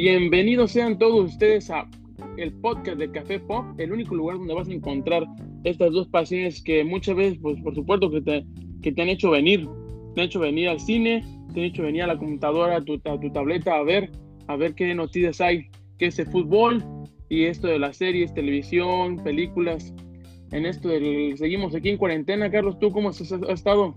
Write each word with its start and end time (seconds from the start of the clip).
Bienvenidos 0.00 0.70
sean 0.70 0.96
todos 0.96 1.32
ustedes 1.32 1.72
a 1.72 1.90
el 2.36 2.52
podcast 2.52 2.98
de 2.98 3.10
Café 3.10 3.40
Pop, 3.40 3.64
el 3.78 3.90
único 3.90 4.14
lugar 4.14 4.38
donde 4.38 4.54
vas 4.54 4.68
a 4.68 4.72
encontrar 4.72 5.26
estas 5.64 5.90
dos 5.90 6.06
pasiones 6.06 6.62
que 6.62 6.84
muchas 6.84 7.16
veces, 7.16 7.40
pues 7.42 7.60
por 7.62 7.74
supuesto 7.74 8.08
que 8.08 8.20
te, 8.20 8.46
que 8.80 8.92
te 8.92 9.02
han 9.02 9.08
hecho 9.08 9.32
venir, 9.32 9.68
te 10.14 10.20
han 10.20 10.26
hecho 10.28 10.38
venir 10.38 10.68
al 10.68 10.78
cine, 10.78 11.24
te 11.52 11.58
han 11.58 11.66
hecho 11.66 11.82
venir 11.82 12.04
a 12.04 12.06
la 12.06 12.16
computadora, 12.16 12.76
a 12.76 12.80
tu, 12.80 13.00
a 13.04 13.18
tu 13.18 13.32
tableta 13.32 13.74
a 13.74 13.82
ver, 13.82 14.12
a 14.46 14.54
ver 14.54 14.76
qué 14.76 14.94
noticias 14.94 15.40
hay, 15.40 15.66
qué 15.98 16.06
es 16.06 16.18
el 16.20 16.28
fútbol 16.28 16.84
y 17.28 17.46
esto 17.46 17.66
de 17.66 17.80
las 17.80 17.96
series, 17.96 18.32
televisión, 18.32 19.16
películas. 19.24 19.92
En 20.52 20.64
esto 20.64 20.90
del, 20.90 21.36
seguimos 21.36 21.74
aquí 21.74 21.88
en 21.88 21.96
cuarentena, 21.96 22.52
Carlos, 22.52 22.78
¿tú 22.78 22.92
cómo 22.92 23.08
has, 23.08 23.20
has 23.20 23.42
estado? 23.48 23.94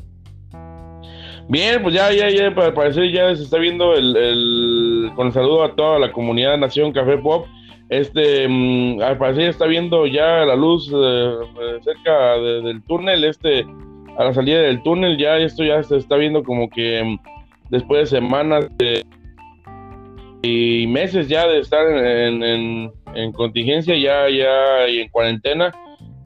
Bien, 1.49 1.81
pues 1.81 1.93
ya, 1.93 2.11
ya, 2.11 2.29
ya, 2.29 2.53
para 2.53 2.73
parecer 2.73 3.11
ya 3.11 3.35
se 3.35 3.43
está 3.43 3.57
viendo 3.57 3.93
el, 3.93 4.15
el, 4.15 5.11
con 5.15 5.27
el 5.27 5.33
saludo 5.33 5.63
a 5.63 5.75
toda 5.75 5.99
la 5.99 6.11
comunidad 6.11 6.57
Nación 6.57 6.91
Café 6.91 7.17
Pop. 7.17 7.45
Este, 7.89 8.47
mm, 8.47 9.01
al 9.01 9.17
parecer 9.17 9.43
ya 9.43 9.49
está 9.49 9.65
viendo 9.65 10.07
ya 10.07 10.45
la 10.45 10.55
luz 10.55 10.89
eh, 10.93 11.35
cerca 11.83 12.37
de, 12.37 12.61
del 12.61 12.81
túnel, 12.83 13.25
este, 13.25 13.65
a 14.17 14.23
la 14.23 14.33
salida 14.33 14.61
del 14.61 14.81
túnel, 14.83 15.17
ya 15.17 15.37
esto 15.37 15.63
ya 15.63 15.83
se 15.83 15.97
está 15.97 16.15
viendo 16.15 16.41
como 16.43 16.69
que 16.69 17.03
mm, 17.03 17.19
después 17.69 18.09
de 18.09 18.19
semanas 18.19 18.65
de, 18.77 19.03
y 20.43 20.87
meses 20.87 21.27
ya 21.27 21.47
de 21.47 21.59
estar 21.59 21.85
en, 21.85 22.41
en, 22.41 22.91
en 23.13 23.31
contingencia, 23.33 23.95
ya, 23.97 24.29
ya, 24.29 24.87
y 24.87 25.01
en 25.01 25.09
cuarentena, 25.09 25.71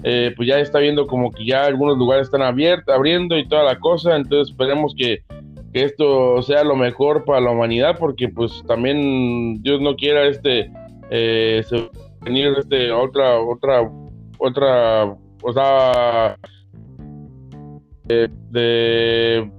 eh, 0.08 0.32
pues 0.36 0.48
ya 0.48 0.60
está 0.60 0.78
viendo 0.78 1.08
como 1.08 1.32
que 1.32 1.44
ya 1.44 1.66
algunos 1.66 1.98
lugares 1.98 2.28
están 2.28 2.44
abiertos, 2.44 2.94
abriendo 2.94 3.36
y 3.40 3.48
toda 3.48 3.64
la 3.64 3.80
cosa, 3.80 4.16
entonces 4.16 4.52
esperemos 4.52 4.94
que, 4.96 5.24
esto 5.74 6.42
sea 6.42 6.64
lo 6.64 6.76
mejor 6.78 7.26
para 7.26 7.42
la 7.42 7.52
humanidad, 7.52 7.98
porque 8.00 8.30
pues 8.30 8.64
también 8.66 9.62
Dios 9.62 9.82
no 9.82 9.98
quiera 9.98 10.26
este, 10.26 10.72
eh, 11.10 11.62
venir 12.22 12.54
este, 12.58 12.94
otra, 12.94 13.42
otra, 13.42 13.92
otra, 14.38 15.18
o 15.44 15.54
sea, 15.54 16.38
de, 18.08 19.52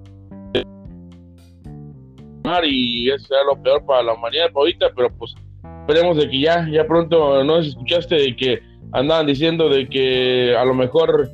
y 2.65 3.11
eso 3.11 3.27
sea 3.27 3.45
lo 3.45 3.61
peor 3.61 3.85
para 3.85 4.05
la 4.05 4.15
humanidad 4.15 4.51
ahorita, 4.55 4.93
pero 4.95 5.11
pues 5.19 5.35
esperemos 5.81 6.17
de 6.17 6.31
que 6.31 6.41
ya, 6.41 6.67
ya 6.71 6.87
pronto, 6.87 7.45
no 7.45 7.59
escuchaste 7.59 8.15
de 8.15 8.37
que 8.37 8.63
andaban 8.93 9.27
diciendo 9.27 9.69
de 9.69 9.89
que 9.89 10.55
a 10.57 10.65
lo 10.65 10.75
mejor 10.75 11.31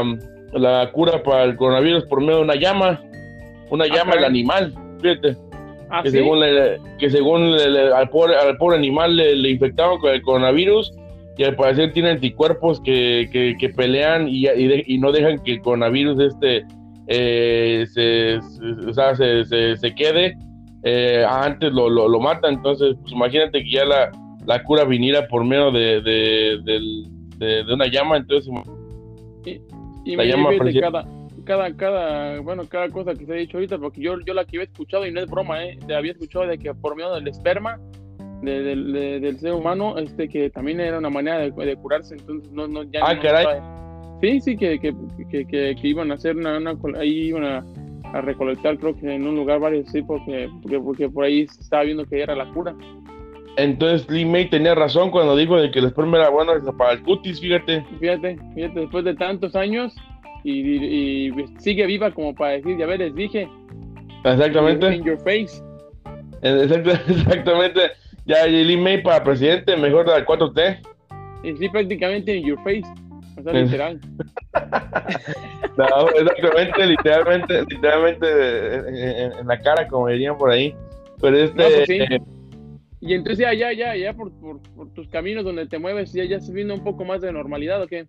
um, 0.00 0.18
la 0.52 0.90
cura 0.92 1.22
para 1.22 1.44
el 1.44 1.56
coronavirus 1.56 2.04
por 2.06 2.20
medio 2.20 2.36
de 2.36 2.42
una 2.42 2.54
llama, 2.56 3.00
una 3.70 3.84
Ah, 3.84 3.88
llama 3.94 4.14
del 4.14 4.24
animal, 4.24 4.72
fíjate, 5.00 5.36
¿Ah, 5.90 6.02
que 6.02 6.10
sí? 6.10 6.16
según, 6.18 6.40
le- 6.40 6.78
que 6.98 7.10
según 7.10 7.52
le- 7.56 7.70
le- 7.70 7.92
al, 7.92 8.08
pobre, 8.10 8.36
al 8.36 8.56
pobre 8.56 8.76
animal 8.76 9.16
le, 9.16 9.50
infectaron 9.50 9.98
con 9.98 10.12
el 10.12 10.22
coronavirus 10.22 10.92
y 11.38 11.44
al 11.44 11.54
parecer 11.56 11.92
tiene 11.92 12.10
anticuerpos 12.10 12.80
que, 12.80 13.28
que, 13.32 13.54
que 13.58 13.68
pelean 13.68 14.28
y, 14.28 14.48
y, 14.48 14.66
de- 14.68 14.84
y 14.86 14.98
no 14.98 15.12
dejan 15.12 15.38
que 15.42 15.52
el 15.52 15.60
coronavirus 15.60 16.18
este 16.20 16.64
eh, 17.08 17.84
se, 17.88 18.40
se- 18.40 18.88
o 18.88 18.92
sea, 18.92 19.14
se, 19.14 19.44
se- 19.44 19.76
se 19.76 19.94
quede 19.94 20.36
eh, 20.82 21.24
antes 21.28 21.72
lo, 21.72 21.88
lo, 21.90 22.08
lo 22.08 22.20
mata 22.20 22.48
entonces 22.48 22.96
pues 23.00 23.12
imagínate 23.12 23.62
que 23.62 23.70
ya 23.70 23.84
la, 23.84 24.10
la 24.46 24.62
cura 24.62 24.84
viniera 24.84 25.26
por 25.28 25.44
medio 25.44 25.70
de, 25.70 26.00
de, 26.02 26.60
de- 27.38 27.64
de 27.64 27.74
una 27.74 27.86
llama 27.86 28.16
entonces 28.16 28.50
Y 30.04 30.16
La 30.16 30.22
me 30.22 30.28
llama 30.28 30.50
cada, 30.80 31.06
cada, 31.44 31.76
cada, 31.76 32.40
bueno, 32.40 32.64
cada 32.68 32.88
cosa 32.88 33.14
que 33.14 33.26
se 33.26 33.32
ha 33.32 33.36
dicho 33.36 33.56
ahorita, 33.58 33.78
porque 33.78 34.00
yo, 34.00 34.18
yo 34.24 34.34
la 34.34 34.44
que 34.44 34.56
había 34.56 34.64
escuchado, 34.64 35.06
y 35.06 35.12
no 35.12 35.20
es 35.20 35.26
broma, 35.26 35.64
¿eh? 35.64 35.78
Había 35.96 36.12
escuchado 36.12 36.46
de 36.46 36.58
que 36.58 36.72
por 36.74 36.96
medio 36.96 37.14
del 37.14 37.28
esperma 37.28 37.78
de- 38.42 38.62
del- 38.62 38.92
de- 38.92 39.20
del 39.20 39.38
ser 39.38 39.52
humano, 39.52 39.98
este, 39.98 40.28
que 40.28 40.50
también 40.50 40.80
era 40.80 40.98
una 40.98 41.10
manera 41.10 41.38
de, 41.38 41.50
de 41.50 41.76
curarse, 41.76 42.14
entonces 42.14 42.50
no, 42.52 42.66
no, 42.68 42.82
ya 42.84 43.00
Ah, 43.02 43.14
no 43.14 43.20
caray. 43.22 43.46
Sí, 44.20 44.40
sí, 44.40 44.56
que, 44.56 44.78
que, 44.78 44.94
que, 45.30 45.46
que, 45.46 45.88
iban 45.88 46.10
a 46.10 46.14
hacer 46.14 46.36
una, 46.36 46.56
una 46.56 46.74
ahí 46.98 47.28
iban 47.28 47.44
a, 47.44 47.64
a 48.12 48.20
recolectar, 48.22 48.78
creo 48.78 48.96
que 48.96 49.12
en 49.14 49.26
un 49.26 49.36
lugar 49.36 49.60
varios, 49.60 49.88
sí, 49.90 50.02
porque, 50.02 50.48
porque, 50.62 50.80
porque 50.80 51.08
por 51.10 51.24
ahí 51.24 51.46
se 51.48 51.60
estaba 51.60 51.82
viendo 51.82 52.04
que 52.06 52.22
era 52.22 52.34
la 52.34 52.46
cura. 52.52 52.74
Entonces 53.56 54.08
Lee 54.10 54.24
May 54.24 54.48
tenía 54.50 54.74
razón 54.74 55.10
cuando 55.10 55.36
dijo 55.36 55.56
de 55.60 55.70
que 55.70 55.78
el 55.78 55.86
esperma 55.86 56.18
era 56.18 56.28
bueno 56.30 56.52
para 56.76 56.92
el 56.92 57.02
cutis 57.02 57.40
fíjate 57.40 57.84
Fíjate, 58.00 58.38
fíjate, 58.54 58.80
después 58.80 59.04
de 59.04 59.14
tantos 59.14 59.54
años, 59.56 59.94
y, 60.44 60.52
y- 60.60 61.28
y 61.28 61.44
sigue 61.58 61.86
viva 61.86 62.10
como 62.10 62.34
para 62.34 62.52
decir, 62.52 62.76
ya 62.78 62.86
ver, 62.86 63.00
les 63.00 63.14
dije, 63.14 63.48
exactamente 64.24 64.94
in 64.94 65.02
your 65.04 65.18
face. 65.18 65.62
Exacta- 66.42 67.00
exactamente 67.08 67.80
ya 68.26 68.46
Lee 68.46 68.76
May 68.76 69.02
para 69.02 69.22
presidente 69.24 69.76
mejor 69.76 70.06
de 70.06 70.12
la 70.12 70.26
4T 70.26 70.78
Y 71.44 71.56
sí, 71.56 71.68
prácticamente 71.68 72.36
in 72.36 72.44
your 72.46 72.58
face. 72.62 72.82
O 73.38 73.42
sea, 73.42 73.52
literal. 73.52 74.00
No, 75.76 76.08
exactamente, 76.08 76.86
literalmente, 76.86 77.60
literalmente 77.68 78.26
eh, 78.26 79.24
en, 79.24 79.32
en 79.40 79.46
la 79.46 79.60
cara, 79.60 79.86
como 79.88 80.08
dirían 80.08 80.38
por 80.38 80.50
ahí. 80.50 80.74
Pero 81.20 81.36
este, 81.36 81.56
No, 81.62 81.64
pues 81.68 81.84
sí. 81.86 81.98
eh, 81.98 82.18
Y 83.00 83.14
entonces 83.14 83.38
ya, 83.38 83.52
ya, 83.54 83.72
ya, 83.72 83.94
ya 83.96 84.14
por, 84.14 84.32
por, 84.40 84.60
tus 84.94 85.08
caminos 85.08 85.44
donde 85.44 85.66
te 85.66 85.78
mueves, 85.78 86.12
ya, 86.12 86.24
ya 86.24 86.40
se 86.40 86.52
viene 86.52 86.72
un 86.72 86.82
poco 86.82 87.04
más 87.04 87.20
de 87.20 87.32
normalidad, 87.32 87.82
¿o 87.82 87.86
qué? 87.86 88.06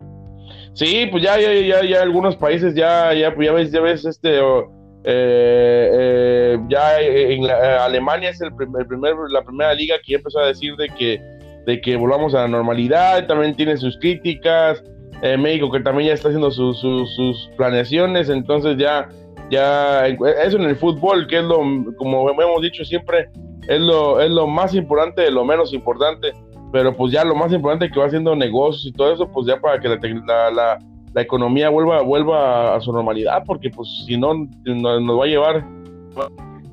sí, 0.74 1.08
pues 1.12 1.24
ya, 1.24 1.40
ya, 1.40 1.52
ya, 1.54 1.84
ya 1.84 2.02
algunos 2.02 2.36
países 2.38 2.74
ya, 2.74 3.14
ya, 3.14 3.36
pues 3.36 3.48
ya 3.48 3.54
ves, 3.54 3.72
ya 3.72 3.82
ves, 3.82 4.06
este, 4.06 4.38
eh, 4.40 5.90
eh, 5.94 6.58
ya 6.70 7.02
en 7.02 7.46
la- 7.46 7.60
eh, 7.76 7.78
Alemania 7.80 8.30
es 8.30 8.40
el, 8.42 8.54
prim- 8.56 8.76
el 8.78 8.86
primer, 8.88 9.14
la 9.30 9.42
primera 9.42 9.74
liga 9.74 9.96
que 10.04 10.14
ya 10.14 10.18
empezó 10.18 10.40
a 10.40 10.48
decir 10.48 10.76
de 10.78 10.88
que, 10.90 11.22
de 11.66 11.82
que 11.82 11.96
volvamos 11.98 12.34
a 12.34 12.42
la 12.42 12.48
normalidad, 12.48 13.28
también 13.28 13.56
tiene 13.56 13.76
sus 13.78 13.98
críticas, 14.00 14.82
eh, 15.22 15.36
México 15.38 15.70
que 15.72 15.82
también 15.82 16.10
ya 16.10 16.14
está 16.14 16.30
haciendo 16.30 16.52
sus, 16.52 16.80
sus 16.80 17.50
planeaciones, 17.58 18.30
entonces 18.30 18.78
ya, 18.78 19.10
ya, 19.50 20.08
eso 20.08 20.58
en 20.58 20.64
el 20.64 20.76
fútbol, 20.78 21.28
que 21.28 21.38
es 21.40 21.44
lo, 21.44 21.58
como 21.98 22.30
hemos 22.30 22.62
dicho 22.62 22.86
siempre, 22.86 23.30
es 23.68 23.80
lo, 23.80 24.22
es 24.22 24.30
lo 24.32 24.48
más 24.48 24.74
importante 24.74 25.22
de 25.22 25.32
lo 25.32 25.46
menos 25.46 25.74
importante, 25.74 26.34
pero 26.72 26.94
pues 26.94 27.12
ya 27.12 27.24
lo 27.24 27.36
más 27.36 27.52
importante 27.54 27.90
que 27.90 28.00
va 28.00 28.08
haciendo 28.08 28.36
negocios 28.36 28.88
y 28.88 28.92
todo 28.92 29.14
eso, 29.14 29.30
pues 29.32 29.48
ya 29.48 29.60
para 29.60 29.80
que 29.80 29.90
la, 29.90 29.98
la, 30.26 30.52
la, 30.52 30.80
la 31.14 31.22
economía 31.22 31.70
vuelva, 31.70 32.02
vuelva 32.02 32.76
a 32.76 32.82
su 32.82 32.92
normalidad, 32.92 33.44
porque 33.46 33.70
pues 33.70 33.88
si 34.06 34.18
no, 34.18 34.34
nos, 34.66 35.02
nos 35.02 35.20
va 35.20 35.24
a 35.24 35.28
llevar 35.28 35.66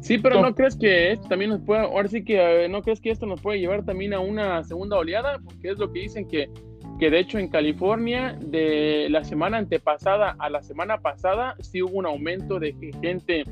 Sí, 0.05 0.19
pero 0.19 0.34
No. 0.34 0.49
¿no 0.49 0.55
crees 0.55 0.77
que 0.77 1.12
esto 1.12 1.28
también 1.28 1.50
nos 1.50 1.62
puede, 1.62 1.81
ahora 1.81 2.09
sí 2.09 2.22
que, 2.22 2.65
eh, 2.65 2.69
¿no 2.69 2.82
crees 2.82 3.00
que 3.00 3.11
esto 3.11 3.25
nos 3.25 3.41
puede 3.41 3.59
llevar 3.59 3.87
también 3.87 4.12
a 4.12 4.21
una 4.21 4.62
segunda 4.62 4.99
oleada? 4.99 5.38
Porque 5.43 5.71
es 5.71 5.78
lo 5.78 5.91
que 5.91 6.00
dicen 6.00 6.28
que, 6.28 6.50
que 7.00 7.09
de 7.09 7.21
hecho 7.21 7.38
en 7.38 7.49
California, 7.49 8.37
de 8.38 9.06
la 9.09 9.25
semana 9.25 9.56
antepasada 9.56 10.37
a 10.38 10.50
la 10.50 10.62
semana 10.62 10.99
pasada, 10.99 11.56
sí 11.61 11.81
hubo 11.81 11.97
un 11.97 12.05
aumento 12.05 12.61
de 12.61 12.75
gente 13.00 13.44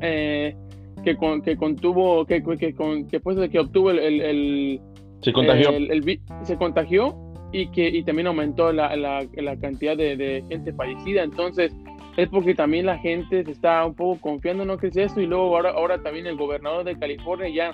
eh, 0.00 0.56
que, 1.04 1.16
con, 1.16 1.42
que 1.42 1.56
contuvo, 1.56 2.24
que, 2.26 2.42
que, 2.58 2.74
con- 2.74 3.06
que, 3.08 3.20
pues, 3.20 3.48
que 3.50 3.58
obtuvo 3.58 3.90
el- 3.90 3.98
el- 3.98 4.20
el, 4.20 4.80
se 5.20 5.32
contagió. 5.32 5.70
el- 5.70 5.90
el 5.90 6.00
vi- 6.02 6.20
se 6.42 6.56
contagió 6.56 7.14
y 7.52 7.68
que 7.70 7.88
y 7.88 8.02
también 8.04 8.26
aumentó 8.28 8.72
la, 8.72 8.94
la- 8.96 9.26
la 9.34 9.56
cantidad 9.58 9.96
de, 9.96 10.16
de 10.16 10.44
gente 10.48 10.72
fallecida. 10.72 11.22
Entonces, 11.22 11.74
es 12.16 12.28
porque 12.28 12.54
también 12.54 12.86
la 12.86 12.98
gente 12.98 13.44
se 13.44 13.50
está 13.50 13.84
un 13.86 13.94
poco 13.94 14.20
confiando, 14.20 14.64
¿no 14.64 14.76
crees 14.76 14.96
eso? 14.96 15.20
Y 15.20 15.26
luego 15.26 15.56
ahora, 15.56 15.70
ahora 15.70 16.02
también 16.02 16.26
el 16.26 16.36
gobernador 16.36 16.84
de 16.84 16.98
California 16.98 17.48
ya, 17.48 17.72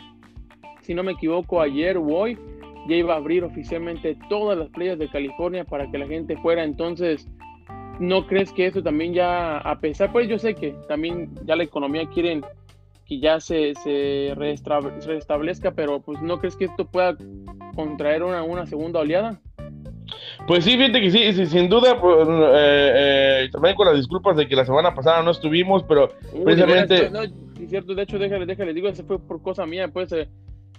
si 0.83 0.95
no 0.95 1.03
me 1.03 1.13
equivoco, 1.13 1.61
ayer 1.61 1.97
o 1.97 2.07
hoy, 2.07 2.39
ya 2.89 2.97
iba 2.97 3.15
a 3.15 3.17
abrir 3.17 3.43
oficialmente 3.43 4.17
todas 4.29 4.57
las 4.57 4.69
playas 4.69 4.99
de 4.99 5.09
California 5.09 5.65
para 5.65 5.91
que 5.91 5.99
la 5.99 6.07
gente 6.07 6.37
fuera. 6.37 6.63
Entonces, 6.63 7.27
¿no 7.99 8.27
crees 8.27 8.53
que 8.53 8.67
eso 8.67 8.83
también 8.83 9.13
ya, 9.15 9.59
a 9.59 9.81
pesar, 9.81 10.13
pues 10.13 10.29
yo 10.29 10.39
sé 10.39 10.55
que 10.55 10.75
también 10.87 11.31
ya 11.45 11.57
la 11.57 11.65
economía 11.65 12.07
quieren 12.15 12.43
que 13.07 13.21
ya 13.21 13.41
se, 13.41 13.75
se 13.77 14.33
restablezca, 14.37 15.71
pero 15.73 16.01
pues 16.01 16.21
no 16.23 16.39
crees 16.39 16.57
que 16.57 16.65
esto 16.67 16.87
pueda 16.87 17.17
contraer 17.75 18.23
una, 18.23 18.43
una 18.43 18.67
segunda 18.67 19.01
oleada? 19.01 19.41
Pues 20.47 20.65
sí, 20.65 20.73
fíjate 20.77 21.01
que 21.01 21.11
sí, 21.11 21.33
sí, 21.33 21.47
sin 21.47 21.69
duda, 21.69 22.01
pues, 22.01 22.29
eh, 22.29 22.93
eh, 23.45 23.49
también 23.53 23.75
con 23.75 23.87
las 23.87 23.97
disculpas 23.97 24.37
de 24.37 24.47
que 24.47 24.55
la 24.57 24.65
semana 24.65 24.95
pasada 24.95 25.23
no 25.23 25.31
estuvimos, 25.31 25.83
pero 25.85 26.11
Uy, 26.33 26.45
Precisamente- 26.45 27.11
no, 27.11 27.23
sí, 27.57 27.67
cierto, 27.69 27.95
de 27.95 28.03
hecho, 28.03 28.19
déjale, 28.19 28.47
déjale, 28.47 28.73
digo, 28.75 28.89
eso 28.89 29.05
fue 29.05 29.19
por 29.19 29.43
cosa 29.43 29.67
mía, 29.67 29.89
pues, 29.89 30.13
eh, 30.13 30.29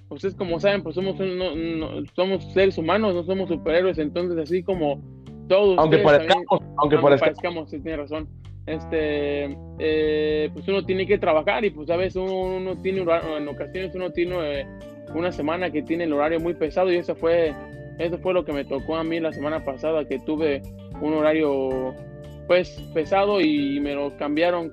ustedes 0.09 0.35
como 0.35 0.59
saben, 0.59 0.83
pues 0.83 0.95
somos, 0.95 1.17
no- 1.19 1.55
no- 1.55 2.05
somos 2.15 2.43
seres 2.53 2.77
humanos, 2.77 3.13
no 3.13 3.23
somos 3.23 3.49
superhéroes, 3.49 3.97
entonces 3.97 4.37
así 4.37 4.63
como 4.63 5.01
todos 5.49 5.77
aunque 5.77 5.97
ustedes 5.97 6.03
parezcamos, 6.05 6.45
también- 6.49 6.75
aunque 6.77 6.95
aunque 6.97 7.17
parezcamos, 7.19 7.69
sí, 7.69 7.79
tiene 7.79 7.97
razón, 7.97 8.27
este, 8.67 9.57
eh, 9.79 10.49
pues 10.53 10.67
uno 10.67 10.83
tiene 10.85 11.07
que 11.07 11.17
trabajar 11.17 11.63
y 11.63 11.69
pues 11.71 11.89
a 11.89 11.95
veces 11.95 12.17
uno, 12.17 12.75
tiene, 12.81 13.01
en 13.01 13.47
ocasiones 13.47 13.95
uno 13.95 14.11
tiene 14.11 14.59
eh, 14.59 14.65
una 15.15 15.31
semana 15.31 15.71
que 15.71 15.81
tiene 15.81 16.03
el 16.03 16.13
horario 16.13 16.41
muy 16.41 16.53
pesado 16.53 16.91
y 16.91 16.97
eso 16.97 17.15
fue, 17.15 17.53
eso 17.97 18.17
fue 18.19 18.33
lo 18.33 18.43
que 18.43 18.51
me 18.51 18.65
tocó 18.65 18.97
a 18.97 19.05
mí 19.05 19.21
la 19.21 19.31
semana 19.31 19.63
pasada, 19.63 20.05
que 20.05 20.19
tuve 20.19 20.61
un 21.01 21.13
horario 21.13 21.95
pues 22.47 22.81
pesado 22.93 23.39
y 23.39 23.79
me 23.79 23.95
lo 23.95 24.15
cambiaron 24.17 24.71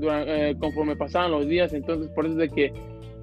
eh, 0.00 0.54
conforme 0.60 0.96
pasaban 0.96 1.32
los 1.32 1.48
días, 1.48 1.72
entonces 1.72 2.10
por 2.12 2.26
eso 2.26 2.34
es 2.34 2.50
de 2.50 2.54
que 2.54 2.72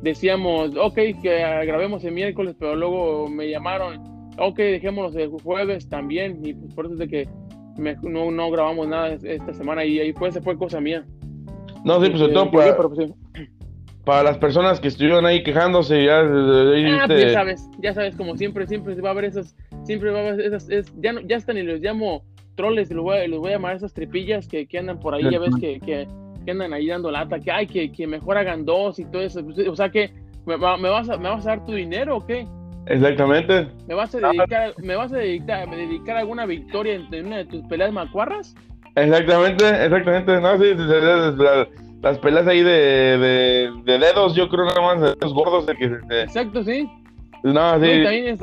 decíamos, 0.01 0.75
ok, 0.75 0.95
que 1.21 1.39
grabemos 1.65 2.03
el 2.03 2.13
miércoles, 2.13 2.55
pero 2.59 2.75
luego 2.75 3.29
me 3.29 3.49
llamaron, 3.49 4.01
ok, 4.37 4.57
dejémoslo 4.57 5.17
el 5.19 5.29
jueves 5.29 5.87
también, 5.87 6.39
y 6.43 6.53
pues 6.53 6.73
por 6.73 6.85
eso 6.85 6.95
es 6.95 6.99
de 6.99 7.07
que 7.07 7.29
no, 7.77 8.31
no 8.31 8.51
grabamos 8.51 8.87
nada 8.87 9.09
esta 9.09 9.53
semana 9.53 9.85
y 9.85 9.99
ahí 9.99 10.13
fue, 10.13 10.31
se 10.31 10.41
fue 10.41 10.57
cosa 10.57 10.79
mía. 10.79 11.05
No, 11.83 12.01
sí, 12.01 12.09
pues 12.09 12.19
sobre 12.19 12.33
todo 12.33 12.51
para, 12.51 12.77
pues, 12.77 13.11
para 14.05 14.23
las 14.23 14.37
personas 14.37 14.79
que 14.79 14.87
estuvieron 14.87 15.25
ahí 15.25 15.43
quejándose, 15.43 16.05
ya, 16.05 16.21
ah, 16.21 17.03
pues, 17.07 17.21
ya 17.21 17.33
sabes, 17.33 17.69
ya 17.79 17.93
sabes, 17.93 18.15
como 18.15 18.35
siempre, 18.37 18.67
siempre 18.67 18.99
va 19.01 19.09
a 19.09 19.11
haber 19.11 19.25
esas, 19.25 19.55
siempre 19.83 20.11
va 20.11 20.19
a 20.19 20.27
haber 20.29 20.41
esas, 20.41 20.67
ya, 20.99 21.13
ya 21.25 21.35
están 21.37 21.57
y 21.57 21.63
los 21.63 21.79
llamo 21.79 22.23
troles, 22.55 22.91
los 22.91 23.03
voy, 23.03 23.17
a, 23.17 23.27
los 23.27 23.39
voy 23.39 23.49
a 23.49 23.53
llamar 23.53 23.75
esas 23.75 23.93
tripillas 23.93 24.47
que, 24.47 24.67
que 24.67 24.77
andan 24.77 24.99
por 24.99 25.13
ahí, 25.13 25.23
ya 25.29 25.39
ves 25.39 25.55
que, 25.55 25.79
que, 25.79 26.07
que, 26.45 26.51
andan 26.51 26.73
ahí 26.73 26.87
dando 26.87 27.11
lata, 27.11 27.39
que 27.39 27.51
hay 27.51 27.67
que, 27.67 27.91
que 27.91 28.07
mejor 28.07 28.37
hagan 28.37 28.65
dos 28.65 28.99
y 28.99 29.05
todo 29.05 29.21
eso, 29.21 29.41
o 29.67 29.75
sea 29.75 29.89
que, 29.89 30.11
¿me, 30.45 30.57
me, 30.57 30.89
vas, 30.89 31.09
a, 31.09 31.17
¿me 31.17 31.29
vas 31.29 31.45
a 31.45 31.51
dar 31.51 31.65
tu 31.65 31.73
dinero 31.73 32.17
o 32.17 32.25
qué? 32.25 32.47
Exactamente. 32.87 33.67
¿Me 33.87 33.93
vas 33.93 34.13
a 34.15 34.19
dedicar, 34.19 34.73
¿me 34.77 34.95
vas 34.95 35.13
a 35.13 35.17
dedicar, 35.17 35.69
dedicar 35.69 36.17
alguna 36.17 36.45
victoria 36.45 36.95
en 36.95 37.25
una 37.25 37.37
de 37.37 37.45
tus 37.45 37.63
peleas 37.67 37.91
macuarras? 37.93 38.55
Exactamente, 38.95 39.85
exactamente. 39.85 40.41
No, 40.41 40.57
sí, 40.57 40.73
las, 42.01 42.17
peleas 42.19 42.47
ahí 42.47 42.63
de, 42.63 43.71
de, 43.85 43.99
dedos, 43.99 44.35
yo 44.35 44.49
creo 44.49 44.65
nada 44.65 44.81
más 44.81 45.01
de 45.01 45.15
dedos 45.15 45.33
gordos. 45.33 45.65
De 45.67 45.75
que, 45.75 45.85
Exacto, 46.21 46.63
sí. 46.63 46.89
No, 47.43 47.73
sí. 47.79 48.03
también 48.03 48.37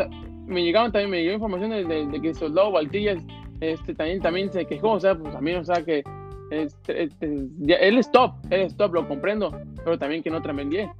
me 0.46 0.62
llegaban 0.62 0.90
también, 0.90 1.10
me 1.10 1.22
llegó 1.22 1.34
información 1.34 1.70
de, 1.70 2.06
de, 2.06 2.20
que 2.20 2.34
Soldado 2.34 2.72
Valtillas 2.72 3.22
este, 3.60 3.94
también, 3.94 4.20
también 4.20 4.52
se 4.52 4.64
quejó, 4.64 4.92
o 4.92 5.00
sea, 5.00 5.14
pues 5.14 5.34
a 5.34 5.40
mí, 5.40 5.52
o 5.54 5.64
sea, 5.64 5.84
que 5.84 6.02
este, 6.50 7.04
este, 7.04 7.26
él 7.26 7.98
es 7.98 8.10
top, 8.10 8.32
él 8.50 8.62
es 8.62 8.76
top, 8.76 8.94
lo 8.94 9.06
comprendo, 9.06 9.54
pero 9.84 9.98
también 9.98 10.22
que 10.22 10.30
no 10.30 10.40
tremendie. 10.40 10.90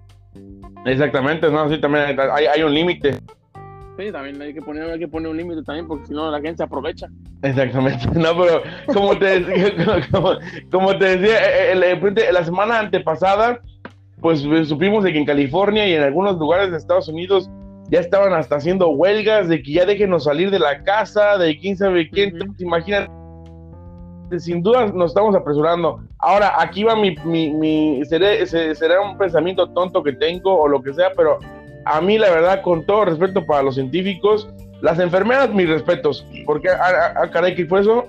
Exactamente, 0.84 1.50
no, 1.50 1.68
sí, 1.68 1.80
también 1.80 2.18
hay, 2.18 2.46
hay 2.46 2.62
un 2.62 2.74
límite. 2.74 3.18
Sí, 3.98 4.12
también 4.12 4.40
hay 4.40 4.54
que 4.54 4.62
poner, 4.62 4.88
hay 4.88 4.98
que 4.98 5.08
poner 5.08 5.28
un 5.28 5.36
límite 5.36 5.62
también, 5.64 5.88
porque 5.88 6.06
si 6.06 6.12
no 6.12 6.30
la 6.30 6.40
gente 6.40 6.58
se 6.58 6.62
aprovecha. 6.62 7.08
Exactamente, 7.42 8.06
no, 8.14 8.28
pero 8.38 8.62
como 8.92 9.18
te, 9.18 9.44
como, 10.70 10.96
te 10.96 11.16
decía, 11.16 11.72
eh, 11.72 11.72
eh, 11.72 12.32
la 12.32 12.44
semana 12.44 12.78
antepasada, 12.78 13.60
pues 14.20 14.40
supimos 14.68 15.02
de 15.02 15.12
que 15.12 15.18
en 15.18 15.24
California 15.24 15.88
y 15.88 15.94
en 15.94 16.02
algunos 16.02 16.38
lugares 16.38 16.70
de 16.70 16.76
Estados 16.76 17.08
Unidos 17.08 17.50
ya 17.90 18.00
estaban 18.00 18.32
hasta 18.34 18.56
haciendo 18.56 18.90
huelgas 18.90 19.48
de 19.48 19.62
que 19.62 19.72
ya 19.72 19.84
déjenos 19.84 20.24
salir 20.24 20.50
de 20.50 20.58
la 20.58 20.84
casa, 20.84 21.36
de 21.38 21.58
quién 21.58 21.76
sabe 21.76 22.08
quién, 22.08 22.38
sin 24.38 24.62
duda 24.62 24.86
nos 24.86 25.10
estamos 25.10 25.34
apresurando. 25.34 26.00
Ahora, 26.18 26.54
aquí 26.60 26.84
va 26.84 26.96
mi, 26.96 27.16
mi, 27.24 27.50
mi 27.52 28.04
será 28.04 29.00
un 29.00 29.16
pensamiento 29.16 29.68
tonto 29.70 30.02
que 30.02 30.12
tengo 30.12 30.58
o 30.58 30.68
lo 30.68 30.82
que 30.82 30.92
sea, 30.92 31.10
pero 31.16 31.38
a 31.84 32.00
mí 32.00 32.18
la 32.18 32.30
verdad, 32.30 32.62
con 32.62 32.84
todo 32.84 33.06
respeto 33.06 33.44
para 33.46 33.62
los 33.62 33.74
científicos, 33.74 34.48
las 34.80 34.98
enfermeras, 34.98 35.52
mis 35.52 35.68
respetos, 35.68 36.26
porque, 36.46 36.68
ah, 36.68 36.78
ah, 36.80 37.14
ah 37.22 37.30
caray, 37.30 37.54
¿qué 37.54 37.66
fue 37.66 37.80
eso? 37.80 38.06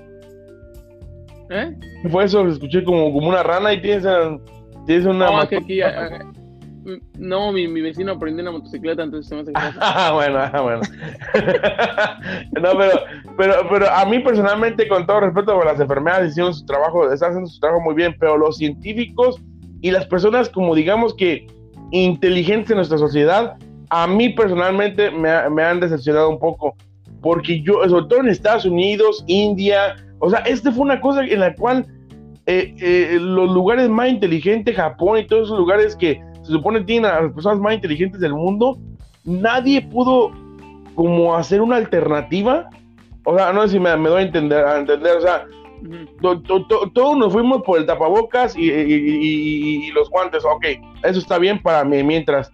¿Eh? 1.50 1.76
¿Qué 2.04 2.10
fue 2.10 2.26
eso? 2.26 2.48
Escuché 2.48 2.84
como, 2.84 3.12
como 3.12 3.30
una 3.30 3.42
rana 3.42 3.74
y 3.74 3.82
tienes, 3.82 4.06
tienes 4.86 5.06
una... 5.06 5.32
No, 5.32 5.48
que 5.48 5.58
aquí, 5.58 5.82
no, 7.18 7.52
mi, 7.52 7.68
mi, 7.68 7.82
vecino 7.82 8.14
aprendió 8.14 8.42
una 8.42 8.52
motocicleta, 8.52 9.04
entonces 9.04 9.28
se 9.28 9.36
me 9.36 9.42
hace 9.42 9.52
Ah, 9.82 10.12
bueno, 10.14 10.40
ah, 10.40 10.62
bueno. 10.62 10.82
no, 12.62 12.78
pero, 12.78 13.00
pero, 13.38 13.54
pero 13.70 13.90
a 13.90 14.06
mí 14.06 14.20
personalmente, 14.20 14.88
con 14.88 15.06
todo 15.06 15.22
respeto 15.22 15.54
por 15.56 15.66
las 15.66 15.80
enfermeras, 15.80 16.30
hicieron 16.30 16.54
su 16.54 16.66
trabajo, 16.66 17.12
están 17.12 17.32
haciendo 17.32 17.50
su 17.50 17.60
trabajo 17.60 17.82
muy 17.82 17.96
bien, 17.96 18.16
pero 18.20 18.38
los 18.38 18.58
científicos 18.58 19.42
y 19.82 19.92
las 19.92 20.06
personas 20.08 20.50
como 20.50 20.76
digamos 20.76 21.14
que 21.16 21.48
inteligentes 21.92 22.72
en 22.72 22.78
nuestra 22.78 22.98
sociedad, 22.98 23.58
a 23.90 24.08
mí 24.08 24.30
personalmente 24.30 25.12
me, 25.12 25.50
me 25.50 25.64
han 25.64 25.80
decepcionado 25.80 26.30
un 26.30 26.40
poco, 26.40 26.76
porque 27.22 27.62
yo, 27.62 27.88
sobre 27.90 28.06
todo 28.08 28.20
en 28.20 28.30
Estados 28.30 28.66
Unidos, 28.66 29.24
India, 29.28 29.96
o 30.20 30.30
sea, 30.30 30.40
este 30.40 30.72
fue 30.72 30.84
una 30.84 31.02
cosa 31.02 31.26
en 31.26 31.40
la 31.40 31.56
cual 31.56 31.86
eh, 32.46 32.74
eh, 32.82 33.18
los 33.22 33.52
lugares 33.52 33.90
más 33.90 34.10
inteligentes, 34.10 34.76
Japón 34.76 35.20
y 35.20 35.28
todos 35.28 35.48
esos 35.48 35.60
lugares 35.60 35.96
que 35.96 36.20
se 36.50 36.56
supone 36.56 36.82
tienen 36.82 37.12
a 37.12 37.22
las 37.22 37.32
personas 37.32 37.60
más 37.60 37.76
inteligentes 37.76 38.20
del 38.20 38.34
mundo, 38.34 38.80
nadie 39.24 39.84
pudo 39.84 40.32
como 40.96 41.36
hacer 41.36 41.62
una 41.62 41.76
alternativa. 41.76 42.68
O 43.24 43.38
sea, 43.38 43.54
no 43.54 43.62
sé 43.62 43.74
si 43.74 43.80
me, 43.80 43.92
doy 43.92 44.24
a 44.24 44.26
entender, 44.26 44.66
a 44.66 44.80
entender, 44.80 45.18
o 45.18 45.22
sea, 45.22 45.46
todos 46.60 47.18
nos 47.18 47.32
fuimos 47.32 47.62
por 47.62 47.78
el 47.78 47.86
tapabocas 47.86 48.56
y, 48.58 49.92
los 49.92 50.10
guantes, 50.10 50.44
ok, 50.44 50.66
eso 51.04 51.20
está 51.20 51.38
bien 51.38 51.62
para 51.62 51.84
mí 51.84 52.02
mientras, 52.02 52.52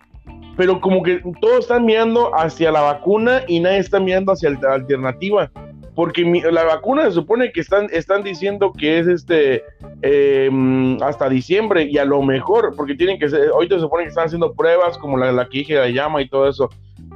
pero 0.57 0.81
como 0.81 1.01
que 1.01 1.21
todos 1.39 1.59
están 1.59 1.85
mirando 1.85 2.35
hacia 2.35 2.73
la 2.73 2.81
vacuna 2.81 3.43
y 3.47 3.61
nadie 3.61 3.77
está 3.77 4.01
mirando 4.01 4.33
hacia 4.33 4.49
la 4.49 4.73
alternativa 4.73 5.49
porque 5.95 6.23
la 6.51 6.65
vacuna 6.65 7.05
se 7.05 7.11
supone 7.11 7.51
que 7.51 7.61
están, 7.61 7.87
están 7.91 8.21
diciendo 8.21 8.73
que 8.73 8.99
es 8.99 9.07
este 9.07 9.63
em, 10.01 11.01
hasta 11.01 11.29
diciembre 11.29 11.83
y 11.83 11.97
a 11.97 12.05
lo 12.05 12.21
mejor, 12.21 12.75
porque 12.75 12.95
tienen 12.95 13.17
que 13.17 13.29
ser, 13.29 13.49
ahorita 13.49 13.75
se 13.75 13.81
supone 13.81 14.03
que 14.03 14.09
están 14.09 14.25
haciendo 14.25 14.53
pruebas 14.53 14.97
como 14.97 15.17
la, 15.17 15.31
la 15.31 15.47
que 15.47 15.59
dije 15.59 15.75
de 15.75 15.93
llama 15.93 16.21
y 16.21 16.27
todo 16.27 16.49
eso, 16.49 16.69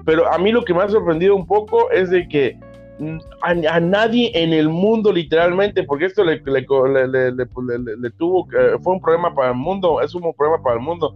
pero 0.05 0.31
a 0.31 0.37
mí 0.37 0.51
lo 0.51 0.63
que 0.63 0.73
me 0.73 0.81
ha 0.81 0.89
sorprendido 0.89 1.35
un 1.35 1.45
poco 1.45 1.91
es 1.91 2.09
de 2.09 2.27
que 2.29 2.57
mm, 2.99 3.17
a, 3.41 3.79
nadie 3.81 4.31
en 4.33 4.53
el 4.53 4.69
mundo 4.69 5.11
literalmente, 5.11 5.83
porque 5.83 6.05
esto 6.05 6.23
le, 6.23 6.41
le, 6.45 7.31
le, 7.31 8.09
tuvo, 8.17 8.47
fue 8.81 8.93
un 8.93 9.01
problema 9.01 9.35
para 9.35 9.49
el 9.49 9.57
mundo, 9.57 10.01
es 10.01 10.15
un 10.15 10.33
problema 10.33 10.63
para 10.63 10.75
el 10.75 10.81
mundo, 10.81 11.15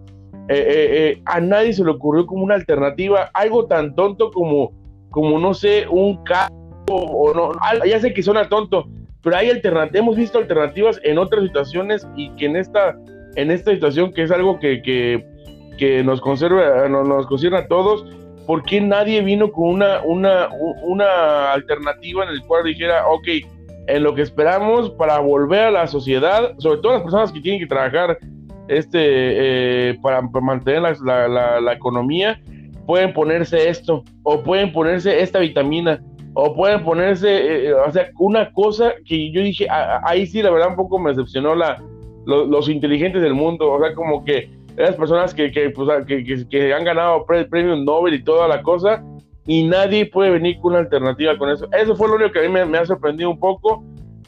eh, 0.50 0.56
eh, 0.56 0.88
eh, 0.92 1.22
a 1.26 1.40
nadie 1.40 1.72
se 1.72 1.86
le 1.86 1.92
ocurrió 1.92 2.26
como 2.26 2.44
una 2.44 2.56
alternativa, 2.56 3.32
algo 3.34 3.66
tan 3.68 3.96
tonto 3.96 4.32
como, 4.32 4.74
como 5.10 5.40
no 5.40 5.54
sé, 5.54 5.88
un 5.90 6.22
carro 6.26 6.63
o 6.88 7.34
no, 7.34 7.52
ya 7.86 8.00
sé 8.00 8.14
que 8.14 8.24
suena 8.24 8.50
tonto, 8.50 8.88
pero 9.24 9.38
hay 9.38 9.50
alternativas, 9.50 9.96
hemos 9.96 10.16
visto 10.18 10.38
alternativas 10.38 11.00
en 11.04 11.18
otras 11.18 11.44
situaciones 11.46 12.08
y 12.16 12.30
que 12.32 12.46
en 12.46 12.58
esta, 12.58 12.96
en 13.36 13.52
esta 13.52 13.72
situación 13.72 14.14
que 14.14 14.24
es 14.24 14.32
algo 14.32 14.60
que, 14.60 14.82
que, 14.82 15.26
que 15.78 16.04
nos 16.04 16.20
conserva, 16.20 16.88
nos, 16.90 17.26
concierne 17.28 17.60
a 17.60 17.68
todos, 17.68 18.06
¿por 18.46 18.64
qué 18.64 18.82
nadie 18.82 19.22
vino 19.22 19.50
con 19.52 19.70
una, 19.70 20.02
una, 20.04 20.50
una 20.84 21.54
alternativa 21.54 22.26
en 22.26 22.32
el 22.32 22.42
cual 22.42 22.66
dijera, 22.66 23.08
ok, 23.08 23.28
en 23.88 24.04
lo 24.04 24.14
que 24.14 24.22
esperamos 24.22 24.92
para 24.92 25.20
volver 25.20 25.62
a 25.62 25.72
la 25.72 25.88
sociedad, 25.88 26.54
sobre 26.58 26.82
todo 26.82 26.94
las 26.94 27.02
personas 27.02 27.32
que 27.32 27.40
tienen 27.40 27.62
que 27.62 27.68
trabajar 27.68 28.18
este, 28.68 29.00
eh, 29.00 30.00
para, 30.02 30.22
mantener 30.22 30.82
la, 30.82 31.28
la, 31.28 31.62
la, 31.62 31.74
economía, 31.74 32.42
pueden 32.86 33.14
ponerse 33.14 33.70
esto 33.70 34.04
o 34.24 34.42
pueden 34.42 34.72
ponerse 34.72 35.22
esta 35.22 35.40
vitamina 35.40 36.02
o 36.34 36.56
pueden 36.56 36.84
ponerse, 36.84 37.30
eh, 37.30 37.68
eh, 37.68 37.74
o 37.74 37.92
sea, 37.92 38.10
una 38.18 38.52
cosa 38.54 38.94
que 39.06 39.32
yo 39.32 39.42
dije, 39.42 39.68
ahí 39.70 40.26
sí, 40.26 40.42
la 40.42 40.50
verdad, 40.50 40.70
un 40.70 40.76
poco 40.76 40.98
me 41.00 41.12
decepcionó 41.12 41.56
la, 41.56 41.82
los 42.26 42.70
inteligentes 42.70 43.22
del 43.22 43.34
mundo, 43.34 43.72
o 43.72 43.80
sea, 43.80 43.94
como 43.94 44.24
que 44.26 44.50
las 44.76 44.96
personas 44.96 45.34
que, 45.34 45.52
que, 45.52 45.70
pues, 45.70 46.06
que, 46.06 46.48
que, 46.50 46.74
han 46.74 46.84
ganado 46.84 47.26
premios 47.26 47.80
Nobel 47.84 48.16
y 48.16 48.24
toda 48.24 48.48
la 48.48 48.64
cosa, 48.64 49.04
y 49.46 49.64
nadie 49.64 50.06
puede 50.08 50.32
venir 50.32 50.58
con 50.60 50.72
una 50.72 50.80
alternativa 50.80 51.38
con 51.38 51.50
eso. 51.50 51.68
Eso 51.72 51.96
fue 51.96 52.08
lo 52.08 52.16
único 52.16 52.32
que 52.32 52.40
a 52.40 52.50
mí 52.50 52.66
me, 52.66 52.78
ha 52.78 52.86
sorprendido 52.86 53.30
un 53.30 53.40
poco, 53.40 53.84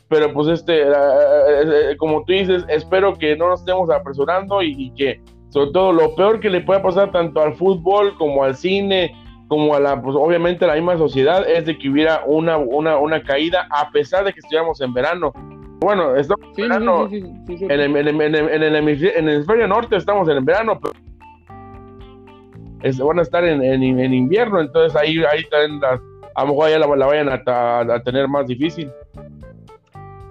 pero 0.07 0.31
pues 0.33 0.47
este, 0.49 0.83
eh, 0.83 1.97
como 1.97 2.23
tú 2.25 2.33
dices, 2.33 2.65
espero 2.67 3.15
que 3.15 3.35
no 3.35 3.49
nos 3.49 3.61
estemos 3.61 3.89
apresurando 3.89 4.61
y, 4.61 4.75
y 4.77 4.91
que 4.91 5.21
sobre 5.49 5.71
todo 5.71 5.93
lo 5.93 6.13
peor 6.15 6.39
que 6.41 6.49
le 6.49 6.61
pueda 6.61 6.83
pasar 6.83 7.11
tanto 7.11 7.41
al 7.41 7.55
fútbol 7.55 8.15
como 8.17 8.43
al 8.43 8.55
cine, 8.55 9.15
como 9.47 9.75
a 9.75 9.79
la, 9.79 10.01
pues 10.01 10.15
obviamente 10.15 10.65
la 10.65 10.75
misma 10.75 10.97
sociedad, 10.97 11.47
es 11.47 11.65
de 11.65 11.77
que 11.77 11.89
hubiera 11.89 12.23
una, 12.25 12.57
una, 12.57 12.97
una 12.97 13.21
caída 13.21 13.67
a 13.69 13.91
pesar 13.91 14.25
de 14.25 14.33
que 14.33 14.39
estuviéramos 14.39 14.81
en 14.81 14.93
verano. 14.93 15.31
Bueno, 15.79 16.15
estamos 16.15 16.45
en 16.57 16.69
verano, 16.69 17.07
en, 17.11 17.71
el, 17.71 17.97
en, 17.97 18.07
el, 18.07 18.35
en, 18.35 18.63
el, 18.63 18.75
hemisferio 18.75 19.67
norte 19.67 19.97
estamos 19.97 20.27
en 20.29 20.43
verano, 20.43 20.79
pero 20.81 20.93
es, 22.81 22.97
van 22.97 23.19
a 23.19 23.21
estar 23.21 23.43
en, 23.43 23.63
en, 23.63 24.13
invierno, 24.13 24.61
entonces 24.61 24.95
ahí, 24.95 25.17
ahí 25.31 25.43
también 25.49 25.81
a 26.35 26.41
lo 26.41 26.47
mejor 26.47 26.69
ya 26.69 26.79
la, 26.79 26.95
la 26.95 27.05
vayan 27.05 27.29
a, 27.29 27.79
a, 27.79 28.03
tener 28.03 28.27
más 28.27 28.47
difícil. 28.47 28.89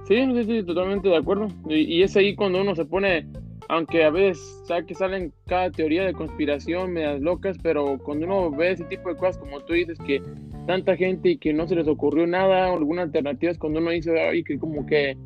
Sí, 0.05 0.27
sí, 0.33 0.45
sí, 0.45 0.63
totalmente 0.65 1.09
de 1.09 1.17
acuerdo. 1.17 1.49
Y, 1.69 1.97
y 1.97 2.03
es 2.03 2.17
ahí 2.17 2.35
cuando 2.35 2.61
uno 2.61 2.75
se 2.75 2.85
pone 2.85 3.27
aunque 3.75 4.05
a 4.05 4.11
veces 4.11 4.63
sabe 4.67 4.87
que 4.87 4.95
salen 4.95 5.33
cada 5.47 5.71
teoría 5.71 6.05
de 6.05 6.13
conspiración 6.13 6.93
medias 6.93 7.21
locas, 7.21 7.57
pero 7.63 7.99
cuando 7.99 8.27
uno 8.27 8.51
ve 8.51 8.73
ese 8.73 8.85
tipo 8.85 9.09
de 9.09 9.17
cosas, 9.17 9.39
como 9.39 9.61
tú 9.61 9.73
dices, 9.73 9.99
que 10.07 10.23
tanta 10.67 10.97
gente 10.97 11.31
y 11.31 11.39
que 11.39 11.53
no 11.53 11.67
se 11.67 11.75
les 11.75 11.89
ocurrió 11.89 12.27
nada, 12.27 12.73
alguna 12.73 13.03
alternativa, 13.03 13.51
es 13.51 13.59
cuando 13.59 13.81
uno 13.81 13.91
dice, 13.91 14.19
ay, 14.21 14.45
que 14.45 14.59
como 14.59 14.87
que 14.87 15.17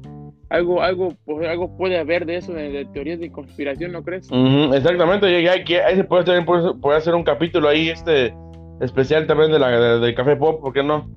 algo, 0.49 0.83
algo, 0.83 1.14
pues, 1.26 1.47
algo 1.47 1.76
puede 1.76 1.99
haber 1.99 2.25
de 2.25 2.37
eso, 2.37 2.55
de, 2.55 2.87
teorías 2.93 3.21
de 3.21 3.31
conspiración, 3.31 3.93
¿no 3.93 4.02
crees? 4.02 4.28
exactamente, 4.73 5.31
y 5.40 5.47
ahí 5.47 5.97
se 5.97 6.05
puede, 6.05 6.25
también 6.25 6.47
puede, 6.81 6.97
hacer 6.97 7.14
un 7.14 7.25
capítulo 7.25 7.69
ahí, 7.69 7.90
este 7.90 8.35
especial 8.81 9.26
también 9.26 9.52
de 9.52 9.59
la 9.59 9.99
de 9.99 10.14
Café 10.14 10.37
Pop, 10.37 10.61
¿por 10.61 10.73
qué 10.73 10.83
no? 10.83 11.11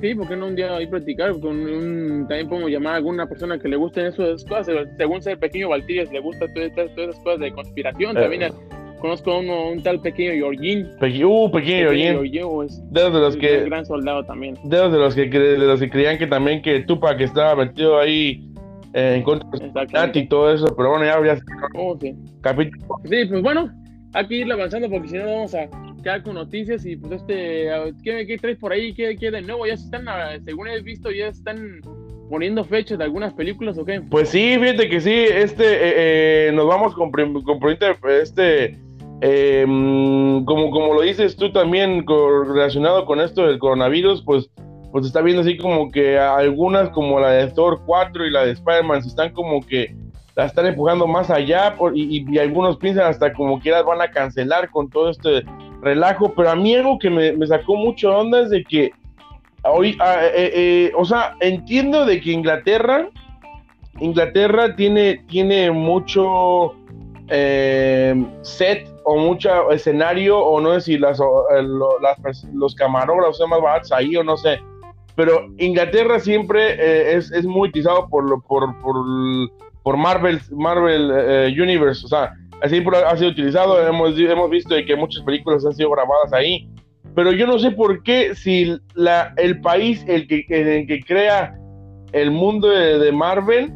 Sí, 0.00 0.14
porque 0.14 0.36
no 0.36 0.48
un 0.48 0.56
día 0.56 0.76
ahí 0.76 0.86
platicar 0.86 1.32
con 1.40 1.58
un, 1.58 2.26
también 2.28 2.48
podemos 2.48 2.70
llamar 2.70 2.94
a 2.94 2.96
alguna 2.96 3.26
persona 3.26 3.58
que 3.58 3.68
le 3.68 3.76
gusten 3.76 4.06
esas 4.06 4.44
cosas, 4.44 4.88
según 4.96 5.22
ser 5.22 5.38
pequeño 5.38 5.70
Valtillas 5.70 6.12
le 6.12 6.20
gusta 6.20 6.46
todas, 6.52 6.70
esas 6.76 7.18
cosas 7.20 7.40
de 7.40 7.52
conspiración, 7.52 8.16
eh. 8.16 8.20
también 8.20 8.52
conozco 9.00 9.32
a 9.32 9.38
uno, 9.38 9.70
un 9.70 9.82
tal 9.82 10.00
pequeño 10.00 10.34
Yorgin. 10.34 10.90
uh, 11.24 11.50
pequeño 11.50 11.92
Yorgin. 11.92 12.68
De 12.90 13.10
los 13.10 13.36
que. 13.36 13.58
Un 13.58 13.64
gran 13.66 13.86
soldado 13.86 14.24
también. 14.24 14.56
De 14.64 14.88
los 14.88 15.14
que, 15.14 15.28
de 15.28 15.58
los 15.58 15.80
que 15.80 15.90
creían 15.90 16.18
que 16.18 16.26
también 16.26 16.62
que 16.62 16.80
Tupac 16.80 17.20
estaba 17.20 17.64
metido 17.64 17.98
ahí 17.98 18.50
eh, 18.94 19.14
en 19.16 19.22
contra 19.22 19.48
de 19.50 20.18
y 20.18 20.28
todo 20.28 20.52
eso, 20.52 20.66
pero 20.76 20.90
bueno, 20.90 21.04
ya. 21.04 21.34
ya 21.34 21.40
oh, 21.74 21.96
sí. 22.00 22.14
Sí, 23.04 23.24
pues 23.28 23.42
bueno, 23.42 23.70
hay 24.14 24.26
que 24.26 24.34
ir 24.36 24.52
avanzando 24.52 24.88
porque 24.88 25.08
si 25.08 25.18
no 25.18 25.26
vamos 25.26 25.54
a 25.54 25.68
quedar 26.06 26.22
con 26.22 26.34
noticias 26.34 26.86
y 26.86 26.94
pues 26.94 27.20
este, 27.20 27.68
¿qué, 28.04 28.24
qué 28.28 28.38
traes 28.38 28.58
por 28.58 28.70
ahí? 28.70 28.94
¿Qué, 28.94 29.16
¿Qué, 29.16 29.28
de 29.28 29.42
nuevo? 29.42 29.66
Ya 29.66 29.76
se 29.76 29.86
están, 29.86 30.08
ah, 30.08 30.38
según 30.44 30.68
he 30.68 30.80
visto, 30.80 31.10
ya 31.10 31.26
están 31.26 31.80
poniendo 32.30 32.62
fechas 32.62 32.98
de 32.98 33.02
algunas 33.02 33.34
películas 33.34 33.76
o 33.76 33.84
qué? 33.84 34.00
Pues 34.02 34.28
sí, 34.28 34.56
fíjate 34.56 34.88
que 34.88 35.00
sí, 35.00 35.12
este, 35.12 35.64
eh, 35.64 36.48
eh, 36.48 36.52
nos 36.52 36.68
vamos 36.68 36.94
con, 36.94 37.10
con 37.10 37.58
este, 38.22 38.78
em, 39.20 40.44
como, 40.44 40.70
como 40.70 40.94
lo 40.94 41.00
dices 41.00 41.34
tú 41.34 41.50
también 41.50 42.04
relacionado 42.06 43.04
con 43.04 43.20
esto 43.20 43.44
del 43.44 43.58
coronavirus, 43.58 44.22
pues, 44.22 44.48
pues 44.92 45.06
está 45.06 45.22
viendo 45.22 45.42
así 45.42 45.56
como 45.56 45.90
que 45.90 46.20
algunas 46.20 46.88
como 46.90 47.18
la 47.18 47.32
de 47.32 47.48
Thor 47.48 47.80
4 47.84 48.26
y 48.26 48.30
la 48.30 48.46
de 48.46 48.52
Spider-Man 48.52 49.02
se 49.02 49.08
están 49.08 49.32
como 49.32 49.60
que 49.60 49.92
la 50.36 50.44
están 50.44 50.66
empujando 50.66 51.08
más 51.08 51.30
allá 51.30 51.74
y, 51.94 52.38
algunos 52.38 52.76
piensan 52.76 53.06
hasta 53.06 53.32
como 53.32 53.58
que 53.58 53.72
van 53.72 54.00
a 54.00 54.08
cancelar 54.08 54.70
con 54.70 54.88
todo 54.88 55.10
este 55.10 55.44
relajo, 55.82 56.32
pero 56.34 56.50
a 56.50 56.56
mí 56.56 56.74
algo 56.74 56.98
que 56.98 57.10
me, 57.10 57.32
me 57.32 57.46
sacó 57.46 57.76
mucho 57.76 58.16
onda 58.16 58.42
es 58.42 58.50
de 58.50 58.64
que 58.64 58.92
hoy, 59.70 59.96
ah, 60.00 60.18
eh, 60.22 60.52
eh, 60.54 60.92
o 60.96 61.04
sea, 61.04 61.36
entiendo 61.40 62.04
de 62.04 62.20
que 62.20 62.32
Inglaterra, 62.32 63.08
Inglaterra 64.00 64.74
tiene, 64.76 65.24
tiene 65.28 65.70
mucho 65.70 66.74
eh, 67.28 68.14
set 68.42 68.88
o 69.04 69.18
mucho 69.18 69.70
escenario, 69.70 70.38
o 70.38 70.60
no 70.60 70.74
sé 70.74 70.80
si 70.80 70.98
las, 70.98 71.20
los 72.52 72.74
camarógrafos 72.74 73.40
más 73.48 73.60
baratos 73.60 73.92
ahí 73.92 74.16
o 74.16 74.24
no 74.24 74.36
sé. 74.36 74.60
Pero 75.14 75.48
Inglaterra 75.58 76.18
siempre 76.18 77.14
es, 77.16 77.32
es, 77.32 77.46
muy 77.46 77.70
utilizado 77.70 78.06
por, 78.08 78.42
por, 78.42 78.78
por, 78.82 78.96
por 79.82 79.96
Marvel, 79.96 80.40
Marvel 80.50 81.52
Universe, 81.58 82.04
o 82.04 82.08
sea, 82.08 82.34
así 82.62 82.82
ha 83.06 83.16
sido 83.16 83.30
utilizado. 83.30 83.86
Hemos, 83.86 84.18
hemos 84.18 84.50
visto 84.50 84.74
de 84.74 84.84
que 84.84 84.96
muchas 84.96 85.22
películas 85.24 85.64
han 85.64 85.74
sido 85.74 85.90
grabadas 85.90 86.32
ahí 86.32 86.68
pero 87.16 87.32
yo 87.32 87.46
no 87.46 87.58
sé 87.58 87.70
por 87.70 88.02
qué 88.02 88.34
si 88.34 88.76
la, 88.94 89.32
el 89.38 89.62
país 89.62 90.04
el 90.06 90.28
que, 90.28 90.44
el 90.50 90.86
que 90.86 91.00
crea 91.00 91.58
el 92.12 92.30
mundo 92.30 92.68
de, 92.68 93.10
Marvel, 93.10 93.72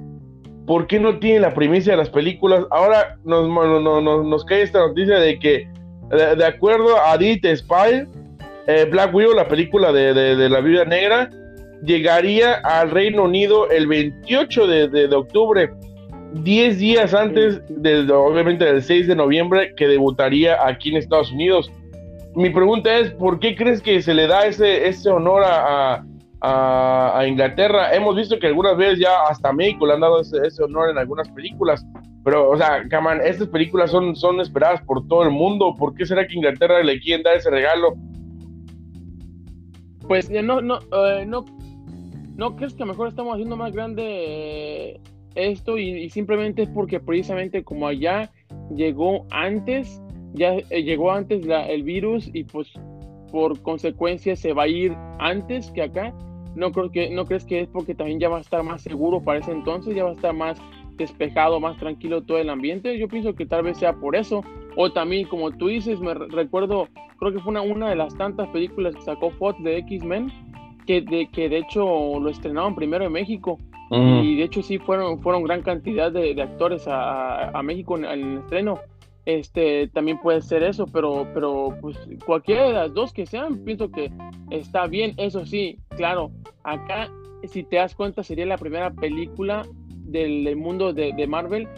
¿por 0.67 0.87
qué 0.87 1.01
no 1.01 1.19
tiene 1.19 1.41
la 1.41 1.55
primicia 1.55 1.93
de 1.93 1.97
las 1.97 2.11
películas? 2.11 2.67
Ahora 2.71 3.19
nos, 3.25 3.49
nos, 3.49 4.45
cae 4.45 4.61
esta 4.61 4.81
noticia 4.81 5.19
de 5.19 5.39
que, 5.39 5.67
de, 6.11 6.45
acuerdo 6.45 6.99
a 7.03 7.15
Edith 7.15 7.47
Spy, 7.47 8.07
eh, 8.67 8.87
Black 8.91 9.15
Widow, 9.15 9.33
la 9.33 9.49
película 9.49 9.91
de, 9.91 10.49
la 10.49 10.61
Viuda 10.61 10.85
Negra, 10.85 11.31
llegaría 11.83 12.57
al 12.57 12.91
Reino 12.91 13.25
Unido 13.25 13.71
el 13.71 13.87
28 13.87 14.67
de, 14.67 15.15
octubre, 15.15 15.71
10 16.33 16.79
días 16.79 17.15
antes, 17.15 17.63
de, 17.69 18.11
obviamente 18.13 18.65
del 18.65 18.83
6 18.83 19.09
de 19.09 19.17
noviembre, 19.17 19.75
que 19.77 19.87
debutaría 19.87 20.67
aquí 20.67 20.91
en 20.91 20.97
Estados 20.97 21.33
Unidos 21.33 21.71
mi 22.35 22.51
pregunta 22.51 22.97
es, 22.99 23.11
¿por 23.11 23.41
qué 23.41 23.57
crees 23.57 23.83
que 23.83 24.01
se 24.03 24.15
le 24.15 24.27
da 24.27 24.47
ese, 24.47 24.89
ese 24.89 25.11
honor 25.11 25.43
a, 25.45 26.05
a, 26.41 27.27
Inglaterra? 27.27 27.95
Hemos 27.95 28.17
visto 28.17 28.39
que 28.39 28.47
algunas 28.47 28.77
veces 28.77 29.01
ya 29.01 29.23
hasta 29.29 29.53
México 29.53 29.87
le 29.87 29.95
han 29.95 30.01
dado 30.01 30.21
ese, 30.21 30.39
ese 30.47 30.63
honor 30.63 30.91
en 30.91 30.99
algunas 30.99 31.29
películas, 31.31 31.85
pero, 32.25 32.51
o 32.51 32.57
sea, 32.57 32.87
Caman, 32.89 33.21
estas 33.25 33.49
películas 33.49 33.91
son, 33.91 34.15
son 34.15 34.41
esperadas 34.41 34.83
por 34.83 35.07
todo 35.09 35.23
el 35.23 35.31
mundo. 35.31 35.75
¿Por 35.77 35.95
qué 35.95 36.05
será 36.05 36.27
que 36.27 36.37
Inglaterra 36.37 36.83
le 36.83 37.01
quieren 37.01 37.23
dar 37.23 37.37
ese 37.37 37.51
regalo? 37.51 37.95
Pues 40.07 40.31
no, 40.31 40.61
no, 40.61 40.79
eh, 40.93 41.25
no, 41.27 41.45
no 42.37 42.57
crees 42.57 42.75
que 42.75 42.85
mejor 42.85 43.09
estamos 43.09 43.35
haciendo 43.35 43.57
más 43.57 43.73
grande 43.73 45.01
esto 45.35 45.79
y, 45.79 46.09
simplemente 46.11 46.63
es 46.63 46.69
porque 46.71 47.01
precisamente 47.01 47.63
como 47.63 47.87
allá 47.87 48.31
llegó 48.75 49.27
antes 49.31 50.03
ya 50.33 50.55
eh, 50.55 50.83
llegó 50.83 51.11
antes 51.13 51.47
el 51.47 51.83
virus 51.83 52.31
y 52.33 52.45
pues 52.45 52.73
por 53.31 53.61
consecuencia 53.63 54.37
se 54.37 54.53
va 54.53 54.65
a 54.65 54.69
ir 54.69 54.97
antes 55.19 55.71
que 55.71 55.83
acá. 55.83 56.15
No 56.55 56.73
creo 56.73 56.91
que 56.91 57.11
no 57.11 57.27
crees 57.27 57.45
que 57.45 57.61
es 57.61 57.69
porque 57.69 57.95
también 57.95 58.19
ya 58.19 58.29
va 58.29 58.39
a 58.39 58.41
estar 58.41 58.63
más 58.63 58.83
seguro 58.83 59.23
para 59.23 59.39
ese 59.39 59.53
entonces, 59.53 59.95
ya 59.95 60.05
va 60.05 60.11
a 60.11 60.15
estar 60.15 60.35
más 60.35 60.61
despejado, 60.97 61.61
más 61.61 61.77
tranquilo 61.79 62.23
todo 62.23 62.39
el 62.39 62.51
ambiente. 62.51 62.99
Yo 62.99 63.09
pienso 63.09 63.35
que 63.35 63.47
tal 63.47 63.63
vez 63.63 63.79
sea 63.79 63.95
por 63.95 64.17
eso. 64.17 64.43
O 64.77 64.93
también, 64.93 65.27
como 65.27 65.51
tú 65.51 65.69
dices, 65.69 66.01
me 66.01 66.15
recuerdo, 66.15 66.89
creo 67.19 67.33
que 67.33 67.41
fue 67.41 67.51
una, 67.51 67.63
una 67.63 67.89
de 67.91 67.97
las 67.97 68.17
tantas 68.17 68.49
películas 68.49 68.95
que 68.95 69.03
sacó 69.03 69.31
Fox 69.31 69.63
de 69.63 69.79
X-Men, 69.79 70.31
que 70.87 71.01
de, 71.01 71.29
que 71.33 71.49
de 71.49 71.59
hecho 71.59 72.19
lo 72.19 72.29
estrenaron 72.29 72.75
primero 72.75 73.05
en 73.05 73.13
México. 73.13 73.59
Y 73.91 74.37
de 74.37 74.45
hecho 74.45 74.63
sí 74.63 74.79
fueron, 74.79 75.21
fueron 75.21 75.43
gran 75.43 75.63
cantidad 75.63 76.13
de, 76.13 76.41
actores 76.41 76.85
a, 76.87 77.61
México 77.65 77.99
en, 77.99 78.05
el 78.05 78.39
estreno 78.39 78.79
este 79.27 79.89
también 79.89 80.19
puede 80.19 80.41
ser 80.41 80.63
eso, 80.63 80.87
pero, 80.87 81.27
pero 81.35 81.77
pues 81.81 81.97
cualquiera 82.25 82.67
de 82.67 82.73
las 82.73 82.95
dos 82.95 83.13
que 83.13 83.27
sean, 83.27 83.59
pienso 83.65 83.91
que 83.91 84.11
está 84.51 84.87
bien. 84.87 85.15
Eso 85.19 85.45
sí, 85.45 85.79
claro, 85.91 86.31
acá, 86.65 87.11
si 87.45 87.63
te 87.63 87.77
das 87.77 87.95
cuenta, 87.95 88.23
sería 88.23 88.47
la 88.47 88.59
primera 88.59 88.91
película 88.91 89.67
del, 89.89 90.57
mundo 90.57 90.93
de, 90.93 91.27
Marvel 91.27 91.69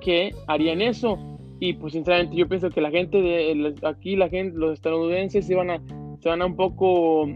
que 0.00 0.34
harían 0.46 0.80
eso. 0.80 1.18
Y 1.58 1.74
pues 1.74 1.94
sinceramente 1.94 2.36
yo 2.36 2.48
pienso 2.48 2.70
que 2.70 2.80
la 2.80 2.90
gente 2.90 3.20
de 3.20 3.74
aquí, 3.82 4.16
la 4.16 4.28
gente, 4.28 4.58
los 4.58 4.74
estadounidenses 4.74 5.46
se 5.46 5.54
van 5.54 5.70
a, 5.70 5.80
se 6.20 6.28
van 6.28 6.42
a 6.42 6.46
un 6.46 6.56
poco 6.56 7.26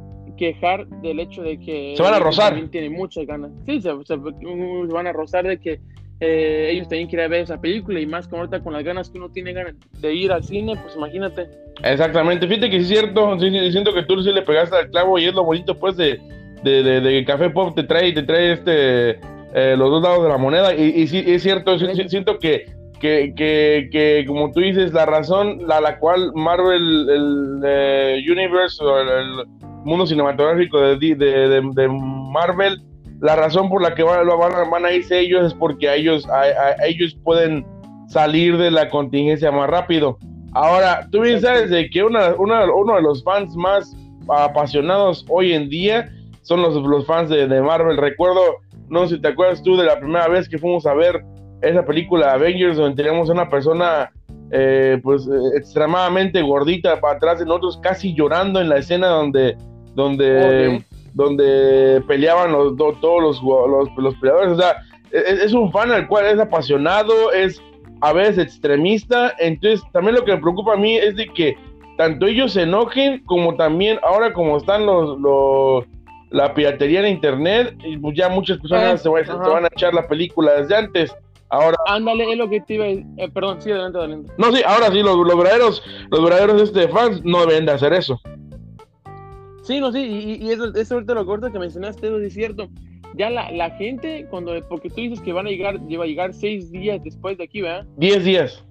quejar 0.41 0.87
del 1.03 1.21
hecho 1.21 1.43
de 1.43 1.61
que 1.61 1.93
se 1.95 2.03
van 2.03 2.15
a 2.15 2.19
rozar. 2.19 2.53
También 2.53 2.71
tienen 2.71 2.93
muchas 2.95 3.27
ganas. 3.27 3.51
Sí, 3.67 3.83
se, 3.83 3.91
se 4.05 4.17
van 4.17 5.07
a 5.07 5.13
rozar 5.13 5.47
de 5.47 5.61
que 5.61 5.81
eh, 6.21 6.71
ellos 6.73 6.89
también 6.89 7.09
quieren 7.09 7.31
ver 7.31 7.43
esa 7.43 7.61
película 7.61 8.01
y 8.01 8.07
más 8.07 8.27
con 8.27 8.39
ahorita 8.39 8.61
con 8.61 8.73
las 8.73 8.83
ganas 8.83 9.11
que 9.11 9.19
uno 9.19 9.29
tiene 9.29 9.53
ganas 9.53 9.75
de 10.01 10.15
ir 10.15 10.33
al 10.33 10.43
cine, 10.43 10.79
pues 10.83 10.97
imagínate. 10.97 11.47
Exactamente, 11.85 12.49
fíjate 12.49 12.71
que 12.71 12.79
es 12.79 12.89
cierto, 12.89 13.39
siento 13.39 13.93
que 13.93 14.03
tú 14.03 14.23
sí 14.23 14.33
le 14.33 14.43
pegaste 14.43 14.77
al 14.77 14.91
clavo 14.91 15.19
y 15.19 15.27
es 15.27 15.35
lo 15.35 15.45
bonito 15.45 15.79
pues 15.79 15.97
de, 15.97 16.19
de, 16.63 17.25
Café 17.27 17.51
Pop 17.51 17.75
te 17.75 17.85
trae, 17.85 18.13
te 18.13 18.23
trae 18.23 18.53
este 18.53 19.11
eh, 19.55 19.75
los 19.77 19.91
dos 19.91 20.03
lados 20.03 20.23
de 20.23 20.29
la 20.31 20.39
moneda 20.39 20.75
y, 20.75 20.89
y 20.89 21.07
sí, 21.07 21.23
es 21.27 21.43
cierto, 21.43 21.79
siento 21.79 22.39
que, 22.39 22.67
que, 23.01 23.35
que, 23.91 24.25
como 24.27 24.53
tú 24.53 24.61
dices, 24.61 24.93
la 24.93 25.07
razón 25.07 25.67
la, 25.67 25.81
la 25.81 25.99
cual 25.99 26.33
Marvel, 26.35 27.09
el, 27.09 27.61
eh, 27.65 28.23
Universe 28.31 28.83
o 28.85 29.01
el, 29.01 29.47
mundo 29.85 30.07
cinematográfico 30.07 30.81
de, 30.81 30.97
de 30.97 31.89
Marvel 31.89 32.83
la 33.21 33.37
razón 33.37 33.69
por 33.69 33.83
la 33.83 33.95
que 33.95 34.03
van, 34.03 34.27
van, 34.27 34.85
a 34.85 34.93
irse 34.93 35.21
ellos 35.21 35.47
es 35.47 35.55
porque 35.55 35.89
a 35.89 35.95
ellos, 35.95 36.27
a, 36.31 36.87
ellos 36.87 37.17
pueden 37.23 37.67
salir 38.09 38.57
de 38.57 38.71
la 38.71 38.89
contingencia 38.89 39.53
más 39.53 39.69
rápido. 39.69 40.19
Ahora, 40.53 41.07
tú 41.13 41.21
bien 41.21 41.41
sabes 41.41 41.71
de 41.71 41.89
que 41.91 42.03
una, 42.03 42.35
uno 42.35 42.97
de 42.97 43.03
los 43.03 43.23
fans 43.23 43.55
más 43.55 43.95
apasionados 44.29 45.25
hoy 45.29 45.53
en 45.53 45.69
día 45.69 46.11
son 46.43 46.63
los, 46.63 46.75
los 46.75 47.07
fans 47.07 47.29
de, 47.29 47.47
Marvel. 47.61 47.99
Recuerdo, 47.99 48.41
no 48.89 49.07
sé 49.07 49.17
si 49.17 49.21
te 49.21 49.29
acuerdas 49.29 49.63
tú 49.63 49.77
de 49.77 49.85
la 49.85 50.01
primera 50.01 50.27
vez 50.29 50.49
que 50.49 50.59
fuimos 50.59 50.87
a 50.87 50.95
ver 50.95 51.23
esa 51.61 51.85
película 51.85 52.33
Avengers, 52.33 52.79
donde 52.79 53.03
teníamos 53.03 53.29
a 53.29 53.35
una 53.35 53.51
persona 53.51 54.11
eh, 54.51 54.99
pues 55.03 55.29
extremadamente 55.57 56.41
gordita 56.41 56.99
para 57.01 57.17
atrás 57.17 57.39
de 57.39 57.45
nosotros, 57.45 57.79
casi 57.83 58.15
llorando 58.15 58.61
en 58.61 58.71
la 58.71 58.79
escena 58.79 59.09
donde, 59.09 59.57
donde 59.95 60.85
donde 61.15 62.03
peleaban 62.07 62.53
los, 62.53 62.77
todos 62.77 63.23
los, 63.23 63.43
los, 63.97 64.15
peleadores. 64.17 64.53
O 64.53 64.57
sea, 64.57 64.83
e, 65.13 65.19
e, 65.19 65.45
es, 65.45 65.53
un 65.53 65.73
fan 65.73 65.91
al 65.91 66.07
cual 66.07 66.27
es 66.27 66.39
apasionado, 66.39 67.33
es 67.33 67.61
a 68.01 68.13
veces 68.13 68.39
extremista. 68.39 69.35
Entonces, 69.39 69.83
también 69.93 70.17
lo 70.17 70.25
que 70.25 70.33
me 70.33 70.41
preocupa 70.41 70.75
a 70.75 70.77
mí 70.77 70.97
es 70.97 71.17
de 71.17 71.27
que 71.27 71.57
tanto 71.97 72.27
ellos 72.27 72.53
se 72.53 72.63
enojen, 72.63 73.23
como 73.25 73.57
también 73.57 73.99
ahora 74.03 74.33
como 74.33 74.57
están 74.57 74.87
los, 74.87 75.19
los 75.19 75.85
la 76.31 76.55
piratería 76.55 77.01
en 77.01 77.09
internet, 77.09 77.77
y 77.85 77.99
pues 77.99 78.17
ya 78.17 78.29
muchas 78.29 78.59
personas 78.59 78.95
eh, 78.95 78.99
se, 78.99 79.09
van, 79.09 79.65
a 79.65 79.69
echar 79.73 79.93
la 79.93 80.07
película 80.07 80.53
desde 80.53 80.77
antes. 80.77 81.15
Ahora. 81.53 81.77
Ándale, 81.89 82.31
es 82.31 82.39
lo 82.39 82.49
que 82.49 82.61
te 82.61 82.75
iba. 82.75 82.87
Eh, 82.87 83.29
perdón, 83.35 83.61
sí, 83.61 83.73
adelante, 83.73 83.99
adelante. 83.99 84.33
No, 84.39 84.53
sí, 84.53 84.63
ahora 84.65 84.93
sí, 84.93 85.03
los, 85.03 85.17
los 85.17 85.37
verdaderos, 85.37 85.83
los 86.09 86.23
verdaderos 86.23 86.63
este, 86.63 86.87
fans 86.87 87.25
no 87.25 87.45
deben 87.45 87.67
de 87.67 87.73
hacer 87.73 87.93
eso. 87.93 88.21
Sí, 89.63 89.81
no, 89.81 89.93
sí, 89.93 90.01
y, 90.01 90.47
y 90.47 90.51
eso, 90.51 90.75
eso 90.75 90.95
ahorita 90.95 91.15
lo 91.15 91.27
corto 91.27 91.53
que 91.53 91.59
mencionaste, 91.59 92.27
es 92.27 92.35
cierto. 92.35 92.69
Ya 93.17 93.29
la, 93.29 93.51
la 93.51 93.71
gente, 93.71 94.27
cuando, 94.31 94.53
porque 94.69 94.89
tú 94.89 94.97
dices 94.97 95.21
que 95.21 95.33
van 95.33 95.47
a 95.47 95.51
llegar, 95.51 95.81
lleva 95.87 96.05
a 96.05 96.07
llegar 96.07 96.33
seis 96.33 96.71
días 96.71 97.03
después 97.03 97.37
de 97.39 97.45
aquí, 97.45 97.61
¿verdad? 97.61 97.87
Diez 97.97 98.25
días. 98.25 98.65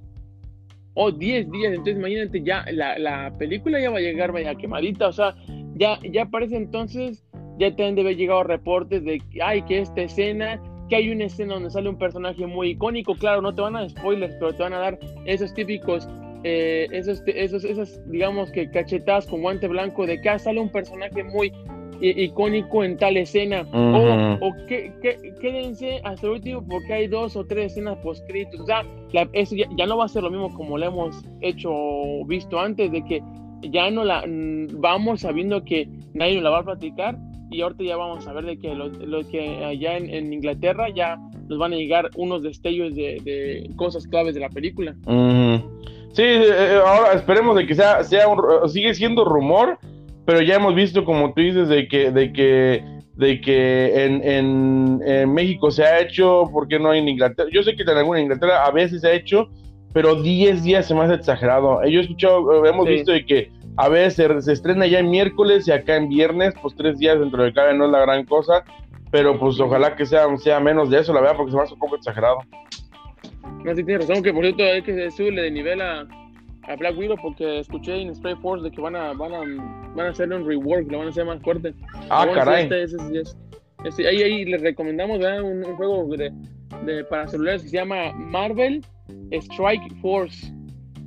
Oh, 0.93 1.11
diez 1.11 1.49
días, 1.51 1.71
entonces 1.71 1.97
imagínate, 1.97 2.41
ya 2.41 2.65
la, 2.71 2.97
la 2.97 3.33
película 3.37 3.79
ya 3.79 3.89
va 3.89 3.99
a 3.99 4.01
llegar 4.01 4.31
vaya 4.31 4.55
quemadita, 4.55 5.07
o 5.07 5.13
sea, 5.13 5.35
ya, 5.75 5.99
ya 6.11 6.25
parece 6.25 6.57
entonces, 6.57 7.23
ya 7.57 7.69
también 7.69 7.95
debe 7.95 8.09
haber 8.09 8.17
llegado 8.17 8.43
reportes 8.43 9.03
de, 9.05 9.21
ay, 9.41 9.61
que 9.61 9.79
esta 9.79 10.01
escena, 10.01 10.61
que 10.89 10.97
hay 10.97 11.09
una 11.11 11.25
escena 11.25 11.53
donde 11.53 11.69
sale 11.69 11.89
un 11.89 11.97
personaje 11.97 12.45
muy 12.47 12.71
icónico, 12.71 13.15
claro, 13.15 13.41
no 13.41 13.53
te 13.53 13.61
van 13.61 13.75
a 13.75 13.81
dar 13.81 13.89
spoilers, 13.91 14.35
pero 14.39 14.53
te 14.53 14.63
van 14.63 14.73
a 14.73 14.79
dar 14.79 14.99
esos 15.25 15.53
típicos 15.53 16.09
eh, 16.43 16.87
esos, 16.91 17.21
esos, 17.27 17.63
esas, 17.63 18.01
digamos 18.09 18.51
que 18.51 18.69
cachetadas 18.69 19.25
con 19.27 19.41
guante 19.41 19.67
blanco 19.67 20.05
de 20.05 20.21
que 20.21 20.29
ah, 20.29 20.39
sale 20.39 20.59
un 20.59 20.69
personaje 20.69 21.23
muy 21.23 21.51
icónico 22.01 22.83
en 22.83 22.97
tal 22.97 23.17
escena. 23.17 23.65
O, 24.41 24.53
que, 24.67 24.93
quédense 25.41 25.99
hasta 26.03 26.27
el 26.27 26.33
último 26.33 26.65
porque 26.65 26.93
hay 26.93 27.07
dos 27.07 27.35
o 27.35 27.45
tres 27.45 27.73
escenas 27.73 27.97
poscritos. 27.97 28.61
O 28.61 28.65
sea, 28.65 28.83
eso 29.33 29.55
ya, 29.55 29.85
no 29.85 29.97
va 29.97 30.05
a 30.05 30.07
ser 30.07 30.23
lo 30.23 30.31
mismo 30.31 30.53
como 30.53 30.77
lo 30.77 30.85
hemos 30.85 31.23
hecho 31.41 31.71
visto 32.25 32.59
antes, 32.59 32.91
de 32.91 33.03
que 33.03 33.21
ya 33.61 33.91
no 33.91 34.05
la 34.05 34.23
vamos 34.73 35.21
sabiendo 35.21 35.63
que 35.63 35.89
nadie 36.13 36.35
nos 36.35 36.43
la 36.43 36.49
va 36.51 36.59
a 36.59 36.63
platicar 36.63 37.17
y 37.51 37.61
ahorita 37.61 37.83
ya 37.83 37.97
vamos 37.97 38.27
a 38.27 38.33
ver 38.33 38.45
de 38.45 38.59
que 38.59 38.73
lo, 38.73 39.27
que 39.27 39.65
allá 39.65 39.97
en, 39.97 40.31
Inglaterra 40.31 40.87
ya 40.89 41.17
nos 41.47 41.57
van 41.57 41.73
a 41.73 41.75
llegar 41.75 42.09
unos 42.15 42.43
destellos 42.43 42.95
de, 42.95 43.69
cosas 43.75 44.07
claves 44.07 44.35
de 44.35 44.41
la 44.41 44.49
película. 44.49 44.95
Sí, 46.13 46.23
eh, 46.23 46.43
eh, 46.49 46.81
ahora 46.85 47.13
esperemos 47.13 47.55
de 47.55 47.67
que 47.67 47.75
sea, 47.75 48.03
sea 48.03 48.25
sigue 48.67 48.93
siendo 48.93 49.25
rumor, 49.25 49.77
pero 50.25 50.41
ya 50.41 50.55
hemos 50.55 50.75
visto, 50.75 51.05
como 51.05 51.33
tú 51.33 51.41
dices, 51.41 51.69
de 51.69 51.87
que, 51.87 52.11
de 52.11 52.33
que, 52.33 52.83
de 53.15 53.41
que 53.41 54.05
en, 54.05 55.01
en, 55.03 55.33
México 55.33 55.71
se 55.71 55.83
ha 55.83 55.99
hecho, 55.99 56.49
porque 56.51 56.79
no 56.79 56.91
hay 56.91 56.99
en 56.99 57.09
Inglaterra? 57.09 57.49
Yo 57.51 57.63
sé 57.63 57.75
que 57.75 57.83
en 57.83 57.89
alguna 57.89 58.21
Inglaterra 58.21 58.65
a 58.65 58.71
veces 58.71 59.01
se 59.01 59.07
ha 59.07 59.13
hecho, 59.13 59.49
pero 59.93 60.21
10 60.21 60.63
días 60.63 60.87
se 60.87 60.93
me 60.93 61.01
hace 61.01 61.15
exagerado. 61.15 61.83
Yo 61.85 61.99
he 61.99 62.03
escuchado, 62.03 62.65
hemos 62.65 62.85
visto 62.85 63.11
de 63.11 63.25
que 63.25 63.51
a 63.77 63.87
veces 63.87 64.45
se, 64.45 64.51
estrena 64.51 64.87
ya 64.87 64.99
en 64.99 65.09
miércoles 65.09 65.67
y 65.67 65.71
acá 65.71 65.95
en 65.95 66.09
viernes, 66.09 66.53
pues 66.61 66.75
tres 66.75 66.97
días 66.97 67.19
dentro 67.19 67.43
de 67.43 67.53
cada 67.53 67.73
no 67.73 67.85
es 67.85 67.91
la 67.91 68.01
gran 68.01 68.25
cosa, 68.25 68.63
pero 69.11 69.39
pues 69.39 69.59
ojalá 69.59 69.95
que 69.95 70.05
sea, 70.05 70.25
sea 70.37 70.59
menos 70.59 70.89
de 70.89 70.99
eso, 70.99 71.13
la 71.13 71.21
verdad, 71.21 71.37
porque 71.37 71.51
se 71.51 71.57
me 71.57 71.63
hace 71.63 71.73
un 71.73 71.79
poco 71.79 71.95
exagerado. 71.95 72.39
No, 73.63 73.75
sí 73.75 73.83
tienes 73.83 74.07
razón, 74.07 74.23
que 74.23 74.33
por 74.33 74.43
cierto 74.43 74.63
hay 74.63 74.81
que 74.81 75.11
subirle 75.11 75.43
de 75.43 75.51
nivel 75.51 75.81
a, 75.81 76.07
a 76.63 76.75
Black 76.77 76.97
Widow 76.97 77.17
porque 77.21 77.59
escuché 77.59 78.01
en 78.01 78.15
Stray 78.15 78.35
Force 78.41 78.63
de 78.63 78.71
que 78.71 78.81
van 78.81 78.95
a, 78.95 79.13
van 79.13 79.33
a, 79.33 79.39
van 79.95 80.07
a 80.07 80.09
hacerle 80.09 80.37
un 80.37 80.47
rework, 80.47 80.89
lo 80.91 80.99
van 80.99 81.07
a 81.07 81.09
hacer 81.09 81.25
más 81.25 81.41
fuerte. 81.41 81.73
Ah, 82.09 82.27
caray. 82.33 82.69
Este, 83.85 84.07
ahí, 84.07 84.21
ahí 84.21 84.45
les 84.45 84.61
recomendamos 84.61 85.19
un, 85.19 85.65
un, 85.65 85.75
juego 85.75 86.05
de, 86.15 86.33
de, 86.85 87.03
para 87.05 87.27
celulares 87.27 87.63
que 87.63 87.69
se 87.69 87.77
llama 87.77 88.11
Marvel 88.13 88.85
Strike 89.31 89.95
Force. 90.01 90.53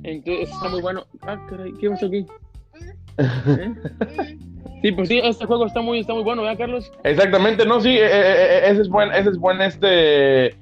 Entonces 0.03 0.49
está 0.49 0.69
muy 0.69 0.81
bueno. 0.81 1.05
Ah, 1.21 1.39
caray, 1.49 1.71
¿qué 1.79 1.89
pasa 1.89 2.07
aquí? 2.07 2.25
¿Eh? 3.19 4.37
Sí, 4.83 4.91
pues 4.91 5.07
sí, 5.07 5.21
este 5.23 5.45
juego 5.45 5.65
está 5.65 5.79
muy, 5.79 5.99
está 5.99 6.13
muy 6.13 6.23
bueno, 6.23 6.41
¿verdad, 6.41 6.57
Carlos? 6.57 6.91
Exactamente, 7.05 7.65
no, 7.65 7.79
sí, 7.79 7.91
eh, 7.91 8.01
eh, 8.03 8.63
ese 8.65 8.81
es 8.81 8.89
buen, 8.89 9.13
ese 9.13 9.29
es 9.29 9.37
buen, 9.37 9.61
este, 9.61 10.53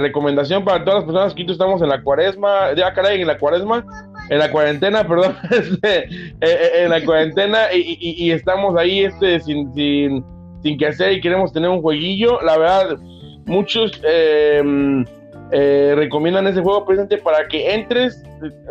recomendación 0.00 0.64
para 0.64 0.84
todas 0.84 0.96
las 0.96 1.04
personas 1.04 1.32
que 1.32 1.44
estamos 1.44 1.80
en 1.80 1.90
la 1.90 2.02
cuaresma, 2.02 2.74
ya 2.76 2.92
caray, 2.92 3.20
en 3.20 3.28
la 3.28 3.38
cuaresma, 3.38 3.86
en 4.30 4.40
la 4.40 4.50
cuarentena, 4.50 5.06
perdón, 5.08 5.36
este, 5.52 6.08
en 6.40 6.90
la 6.90 7.04
cuarentena 7.04 7.72
y, 7.72 8.32
estamos 8.32 8.76
ahí, 8.76 9.04
este, 9.04 9.38
sin, 9.38 9.72
sin, 9.74 10.24
sin 10.64 10.76
que 10.76 10.88
hacer 10.88 11.12
y 11.12 11.20
queremos 11.20 11.52
tener 11.52 11.70
un 11.70 11.82
jueguillo, 11.82 12.40
la 12.42 12.58
verdad, 12.58 12.98
muchos 13.44 13.92
recomiendan 15.52 16.48
ese 16.48 16.62
juego 16.62 16.84
presente 16.84 17.18
para 17.18 17.46
que 17.46 17.74
entres, 17.74 18.24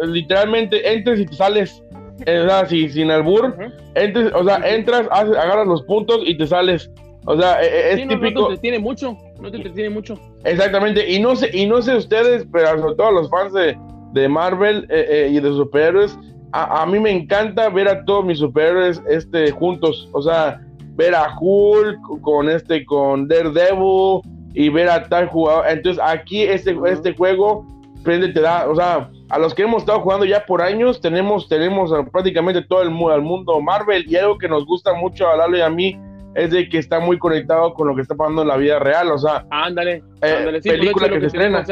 literalmente 0.03 0.91
entres 0.91 1.21
y 1.21 1.25
te 1.27 1.33
sales 1.33 1.81
o 2.21 2.47
sea, 2.47 2.65
si, 2.67 2.89
sin 2.89 3.11
albur, 3.11 3.55
entres, 3.95 4.31
o 4.33 4.43
sea, 4.43 4.57
entras, 4.67 5.07
agarras 5.11 5.67
los 5.67 5.83
puntos 5.83 6.21
y 6.25 6.37
te 6.37 6.47
sales. 6.47 6.89
O 7.25 7.39
sea, 7.39 7.61
e, 7.61 7.65
e, 7.65 7.93
es 7.93 8.07
típico. 8.07 8.41
No 8.41 8.47
te 8.47 8.53
entretiene 8.53 8.79
mucho, 8.79 9.17
no 9.41 9.51
te 9.51 9.57
entretiene 9.57 9.89
mucho. 9.89 10.19
Exactamente, 10.43 11.11
y 11.11 11.19
no 11.19 11.35
sé, 11.35 11.49
y 11.53 11.65
no 11.65 11.81
sé 11.81 11.95
ustedes, 11.95 12.45
pero 12.51 12.79
sobre 12.79 12.95
todo 12.95 13.11
los 13.11 13.29
fans 13.29 13.53
de, 13.53 13.77
de 14.13 14.29
Marvel 14.29 14.85
eh, 14.89 15.05
eh, 15.09 15.29
y 15.31 15.39
de 15.39 15.49
superhéroes, 15.49 16.17
a, 16.51 16.83
a, 16.83 16.85
mí 16.85 16.99
me 16.99 17.11
encanta 17.11 17.69
ver 17.69 17.87
a 17.87 18.05
todos 18.05 18.25
mis 18.25 18.39
superhéroes 18.39 19.01
este, 19.09 19.51
juntos. 19.51 20.07
O 20.13 20.21
sea, 20.21 20.61
ver 20.95 21.13
a 21.13 21.35
Hulk 21.39 22.21
con 22.21 22.49
este, 22.49 22.85
con 22.85 23.27
Daredevil 23.27 24.21
y 24.53 24.69
ver 24.69 24.89
a 24.89 25.03
tal 25.07 25.27
jugador. 25.27 25.65
Entonces, 25.67 26.01
aquí 26.03 26.43
este, 26.43 26.75
este 26.87 27.13
juego 27.13 27.65
prende, 28.03 28.29
te 28.29 28.41
da, 28.41 28.69
o 28.69 28.75
sea, 28.75 29.09
a 29.29 29.39
los 29.39 29.53
que 29.53 29.63
hemos 29.63 29.81
estado 29.81 30.01
jugando 30.01 30.25
ya 30.25 30.45
por 30.45 30.61
años, 30.61 31.01
tenemos, 31.01 31.47
tenemos 31.49 31.91
prácticamente 32.11 32.61
todo 32.61 32.81
el, 32.81 32.89
el 32.89 33.21
mundo 33.21 33.59
Marvel 33.59 34.05
y 34.07 34.15
algo 34.15 34.37
que 34.37 34.47
nos 34.47 34.65
gusta 34.65 34.93
mucho 34.93 35.27
a 35.27 35.35
Lalo 35.35 35.57
y 35.57 35.61
a 35.61 35.69
mí 35.69 35.99
es 36.35 36.51
de 36.51 36.67
que 36.69 36.77
está 36.77 36.99
muy 36.99 37.17
conectado 37.17 37.73
con 37.73 37.87
lo 37.87 37.95
que 37.95 38.01
está 38.01 38.13
pasando 38.13 38.41
en 38.41 38.49
la 38.49 38.57
vida 38.57 38.77
real, 38.79 39.09
o 39.11 39.17
sea, 39.17 39.45
ándale, 39.49 40.03
eh, 40.21 40.35
ándale 40.37 40.61
película 40.61 41.09
que, 41.09 41.19
se 41.21 41.27
estrena. 41.27 41.65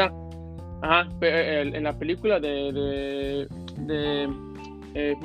ajá, 0.81 1.09
en 1.21 1.83
la 1.83 1.93
película 1.93 2.39
de, 2.39 2.71
de, 2.71 3.47
eh, 4.95 5.15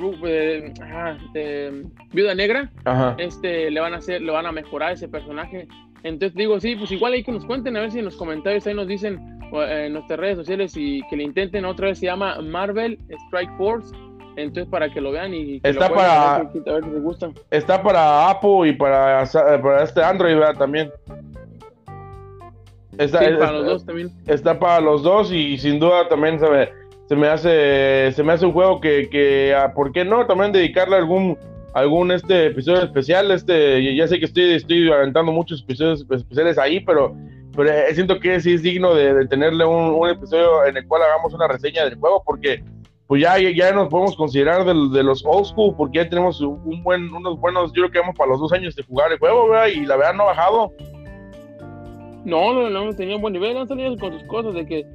de, 1.33 1.85
Viuda 2.11 2.35
Negra, 2.35 2.69
este 3.17 3.71
le 3.71 3.79
van 3.79 3.93
a 3.93 3.97
hacer, 3.97 4.21
le 4.21 4.31
van 4.31 4.45
a 4.45 4.51
mejorar 4.51 4.93
ese 4.93 5.07
personaje. 5.07 5.67
Entonces 6.03 6.35
digo, 6.35 6.59
sí, 6.59 6.75
pues 6.75 6.91
igual 6.91 7.13
hay 7.13 7.23
que 7.23 7.31
nos 7.31 7.45
cuenten 7.45 7.75
a 7.77 7.81
ver 7.81 7.91
si 7.91 7.99
en 7.99 8.05
los 8.05 8.15
comentarios 8.15 8.65
ahí 8.67 8.73
nos 8.73 8.87
dicen 8.87 9.39
en 9.51 9.93
nuestras 9.93 10.19
redes 10.19 10.37
sociales 10.37 10.73
y 10.75 11.01
que 11.09 11.17
le 11.17 11.23
intenten 11.23 11.65
otra 11.65 11.87
vez 11.87 11.99
se 11.99 12.05
llama 12.05 12.39
Marvel 12.41 12.99
Strike 13.27 13.55
Force 13.57 13.91
entonces 14.35 14.69
para 14.69 14.89
que 14.91 15.01
lo 15.01 15.11
vean 15.11 15.33
y 15.33 15.59
que 15.59 15.69
está 15.69 15.89
para 15.89 16.35
a 16.35 16.43
ver, 16.43 16.83
si 16.83 16.89
les 16.89 17.03
gusta. 17.03 17.31
está 17.51 17.81
para 17.81 18.29
Apple 18.29 18.69
y 18.69 18.73
para, 18.73 19.25
para 19.25 19.83
este 19.83 20.03
Android 20.03 20.37
también 20.57 20.91
está, 22.97 23.19
para 23.19 23.51
los 23.51 23.65
dos 23.65 23.85
también 23.85 24.11
está 24.27 24.59
para 24.59 24.81
los 24.81 25.03
dos 25.03 25.31
y 25.31 25.57
sin 25.57 25.79
duda 25.79 26.07
también 26.07 26.39
se 26.39 26.49
me, 26.49 26.69
se 27.07 27.15
me 27.15 27.27
hace 27.27 28.11
se 28.13 28.23
me 28.23 28.33
hace 28.33 28.45
un 28.45 28.53
juego 28.53 28.79
que, 28.79 29.09
que 29.09 29.53
ah, 29.55 29.73
¿por 29.73 29.91
qué 29.91 30.05
no? 30.05 30.25
también 30.25 30.51
dedicarle 30.51 30.95
algún 30.95 31.37
algún 31.73 32.11
este 32.11 32.47
episodio 32.47 32.83
especial 32.83 33.31
este 33.31 33.95
ya 33.95 34.07
sé 34.07 34.19
que 34.19 34.25
estoy 34.25 34.53
estoy 34.53 34.91
aventando 34.91 35.31
muchos 35.31 35.61
episodios 35.61 36.05
especiales 36.09 36.57
ahí 36.57 36.79
pero 36.79 37.15
pero 37.59 37.71
eh, 37.71 37.93
siento 37.93 38.19
que 38.19 38.39
sí 38.39 38.53
es 38.53 38.61
digno 38.61 38.93
de, 38.93 39.27
tenerle 39.27 39.65
un, 39.65 40.07
episodio 40.07 40.65
en 40.65 40.77
el 40.77 40.87
cual 40.87 41.01
hagamos 41.03 41.33
una 41.33 41.47
reseña 41.47 41.83
del 41.83 41.95
juego, 41.95 42.23
porque 42.25 42.63
pues 43.07 43.21
ya, 43.21 43.37
ya 43.37 43.73
nos 43.73 43.89
podemos 43.89 44.15
considerar 44.15 44.63
de, 44.65 45.03
los 45.03 45.25
old 45.25 45.45
school, 45.45 45.75
porque 45.75 45.97
ya 45.97 46.09
tenemos 46.09 46.39
un 46.39 46.83
buen, 46.83 47.11
unos 47.13 47.37
buenos, 47.39 47.73
yo 47.73 47.81
creo 47.81 47.91
que 47.91 47.99
vamos 47.99 48.15
para 48.15 48.29
los 48.29 48.39
dos 48.39 48.53
años 48.53 48.75
de 48.75 48.83
jugar 48.83 49.11
el 49.11 49.19
juego. 49.19 49.49
Y 49.67 49.85
la 49.85 49.97
verdad 49.97 50.13
no 50.13 50.23
ha 50.23 50.27
bajado. 50.27 50.71
No, 52.23 52.53
no, 52.53 52.69
no, 52.69 52.93
tenía 52.93 53.15
un 53.15 53.21
buen 53.21 53.33
nivel, 53.33 53.57
han 53.57 53.67
salido 53.67 53.97
con 53.97 54.13
sus 54.13 54.23
cosas 54.23 54.53
de 54.53 54.65
que 54.65 54.85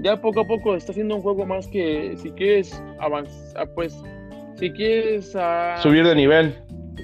ya 0.00 0.18
poco 0.18 0.40
a 0.40 0.46
poco 0.46 0.76
está 0.76 0.92
haciendo 0.92 1.16
un 1.16 1.22
juego 1.22 1.44
más 1.44 1.66
que 1.66 2.16
si 2.16 2.30
quieres 2.30 2.82
avanzar, 3.00 3.68
pues 3.74 4.00
si 4.58 4.70
quieres 4.70 5.34
uh, 5.34 5.80
subir 5.82 6.06
de 6.06 6.14
nivel 6.14 6.54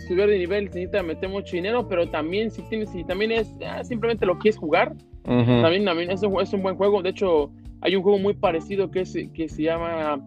subir 0.06 0.26
de 0.26 0.38
nivel 0.38 0.66
necesita 0.66 1.02
meter 1.02 1.28
mucho 1.28 1.56
dinero, 1.56 1.88
pero 1.88 2.08
también 2.08 2.50
si 2.50 2.62
tienes, 2.62 2.90
si 2.90 3.04
también 3.04 3.32
es 3.32 3.52
simplemente 3.82 4.26
lo 4.26 4.38
quieres 4.38 4.58
jugar, 4.58 4.94
también, 5.24 5.84
también 5.84 6.10
es, 6.10 6.22
un, 6.22 6.40
es, 6.40 6.52
un, 6.52 6.62
buen 6.62 6.76
juego. 6.76 7.02
De 7.02 7.10
hecho, 7.10 7.50
hay 7.80 7.96
un 7.96 8.02
juego 8.02 8.18
muy 8.18 8.34
parecido 8.34 8.90
que, 8.90 9.00
es, 9.00 9.16
que 9.34 9.48
se 9.48 9.62
llama 9.62 10.24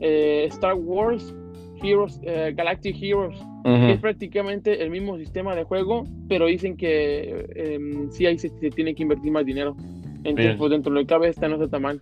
eh, 0.00 0.44
Star 0.48 0.74
Wars 0.74 1.34
Heroes, 1.82 2.20
eh, 2.22 2.52
Galactic 2.54 2.96
Heroes, 3.02 3.38
que 3.64 3.92
es 3.92 4.00
prácticamente 4.00 4.82
el 4.82 4.90
mismo 4.90 5.18
sistema 5.18 5.54
de 5.56 5.64
juego, 5.64 6.04
pero 6.28 6.46
dicen 6.46 6.76
que 6.76 7.46
eh, 7.54 7.78
sí 8.10 8.26
ahí 8.26 8.38
se, 8.38 8.50
tiene 8.50 8.94
que 8.94 9.02
invertir 9.02 9.32
más 9.32 9.44
dinero. 9.44 9.76
Entonces, 10.24 10.56
pues 10.56 10.70
dentro 10.70 10.92
de 10.92 11.00
lo 11.00 11.06
que 11.06 11.12
cabe, 11.12 11.28
esta 11.28 11.48
no 11.48 11.62
está 11.62 11.78
mal. 11.78 12.00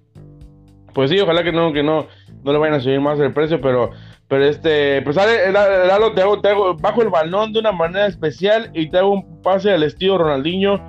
Pues 0.92 1.11
sí, 1.11 1.18
ojalá 1.18 1.42
que 1.42 1.53
no, 1.53 1.72
que 1.72 1.83
no, 1.83 2.07
no 2.44 2.53
le 2.53 2.59
vayan 2.59 2.77
a 2.77 2.81
subir 2.81 3.00
más 3.00 3.18
el 3.20 3.33
precio, 3.33 3.61
pero 3.61 3.90
pero 4.35 4.47
este, 4.47 5.01
pues 5.03 5.14
Lalo, 5.14 6.12
te 6.12 6.20
hago, 6.20 6.40
te 6.40 6.49
hago, 6.49 6.75
bajo 6.75 7.03
el 7.03 7.09
balón 7.09 7.53
de 7.53 7.61
una 7.61 7.70
manera 7.70 8.09
especial 8.09 8.68
y 8.75 8.90
te 8.90 8.99
hago 8.99 9.12
un 9.12 9.42
pase 9.42 9.70
al 9.70 9.85
estilo 9.85 10.18
Ronaldinho. 10.18 10.83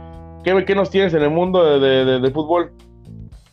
¿Qué, 0.43 0.65
qué 0.65 0.73
nos 0.73 0.89
tienes 0.89 1.13
en 1.13 1.21
el 1.21 1.29
mundo 1.29 1.79
de, 1.79 2.19
de, 2.19 2.31
fútbol? 2.31 2.71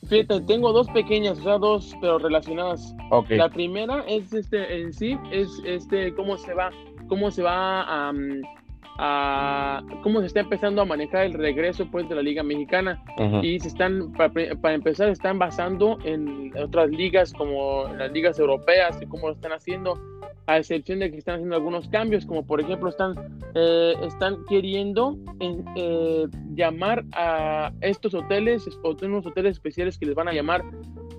Fíjate, 0.09 0.41
tengo 0.47 0.73
dos 0.73 0.89
pequeñas, 0.93 1.41
o 1.41 1.43
sea, 1.43 1.59
dos, 1.59 1.95
pero 2.01 2.19
relacionadas. 2.19 2.95
La 3.29 3.51
primera 3.51 4.03
es 4.09 4.33
este, 4.33 4.81
en 4.81 4.95
sí, 4.95 5.19
es 5.31 5.61
este, 5.67 6.15
cómo 6.15 6.39
se 6.39 6.55
va, 6.55 6.71
cómo 7.09 7.31
se 7.31 7.43
va 7.43 7.83
a, 7.83 8.13
a 8.99 9.83
cómo 10.03 10.21
se 10.21 10.27
está 10.27 10.41
empezando 10.41 10.83
a 10.83 10.85
manejar 10.85 11.27
el 11.27 11.35
regreso 11.35 11.87
pues 11.91 12.09
de 12.09 12.15
la 12.15 12.23
liga 12.23 12.43
mexicana. 12.43 13.03
Y 13.43 13.59
se 13.61 13.69
están 13.69 14.13
para, 14.13 14.75
empezar 14.75 15.09
están 15.09 15.39
basando 15.39 15.99
en 16.05 16.53
otras 16.57 16.91
ligas 16.91 17.33
como 17.33 17.85
las 17.97 18.13
ligas 18.13 18.39
europeas 18.39 19.01
y 19.01 19.07
cómo 19.07 19.29
lo 19.29 19.35
están 19.35 19.53
haciendo 19.53 19.99
a 20.47 20.59
excepción 20.59 20.99
de 20.99 21.11
que 21.11 21.19
están 21.19 21.37
haciendo 21.37 21.55
algunos 21.55 21.89
cambios 21.89 22.27
como 22.27 22.45
por 22.45 22.61
ejemplo 22.61 22.89
están 22.89 23.15
eh, 23.55 23.95
están 24.03 24.39
queriendo 24.49 25.17
eh, 25.77 26.27
llamar 26.55 27.05
a 27.13 27.73
estos 27.81 28.13
hoteles 28.15 28.67
unos 29.03 29.25
hoteles 29.25 29.53
especiales 29.53 29.99
que 29.99 30.07
les 30.07 30.17
van 30.17 30.27
a 30.27 30.33
llamar 30.33 30.65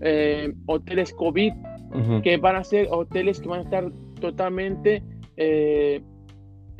eh, 0.01 0.53
hoteles 0.65 1.13
covid 1.13 1.53
que 2.21 2.37
van 2.37 2.57
a 2.57 2.63
ser 2.65 2.87
hoteles 2.91 3.39
que 3.39 3.47
van 3.47 3.61
a 3.61 3.63
estar 3.63 3.91
totalmente 4.19 5.03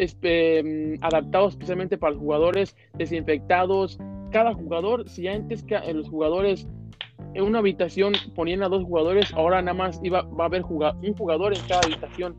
este, 0.03 0.97
adaptados 1.01 1.53
especialmente 1.53 1.97
para 1.97 2.13
los 2.13 2.21
jugadores 2.21 2.75
desinfectados. 2.97 3.97
Cada 4.31 4.53
jugador, 4.53 5.07
si 5.07 5.27
antes 5.27 5.65
los 5.93 6.09
jugadores 6.09 6.67
en 7.33 7.43
una 7.43 7.59
habitación 7.59 8.13
ponían 8.35 8.63
a 8.63 8.69
dos 8.69 8.83
jugadores, 8.83 9.33
ahora 9.33 9.61
nada 9.61 9.73
más 9.75 9.99
iba, 10.03 10.21
va 10.21 10.45
a 10.45 10.47
haber 10.47 10.63
un 10.63 11.13
jugador 11.17 11.53
en 11.53 11.61
cada 11.67 11.81
habitación 11.83 12.35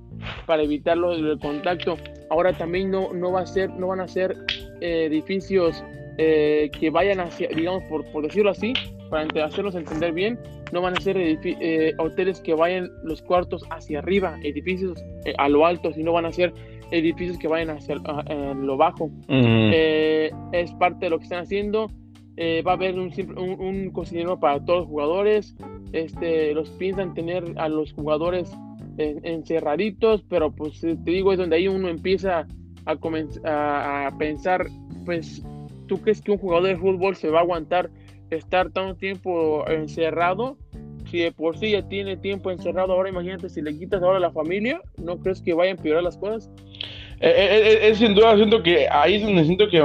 para 0.46 0.62
evitar 0.62 0.96
el 0.96 1.38
contacto. 1.40 1.96
Ahora 2.30 2.52
también 2.52 2.90
no, 2.90 3.12
no, 3.12 3.32
va 3.32 3.40
a 3.40 3.46
ser, 3.46 3.70
no 3.70 3.88
van 3.88 4.00
a 4.00 4.08
ser 4.08 4.36
eh, 4.80 5.06
edificios 5.06 5.84
eh, 6.18 6.70
que 6.78 6.90
vayan 6.90 7.20
hacia, 7.20 7.48
digamos, 7.48 7.82
por, 7.84 8.04
por 8.12 8.24
decirlo 8.24 8.50
así, 8.50 8.72
para 9.10 9.44
hacernos 9.44 9.74
entender 9.74 10.12
bien, 10.12 10.38
no 10.72 10.80
van 10.80 10.96
a 10.96 11.00
ser 11.00 11.16
eh, 11.18 11.94
hoteles 11.98 12.40
que 12.40 12.54
vayan 12.54 12.90
los 13.04 13.22
cuartos 13.22 13.64
hacia 13.70 14.00
arriba, 14.00 14.38
edificios 14.42 15.04
a 15.38 15.48
lo 15.48 15.66
alto, 15.66 15.92
sino 15.92 16.12
van 16.12 16.26
a 16.26 16.32
ser 16.32 16.52
edificios 16.98 17.38
que 17.38 17.48
vayan 17.48 17.70
hacia 17.70 17.96
lo 17.96 18.76
bajo. 18.76 19.10
es 19.28 20.72
parte 20.74 21.06
de 21.06 21.10
lo 21.10 21.18
que 21.18 21.24
están 21.24 21.42
haciendo 21.42 21.88
eh, 22.36 22.62
va 22.66 22.72
a 22.72 22.74
haber 22.74 22.98
un, 22.98 23.12
un, 23.38 23.90
cocinero 23.90 24.40
para 24.40 24.64
todos 24.64 24.80
los 24.80 24.88
jugadores. 24.88 25.54
Este, 25.92 26.52
los 26.52 26.68
piensan 26.70 27.14
tener 27.14 27.44
a 27.56 27.68
los 27.68 27.92
jugadores 27.92 28.52
encerraditos, 28.96 30.22
pero 30.28 30.52
pues 30.52 30.82
eh, 30.84 30.96
te 31.04 31.10
digo, 31.12 31.32
es 31.32 31.38
donde 31.38 31.56
ahí 31.56 31.68
uno 31.68 31.88
empieza 31.88 32.46
a, 32.86 34.06
a, 34.06 34.18
pensar, 34.18 34.66
pues, 35.04 35.44
¿tú 35.86 36.00
crees 36.00 36.20
que 36.20 36.32
un 36.32 36.38
jugador 36.38 36.68
de 36.68 36.76
fútbol 36.76 37.16
se 37.16 37.28
va 37.28 37.40
a 37.40 37.42
aguantar 37.42 37.90
estar 38.30 38.70
tanto 38.70 38.96
tiempo 38.96 39.68
encerrado? 39.68 40.56
Si 41.10 41.18
de 41.18 41.32
por 41.32 41.56
sí 41.56 41.70
ya 41.70 41.86
tiene 41.88 42.16
tiempo 42.16 42.50
encerrado, 42.50 42.92
ahora 42.92 43.10
imagínate 43.10 43.48
si 43.48 43.62
le 43.62 43.78
quitas 43.78 44.02
ahora 44.02 44.16
a 44.16 44.20
la 44.20 44.32
familia, 44.32 44.80
¿no 44.96 45.18
crees 45.18 45.40
que 45.40 45.54
vaya 45.54 45.70
a 45.70 45.76
empeorar 45.76 46.02
las 46.02 46.16
cosas? 46.16 46.50
Eh, 47.20 47.78
es 47.82 47.98
sin 47.98 48.14
duda, 48.14 48.36
siento 48.36 48.62
que 48.62 48.88
ahí 48.90 49.14
es 49.14 49.22
donde 49.22 49.44
siento 49.44 49.68
que 49.68 49.78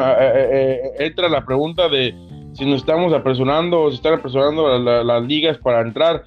entra 1.00 1.30
la 1.30 1.46
pregunta 1.46 1.88
de 1.88 2.14
si 2.54 2.66
nos 2.66 2.82
estamos 2.82 3.14
apresurando 3.14 3.84
o 3.84 3.90
si 3.90 3.96
están 3.96 4.16
apresurando 4.16 4.78
las 4.80 5.24
ligas 5.24 5.58
para 5.58 5.82
entrar. 5.82 6.24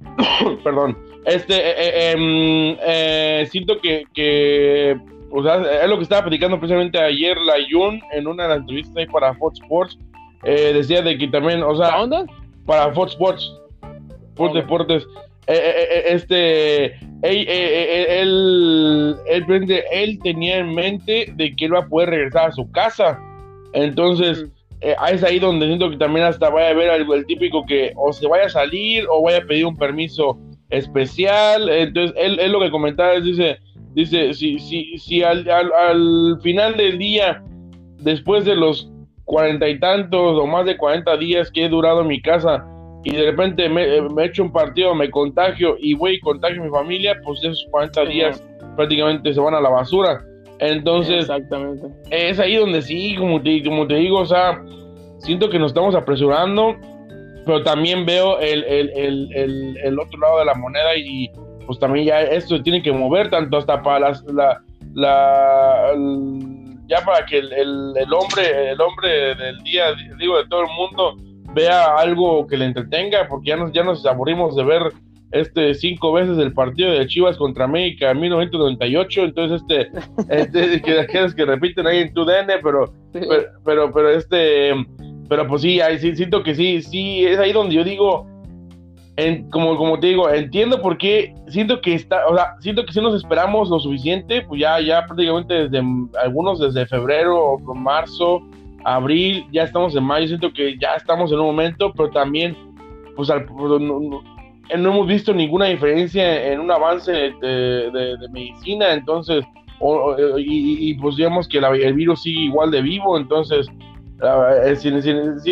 Perdón. 0.64 0.96
Este, 1.24 1.54
eh, 1.54 1.74
eh, 1.76 2.12
em, 2.12 2.76
eh, 2.84 3.48
siento 3.50 3.80
que, 3.80 4.04
que, 4.12 4.96
o 5.30 5.42
sea, 5.42 5.62
es 5.82 5.88
lo 5.88 5.96
que 5.96 6.02
estaba 6.02 6.22
platicando 6.22 6.58
precisamente 6.58 6.98
ayer 6.98 7.36
la 7.38 7.54
Jun 7.70 8.00
en 8.12 8.26
una 8.26 8.44
de 8.44 8.48
las 8.48 8.58
entrevistas 8.58 8.96
ahí 8.96 9.06
para 9.06 9.34
Fox 9.34 9.60
Sports. 9.60 9.98
decía 10.42 11.02
de 11.02 11.16
que 11.16 11.28
también, 11.28 11.62
o 11.62 11.76
sea, 11.76 11.88
¿Para 11.90 12.06
dónde? 12.06 12.32
Para 12.66 12.92
Fox 12.92 13.12
Sports, 13.12 13.52
Fox 14.34 14.54
Deportes. 14.54 15.06
este, 15.46 16.98
él, 17.22 17.46
él, 17.48 19.16
él, 19.26 19.84
él, 19.92 20.18
tenía 20.22 20.58
en 20.58 20.74
mente 20.74 21.32
de 21.36 21.54
que 21.54 21.66
él 21.66 21.74
va 21.74 21.80
a 21.80 21.88
poder 21.88 22.10
regresar 22.10 22.48
a 22.48 22.52
su 22.52 22.70
casa. 22.72 23.18
Entonces, 23.72 24.46
eh, 24.80 24.96
es 25.12 25.22
ahí 25.22 25.38
donde 25.38 25.66
siento 25.66 25.88
que 25.88 25.96
también 25.96 26.26
hasta 26.26 26.50
vaya 26.50 26.68
a 26.68 26.70
haber 26.70 26.90
algo, 26.90 27.14
el 27.14 27.24
típico 27.26 27.64
que 27.64 27.92
o 27.96 28.12
se 28.12 28.26
vaya 28.26 28.46
a 28.46 28.50
salir 28.50 29.06
o 29.08 29.22
vaya 29.22 29.38
a 29.38 29.46
pedir 29.46 29.66
un 29.66 29.76
permiso 29.76 30.36
especial. 30.70 31.68
Entonces, 31.68 32.16
él, 32.18 32.40
él 32.40 32.50
lo 32.50 32.60
que 32.60 32.70
comentaba 32.72 33.14
es, 33.14 33.24
dice, 33.24 33.58
dice, 33.94 34.34
si, 34.34 34.58
si, 34.58 34.98
si 34.98 35.22
al, 35.22 35.48
al, 35.48 36.38
final 36.42 36.76
del 36.76 36.98
día, 36.98 37.40
después 37.98 38.44
de 38.44 38.56
los 38.56 38.90
cuarenta 39.24 39.68
y 39.68 39.78
tantos 39.78 40.38
o 40.38 40.46
más 40.48 40.66
de 40.66 40.76
cuarenta 40.76 41.16
días 41.16 41.52
que 41.52 41.66
he 41.66 41.68
durado 41.68 42.00
en 42.00 42.08
mi 42.08 42.20
casa 42.20 42.66
y 43.04 43.16
de 43.16 43.30
repente 43.30 43.68
me, 43.68 43.82
eh, 43.82 44.02
hecho 44.20 44.42
un 44.42 44.52
partido, 44.52 44.94
me 44.94 45.10
contagio 45.10 45.76
y 45.78 45.94
voy 45.94 46.14
y 46.14 46.20
contagio 46.20 46.62
a 46.62 46.64
mi 46.64 46.70
familia, 46.70 47.16
pues 47.24 47.40
esos 47.42 47.66
40 47.70 48.04
días 48.06 48.44
prácticamente 48.76 49.32
se 49.34 49.40
van 49.40 49.54
a 49.54 49.60
la 49.60 49.70
basura. 49.70 50.24
Entonces, 50.60 51.22
Exactamente. 51.22 51.88
es 52.10 52.38
ahí 52.38 52.56
donde 52.56 52.82
sí, 52.82 53.16
como 53.16 53.42
te, 53.42 53.64
como 53.64 53.86
te 53.86 53.96
digo, 53.96 54.20
o 54.20 54.26
sea, 54.26 54.62
siento 55.18 55.50
que 55.50 55.58
nos 55.58 55.72
estamos 55.72 55.94
apresurando, 55.94 56.76
pero 57.44 57.64
también 57.64 58.06
veo 58.06 58.38
el, 58.38 58.62
el, 58.64 59.76
el, 59.82 59.98
otro 59.98 60.20
lado 60.20 60.38
de 60.38 60.44
la 60.44 60.54
moneda 60.54 60.96
y 60.96 61.28
pues 61.66 61.78
también 61.80 62.06
ya 62.06 62.20
esto 62.22 62.62
tiene 62.62 62.82
que 62.82 62.92
mover 62.92 63.30
tanto 63.30 63.56
hasta 63.56 63.82
para 63.82 64.10
las, 64.10 64.22
la, 64.24 64.62
la, 64.94 65.92
ya 66.86 67.04
para 67.04 67.24
que 67.26 67.38
el, 67.38 68.12
hombre, 68.12 68.70
el 68.70 68.80
hombre 68.80 69.34
del 69.34 69.58
día, 69.64 69.86
digo, 70.18 70.38
de 70.38 70.46
todo 70.48 70.60
el 70.60 70.68
mundo, 70.76 71.16
vea 71.54 71.96
algo 71.96 72.46
que 72.46 72.56
le 72.56 72.66
entretenga, 72.66 73.28
porque 73.28 73.48
ya 73.50 73.56
nos, 73.56 73.72
ya 73.72 73.84
nos 73.84 74.04
aburrimos 74.06 74.56
de 74.56 74.64
ver 74.64 74.82
este 75.32 75.74
cinco 75.74 76.12
veces 76.12 76.38
el 76.38 76.52
partido 76.52 76.92
de 76.92 77.06
Chivas 77.06 77.36
contra 77.36 77.64
América 77.64 78.10
en 78.10 78.20
1998, 78.20 79.24
entonces 79.24 79.62
este, 79.62 79.90
este 80.28 80.82
que, 80.82 81.06
que 81.34 81.44
repiten 81.44 81.86
ahí 81.86 81.98
en 81.98 82.14
tu 82.14 82.24
DN, 82.24 82.52
pero, 82.62 82.92
pero, 83.64 83.92
pero, 83.92 84.10
este, 84.10 84.72
pero 85.28 85.46
pues 85.48 85.62
sí, 85.62 85.80
ahí 85.80 85.98
sí, 85.98 86.14
siento 86.14 86.42
que 86.42 86.54
sí, 86.54 86.82
sí, 86.82 87.24
es 87.24 87.38
ahí 87.38 87.52
donde 87.52 87.74
yo 87.74 87.84
digo, 87.84 88.26
en, 89.16 89.50
como, 89.50 89.76
como 89.76 89.98
te 89.98 90.08
digo, 90.08 90.28
entiendo 90.30 90.80
por 90.80 90.98
qué, 90.98 91.34
siento 91.48 91.80
que 91.80 91.94
está, 91.94 92.26
o 92.26 92.34
sea, 92.34 92.56
siento 92.60 92.84
que 92.84 92.92
si 92.92 93.00
nos 93.00 93.14
esperamos 93.14 93.70
lo 93.70 93.80
suficiente, 93.80 94.42
pues 94.42 94.60
ya, 94.60 94.80
ya 94.80 95.06
prácticamente 95.06 95.68
desde, 95.68 95.82
algunos 96.22 96.60
desde 96.60 96.86
febrero, 96.86 97.58
marzo, 97.74 98.42
abril, 98.84 99.46
ya 99.52 99.64
estamos 99.64 99.94
en 99.96 100.04
mayo, 100.04 100.26
siento 100.26 100.52
que 100.52 100.78
ya 100.78 100.94
estamos 100.94 101.32
en 101.32 101.38
un 101.38 101.46
momento, 101.46 101.92
pero 101.92 102.10
también, 102.10 102.56
pues 103.16 103.30
al, 103.30 103.44
pues, 103.44 103.80
eh, 103.80 104.78
no 104.78 104.90
hemos 104.90 105.06
visto 105.06 105.32
ninguna 105.32 105.66
diferencia 105.66 106.52
en 106.52 106.60
un 106.60 106.70
avance 106.70 107.12
de, 107.12 108.16
medicina, 108.30 108.92
entonces, 108.92 109.44
y, 110.38 110.94
pues 110.94 111.16
digamos 111.16 111.48
que 111.48 111.58
el 111.58 111.94
virus 111.94 112.22
sigue 112.22 112.42
igual 112.42 112.70
de 112.70 112.82
vivo, 112.82 113.16
entonces, 113.16 113.66
eh, 114.64 114.76
sin, 114.76 115.00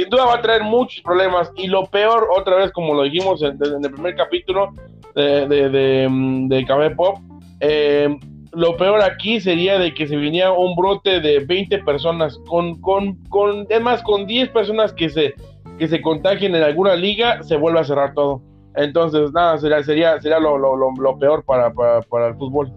duda 0.08 0.26
va 0.26 0.34
a 0.34 0.42
traer 0.42 0.62
muchos 0.62 1.02
problemas, 1.02 1.50
y 1.56 1.66
lo 1.66 1.86
peor, 1.86 2.28
otra 2.36 2.56
vez, 2.56 2.72
como 2.72 2.94
lo 2.94 3.02
dijimos 3.02 3.42
en, 3.42 3.58
el 3.62 3.90
primer 3.90 4.14
capítulo 4.14 4.72
de, 5.14 5.46
de, 5.48 6.08
de 6.48 6.64
Café 6.66 6.90
Pop, 6.90 7.18
eh, 7.60 8.16
lo 8.52 8.76
peor 8.76 9.00
aquí 9.02 9.40
sería 9.40 9.78
de 9.78 9.94
que 9.94 10.06
se 10.06 10.16
viniera 10.16 10.52
un 10.52 10.74
brote 10.74 11.20
de 11.20 11.40
20 11.40 11.78
personas, 11.84 12.38
con, 12.46 12.80
con, 12.80 13.16
con, 13.28 13.66
además, 13.70 14.02
con 14.02 14.26
10 14.26 14.50
personas 14.50 14.92
que 14.92 15.08
se, 15.08 15.34
que 15.78 15.88
se 15.88 16.00
contagien 16.02 16.54
en 16.54 16.62
alguna 16.62 16.96
liga, 16.96 17.42
se 17.42 17.56
vuelve 17.56 17.80
a 17.80 17.84
cerrar 17.84 18.14
todo. 18.14 18.42
Entonces, 18.76 19.32
nada, 19.32 19.58
sería, 19.58 19.82
sería, 19.82 20.20
sería 20.20 20.38
lo, 20.38 20.56
lo, 20.58 20.76
lo, 20.76 21.18
peor 21.18 21.44
para, 21.44 21.72
para, 21.72 22.28
el 22.28 22.34
fútbol. 22.34 22.72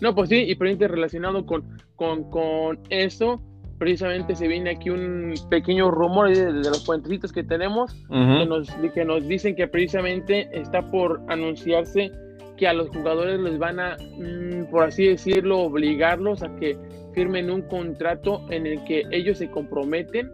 No, 0.00 0.14
pues 0.14 0.28
sí, 0.28 0.36
y 0.36 0.54
precisamente 0.56 0.88
relacionado 0.88 1.46
con, 1.46 1.64
con, 1.96 2.28
con 2.30 2.80
eso, 2.90 3.40
precisamente 3.78 4.34
se 4.34 4.48
viene 4.48 4.70
aquí 4.70 4.90
un 4.90 5.34
pequeño 5.48 5.90
rumor 5.90 6.34
de, 6.34 6.52
los 6.52 6.84
puentecitos 6.84 7.32
que 7.32 7.44
tenemos, 7.44 7.94
que, 8.08 8.46
nos, 8.46 8.68
que 8.94 9.04
nos 9.04 9.26
dicen 9.26 9.54
que 9.54 9.68
precisamente 9.68 10.48
está 10.52 10.82
por 10.90 11.20
anunciarse 11.28 12.10
que 12.56 12.66
a 12.66 12.72
los 12.72 12.88
jugadores 12.90 13.40
les 13.40 13.58
van 13.58 13.80
a, 13.80 13.96
mm, 13.96 14.70
por 14.70 14.84
así 14.84 15.06
decirlo, 15.06 15.60
obligarlos 15.60 16.42
a 16.42 16.54
que 16.56 16.76
firmen 17.14 17.50
un 17.50 17.62
contrato 17.62 18.42
en 18.50 18.66
el 18.66 18.82
que 18.84 19.02
ellos 19.10 19.38
se 19.38 19.50
comprometen 19.50 20.30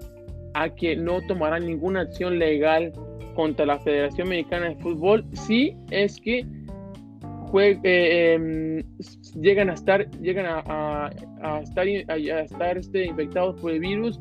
a 0.54 0.74
que 0.74 0.96
no 0.96 1.20
tomarán 1.26 1.66
ninguna 1.66 2.00
acción 2.00 2.38
legal 2.38 2.92
contra 3.34 3.66
la 3.66 3.78
Federación 3.78 4.28
Mexicana 4.28 4.70
de 4.70 4.76
Fútbol 4.76 5.24
si 5.32 5.76
es 5.90 6.20
que 6.20 6.44
eh, 7.54 8.34
em, 8.34 8.84
llegan 9.40 9.70
a 9.70 9.74
estar 9.74 10.10
llegan 10.20 10.46
a, 10.48 11.10
estar 11.62 11.86
a, 11.86 12.40
estar 12.42 12.78
este, 12.78 13.06
infectados 13.06 13.60
por 13.60 13.70
el 13.70 13.80
virus 13.80 14.20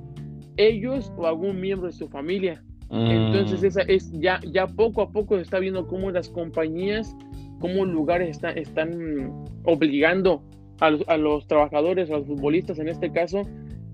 ellos 0.56 1.12
o 1.18 1.28
algún 1.28 1.60
miembro 1.60 1.88
de 1.88 1.94
su 1.94 2.08
familia. 2.08 2.64
Entonces 2.90 3.64
esa 3.64 3.82
es 3.82 4.12
ya 4.14 4.40
ya 4.50 4.66
poco 4.66 5.02
a 5.02 5.12
poco 5.12 5.36
se 5.36 5.42
está 5.42 5.60
viendo 5.60 5.88
cómo 5.88 6.10
las 6.10 6.30
compañías 6.30 7.16
cómo 7.60 7.86
lugares 7.86 8.30
están 8.30 8.58
están 8.58 9.46
obligando 9.64 10.44
a 10.80 10.92
los, 10.92 11.08
a 11.08 11.18
los 11.18 11.48
trabajadores 11.48 12.10
a 12.12 12.18
los 12.18 12.28
futbolistas 12.28 12.80
en 12.80 12.90
este 12.90 13.12
caso 13.12 13.42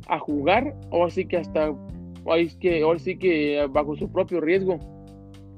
a 0.07 0.19
jugar 0.19 0.75
o 0.89 1.05
así 1.05 1.25
que 1.25 1.37
hasta 1.37 1.73
ahí 2.29 2.49
que 2.59 2.83
ahora 2.83 2.99
sí 2.99 3.17
que 3.17 3.67
bajo 3.71 3.95
su 3.95 4.11
propio 4.11 4.41
riesgo 4.41 4.79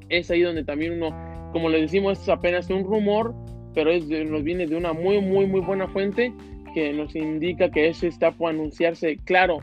es 0.09 0.29
ahí 0.31 0.41
donde 0.41 0.63
también 0.63 0.93
uno, 0.93 1.15
como 1.51 1.69
le 1.69 1.81
decimos, 1.81 2.21
es 2.21 2.29
apenas 2.29 2.69
un 2.69 2.83
rumor, 2.83 3.33
pero 3.73 3.91
es 3.91 4.07
nos 4.07 4.43
viene 4.43 4.67
de 4.67 4.75
una 4.75 4.93
muy, 4.93 5.19
muy, 5.21 5.45
muy 5.47 5.61
buena 5.61 5.87
fuente 5.87 6.33
que 6.73 6.93
nos 6.93 7.15
indica 7.15 7.69
que 7.69 7.87
eso 7.87 8.07
está 8.07 8.31
por 8.31 8.49
anunciarse. 8.49 9.17
Claro, 9.23 9.59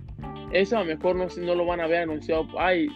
eso 0.53 0.77
a 0.77 0.81
lo 0.81 0.87
mejor 0.87 1.17
no, 1.17 1.27
no 1.41 1.55
lo 1.55 1.67
van 1.67 1.81
a 1.81 1.87
ver 1.87 2.03
anunciado. 2.03 2.47
Ay, 2.59 2.89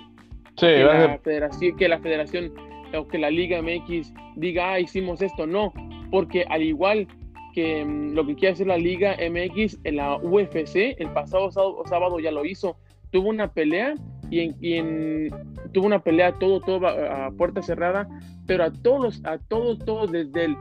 que, 0.57 0.79
la 0.79 1.19
federación, 1.23 1.77
que 1.77 1.89
la 1.89 1.99
federación 1.99 2.53
o 2.95 3.07
que 3.09 3.19
la 3.19 3.31
Liga 3.31 3.61
MX 3.63 4.13
diga, 4.37 4.73
ah, 4.73 4.81
hicimos 4.81 5.23
esto. 5.23 5.47
No, 5.47 5.73
porque 6.11 6.45
al 6.49 6.63
igual 6.63 7.09
que 7.55 7.85
mm, 7.85 8.13
lo 8.13 8.27
que 8.27 8.35
quiere 8.35 8.53
hacer 8.53 8.67
la 8.67 8.79
Liga 8.79 9.17
MX 9.19 9.79
en 9.85 9.97
la 9.97 10.17
UFC, 10.17 10.95
el 10.99 11.11
pasado 11.13 11.51
sábado 11.51 12.19
ya 12.19 12.31
lo 12.31 12.45
hizo. 12.45 12.77
Tuvo 13.11 13.29
una 13.31 13.53
pelea 13.53 13.95
y 14.31 14.75
en, 14.75 15.31
tuvo 15.73 15.87
una 15.87 16.01
pelea 16.01 16.33
todo, 16.39 16.61
todo 16.61 16.87
a, 16.87 17.31
puerta 17.33 17.63
cerrada, 17.63 18.09
pero 18.47 18.65
a 18.65 18.73
todos, 18.73 19.23
a 19.25 19.39
todos, 19.39 19.79
todos, 19.81 20.11
desde 20.11 20.47
el, 20.47 20.57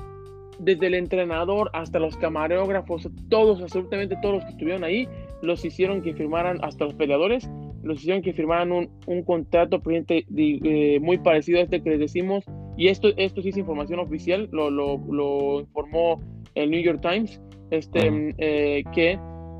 desde 0.59 0.87
el 0.87 0.93
entrenador 0.93 1.69
hasta 1.73 1.99
los 1.99 2.15
camarógrafos, 2.17 3.09
todos, 3.29 3.61
absolutamente 3.61 4.15
todos 4.21 4.35
los 4.35 4.43
que 4.45 4.51
estuvieron 4.51 4.83
ahí, 4.83 5.07
los 5.41 5.65
hicieron 5.65 6.01
que 6.01 6.13
firmaran, 6.13 6.59
hasta 6.63 6.85
los 6.85 6.93
peleadores, 6.93 7.49
los 7.85 7.99
hicieron 7.99 8.23
que 8.23 8.33
firmaran 8.33 8.71
un, 8.71 8.89
un 9.05 9.23
contrato 9.23 9.81
eh, 9.87 10.99
muy 10.99 11.19
parecido 11.19 11.59
a 11.59 11.61
este 11.61 11.81
que 11.83 11.91
les 11.91 11.99
decimos. 11.99 12.43
Y 12.77 12.87
esto, 12.87 13.09
esto 13.15 13.41
sí 13.41 13.49
es 13.49 13.57
información 13.57 13.99
oficial, 13.99 14.49
lo, 14.51 14.69
lo, 14.69 14.97
lo 14.97 15.61
informó 15.61 16.19
el 16.55 16.71
New 16.71 16.81
York 16.81 16.99
Times, 17.01 17.39
este, 17.69 18.33
eh, 18.39 18.83
que 18.93 19.19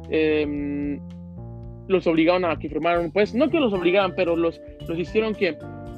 em, 0.10 1.00
los 1.88 2.08
obligaron 2.08 2.46
a 2.46 2.58
que 2.58 2.68
firmaran, 2.68 3.12
pues 3.12 3.36
no 3.36 3.50
que 3.50 3.60
los 3.60 3.72
obligaran, 3.74 4.14
pero 4.16 4.36
los, 4.36 4.60
los 4.88 4.98
hicieron 4.98 5.36
que, 5.36 5.56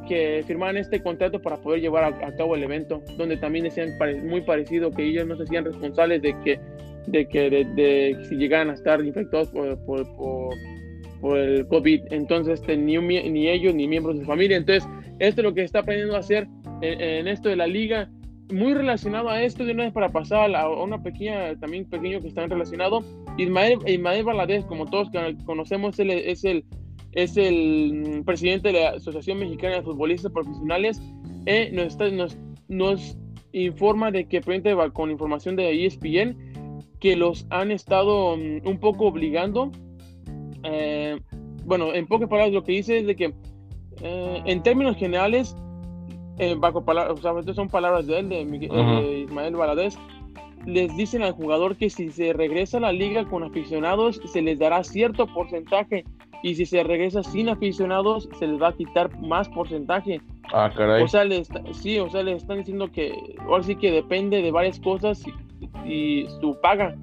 que 0.08 0.44
firmaran 0.46 0.78
este 0.78 1.02
contrato 1.02 1.42
para 1.42 1.56
poder 1.58 1.80
llevar 1.80 2.04
a, 2.04 2.36
cabo 2.36 2.56
el 2.56 2.64
evento, 2.64 3.02
donde 3.18 3.38
también 3.38 3.64
decían 3.64 3.98
muy 4.26 4.42
parecido 4.42 4.92
que 4.92 5.06
ellos 5.06 5.26
no 5.26 5.38
se 5.38 5.44
hacían 5.44 5.64
responsables 5.64 6.22
de 6.22 6.36
que, 6.44 6.60
de 7.08 7.26
que 7.28 7.50
de, 7.50 8.18
si 8.28 8.36
llegaran 8.36 8.70
a 8.70 8.74
estar 8.74 9.04
infectados 9.04 9.48
por, 9.50 9.80
por 9.86 10.06
por 10.16 10.54
el 11.24 11.68
COVID. 11.68 12.02
Entonces, 12.12 12.60
este, 12.60 12.78
ni, 12.78 12.98
ni 12.98 13.48
ellos 13.48 13.74
ni 13.74 13.88
miembros 13.88 14.16
de 14.16 14.22
su 14.22 14.28
familia. 14.28 14.58
Entonces, 14.58 14.88
esto 15.20 15.42
es 15.42 15.46
lo 15.46 15.54
que 15.54 15.64
está 15.64 15.80
aprendiendo 15.80 16.16
a 16.16 16.20
hacer 16.20 16.48
en, 16.82 17.28
esto 17.28 17.50
de 17.50 17.56
la 17.56 17.68
liga. 17.68 18.10
Muy 18.54 18.74
relacionado 18.74 19.30
a 19.30 19.42
esto, 19.44 19.66
de 19.66 19.74
una 19.74 19.84
vez 19.84 19.94
para 19.94 20.10
pasar 20.10 20.56
a, 20.56 20.70
una 20.70 21.02
pequeña, 21.02 21.58
también 21.60 21.90
pequeño 21.90 22.22
que 22.22 22.28
está 22.28 22.48
relacionado. 22.48 23.04
Ismael, 23.38 23.80
Ismael 23.86 24.24
Valadez, 24.24 24.66
como 24.66 24.86
todos 24.86 25.10
conocemos, 25.46 26.00
es 26.00 26.44
el, 26.46 26.64
es 27.12 27.38
el 27.38 28.24
presidente 28.26 28.72
de 28.72 28.82
la 28.82 28.90
Asociación 28.92 29.40
Mexicana 29.40 29.76
de 29.78 29.82
Futbolistas 29.82 30.32
Profesionales. 30.32 31.02
Eh, 31.46 31.70
nos, 31.74 31.88
está, 31.88 32.10
nos, 32.10 32.38
nos 32.68 33.18
informa 33.52 34.12
de 34.12 34.28
que, 34.28 34.42
con 34.94 35.12
información 35.12 35.56
de 35.56 35.86
ESPN, 35.86 36.38
que 37.00 37.16
los 37.16 37.46
han 37.50 37.72
estado 37.72 38.38
mm, 38.38 38.68
un 38.68 38.80
poco 38.80 39.08
obligando 39.08 39.72
eh, 40.64 41.20
bueno, 41.66 41.94
en 41.94 42.08
pocas 42.08 42.30
palabras 42.30 42.54
lo 42.54 42.64
que 42.64 42.74
dice 42.74 43.00
es 43.00 43.08
de 43.08 43.16
que 43.16 43.34
eh, 44.02 44.42
en 44.46 44.64
términos 44.64 44.96
generales, 44.96 45.56
eh, 46.38 46.56
bajo 46.58 46.86
palabras, 46.86 47.20
o 47.20 47.22
sea, 47.22 47.38
estas 47.40 47.56
son 47.56 47.68
palabras 47.68 48.08
de 48.08 48.20
él, 48.20 48.30
de, 48.30 49.22
Ismael 49.26 49.56
Valadez, 49.56 49.98
les 50.66 50.96
dicen 50.98 51.24
al 51.24 51.34
jugador 51.34 51.78
que 51.78 51.90
si 51.90 52.10
se 52.10 52.34
regresa 52.34 52.78
a 52.78 52.82
la 52.82 52.92
liga 52.92 53.26
con 53.26 53.44
aficionados, 53.44 54.22
se 54.26 54.42
les 54.42 54.60
dará 54.60 54.84
cierto 54.84 55.28
porcentaje 55.28 56.04
y 56.44 56.56
si 56.56 56.66
se 56.66 56.84
regresa 56.84 57.24
sin 57.24 57.50
aficionados, 57.50 58.30
se 58.38 58.48
les 58.48 58.62
va 58.62 58.70
a 58.70 58.74
quitar 58.74 59.18
más 59.22 59.50
porcentaje. 59.50 60.22
Ah, 60.54 60.72
caray. 60.76 61.04
O 61.04 61.08
sea, 61.08 61.24
sí, 61.72 62.00
o 62.00 62.10
sea, 62.10 62.24
le 62.24 62.34
están 62.34 62.60
diciendo 62.60 62.92
que 62.92 63.36
ahora 63.40 63.64
sí 63.64 63.76
que 63.76 63.92
depende 63.92 64.42
de 64.42 64.52
varias 64.52 64.80
cosas 64.80 65.24
y, 65.86 65.92
y 65.92 66.28
su 66.42 66.58
paga. 66.62 66.96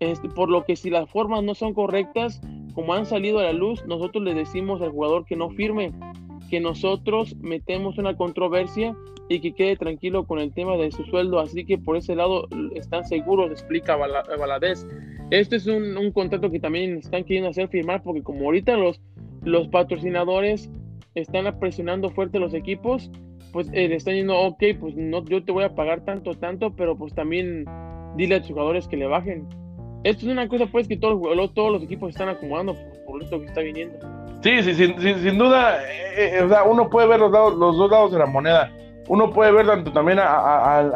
Este, 0.00 0.28
por 0.28 0.48
lo 0.48 0.64
que 0.64 0.74
si 0.74 0.90
las 0.90 1.08
formas 1.08 1.44
no 1.44 1.54
son 1.54 1.74
correctas, 1.74 2.40
como 2.74 2.94
han 2.94 3.06
salido 3.06 3.38
a 3.38 3.44
la 3.44 3.52
luz, 3.52 3.84
nosotros 3.86 4.24
le 4.24 4.34
decimos 4.34 4.80
al 4.82 4.90
jugador 4.90 5.24
que 5.24 5.36
no 5.36 5.50
firme, 5.50 5.92
que 6.50 6.60
nosotros 6.60 7.36
metemos 7.36 7.98
una 7.98 8.16
controversia 8.16 8.96
y 9.28 9.40
que 9.40 9.52
quede 9.52 9.76
tranquilo 9.76 10.26
con 10.26 10.38
el 10.38 10.52
tema 10.52 10.76
de 10.76 10.90
su 10.90 11.04
sueldo. 11.04 11.40
Así 11.40 11.64
que 11.64 11.78
por 11.78 11.96
ese 11.96 12.14
lado 12.14 12.48
están 12.74 13.04
seguros, 13.04 13.50
explica 13.50 13.96
Valadez. 13.96 14.86
Este 15.30 15.56
es 15.56 15.66
un, 15.66 16.12
contrato 16.12 16.50
que 16.50 16.60
también 16.60 16.98
están 16.98 17.24
queriendo 17.24 17.50
hacer 17.50 17.68
firmar 17.68 18.02
porque 18.02 18.22
como 18.22 18.44
ahorita 18.44 18.76
los, 18.76 19.00
los 19.42 19.68
patrocinadores 19.68 20.70
están 21.14 21.58
presionando 21.58 22.10
fuerte 22.10 22.38
los 22.38 22.54
equipos, 22.54 23.10
pues 23.52 23.68
eh, 23.72 23.88
le 23.88 23.96
están 23.96 24.12
diciendo, 24.12 24.38
ok, 24.38 24.62
pues 24.78 24.94
no, 24.96 25.24
yo 25.24 25.44
te 25.44 25.52
voy 25.52 25.64
a 25.64 25.74
pagar 25.74 26.04
tanto, 26.04 26.34
tanto, 26.34 26.74
pero 26.74 26.96
pues 26.96 27.14
también 27.14 27.64
dile 28.16 28.36
a 28.36 28.38
los 28.38 28.48
jugadores 28.48 28.88
que 28.88 28.96
le 28.96 29.06
bajen. 29.06 29.46
Esto 30.04 30.26
es 30.26 30.32
una 30.32 30.48
cosa 30.48 30.66
pues 30.66 30.88
que 30.88 30.96
todos, 30.96 31.20
los 31.54 31.82
equipos 31.82 32.10
están 32.10 32.28
acomodando 32.28 32.76
por, 33.06 33.22
esto 33.22 33.38
que 33.38 33.46
está 33.46 33.60
viniendo. 33.60 33.98
Sí, 34.42 34.62
sí, 34.62 34.74
sin, 34.74 35.38
duda, 35.38 35.80
eh, 35.84 36.38
eh, 36.38 36.42
o 36.42 36.48
sea, 36.48 36.64
uno 36.64 36.90
puede 36.90 37.06
ver 37.06 37.20
los, 37.20 37.30
los 37.30 37.76
dos 37.76 37.90
lados 37.90 38.12
de 38.12 38.18
la 38.18 38.26
moneda. 38.26 38.72
Uno 39.08 39.30
puede 39.30 39.52
ver 39.52 39.66
tanto 39.66 39.92
también 39.92 40.18
al 40.18 40.92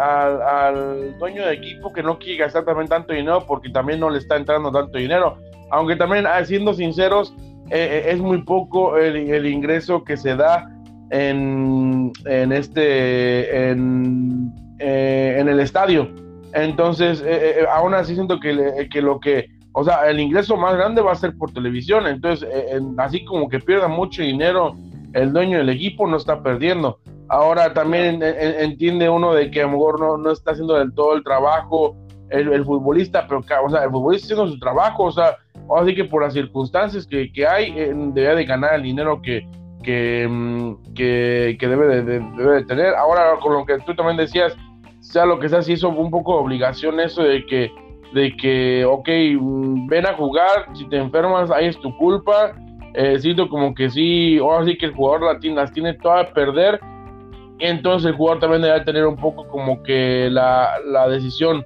dueño 1.18 1.46
de 1.46 1.54
equipo 1.54 1.92
que 1.92 2.02
no 2.02 2.18
quiere 2.18 2.38
gastar 2.38 2.64
también 2.64 2.88
tanto 2.88 3.12
dinero 3.12 3.44
porque 3.46 3.68
también 3.68 4.00
no 4.00 4.10
le 4.10 4.18
está 4.18 4.36
entrando 4.36 4.72
tanto 4.72 4.98
dinero. 4.98 5.36
Aunque 5.70 5.96
también, 5.96 6.26
ah, 6.26 6.44
siendo 6.44 6.74
sinceros, 6.74 7.34
eh, 7.70 8.06
es 8.08 8.18
muy 8.18 8.42
poco 8.42 8.96
el, 8.96 9.46
ingreso 9.46 10.02
que 10.02 10.16
se 10.16 10.34
da 10.36 10.68
en, 11.10 12.12
en 12.24 12.52
este 12.52 13.70
en, 13.70 14.52
en 14.78 15.48
el 15.48 15.60
estadio 15.60 16.25
entonces, 16.56 17.20
eh, 17.20 17.26
eh, 17.28 17.54
eh, 17.60 17.66
aún 17.70 17.92
así 17.92 18.14
siento 18.14 18.40
que, 18.40 18.88
que, 18.90 19.02
lo 19.02 19.20
que, 19.20 19.50
o 19.72 19.84
sea, 19.84 20.08
el 20.08 20.18
ingreso 20.18 20.56
más 20.56 20.74
grande 20.74 21.02
va 21.02 21.12
a 21.12 21.16
ser 21.16 21.36
por 21.36 21.52
televisión. 21.52 22.06
Entonces, 22.06 22.48
así 22.96 23.24
como 23.24 23.48
que 23.48 23.60
pierda 23.60 23.88
mucho 23.88 24.22
dinero 24.22 24.74
el 25.12 25.32
dueño 25.32 25.58
del 25.58 25.68
equipo, 25.68 26.06
no 26.06 26.16
está 26.16 26.42
perdiendo. 26.42 26.98
Ahora 27.28 27.74
también 27.74 28.22
entiende 28.22 29.08
uno 29.08 29.34
de 29.34 29.50
que 29.50 29.60
a 29.60 29.64
lo 29.64 29.72
mejor 29.72 30.00
no, 30.00 30.16
no 30.16 30.30
está 30.30 30.52
haciendo 30.52 30.74
del 30.74 30.94
todo 30.94 31.14
el 31.16 31.24
trabajo 31.24 31.96
el, 32.30 32.64
futbolista, 32.64 33.26
pero 33.26 33.40
o 33.40 33.70
sea, 33.70 33.84
el 33.84 33.90
futbolista 33.90 34.26
haciendo 34.26 34.52
su 34.52 34.58
trabajo, 34.58 35.04
o 35.04 35.12
sea, 35.12 35.36
así 35.76 35.94
que 35.94 36.04
por 36.04 36.22
las 36.22 36.34
circunstancias 36.34 37.06
que, 37.06 37.32
que 37.32 37.46
hay, 37.46 37.72
debe 38.12 38.36
de 38.36 38.44
ganar 38.44 38.74
el 38.74 38.82
dinero 38.82 39.20
que, 39.20 39.46
que, 39.82 40.26
mm, 40.28 40.94
que, 40.94 41.56
debe, 41.60 42.02
de, 42.02 42.20
debe 42.20 42.54
de 42.54 42.64
tener. 42.64 42.94
Ahora, 42.94 43.36
con 43.40 43.52
lo 43.52 43.64
que 43.64 43.78
tú 43.80 43.94
también 43.94 44.16
decías, 44.16 44.56
sea 45.10 45.26
lo 45.26 45.38
que 45.38 45.48
sea, 45.48 45.62
si 45.62 45.72
hizo 45.72 45.88
un 45.88 46.10
poco 46.10 46.34
de 46.34 46.44
obligación 46.44 47.00
eso 47.00 47.22
de 47.22 47.44
que, 47.46 47.70
de 48.12 48.36
que, 48.36 48.84
ok, 48.84 49.08
ven 49.88 50.06
a 50.06 50.14
jugar, 50.14 50.66
si 50.74 50.88
te 50.88 50.96
enfermas, 50.96 51.50
ahí 51.50 51.66
es 51.66 51.78
tu 51.78 51.96
culpa. 51.96 52.52
Eh, 52.94 53.18
siento 53.18 53.48
como 53.48 53.74
que 53.74 53.90
sí, 53.90 54.38
o 54.38 54.58
así 54.58 54.76
que 54.78 54.86
el 54.86 54.94
jugador 54.94 55.36
las 55.54 55.72
tiene, 55.72 55.94
todas 55.94 56.26
a 56.26 56.32
perder. 56.32 56.80
Entonces 57.58 58.10
el 58.10 58.16
jugador 58.16 58.40
también 58.40 58.62
debe 58.62 58.80
tener 58.82 59.06
un 59.06 59.16
poco 59.16 59.46
como 59.48 59.82
que 59.82 60.28
la, 60.30 60.78
la 60.84 61.08
decisión, 61.08 61.64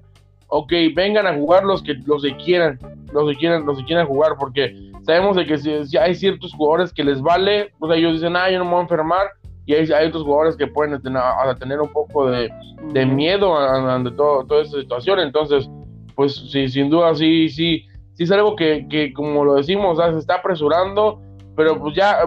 ok, 0.48 0.72
vengan 0.94 1.26
a 1.26 1.34
jugar 1.34 1.64
los 1.64 1.82
que, 1.82 1.94
los 2.06 2.22
que 2.22 2.36
quieran, 2.36 2.78
los 3.12 3.30
que 3.30 3.36
quieran, 3.36 3.64
los 3.66 3.78
que 3.78 3.84
quieran 3.84 4.06
jugar, 4.06 4.32
porque 4.38 4.74
sabemos 5.02 5.36
de 5.36 5.46
que 5.46 5.58
si, 5.58 5.96
hay 5.96 6.14
ciertos 6.14 6.52
jugadores 6.52 6.92
que 6.92 7.04
les 7.04 7.20
vale, 7.20 7.72
pues 7.78 7.96
ellos 7.96 8.14
dicen, 8.14 8.36
ah, 8.36 8.50
yo 8.50 8.58
no 8.58 8.64
me 8.64 8.70
voy 8.72 8.80
a 8.80 8.82
enfermar, 8.82 9.26
y 9.66 9.74
hay, 9.74 10.06
otros 10.08 10.24
jugadores 10.24 10.56
que 10.56 10.66
pueden 10.66 11.00
tener, 11.00 11.22
tener 11.58 11.80
un 11.80 11.92
poco 11.92 12.30
de, 12.30 12.50
miedo 13.06 13.56
ante 13.56 14.10
todo, 14.12 14.44
toda 14.44 14.62
esa 14.62 14.80
situación. 14.80 15.20
Entonces, 15.20 15.68
pues 16.14 16.34
sí, 16.50 16.68
sin 16.68 16.90
duda, 16.90 17.14
sí, 17.14 17.48
sí, 17.48 17.86
sí 18.14 18.24
es 18.24 18.30
algo 18.32 18.56
que, 18.56 19.12
como 19.14 19.44
lo 19.44 19.54
decimos, 19.54 19.98
se 19.98 20.18
está 20.18 20.36
apresurando, 20.36 21.20
pero 21.56 21.78
pues 21.78 21.94
ya 21.94 22.18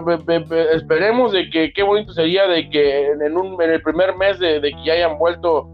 esperemos 0.72 1.32
de 1.32 1.50
que 1.50 1.72
qué 1.72 1.82
bonito 1.82 2.12
sería 2.12 2.46
de 2.46 2.68
que 2.70 3.10
en, 3.10 3.36
un, 3.36 3.60
en 3.60 3.70
el 3.70 3.82
primer 3.82 4.16
mes 4.16 4.38
de, 4.38 4.60
que 4.60 4.84
ya 4.84 4.94
hayan 4.94 5.18
vuelto 5.18 5.68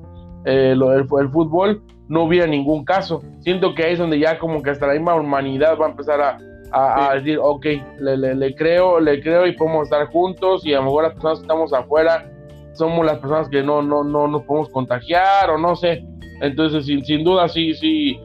eh, 0.46 0.74
lo 0.74 0.90
del 0.90 1.06
el 1.20 1.28
fútbol 1.30 1.82
no 2.08 2.24
hubiera 2.24 2.46
ningún 2.46 2.84
caso. 2.84 3.22
Siento 3.40 3.74
que 3.74 3.84
ahí 3.84 3.92
es 3.92 3.98
donde 3.98 4.18
ya 4.18 4.38
como 4.38 4.62
que 4.62 4.70
hasta 4.70 4.86
la 4.86 4.94
misma 4.94 5.14
humanidad 5.14 5.78
va 5.78 5.86
a 5.86 5.90
empezar 5.90 6.20
a, 6.20 6.38
a, 6.72 7.14
decir, 7.14 7.38
ok, 7.40 7.66
le, 7.98 8.16
le, 8.16 8.54
creo, 8.54 9.00
le 9.00 9.20
creo 9.20 9.46
y 9.46 9.56
podemos 9.56 9.84
estar 9.84 10.06
juntos 10.06 10.64
y 10.64 10.72
a 10.72 10.76
lo 10.76 10.84
mejor 10.84 11.04
las 11.04 11.12
personas 11.14 11.38
que 11.38 11.44
estamos 11.44 11.72
afuera 11.72 12.30
somos 12.72 13.04
las 13.04 13.18
personas 13.18 13.48
que 13.48 13.62
no, 13.62 13.82
no, 13.82 14.04
no 14.04 14.28
nos 14.28 14.42
podemos 14.44 14.68
contagiar 14.70 15.50
o 15.50 15.58
no 15.58 15.76
sé. 15.76 16.04
Entonces, 16.40 16.86
sin, 16.86 17.04
sin 17.04 17.24
duda, 17.24 17.48
sí, 17.48 17.74
sí, 17.74 18.18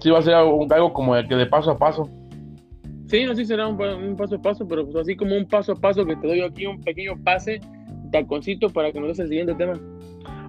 sí 0.00 0.10
va 0.10 0.18
a 0.18 0.22
ser 0.22 0.34
algo, 0.34 0.66
algo 0.70 0.92
como 0.92 1.14
de, 1.14 1.26
que 1.26 1.36
de 1.36 1.46
paso 1.46 1.70
a 1.70 1.78
paso. 1.78 2.08
Sí, 3.06 3.24
no, 3.24 3.34
sí 3.34 3.44
será 3.44 3.66
un, 3.66 4.16
paso 4.16 4.36
a 4.36 4.42
paso, 4.42 4.66
pero 4.66 4.84
pues 4.84 4.96
así 4.96 5.16
como 5.16 5.36
un 5.36 5.46
paso 5.46 5.72
a 5.72 5.76
paso 5.76 6.04
que 6.04 6.16
te 6.16 6.26
doy 6.26 6.40
aquí 6.42 6.66
un 6.66 6.80
pequeño 6.80 7.14
pase, 7.24 7.60
taconcito 8.12 8.70
para 8.70 8.92
que 8.92 9.00
nos 9.00 9.08
des 9.08 9.18
el 9.20 9.28
siguiente 9.28 9.54
tema. 9.54 9.74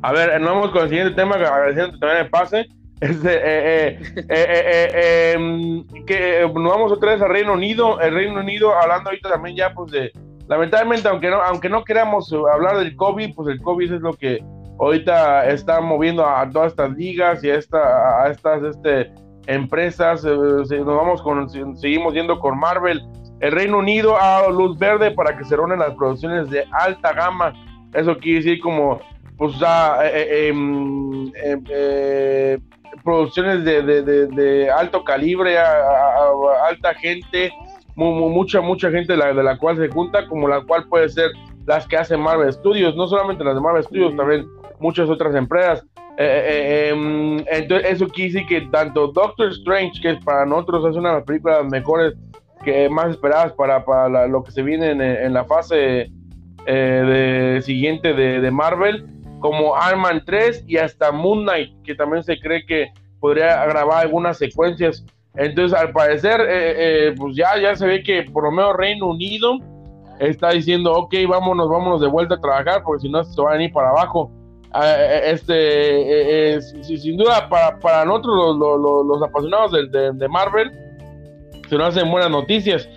A 0.03 0.11
ver, 0.11 0.39
nos 0.39 0.49
vamos 0.49 0.71
con 0.71 0.83
el 0.83 0.89
siguiente 0.89 1.13
tema, 1.13 1.35
agradeciendo 1.35 1.97
también 1.99 2.23
el 2.23 2.29
pase. 2.29 2.67
Este, 3.01 3.33
eh, 3.33 3.99
eh, 4.15 4.25
eh, 4.29 5.31
em, 5.33 5.83
que 6.05 6.47
nos 6.53 6.71
vamos 6.71 6.91
otra 6.91 7.13
vez 7.13 7.21
al 7.23 7.29
Reino 7.29 7.53
Unido, 7.53 7.99
el 7.99 8.13
Reino 8.13 8.39
Unido, 8.39 8.75
hablando 8.75 9.09
ahorita 9.09 9.27
también 9.27 9.55
ya 9.55 9.73
pues 9.73 9.91
de, 9.91 10.11
lamentablemente, 10.47 11.09
aunque 11.09 11.31
no, 11.31 11.41
aunque 11.41 11.67
no 11.67 11.83
queramos 11.83 12.31
hablar 12.53 12.77
del 12.77 12.95
COVID, 12.95 13.33
pues 13.33 13.47
el 13.47 13.59
COVID 13.59 13.93
es 13.93 14.01
lo 14.01 14.13
que 14.13 14.39
ahorita 14.79 15.49
está 15.49 15.81
moviendo 15.81 16.23
a 16.27 16.47
todas 16.47 16.73
estas 16.73 16.91
ligas 16.91 17.43
y 17.43 17.49
a, 17.49 17.55
esta, 17.55 18.23
a 18.23 18.29
estas 18.29 18.63
este, 18.63 19.11
empresas, 19.47 20.23
nos 20.23 20.69
vamos 20.69 21.23
con, 21.23 21.49
seguimos 21.49 22.13
yendo 22.13 22.39
con 22.39 22.59
Marvel, 22.59 23.01
el 23.39 23.51
Reino 23.51 23.79
Unido 23.79 24.15
ha 24.15 24.41
dado 24.41 24.51
luz 24.51 24.77
verde 24.77 25.09
para 25.09 25.35
que 25.35 25.43
se 25.43 25.55
reúnen 25.55 25.79
las 25.79 25.95
producciones 25.95 26.51
de 26.51 26.65
alta 26.71 27.13
gama, 27.13 27.51
eso 27.95 28.15
quiere 28.19 28.43
decir 28.43 28.61
como 28.61 29.01
pues 29.37 29.57
ya 29.57 29.97
em, 30.07 31.31
em, 31.43 31.63
producciones 33.03 33.63
de, 33.63 33.81
de, 33.81 34.27
de, 34.27 34.69
alto 34.69 35.03
calibre, 35.03 35.57
a, 35.57 35.89
alta 36.67 36.93
gente, 36.95 37.51
mucha, 37.95 38.61
mucha 38.61 38.89
gente 38.91 39.13
de 39.13 39.17
la, 39.17 39.33
de 39.33 39.43
la, 39.43 39.57
cual 39.57 39.77
se 39.77 39.89
junta, 39.89 40.27
como 40.27 40.47
la 40.47 40.61
cual 40.61 40.87
puede 40.87 41.09
ser 41.09 41.31
las 41.65 41.87
que 41.87 41.97
hacen 41.97 42.19
Marvel 42.19 42.51
Studios, 42.51 42.95
no 42.95 43.07
solamente 43.07 43.43
las 43.43 43.55
de 43.55 43.61
Marvel 43.61 43.83
Studios, 43.83 44.15
también 44.15 44.47
muchas 44.79 45.09
otras 45.09 45.35
empresas. 45.35 45.85
Eh, 46.17 46.23
eh, 46.23 46.43
eh, 46.47 46.89
em, 46.89 47.37
entonces, 47.47 47.91
eso 47.91 48.07
quiere 48.07 48.33
decir 48.33 48.47
que 48.47 48.61
tanto 48.69 49.07
Doctor 49.07 49.49
Strange, 49.51 50.01
que 50.01 50.15
para 50.23 50.45
nosotros 50.45 50.91
es 50.91 50.95
una 50.95 51.09
de 51.09 51.15
las 51.15 51.23
películas 51.25 51.65
mejores 51.65 52.13
que 52.63 52.89
más 52.89 53.11
esperadas 53.11 53.53
para, 53.53 53.83
para 53.85 54.27
lo 54.27 54.43
que 54.43 54.51
se 54.51 54.61
viene 54.61 54.91
en, 54.91 55.33
la 55.33 55.45
fase 55.45 56.11
eh, 56.65 57.53
de, 57.55 57.61
siguiente 57.61 58.13
de, 58.13 58.39
de, 58.39 58.51
Marvel, 58.51 59.05
como 59.41 59.75
Ant-Man 59.75 60.23
3 60.25 60.63
y 60.67 60.77
hasta 60.77 61.11
Moon 61.11 61.43
Knight, 61.43 61.81
que 61.83 61.95
también 61.95 62.23
se 62.23 62.39
cree 62.39 62.65
que 62.65 62.91
podría 63.19 63.65
grabar 63.65 64.05
algunas 64.05 64.37
secuencias. 64.37 65.03
Entonces, 65.35 65.77
al 65.77 65.91
parecer, 65.91 66.39
eh, 66.41 67.07
eh, 67.07 67.15
pues 67.17 67.35
ya, 67.35 67.57
ya 67.59 67.75
se 67.75 67.85
ve 67.85 68.03
que 68.03 68.23
por 68.23 68.43
lo 68.43 68.51
menos 68.51 68.75
Reino 68.75 69.07
Unido 69.07 69.57
está 70.19 70.51
diciendo, 70.51 70.93
ok, 70.93 71.13
vámonos, 71.27 71.69
vámonos 71.69 72.01
de 72.01 72.07
vuelta 72.07 72.35
a 72.35 72.39
trabajar, 72.39 72.83
porque 72.83 73.01
si 73.01 73.09
no 73.09 73.23
se 73.23 73.41
van 73.41 73.59
a 73.59 73.63
ir 73.63 73.73
para 73.73 73.89
abajo. 73.89 74.31
Ah, 74.73 74.95
este, 75.25 76.61
sin 76.61 77.17
duda, 77.17 77.49
para, 77.49 77.77
para 77.79 78.05
nosotros, 78.05 78.57
los, 78.57 79.05
los, 79.05 79.21
apasionados 79.21 79.73
de, 79.91 80.11
de 80.13 80.27
Marvel, 80.29 80.71
se 81.67 81.77
nos 81.77 81.89
hacen 81.89 82.09
buenas 82.09 82.29
noticias. 82.29 82.87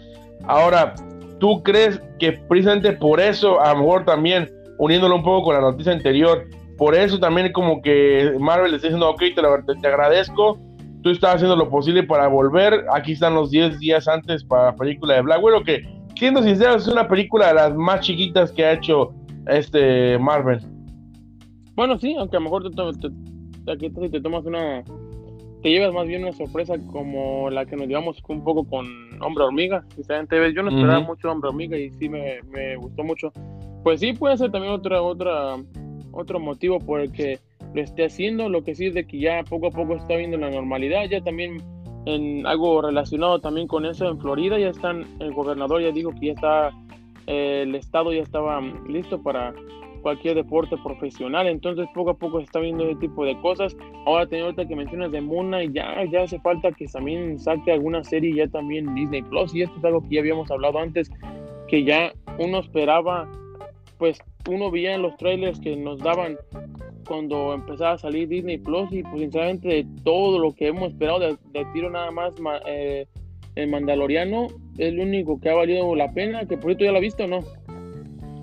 Ahora, 0.47 0.95
¿tú 1.41 1.63
crees 1.65 2.01
que 2.21 2.33
precisamente 2.33 2.93
por 2.93 3.19
eso, 3.19 3.61
a 3.61 3.73
lo 3.73 3.81
mejor 3.81 4.05
también, 4.05 4.54
uniéndolo 4.79 5.17
un 5.17 5.23
poco 5.23 5.47
con 5.47 5.55
la 5.55 5.61
noticia 5.61 5.93
anterior, 5.93 6.49
por 6.77 6.95
eso 6.95 7.19
también 7.19 7.53
como 7.53 7.81
que 7.83 8.35
Marvel 8.39 8.71
le 8.71 8.77
está 8.77 8.89
diciendo, 8.89 9.11
ok, 9.11 9.21
te, 9.21 9.81
te, 9.81 9.89
agradezco, 9.89 10.59
tú 11.03 11.11
estás 11.11 11.37
haciendo 11.37 11.57
lo 11.57 11.71
posible 11.71 12.03
para 12.03 12.27
volver, 12.27 12.85
aquí 12.93 13.13
están 13.13 13.35
los 13.35 13.51
10 13.51 13.79
días 13.79 14.09
antes 14.09 14.45
para 14.45 14.67
la 14.67 14.77
película 14.77 15.15
de 15.15 15.23
Black 15.23 15.43
Widow, 15.43 15.63
que 15.63 15.83
siendo 16.19 16.43
sincero 16.43 16.75
es 16.75 16.89
una 16.89 17.07
película 17.07 17.49
de 17.49 17.55
las 17.55 17.75
más 17.75 18.01
chiquitas 18.01 18.51
que 18.53 18.65
ha 18.65 18.73
hecho 18.73 19.13
este 19.47 20.19
Marvel. 20.19 20.61
Bueno, 21.77 21.99
sí, 21.99 22.15
aunque 22.19 22.37
a 22.37 22.41
lo 22.41 22.45
mejor 22.45 22.71
te, 22.71 23.77
te, 23.77 24.09
te 24.09 24.21
tomas 24.21 24.45
una 24.45 24.83
te 25.65 25.71
llevas 25.71 25.95
más 25.95 26.07
bien 26.07 26.23
una 26.23 26.33
sorpresa 26.35 26.75
como 26.93 27.49
la 27.49 27.65
que 27.65 27.75
nos 27.75 27.89
llevamos 27.89 28.23
un 28.29 28.45
poco 28.45 28.65
con 28.65 28.87
Hombre 29.23 29.45
Hormiga. 29.45 29.83
Sinceramente, 29.95 30.53
yo 30.53 30.63
no 30.63 30.69
esperaba 30.69 31.01
mucho 31.01 31.31
Hombre 31.31 31.49
Hormiga 31.49 31.79
y 31.79 31.91
sí 31.93 32.07
me, 32.07 32.43
me, 32.51 32.77
gustó 32.77 33.03
mucho. 33.03 33.33
Pues 33.85 34.01
sí, 34.01 34.15
puede 34.15 34.39
ser 34.39 34.51
también 34.51 34.73
otra, 34.73 35.03
otra, 35.03 35.57
otro 36.11 36.41
motivo 36.41 36.81
por 36.81 37.01
el 37.01 37.13
que 37.13 37.39
lo 37.75 37.83
esté 37.83 38.07
haciendo. 38.07 38.49
Lo 38.49 38.65
que 38.65 38.75
sí 38.75 38.87
es 38.87 38.95
de 38.95 39.07
que 39.07 39.19
ya 39.21 39.45
poco 39.45 39.67
a 39.67 39.71
poco 39.71 39.95
está 39.95 40.17
viendo 40.17 40.39
la 40.39 40.51
normalidad. 40.51 41.05
Ya 41.05 41.21
también 41.21 41.59
en 42.07 42.47
algo 42.47 42.81
relacionado 42.81 43.41
también 43.41 43.67
con 43.67 43.85
eso 43.85 44.09
en 44.09 44.19
Florida 44.19 44.59
ya 44.59 44.69
están, 44.69 45.07
el 45.21 45.33
gobernador 45.33 45.83
ya 45.83 45.91
dijo 45.91 46.13
que 46.13 46.27
ya 46.27 46.33
está, 46.33 46.71
eh, 47.27 47.63
el 47.67 47.75
estado 47.75 48.13
ya 48.13 48.23
estaba 48.23 48.61
listo 48.89 49.23
para 49.23 49.55
cualquier 50.01 50.37
deporte 50.37 50.77
profesional. 50.83 51.47
Entonces, 51.47 51.87
poco 51.95 52.11
a 52.11 52.15
poco 52.15 52.39
se 52.39 52.45
está 52.45 52.61
viendo 52.61 52.85
ese 52.85 52.97
tipo 53.01 53.27
de 53.27 53.39
cosas. 53.43 53.77
Ahora, 54.07 54.27
tengo 54.27 54.45
ahorita 54.45 54.67
que 54.67 54.77
mencionas 54.77 55.13
de 55.13 55.21
Mona 55.21 55.63
y 55.63 55.73
ya, 55.73 56.05
ya 56.11 56.23
hace 56.23 56.41
falta 56.41 56.73
que 56.73 56.87
también 56.87 57.39
saque 57.39 57.73
alguna 57.73 58.03
serie 58.03 58.35
ya 58.35 58.49
también 58.49 58.95
Disney 58.95 59.21
Plus. 59.23 59.55
Y 59.55 59.61
esto 59.61 59.77
es 59.77 59.85
algo 59.85 60.01
que 60.03 60.15
ya 60.15 60.21
habíamos 60.21 60.51
hablado 60.51 60.79
antes, 60.79 61.11
que 61.69 61.85
ya 61.85 62.13
uno 62.39 62.61
esperaba, 62.61 63.29
pues 63.99 64.19
uno 64.49 64.71
veía 64.71 64.95
en 64.95 65.03
los 65.03 65.17
trailers 65.17 65.59
que 65.61 65.77
nos 65.77 65.99
daban 65.99 66.37
cuando 67.07 67.53
empezaba 67.55 67.93
a 67.93 67.99
salir 67.99 68.29
Disney 68.29 68.59
Plus 68.59 68.93
y 68.93 69.03
pues 69.03 69.21
sinceramente 69.21 69.69
de 69.69 69.87
todo 70.05 70.39
lo 70.39 70.55
que 70.55 70.69
hemos 70.69 70.91
esperado 70.91 71.21
de, 71.21 71.65
tiro 71.73 71.91
nada 71.91 72.11
más 72.11 72.35
eh, 72.67 73.07
el 73.55 73.71
Mandaloriano 73.71 74.49
es 74.79 74.93
lo 74.95 75.03
único 75.03 75.41
que 75.41 75.51
ha 75.51 75.55
valido 75.55 75.95
la 75.95 76.13
pena 76.13 76.47
que 76.47 76.57
por 76.57 76.67
cierto 76.67 76.85
ya 76.85 76.93
la 76.93 77.01
visto 77.01 77.25
o 77.25 77.27
no 77.29 77.41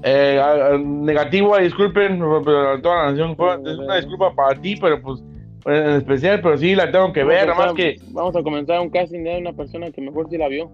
eh, 0.03 0.41
negativo, 0.83 1.57
disculpen, 1.57 2.19
pero 2.43 2.81
toda 2.81 3.03
la 3.03 3.11
nación, 3.11 3.31
es 3.67 3.77
una 3.77 3.97
disculpa 3.97 4.33
para 4.33 4.59
ti, 4.59 4.75
pero 4.75 4.99
pues 4.99 5.21
en 5.65 5.89
especial, 5.91 6.41
pero 6.41 6.57
sí 6.57 6.73
la 6.73 6.91
tengo 6.91 7.13
que 7.13 7.23
ver, 7.23 7.47
nada 7.47 7.67
más 7.67 7.73
que... 7.73 7.97
Vamos 8.09 8.35
a 8.35 8.41
comenzar 8.41 8.79
un 8.81 8.89
casting 8.89 9.23
de 9.23 9.37
una 9.37 9.53
persona 9.53 9.91
que 9.91 10.01
mejor 10.01 10.27
sí 10.29 10.37
la 10.37 10.47
vio. 10.47 10.71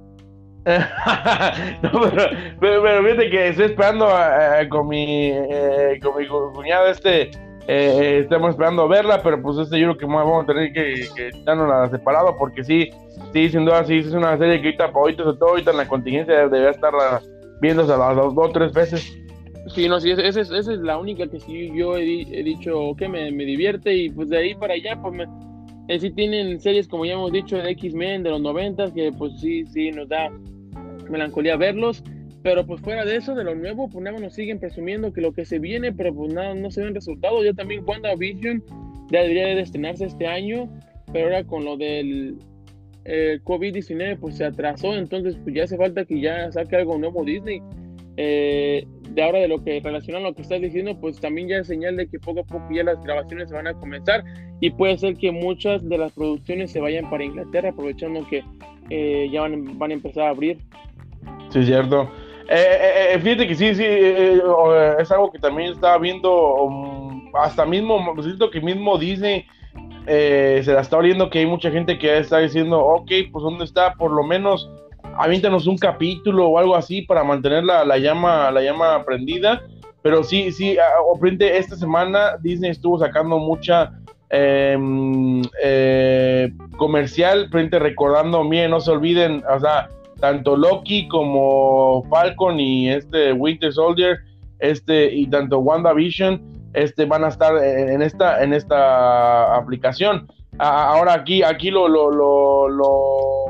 no, 1.82 1.92
pero, 2.60 2.84
pero, 2.84 3.04
fíjate 3.04 3.30
que 3.30 3.48
estoy 3.50 3.66
esperando 3.68 4.10
eh, 4.10 4.68
con 4.68 4.90
mi 4.90 5.30
eh, 5.32 5.98
con 6.04 6.18
mi 6.18 6.28
cuñado 6.28 6.88
este 6.88 7.32
eh, 7.68 8.20
estamos 8.24 8.50
esperando 8.50 8.86
verla 8.88 9.22
pero 9.24 9.42
pues 9.42 9.58
este 9.60 9.80
yo 9.80 9.88
creo 9.88 9.98
que 9.98 10.06
vamos 10.06 10.44
a 10.44 10.48
tener 10.48 10.74
que, 10.74 11.08
que 11.16 11.32
la 11.46 11.88
separado 11.90 12.36
porque 12.38 12.66
sí 12.66 12.90
sí 13.32 13.50
sin 13.50 13.64
duda 13.64 13.86
sí 13.86 14.00
es 14.00 14.12
una 14.12 14.38
serie 14.38 14.62
que 14.62 14.68
ahorita 14.68 14.92
ahorita 14.94 15.24
sobre 15.24 15.38
todo 15.38 15.50
ahorita 15.52 15.72
en 15.72 15.78
la 15.78 15.88
contingencia 15.88 16.36
debería 16.36 16.72
estar 16.72 16.92
viéndose 17.62 17.94
a 17.94 17.98
las 17.98 18.16
dos 18.16 18.34
o 18.38 18.52
tres 18.52 18.74
veces. 18.74 19.18
Sí, 19.74 19.88
no, 19.88 20.00
sí, 20.00 20.12
esa 20.12 20.28
es, 20.28 20.50
esa 20.50 20.74
es 20.74 20.80
la 20.80 20.98
única 20.98 21.28
que 21.28 21.40
sí 21.40 21.72
yo 21.76 21.98
he, 21.98 22.04
dicho 22.04 22.94
que 22.98 23.08
me, 23.10 23.32
me, 23.32 23.44
divierte 23.44 23.94
y 23.94 24.10
pues 24.10 24.30
de 24.30 24.38
ahí 24.38 24.56
para 24.56 24.76
allá, 24.76 24.98
pues 25.02 25.14
me, 25.14 25.26
eh, 25.90 26.00
sí 26.00 26.10
tienen 26.12 26.60
series 26.60 26.88
como 26.88 27.06
ya 27.06 27.14
hemos 27.14 27.32
dicho 27.32 27.58
de 27.58 27.72
X-Men 27.72 28.24
de 28.24 28.30
los 28.30 28.42
noventas 28.42 28.92
que 28.92 29.12
pues 29.12 29.40
sí, 29.40 29.66
sí 29.68 29.92
nos 29.92 30.08
da 30.10 30.30
melancolía 31.10 31.56
verlos, 31.56 32.04
pero 32.44 32.66
pues 32.66 32.82
fuera 32.82 33.06
de 33.06 33.18
eso, 33.18 33.36
de 33.36 33.44
lo 33.44 33.56
nuevo, 33.56 33.90
pues 33.90 34.04
nada 34.04 34.20
nos 34.20 34.34
siguen 34.34 34.60
presumiendo 34.60 35.12
que 35.12 35.22
lo 35.22 35.34
que 35.34 35.46
se 35.46 35.60
viene, 35.60 35.92
pero 35.92 36.14
pues 36.14 36.34
nada, 36.34 36.54
no 36.54 36.72
se 36.72 36.84
ven 36.84 36.96
resultados, 36.96 37.44
ya 37.44 37.54
también 37.54 37.84
WandaVision 37.86 38.64
ya 39.12 39.22
debería 39.22 39.48
de 39.48 39.62
estrenarse 39.62 40.06
este 40.06 40.28
año, 40.28 40.70
pero 41.12 41.26
ahora 41.26 41.44
con 41.44 41.66
lo 41.66 41.78
del 41.78 42.38
eh, 43.06 43.40
COVID-19 43.44 44.20
pues 44.20 44.38
se 44.38 44.46
atrasó, 44.46 44.96
entonces 44.96 45.38
pues 45.44 45.56
ya 45.56 45.64
hace 45.64 45.78
falta 45.78 46.06
que 46.06 46.20
ya 46.20 46.52
saque 46.52 46.76
algo 46.76 46.98
nuevo 46.98 47.24
Disney. 47.24 47.62
Eh, 48.20 48.84
de 49.12 49.24
ahora 49.24 49.40
de 49.40 49.48
lo 49.48 49.64
que 49.64 49.80
relaciona 49.80 50.20
a 50.20 50.22
lo 50.22 50.34
que 50.34 50.42
estás 50.42 50.60
diciendo, 50.60 51.00
pues 51.00 51.20
también 51.20 51.48
ya 51.48 51.58
es 51.58 51.68
señal 51.68 51.96
de 51.96 52.08
que 52.08 52.20
poco 52.20 52.42
a 52.42 52.44
poco 52.44 52.68
ya 52.72 52.84
las 52.84 53.02
grabaciones 53.04 53.50
se 53.50 53.56
van 53.56 53.68
a 53.68 53.74
comenzar 53.74 54.24
y 54.60 54.72
puede 54.72 54.98
ser 54.98 55.16
que 55.16 55.32
muchas 55.32 55.88
de 55.88 55.98
las 55.98 56.12
producciones 56.12 56.72
se 56.72 56.80
vayan 56.80 57.10
para 57.10 57.24
Inglaterra, 57.24 57.70
aprovechando 57.70 58.28
que 58.28 58.44
eh, 58.90 59.30
ya 59.32 59.42
van, 59.42 59.78
van, 59.78 59.92
a 59.92 59.94
empezar 59.94 60.28
a 60.28 60.30
abrir. 60.30 60.58
Sí, 61.50 61.64
cierto. 61.66 62.10
Eh, 62.50 63.20
fíjate 63.22 63.48
que 63.48 63.56
sí, 63.56 63.76
sí, 63.76 63.84
es 63.86 65.12
algo 65.12 65.32
que 65.32 65.40
también 65.40 65.74
estaba 65.74 65.98
viendo, 65.98 66.64
um, 66.64 67.36
hasta 67.36 67.66
mismo, 67.66 68.16
siento 68.22 68.50
que 68.50 68.62
mismo 68.62 68.98
Disney 68.98 69.46
eh, 70.06 70.62
se 70.64 70.74
la 70.74 70.82
está 70.82 70.98
oliendo 70.98 71.30
que 71.30 71.40
hay 71.40 71.46
mucha 71.46 71.70
gente 71.70 72.00
que 72.00 72.18
está 72.18 72.38
diciendo, 72.40 72.80
ok, 72.80 73.12
pues 73.32 73.44
¿dónde 73.44 73.66
está? 73.66 73.94
Por 73.94 74.12
lo 74.12 74.24
menos 74.24 74.70
avíntanos 75.18 75.68
un 75.68 75.78
capítulo 75.78 76.48
o 76.48 76.58
algo 76.58 76.76
así 76.76 77.02
para 77.02 77.24
mantener 77.24 77.64
la, 77.64 77.84
la 77.84 77.98
llama, 77.98 78.50
la 78.52 78.62
llama 78.62 79.04
prendida. 79.04 79.62
Pero 80.02 80.24
sí, 80.24 80.52
sí, 80.54 80.78
frente 81.20 81.58
esta 81.58 81.76
semana 81.76 82.38
Disney 82.42 82.72
estuvo 82.72 82.98
sacando 82.98 83.40
mucha 83.40 83.92
em, 84.30 85.42
eh, 85.62 86.50
comercial, 86.78 87.50
frente 87.50 87.78
recordando, 87.80 88.44
miren, 88.46 88.72
no 88.72 88.80
se 88.80 88.92
olviden, 88.92 89.44
o 89.54 89.60
sea, 89.60 89.90
tanto 90.20 90.56
Loki 90.56 91.08
como 91.08 92.04
Falcon 92.10 92.60
y 92.60 92.90
este 92.90 93.34
Winter 93.34 93.72
Soldier, 93.72 94.20
este 94.60 95.14
y 95.14 95.28
tanto 95.28 95.60
WandaVision 95.60 96.58
este, 96.74 97.06
van 97.06 97.24
a 97.24 97.30
estar 97.30 97.58
en 97.58 98.02
esta, 98.02 98.44
en 98.44 98.54
esta 98.54 99.56
aplicación. 99.56 100.28
Ahora 100.60 101.14
aquí, 101.14 101.44
aquí 101.44 101.70
lo, 101.70 101.88
lo, 101.88 102.12
lo, 102.12 103.46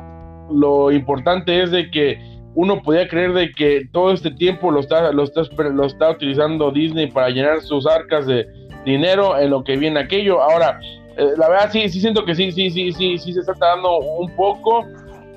lo, 0.51 0.91
importante 0.91 1.61
es 1.61 1.71
de 1.71 1.89
que 1.89 2.19
uno 2.55 2.81
podía 2.81 3.07
creer 3.07 3.33
de 3.33 3.51
que 3.51 3.87
todo 3.91 4.11
este 4.11 4.31
tiempo 4.31 4.71
lo 4.71 4.79
está, 4.79 5.11
lo 5.11 5.23
está, 5.23 5.41
lo 5.61 5.85
está 5.85 6.11
utilizando 6.11 6.71
Disney 6.71 7.07
para 7.07 7.29
llenar 7.29 7.61
sus 7.61 7.85
arcas 7.85 8.25
de 8.25 8.47
dinero 8.85 9.37
en 9.37 9.49
lo 9.51 9.63
que 9.63 9.77
viene 9.77 9.99
aquello. 9.99 10.41
Ahora, 10.41 10.79
eh, 11.17 11.31
la 11.37 11.49
verdad 11.49 11.69
sí, 11.71 11.87
sí 11.89 11.99
siento 11.99 12.25
que 12.25 12.35
sí, 12.35 12.51
sí, 12.51 12.69
sí, 12.69 12.91
sí, 12.91 13.17
sí 13.17 13.33
se 13.33 13.39
está 13.39 13.53
dando 13.57 13.99
un 13.99 14.33
poco. 14.35 14.85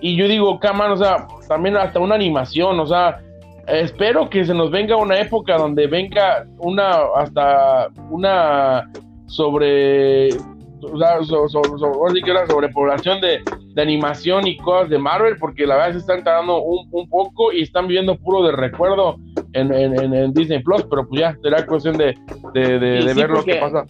Y 0.01 0.17
yo 0.17 0.29
digo, 0.29 0.59
cámara, 0.59 0.95
o 0.95 0.97
sea, 0.97 1.27
también 1.49 1.77
hasta 1.77 2.01
una 2.01 2.15
animación, 2.15 2.81
o 2.81 2.87
sea, 2.87 3.21
espero 3.67 4.29
que 4.31 4.45
se 4.45 4.55
nos 4.55 4.71
venga 4.71 4.97
una 4.97 5.19
época 5.21 5.57
donde 5.57 5.87
venga 5.87 6.47
una 6.59 6.91
hasta 7.17 7.89
una 8.11 8.91
sobre 9.27 10.31
o 10.83 10.99
sea, 10.99 11.19
una 11.21 12.47
sobrepoblación 12.47 13.21
de, 13.21 13.41
de, 13.75 13.83
animación 13.83 14.47
y 14.47 14.57
cosas 14.57 14.89
de 14.89 14.99
Marvel, 14.99 15.37
porque 15.39 15.67
la 15.67 15.77
verdad 15.77 15.93
se 15.93 15.99
están 15.99 16.25
tardando 16.25 16.63
un, 16.63 16.89
un 16.91 17.09
poco 17.09 17.53
y 17.53 17.63
están 17.63 17.87
viviendo 17.87 18.17
puro 18.17 18.43
de 18.45 18.53
recuerdo 18.53 19.17
en, 19.53 19.73
en, 19.73 20.33
Disney 20.33 20.63
Plus, 20.63 20.85
pero 20.89 21.07
pues 21.07 21.21
ya 21.21 21.37
será 21.43 21.67
cuestión 21.67 21.97
de, 21.97 22.17
de, 22.55 22.79
de, 22.79 23.15
ver 23.15 23.31
lo 23.31 23.45
que 23.45 23.57
pasa. 23.57 23.85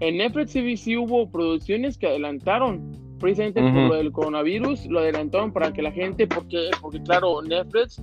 En 0.00 0.18
Netflix 0.18 0.52
sí, 0.80 0.96
hubo 0.96 1.30
producciones 1.30 1.96
que 1.98 2.06
adelantaron, 2.06 2.92
precisamente 3.18 3.60
por 3.60 3.72
lo 3.72 3.94
del 3.94 4.12
coronavirus, 4.12 4.86
lo 4.86 5.00
adelantaron 5.00 5.52
para 5.52 5.72
que 5.72 5.82
la 5.82 5.92
gente, 5.92 6.26
porque, 6.26 6.70
porque 6.80 7.02
claro, 7.02 7.42
Netflix 7.42 8.02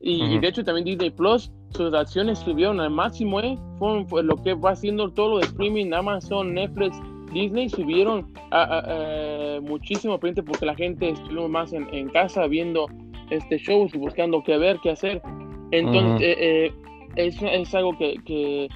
y, 0.00 0.38
de 0.38 0.48
hecho 0.48 0.64
también 0.64 0.84
Disney 0.84 1.10
Plus, 1.10 1.50
sus 1.70 1.92
acciones 1.94 2.38
subieron 2.40 2.80
al 2.80 2.90
máximo, 2.90 3.40
¿eh? 3.40 3.58
Fue, 3.78 4.22
lo 4.22 4.36
que 4.36 4.54
va 4.54 4.70
haciendo 4.70 5.10
todo 5.10 5.30
lo 5.30 5.38
de 5.38 5.46
streaming, 5.46 5.92
Amazon, 5.92 6.54
Netflix, 6.54 7.00
Disney 7.32 7.68
subieron 7.68 8.32
a, 8.50 9.58
muchísimo 9.62 10.18
porque 10.18 10.66
la 10.66 10.74
gente 10.74 11.10
estuvo 11.10 11.48
más 11.48 11.72
en, 11.72 12.08
casa 12.08 12.46
viendo 12.46 12.86
este 13.30 13.58
shows 13.58 13.94
y 13.94 13.98
buscando 13.98 14.42
qué 14.42 14.56
ver, 14.56 14.78
qué 14.82 14.90
hacer. 14.90 15.20
Entonces, 15.70 16.26
eh, 16.26 16.72
eh, 17.16 17.30
es, 17.52 17.74
algo 17.74 17.96
que, 17.98 18.16
que, 18.24 18.68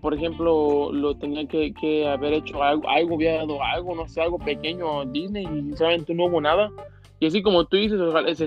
por 0.00 0.14
ejemplo, 0.14 0.90
lo 0.92 1.16
tenía 1.16 1.46
que, 1.46 2.06
haber 2.06 2.32
hecho 2.32 2.62
algo, 2.62 2.88
algo, 2.88 3.14
había 3.16 3.34
dado 3.34 3.62
algo, 3.62 3.94
no 3.94 4.08
sé, 4.08 4.22
algo 4.22 4.38
pequeño 4.38 5.04
Disney 5.06 5.44
y 5.44 5.62
sinceramente 5.62 6.14
no 6.14 6.26
hubo 6.26 6.40
nada. 6.40 6.70
Y 7.20 7.26
así 7.26 7.42
como 7.42 7.64
tú 7.66 7.76
dices, 7.76 8.00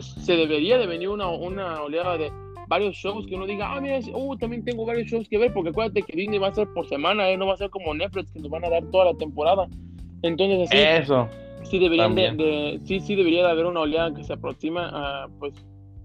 se, 0.05 0.35
debería 0.35 0.77
de 0.77 0.87
venir 0.87 1.09
una, 1.09 1.27
una 1.27 1.81
oleada 1.81 2.17
de 2.17 2.31
varios 2.67 2.95
shows 2.95 3.25
que 3.27 3.35
uno 3.35 3.45
diga, 3.45 3.71
ah, 3.73 3.79
mira, 3.79 3.99
uh, 4.13 4.37
también 4.37 4.63
tengo 4.65 4.85
varios 4.85 5.07
shows 5.07 5.27
que 5.29 5.37
ver, 5.37 5.53
porque 5.53 5.69
acuérdate 5.69 6.01
que 6.01 6.17
Disney 6.17 6.39
va 6.39 6.49
a 6.49 6.53
ser 6.53 6.67
por 6.73 6.87
semana, 6.87 7.29
¿eh? 7.29 7.37
no 7.37 7.47
va 7.47 7.53
a 7.53 7.57
ser 7.57 7.69
como 7.69 7.93
Netflix 7.93 8.31
que 8.31 8.39
nos 8.39 8.49
van 8.49 8.65
a 8.65 8.69
dar 8.69 8.83
toda 8.91 9.05
la 9.05 9.13
temporada. 9.13 9.67
Entonces, 10.23 10.69
así, 10.69 10.77
Eso. 10.77 11.29
Sí, 11.63 11.79
deberían 11.79 12.15
de, 12.15 12.79
sí, 12.83 12.99
sí, 12.99 13.15
debería 13.15 13.43
de 13.43 13.51
haber 13.51 13.65
una 13.65 13.81
oleada 13.81 14.13
que 14.13 14.23
se 14.23 14.33
aproxima 14.33 14.89
a, 14.93 15.27
pues, 15.39 15.53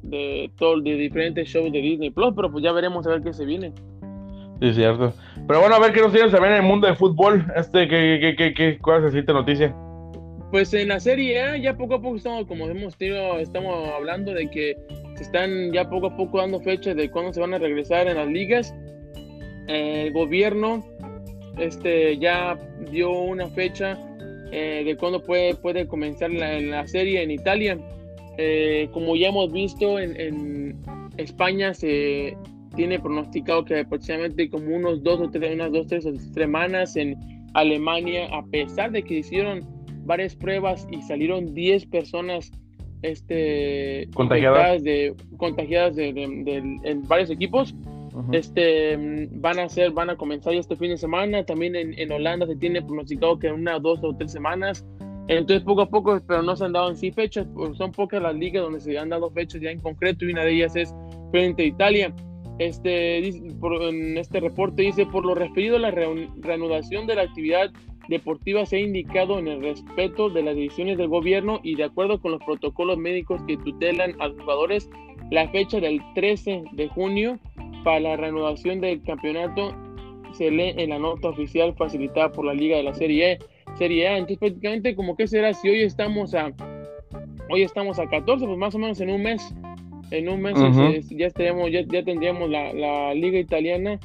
de 0.02 0.50
todo, 0.56 0.80
de 0.80 0.96
diferentes 0.96 1.48
shows 1.48 1.70
de 1.70 1.80
Disney 1.80 2.10
Plus, 2.10 2.32
pero 2.34 2.50
pues 2.50 2.64
ya 2.64 2.72
veremos 2.72 3.06
a 3.06 3.10
ver 3.10 3.22
qué 3.22 3.32
se 3.32 3.44
viene. 3.44 3.72
Sí, 4.62 4.74
cierto. 4.74 5.12
Pero 5.48 5.58
bueno, 5.58 5.74
a 5.74 5.80
ver 5.80 5.92
qué 5.92 6.00
nos 6.00 6.12
tienes 6.12 6.30
también 6.30 6.52
en 6.52 6.60
el 6.60 6.68
mundo 6.68 6.86
del 6.86 6.94
fútbol. 6.94 7.44
Este, 7.56 7.88
¿qué, 7.88 8.36
qué, 8.38 8.54
qué, 8.54 8.78
cuál 8.78 9.04
es 9.04 9.12
la 9.12 9.34
noticia? 9.34 9.74
Pues 10.52 10.72
en 10.72 10.86
la 10.86 11.00
Serie 11.00 11.42
A 11.42 11.56
ya 11.56 11.76
poco 11.76 11.94
a 11.94 12.00
poco 12.00 12.14
estamos, 12.14 12.46
como 12.46 12.68
hemos 12.68 12.96
tenido, 12.96 13.38
estamos 13.40 13.88
hablando 13.88 14.32
de 14.32 14.48
que 14.48 14.76
se 15.16 15.24
están 15.24 15.72
ya 15.72 15.90
poco 15.90 16.06
a 16.06 16.16
poco 16.16 16.38
dando 16.38 16.60
fechas 16.60 16.94
de 16.94 17.10
cuándo 17.10 17.32
se 17.32 17.40
van 17.40 17.54
a 17.54 17.58
regresar 17.58 18.06
en 18.06 18.18
las 18.18 18.28
ligas. 18.28 18.72
El 19.66 20.12
gobierno 20.12 20.84
este, 21.58 22.16
ya 22.18 22.56
dio 22.92 23.10
una 23.10 23.48
fecha 23.48 23.98
eh, 24.52 24.84
de 24.84 24.96
cuándo 24.96 25.24
puede, 25.24 25.56
puede 25.56 25.88
comenzar 25.88 26.30
la, 26.30 26.60
la 26.60 26.86
serie 26.86 27.20
en 27.20 27.32
Italia. 27.32 27.76
Eh, 28.38 28.88
como 28.92 29.16
ya 29.16 29.30
hemos 29.30 29.50
visto, 29.50 29.98
en, 29.98 30.20
en, 30.20 30.80
España 31.16 31.74
se 31.74 32.36
tiene 32.72 32.98
pronosticado 32.98 33.64
que 33.64 33.80
aproximadamente 33.80 34.50
como 34.50 34.74
unos 34.74 35.02
dos 35.02 35.20
o 35.20 35.30
tres, 35.30 35.54
unas 35.54 35.72
dos, 35.72 35.86
tres 35.86 36.06
semanas 36.32 36.96
en 36.96 37.16
Alemania, 37.54 38.28
a 38.32 38.44
pesar 38.46 38.90
de 38.92 39.02
que 39.02 39.18
hicieron 39.18 39.66
varias 40.04 40.34
pruebas 40.34 40.86
y 40.90 41.02
salieron 41.02 41.54
10 41.54 41.86
personas 41.86 42.50
este, 43.02 44.08
contagiadas, 44.14 44.82
de, 44.82 45.14
contagiadas 45.36 45.96
de, 45.96 46.08
en 46.84 47.08
varios 47.08 47.30
equipos. 47.30 47.74
Este 48.32 49.28
van 49.32 49.58
a 49.58 49.68
ser, 49.70 49.90
van 49.90 50.10
a 50.10 50.16
comenzar 50.16 50.52
este 50.54 50.76
fin 50.76 50.90
de 50.90 50.98
semana. 50.98 51.44
También 51.44 51.74
en, 51.74 51.98
en, 51.98 52.12
Holanda 52.12 52.46
se 52.46 52.56
tiene 52.56 52.82
pronosticado 52.82 53.38
que 53.38 53.46
en 53.48 53.54
unas 53.54 53.80
dos 53.80 54.00
o 54.02 54.14
tres 54.14 54.32
semanas. 54.32 54.84
Entonces 55.28 55.62
poco 55.64 55.82
a 55.82 55.88
poco, 55.88 56.20
pero 56.26 56.42
no 56.42 56.54
se 56.54 56.64
han 56.64 56.72
dado 56.72 56.90
en 56.90 56.96
sí 56.96 57.10
fechas. 57.10 57.46
Pues 57.54 57.76
son 57.78 57.90
pocas 57.92 58.22
las 58.22 58.34
ligas 58.34 58.62
donde 58.62 58.80
se 58.80 58.98
han 58.98 59.08
dado 59.08 59.30
fechas 59.30 59.62
ya 59.62 59.70
en 59.70 59.80
concreto 59.80 60.26
y 60.26 60.32
una 60.32 60.44
de 60.44 60.52
ellas 60.52 60.76
es 60.76 60.94
frente 61.30 61.62
a 61.62 61.66
Italia. 61.66 62.14
Este, 62.58 63.18
en 63.18 64.18
este 64.18 64.40
reporte 64.40 64.82
dice, 64.82 65.06
por 65.06 65.24
lo 65.24 65.34
referido 65.34 65.76
a 65.76 65.80
la 65.80 65.90
reanudación 65.90 67.06
de 67.06 67.14
la 67.14 67.22
actividad 67.22 67.70
deportiva 68.08 68.66
se 68.66 68.76
ha 68.76 68.80
indicado 68.80 69.38
en 69.38 69.48
el 69.48 69.62
respeto 69.62 70.28
de 70.28 70.42
las 70.42 70.56
decisiones 70.56 70.98
del 70.98 71.08
gobierno 71.08 71.60
y 71.62 71.76
de 71.76 71.84
acuerdo 71.84 72.20
con 72.20 72.32
los 72.32 72.42
protocolos 72.44 72.98
médicos 72.98 73.42
que 73.46 73.56
tutelan 73.56 74.14
a 74.20 74.28
los 74.28 74.40
jugadores, 74.40 74.90
la 75.30 75.48
fecha 75.48 75.80
del 75.80 76.00
13 76.14 76.64
de 76.72 76.88
junio 76.88 77.38
para 77.84 78.00
la 78.00 78.16
reanudación 78.16 78.80
del 78.80 79.02
campeonato 79.02 79.74
se 80.32 80.50
lee 80.50 80.74
en 80.76 80.90
la 80.90 80.98
nota 80.98 81.28
oficial 81.28 81.74
facilitada 81.74 82.32
por 82.32 82.44
la 82.44 82.54
Liga 82.54 82.76
de 82.76 82.82
la 82.82 82.94
Serie 82.94 83.32
E. 83.32 83.38
Serie 83.76 84.08
A, 84.08 84.12
entonces 84.18 84.38
prácticamente 84.38 84.94
como 84.94 85.16
que 85.16 85.26
será 85.26 85.52
si 85.54 85.68
hoy 85.68 85.82
estamos 85.82 86.34
a 86.34 86.52
hoy 87.50 87.62
estamos 87.62 87.98
a 87.98 88.08
14, 88.08 88.46
pues 88.46 88.58
más 88.58 88.74
o 88.74 88.78
menos 88.78 89.00
en 89.00 89.10
un 89.10 89.22
mes, 89.22 89.54
en 90.12 90.28
un 90.28 90.42
mes 90.42 90.54
este, 90.94 91.16
ya 91.16 91.26
estaríamos, 91.26 91.70
ya, 91.70 91.80
ya 91.82 92.04
tendríamos 92.04 92.50
la, 92.50 92.72
la, 92.72 93.14
liga 93.14 93.38
italiana 93.38 93.98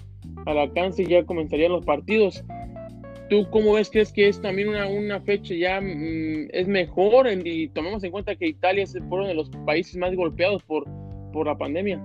al 0.45 0.57
alcance 0.57 1.03
y 1.03 1.07
ya 1.07 1.23
comenzarían 1.23 1.71
los 1.71 1.85
partidos. 1.85 2.43
¿Tú 3.29 3.45
cómo 3.49 3.73
ves? 3.73 3.89
¿Crees 3.89 4.13
que 4.13 4.29
es 4.29 4.41
también 4.41 4.69
una, 4.69 4.87
una 4.87 5.19
fecha 5.19 5.53
ya 5.53 5.81
mm, 5.81 6.47
es 6.51 6.67
mejor? 6.67 7.27
y 7.43 7.67
tomemos 7.69 8.03
en 8.03 8.11
cuenta 8.11 8.35
que 8.35 8.47
Italia 8.47 8.83
es 8.83 8.95
uno 8.95 9.27
de 9.27 9.33
los 9.33 9.49
países 9.65 9.97
más 9.97 10.15
golpeados 10.15 10.63
por, 10.63 10.85
por 11.33 11.47
la 11.47 11.57
pandemia. 11.57 12.01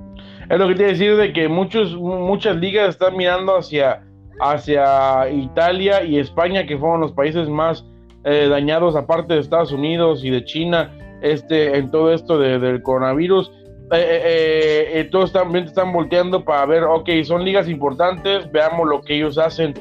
Es 0.50 0.58
lo 0.58 0.68
que 0.68 0.74
te 0.74 0.84
decir 0.84 1.16
de 1.16 1.32
que 1.32 1.48
muchos, 1.48 1.94
muchas 1.94 2.56
ligas 2.56 2.88
están 2.90 3.16
mirando 3.16 3.56
hacia, 3.56 4.02
hacia 4.40 5.30
Italia 5.30 6.02
y 6.02 6.18
España, 6.18 6.66
que 6.66 6.76
fueron 6.76 7.00
los 7.00 7.12
países 7.12 7.48
más 7.48 7.86
eh, 8.24 8.48
dañados, 8.48 8.96
aparte 8.96 9.34
de 9.34 9.40
Estados 9.40 9.72
Unidos 9.72 10.24
y 10.24 10.30
de 10.30 10.44
China, 10.44 10.90
este, 11.22 11.76
en 11.76 11.90
todo 11.90 12.12
esto 12.12 12.38
del 12.38 12.82
coronavirus. 12.82 13.52
Eh, 13.94 14.22
eh, 14.24 15.00
eh, 15.00 15.04
todos 15.10 15.26
están, 15.26 15.54
están 15.56 15.92
volteando 15.92 16.42
para 16.44 16.64
ver, 16.64 16.84
ok, 16.84 17.10
son 17.24 17.44
ligas 17.44 17.68
importantes, 17.68 18.50
veamos 18.50 18.88
lo 18.88 19.02
que 19.02 19.16
ellos 19.16 19.36
hacen. 19.36 19.74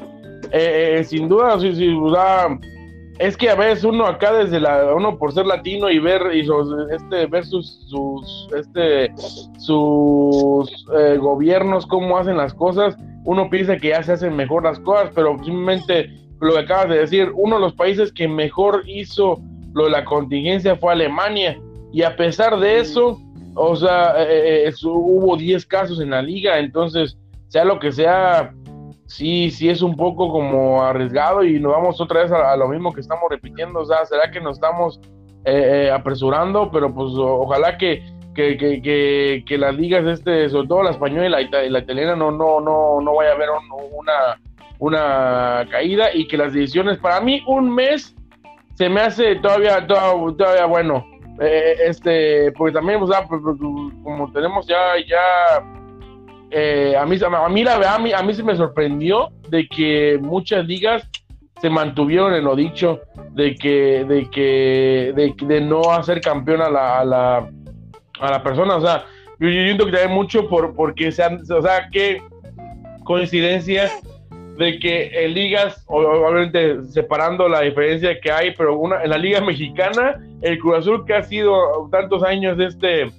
Eh, 0.52 0.98
eh, 0.98 1.04
sin 1.04 1.28
duda, 1.28 1.58
sí, 1.58 1.74
sí, 1.74 1.96
es 3.18 3.36
que 3.36 3.48
a 3.48 3.54
veces 3.54 3.84
uno 3.84 4.06
acá 4.06 4.32
desde 4.32 4.60
la, 4.60 4.94
uno 4.94 5.16
por 5.16 5.32
ser 5.32 5.46
latino 5.46 5.88
y 5.88 5.98
ver, 5.98 6.22
y 6.34 6.40
este, 6.90 7.26
ver 7.26 7.44
sus, 7.46 7.86
sus, 7.88 8.48
este, 8.54 9.12
sus 9.58 10.86
eh, 10.98 11.16
gobiernos, 11.18 11.86
cómo 11.86 12.18
hacen 12.18 12.36
las 12.36 12.52
cosas, 12.52 12.96
uno 13.24 13.48
piensa 13.48 13.76
que 13.76 13.88
ya 13.88 14.02
se 14.02 14.12
hacen 14.12 14.36
mejor 14.36 14.64
las 14.64 14.78
cosas, 14.80 15.10
pero 15.14 15.36
simplemente 15.38 16.10
lo 16.40 16.52
que 16.54 16.58
acabas 16.60 16.88
de 16.88 16.98
decir, 16.98 17.30
uno 17.34 17.56
de 17.56 17.62
los 17.62 17.74
países 17.74 18.12
que 18.12 18.26
mejor 18.28 18.82
hizo 18.86 19.40
lo 19.72 19.84
de 19.84 19.90
la 19.90 20.04
contingencia 20.04 20.76
fue 20.76 20.92
Alemania, 20.92 21.58
y 21.92 22.02
a 22.02 22.16
pesar 22.16 22.58
de 22.58 22.80
eso, 22.80 23.20
o 23.54 23.76
sea, 23.76 24.14
hubo 24.84 25.36
10 25.36 25.66
casos 25.66 26.00
en 26.00 26.10
la 26.10 26.22
liga, 26.22 26.58
entonces, 26.58 27.18
sea 27.48 27.64
lo 27.64 27.78
que 27.78 27.92
sea, 27.92 28.54
sí, 29.06 29.50
sí 29.50 29.68
es 29.68 29.82
un 29.82 29.96
poco 29.96 30.30
como 30.30 30.82
arriesgado 30.82 31.44
y 31.44 31.60
nos 31.60 31.72
vamos 31.72 32.00
otra 32.00 32.22
vez 32.22 32.32
a, 32.32 32.56
lo 32.56 32.68
mismo 32.68 32.92
que 32.92 33.00
estamos 33.00 33.24
repitiendo, 33.30 33.80
o 33.80 33.84
sea, 33.84 34.04
será 34.06 34.30
que 34.30 34.40
nos 34.40 34.56
estamos 34.56 35.00
eh, 35.44 35.86
eh, 35.86 35.90
apresurando, 35.90 36.70
pero 36.70 36.94
pues 36.94 37.12
ojalá 37.14 37.76
que, 37.76 38.02
que, 38.34 38.56
que, 38.56 39.44
que, 39.46 39.58
las 39.58 39.74
ligas, 39.74 40.06
este, 40.06 40.48
sobre 40.48 40.68
todo 40.68 40.82
la 40.84 40.90
española 40.90 41.40
y 41.40 41.48
la, 41.68 41.78
italiana, 41.78 42.16
no, 42.16 42.30
no, 42.30 42.60
no, 42.60 43.00
no 43.00 43.14
vaya 43.14 43.32
a 43.32 43.34
haber 43.34 43.50
una, 43.92 44.40
una 44.78 45.68
caída 45.70 46.14
y 46.14 46.26
que 46.26 46.38
las 46.38 46.54
decisiones, 46.54 46.98
para 46.98 47.20
mí 47.20 47.42
un 47.46 47.74
mes 47.74 48.16
se 48.74 48.88
me 48.88 49.02
hace 49.02 49.36
todavía, 49.36 49.86
todavía, 49.86 50.64
bueno, 50.64 51.04
eh, 51.40 51.76
este, 51.86 52.52
porque 52.52 52.74
también, 52.74 53.02
o 53.02 53.06
sea, 53.06 53.26
pues, 53.26 53.40
pues, 53.42 53.56
como 53.58 54.30
tenemos 54.32 54.66
ya, 54.66 54.94
ya 55.06 55.64
eh, 56.50 56.94
a, 56.96 57.06
mí, 57.06 57.16
a, 57.22 57.48
mí, 57.48 57.64
la, 57.64 57.94
a, 57.94 57.98
mí, 57.98 58.12
a 58.12 58.22
mí 58.22 58.34
se 58.34 58.42
me 58.42 58.56
sorprendió 58.56 59.30
de 59.48 59.66
que 59.68 60.18
muchas 60.20 60.66
ligas 60.66 61.08
se 61.62 61.70
mantuvieron 61.70 62.34
en 62.34 62.44
lo 62.44 62.56
dicho 62.56 63.00
de 63.30 63.54
que 63.54 64.04
de 64.04 64.28
que 64.30 65.34
de, 65.46 65.60
no 65.60 65.92
hacer 65.92 66.20
campeón 66.20 66.60
a 66.60 66.68
la, 66.68 66.98
a 66.98 67.04
la, 67.04 67.50
a 68.20 68.30
la 68.30 68.42
persona. 68.42 68.76
O 68.76 68.80
sea 68.80 69.04
yo, 69.38 69.48
siento 69.48 69.86
que 69.86 69.92
también 69.92 70.12
mucho 70.12 70.48
por 70.48 70.74
porque 70.74 71.10
sean 71.12 71.40
o 71.40 71.62
sea 71.62 71.88
qué 71.90 72.20
coincidencia 73.04 73.90
de 74.58 74.78
que 74.78 75.24
en 75.24 75.34
ligas 75.34 75.84
obviamente 75.86 76.84
separando 76.84 77.48
la 77.48 77.62
diferencia 77.62 78.20
que 78.20 78.30
hay 78.30 78.54
pero 78.56 78.78
una 78.78 79.02
en 79.02 79.10
la 79.10 79.18
liga 79.18 79.40
mexicana 79.40 80.20
el 80.42 80.58
Cruz 80.58 80.78
Azul 80.78 81.06
que 81.06 81.14
ha 81.14 81.22
sido 81.22 81.88
tantos 81.90 82.22
años 82.22 82.58
este 82.60 83.10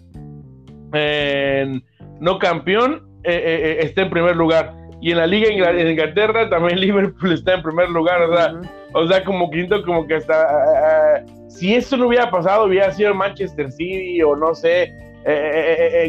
no 2.20 2.40
campeón 2.40 3.14
eh, 3.24 3.32
eh, 3.34 3.72
eh, 3.72 3.78
está 3.86 4.02
en 4.02 4.10
primer 4.10 4.36
lugar. 4.36 4.74
Y 5.02 5.12
en 5.12 5.18
la 5.18 5.28
liga 5.28 5.48
en 5.50 5.88
Inglaterra 5.88 6.50
también 6.50 6.80
Liverpool 6.80 7.34
está 7.34 7.56
en 7.56 7.64
primer 7.64 7.90
lugar. 7.90 8.22
O 8.22 8.36
sea, 8.36 8.62
o 8.94 9.08
sea 9.08 9.24
como 9.24 9.50
quinto, 9.50 9.84
como 9.84 10.06
que 10.08 10.16
hasta... 10.16 10.42
Ah, 10.42 11.18
ah, 11.18 11.26
si 11.50 11.76
eso 11.76 11.98
no 11.98 12.08
hubiera 12.08 12.30
pasado, 12.32 12.66
hubiera 12.66 12.92
sido 12.92 13.14
Manchester 13.14 13.72
City 13.72 14.22
o 14.24 14.36
no 14.36 14.56
sé, 14.56 14.92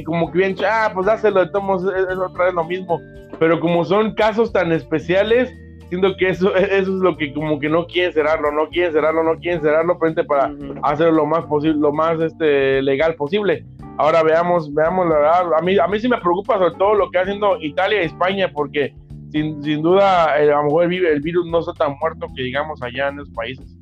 como 0.05 0.31
que 0.31 0.39
bien, 0.39 0.57
ah, 0.67 0.91
pues 0.93 1.07
dáselo, 1.07 1.51
tomos, 1.51 1.83
es, 1.85 2.17
otra 2.17 2.47
vez 2.47 2.55
lo 2.55 2.65
mismo. 2.65 3.01
Pero 3.39 3.61
como 3.61 3.85
son 3.85 4.15
casos 4.15 4.53
tan 4.53 4.73
especiales, 4.73 5.53
siento 5.89 6.17
que 6.17 6.29
eso, 6.29 6.55
eso 6.57 6.71
es 6.77 6.87
lo 6.89 7.17
que 7.17 7.33
como 7.33 7.59
que 7.59 7.69
no 7.69 7.87
quieren 7.87 8.13
cerrarlo, 8.13 8.51
no 8.53 8.69
quieren 8.69 8.93
cerrarlo, 8.93 9.23
no 9.23 9.39
quieren 9.39 9.61
cerrarlo 9.61 9.99
frente 9.99 10.25
para 10.25 10.53
hacerlo 10.83 11.13
lo 11.13 11.27
más 11.27 11.45
posible, 11.47 11.79
lo 11.79 11.93
más 11.93 12.21
este 12.21 12.83
legal 12.83 13.15
posible. 13.15 13.65
Ahora 13.97 14.23
veamos, 14.25 14.73
veamos 14.75 15.09
la 15.09 15.17
verdad. 15.17 15.55
A 15.57 15.63
mí, 15.63 15.79
a 15.79 15.87
mí 15.87 16.01
sí 16.01 16.09
me 16.09 16.19
preocupa 16.19 16.59
sobre 16.59 16.75
todo 16.75 16.95
lo 16.95 17.11
que 17.11 17.19
está 17.19 17.23
haciendo 17.23 17.59
Italia 17.61 18.03
y 18.03 18.07
España, 18.07 18.51
porque 18.53 18.93
sin, 19.31 19.63
sin 19.63 19.83
duda 19.83 20.41
eh, 20.43 20.53
a 20.53 20.57
lo 20.57 20.65
mejor 20.65 20.93
el, 20.93 21.21
virus 21.21 21.47
no 21.47 21.61
está 21.61 21.73
tan 21.75 21.97
muerto 22.01 22.27
que 22.35 22.43
digamos 22.43 22.83
allá 22.83 23.09
en 23.09 23.21
esos 23.21 23.31
países. 23.31 23.79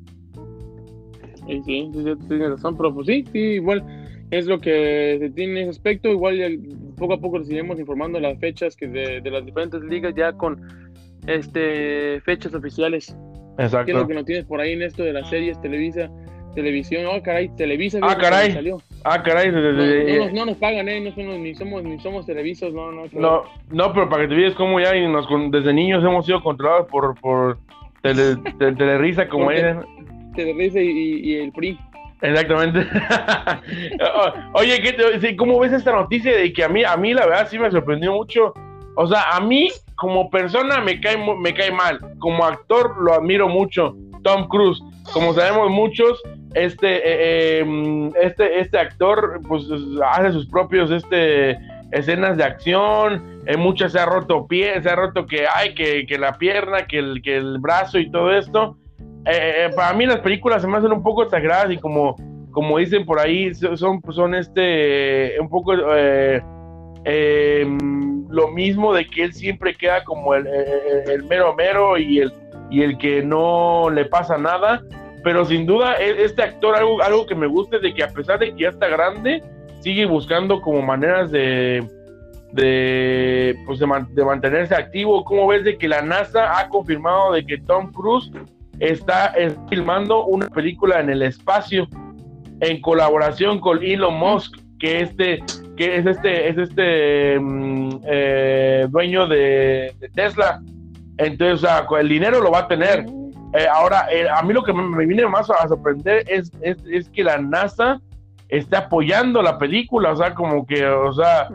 Sí, 1.47 1.61
sí, 1.65 1.91
tienes 2.27 2.51
razón, 2.51 2.77
pero 2.77 2.93
pues 2.93 3.07
sí, 3.07 3.25
sí, 3.31 3.39
igual 3.39 3.83
es 4.37 4.45
lo 4.45 4.59
que 4.59 5.17
se 5.19 5.29
tiene 5.31 5.53
en 5.53 5.57
ese 5.69 5.69
aspecto. 5.71 6.09
Igual 6.09 6.59
poco 6.97 7.13
a 7.13 7.19
poco 7.19 7.39
les 7.39 7.49
iremos 7.49 7.79
informando 7.79 8.19
las 8.19 8.39
fechas 8.39 8.75
que 8.75 8.87
de, 8.87 9.21
de, 9.21 9.31
las 9.31 9.45
diferentes 9.45 9.81
ligas 9.81 10.13
ya 10.15 10.33
con 10.33 10.61
este 11.27 12.21
fechas 12.21 12.53
oficiales. 12.53 13.15
Exacto. 13.57 13.85
¿Qué 13.85 13.91
es 13.91 13.97
lo 13.97 14.07
que 14.07 14.13
no 14.15 14.25
tienes 14.25 14.45
por 14.45 14.59
ahí 14.59 14.73
en 14.73 14.81
esto 14.81 15.03
de 15.03 15.13
las 15.13 15.29
series 15.29 15.61
Televisa? 15.61 16.09
televisión, 16.53 17.05
oh 17.07 17.21
caray, 17.21 17.49
Televisa. 17.49 17.99
Ah, 18.01 18.17
caray. 18.17 18.51
Salió. 18.51 18.81
Ah, 19.03 19.21
caray. 19.21 19.51
No, 19.51 19.61
no, 19.61 20.31
no, 20.31 20.45
nos 20.45 20.57
pagan, 20.57 20.87
eh, 20.87 21.01
no 21.01 21.11
somos, 21.11 21.39
ni 21.39 21.55
somos, 21.55 21.83
ni 21.83 21.99
somos 21.99 22.25
televisos, 22.25 22.73
no, 22.73 22.91
no. 22.91 23.03
No, 23.11 23.43
no, 23.69 23.93
pero 23.93 24.09
para 24.09 24.23
que 24.23 24.29
te 24.29 24.35
veas 24.35 24.53
cómo 24.55 24.79
ya 24.79 24.93
nos, 25.07 25.27
desde 25.51 25.73
niños 25.73 26.03
hemos 26.03 26.25
sido 26.25 26.41
controlados 26.41 26.87
por, 26.87 27.19
por 27.19 27.57
tele, 28.01 28.35
Telerisa, 28.59 29.27
como 29.27 29.51
es. 29.51 29.75
Telerisa 30.35 30.79
y, 30.79 30.89
y, 30.89 31.35
el 31.35 31.51
PRI. 31.51 31.77
Exactamente. 32.23 32.79
Oye, 34.53 34.81
¿qué 34.81 35.35
¿cómo 35.35 35.59
ves 35.59 35.73
esta 35.73 35.91
noticia 35.91 36.35
de 36.35 36.53
que 36.53 36.63
a 36.63 36.69
mí, 36.69 36.81
a 36.83 36.95
mí 36.95 37.13
la 37.13 37.25
verdad 37.25 37.49
sí 37.49 37.59
me 37.59 37.69
sorprendió 37.69 38.13
mucho? 38.13 38.53
O 38.95 39.05
sea, 39.07 39.35
a 39.35 39.41
mí 39.41 39.69
como 39.95 40.29
persona 40.29 40.79
me 40.79 41.01
cae, 41.01 41.17
me 41.17 41.53
cae 41.53 41.71
mal, 41.71 41.99
como 42.19 42.45
actor 42.45 42.95
lo 43.01 43.13
admiro 43.13 43.49
mucho, 43.49 43.97
Tom 44.23 44.47
Cruise. 44.47 44.81
Como 45.11 45.33
sabemos 45.33 45.69
muchos, 45.69 46.21
este, 46.53 47.01
eh, 47.03 47.59
em, 47.59 48.11
este, 48.15 48.61
este 48.61 48.79
actor 48.79 49.41
pues 49.45 49.65
hace 50.05 50.31
sus 50.31 50.47
propios 50.47 50.91
este, 50.91 51.59
escenas 51.91 52.37
de 52.37 52.45
acción, 52.45 53.41
en 53.45 53.59
muchas 53.59 53.91
se 53.91 53.99
ha 53.99 54.05
roto 54.05 54.47
pie, 54.47 54.81
se 54.81 54.89
ha 54.89 54.95
roto 54.95 55.27
que 55.27 55.45
hay, 55.53 55.75
que, 55.75 56.05
que 56.05 56.17
la 56.17 56.37
pierna, 56.37 56.87
que 56.87 56.99
el, 56.99 57.21
que 57.21 57.35
el 57.35 57.57
brazo 57.59 57.99
y 57.99 58.09
todo 58.09 58.33
esto 58.33 58.77
eh, 59.25 59.69
para 59.75 59.93
mí 59.93 60.05
las 60.05 60.19
películas 60.19 60.61
se 60.61 60.67
me 60.67 60.77
hacen 60.77 60.91
un 60.91 61.03
poco 61.03 61.23
exageradas 61.23 61.71
y 61.71 61.77
como, 61.77 62.15
como 62.51 62.77
dicen 62.77 63.05
por 63.05 63.19
ahí, 63.19 63.53
son, 63.53 64.01
son 64.09 64.35
este, 64.35 65.39
un 65.39 65.49
poco 65.49 65.73
eh, 65.95 66.41
em, 67.05 68.27
lo 68.29 68.49
mismo 68.49 68.93
de 68.93 69.05
que 69.05 69.23
él 69.23 69.33
siempre 69.33 69.75
queda 69.75 70.03
como 70.03 70.35
el, 70.35 70.47
el, 70.47 71.23
mero 71.23 71.53
mero 71.55 71.97
y 71.97 72.19
el, 72.19 72.33
y 72.69 72.81
el 72.81 72.97
que 72.97 73.21
no 73.21 73.89
le 73.89 74.05
pasa 74.05 74.37
nada. 74.37 74.81
Pero 75.23 75.45
sin 75.45 75.65
duda, 75.65 75.95
e, 76.01 76.23
este 76.23 76.43
actor, 76.43 76.75
algo, 76.75 77.01
algo 77.01 77.25
que 77.25 77.35
me 77.35 77.47
gusta 77.47 77.77
es 77.77 77.81
de 77.81 77.93
que 77.93 78.03
a 78.03 78.09
pesar 78.09 78.39
de 78.39 78.53
que 78.53 78.63
ya 78.63 78.69
está 78.69 78.87
grande, 78.87 79.41
sigue 79.79 80.05
buscando 80.05 80.61
como 80.61 80.81
maneras 80.81 81.31
de, 81.31 81.87
de, 82.51 83.55
pues 83.65 83.79
de, 83.79 83.87
de, 84.09 84.25
mantenerse 84.25 84.75
activo. 84.75 85.23
¿Cómo 85.23 85.47
ves 85.47 85.63
de 85.63 85.77
que 85.77 85.87
la 85.87 86.01
NASA 86.01 86.59
ha 86.59 86.67
confirmado 86.67 87.31
de 87.33 87.45
que 87.45 87.57
Tom 87.57 87.91
Cruise 87.93 88.29
está 88.83 89.33
filmando 89.69 90.25
una 90.25 90.47
película 90.47 90.99
en 90.99 91.09
el 91.09 91.21
espacio 91.21 91.87
en 92.59 92.81
colaboración 92.81 93.59
con 93.59 93.83
Elon 93.83 94.17
Musk, 94.17 94.57
que 94.79 95.01
este 95.01 95.43
que 95.77 95.97
es 95.97 96.05
este 96.05 96.49
es 96.49 96.57
este 96.57 97.39
mm, 97.39 97.99
eh, 98.05 98.87
dueño 98.89 99.27
de, 99.27 99.93
Tesla. 100.13 100.61
Entonces, 101.17 101.69
el 101.99 102.09
dinero 102.09 102.41
lo 102.41 102.51
va 102.51 102.59
a 102.59 102.67
tener. 102.67 103.05
Eh, 103.53 103.67
ahora, 103.71 104.07
eh, 104.11 104.27
a 104.29 104.41
mí 104.43 104.53
lo 104.53 104.63
que 104.63 104.73
me, 104.73 105.05
viene 105.05 105.27
más 105.27 105.49
a 105.49 105.67
sorprender 105.67 106.23
es, 106.27 106.51
es, 106.61 107.09
que 107.09 107.23
la 107.23 107.37
NASA 107.37 108.01
está 108.49 108.79
apoyando 108.79 109.41
la 109.41 109.57
película, 109.57 110.11
o 110.11 110.15
sea, 110.15 110.33
como 110.33 110.65
que, 110.65 110.85
o 110.85 111.13
sea, 111.13 111.49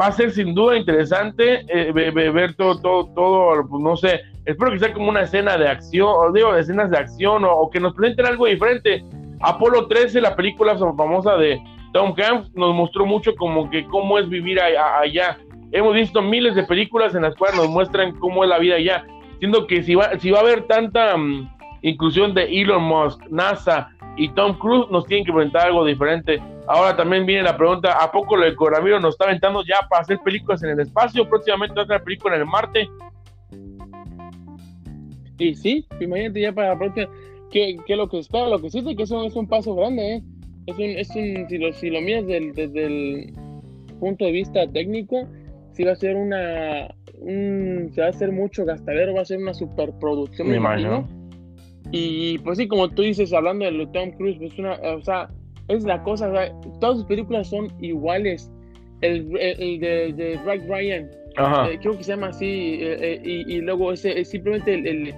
va 0.00 0.06
a 0.06 0.12
ser 0.12 0.32
sin 0.32 0.54
duda 0.54 0.76
interesante 0.76 1.64
ver 1.92 2.54
todo, 2.54 2.80
todo, 2.80 3.06
todo, 3.06 3.68
pues, 3.68 3.82
no 3.82 3.96
sé, 3.96 4.20
espero 4.46 4.70
que 4.70 4.78
sea 4.78 4.92
como 4.92 5.10
una 5.10 5.22
escena 5.22 5.58
de 5.58 5.68
acción, 5.68 6.08
o 6.08 6.32
digo, 6.32 6.54
escenas 6.56 6.90
de 6.90 6.98
acción, 6.98 7.44
o, 7.44 7.68
que 7.70 7.80
nos 7.80 7.94
presenten 7.94 8.26
algo 8.26 8.46
diferente. 8.46 9.04
Apolo 9.40 9.86
13, 9.86 10.20
la 10.20 10.34
película 10.34 10.78
famosa 10.78 11.36
de 11.36 11.60
Tom 11.92 12.14
Hanks, 12.16 12.54
nos 12.54 12.74
mostró 12.74 13.04
mucho 13.04 13.34
como 13.36 13.68
que 13.68 13.84
cómo 13.86 14.18
es 14.18 14.28
vivir 14.28 14.60
allá. 14.60 15.38
Hemos 15.72 15.94
visto 15.94 16.22
miles 16.22 16.54
de 16.54 16.62
películas 16.62 17.14
en 17.14 17.22
las 17.22 17.34
cuales 17.34 17.56
nos 17.56 17.68
muestran 17.68 18.16
cómo 18.18 18.44
es 18.44 18.50
la 18.50 18.58
vida 18.58 18.76
allá, 18.76 19.04
siendo 19.40 19.66
que 19.66 19.82
si 19.82 19.94
va, 19.94 20.18
si 20.18 20.30
va 20.30 20.38
a 20.38 20.42
haber 20.42 20.62
tanta 20.68 21.16
mm, 21.16 21.50
inclusión 21.82 22.32
de 22.32 22.44
Elon 22.44 22.82
Musk, 22.82 23.20
NASA 23.28 23.90
y 24.16 24.28
Tom 24.30 24.56
Cruise, 24.58 24.86
nos 24.90 25.06
tienen 25.06 25.26
que 25.26 25.32
presentar 25.32 25.66
algo 25.66 25.84
diferente. 25.84 26.40
Ahora 26.68 26.96
también 26.96 27.26
viene 27.26 27.42
la 27.42 27.56
pregunta, 27.56 27.98
¿a 28.00 28.10
poco 28.10 28.36
el 28.36 28.56
coronavirus 28.56 29.00
nos 29.00 29.14
está 29.14 29.24
aventando 29.24 29.62
ya 29.64 29.86
para 29.88 30.02
hacer 30.02 30.18
películas 30.24 30.62
en 30.62 30.70
el 30.70 30.80
espacio? 30.80 31.28
Próximamente 31.28 31.78
otra 31.80 32.02
película 32.02 32.36
en 32.36 32.42
el 32.42 32.46
Marte. 32.46 32.88
Y 35.38 35.54
sí, 35.54 35.86
imagínate 36.00 36.40
ya 36.40 36.52
para 36.52 36.70
la 36.70 36.78
próxima, 36.78 37.08
que, 37.50 37.76
que 37.86 37.96
lo 37.96 38.08
que 38.08 38.18
espera, 38.18 38.48
lo 38.48 38.60
que 38.60 38.70
sí 38.70 38.78
es 38.78 38.96
que 38.96 39.02
eso 39.02 39.24
es 39.24 39.36
un 39.36 39.46
paso 39.46 39.74
grande, 39.74 40.16
¿eh? 40.16 40.22
Es 40.66 40.76
un, 40.76 40.84
es 40.84 41.10
un, 41.10 41.48
si 41.48 41.58
lo, 41.58 41.72
si 41.72 41.90
lo 41.90 42.00
miras 42.00 42.26
desde 42.26 42.86
el 42.86 43.32
punto 44.00 44.24
de 44.24 44.32
vista 44.32 44.66
técnico, 44.70 45.26
sí 45.72 45.84
va 45.84 45.92
a 45.92 45.96
ser 45.96 46.16
una, 46.16 46.88
un, 47.20 47.90
se 47.92 48.00
va 48.00 48.08
a 48.08 48.10
hacer 48.10 48.32
mucho 48.32 48.64
gastadero, 48.64 49.14
va 49.14 49.22
a 49.22 49.24
ser 49.24 49.38
una 49.38 49.54
superproducción. 49.54 50.48
Me 50.48 50.56
imagino. 50.56 51.06
Y 51.92 52.38
pues 52.38 52.58
sí, 52.58 52.66
como 52.66 52.88
tú 52.88 53.02
dices, 53.02 53.32
hablando 53.32 53.64
de 53.64 53.86
Tom 53.92 54.10
Cruise, 54.12 54.38
pues 54.38 54.58
una, 54.58 54.72
o 54.72 55.02
sea, 55.02 55.28
es 55.68 55.84
la 55.84 56.02
cosa, 56.02 56.32
todas 56.80 56.98
sus 56.98 57.06
películas 57.06 57.48
son 57.48 57.68
iguales. 57.80 58.50
El, 59.02 59.36
el, 59.38 59.78
de, 59.78 60.12
de 60.14 60.40
Ryan, 60.66 61.10
eh, 61.36 61.78
creo 61.82 61.98
que 61.98 62.02
se 62.02 62.12
llama 62.12 62.28
así, 62.28 62.78
eh, 62.80 62.96
eh, 62.98 63.20
y, 63.22 63.56
y, 63.56 63.60
luego 63.60 63.92
ese, 63.92 64.24
simplemente 64.24 64.72
el, 64.74 65.14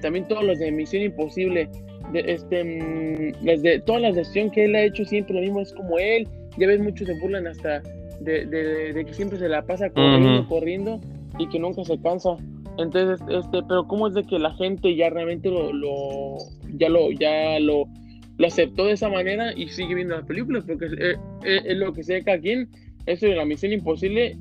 también 0.00 0.26
todos 0.28 0.44
los 0.44 0.58
de 0.58 0.70
Misión 0.70 1.02
Imposible, 1.02 1.68
de, 2.12 2.20
este, 2.26 2.64
mm, 2.64 3.44
las 3.44 3.62
de, 3.62 3.80
todas 3.80 4.02
las 4.02 4.14
de 4.14 4.50
que 4.50 4.64
él 4.64 4.74
ha 4.74 4.82
hecho 4.82 5.04
siempre 5.04 5.34
lo 5.34 5.40
mismo, 5.40 5.60
es 5.60 5.72
como 5.72 5.98
él, 5.98 6.28
ya 6.56 6.66
ves 6.66 6.80
muchos 6.80 7.06
se 7.06 7.18
burlan 7.20 7.46
hasta 7.46 7.82
de, 8.20 8.46
de, 8.46 9.04
que 9.04 9.12
siempre 9.12 9.38
se 9.38 9.48
la 9.48 9.62
pasa 9.66 9.90
corriendo, 9.90 10.48
corriendo 10.48 11.00
y 11.38 11.48
que 11.48 11.58
nunca 11.58 11.84
se 11.84 11.98
cansa. 12.00 12.36
Entonces, 12.78 13.20
este, 13.28 13.62
pero 13.68 13.86
cómo 13.86 14.08
es 14.08 14.14
de 14.14 14.24
que 14.24 14.38
la 14.38 14.52
gente 14.54 14.94
ya 14.96 15.10
realmente 15.10 15.48
lo, 15.48 15.72
lo 15.72 16.38
ya 16.76 16.88
lo, 16.88 17.10
ya 17.12 17.60
lo, 17.60 17.84
lo 18.38 18.46
aceptó 18.46 18.86
de 18.86 18.92
esa 18.92 19.08
manera 19.08 19.52
y 19.56 19.68
sigue 19.68 19.94
viendo 19.94 20.16
las 20.16 20.26
películas, 20.26 20.64
porque 20.66 20.86
es, 20.86 21.76
lo 21.76 21.92
que 21.92 22.02
de 22.02 22.22
cada 22.24 22.38
quien, 22.38 22.68
eso 23.06 23.26
de 23.26 23.36
la 23.36 23.44
Misión 23.44 23.72
Imposible, 23.72 24.36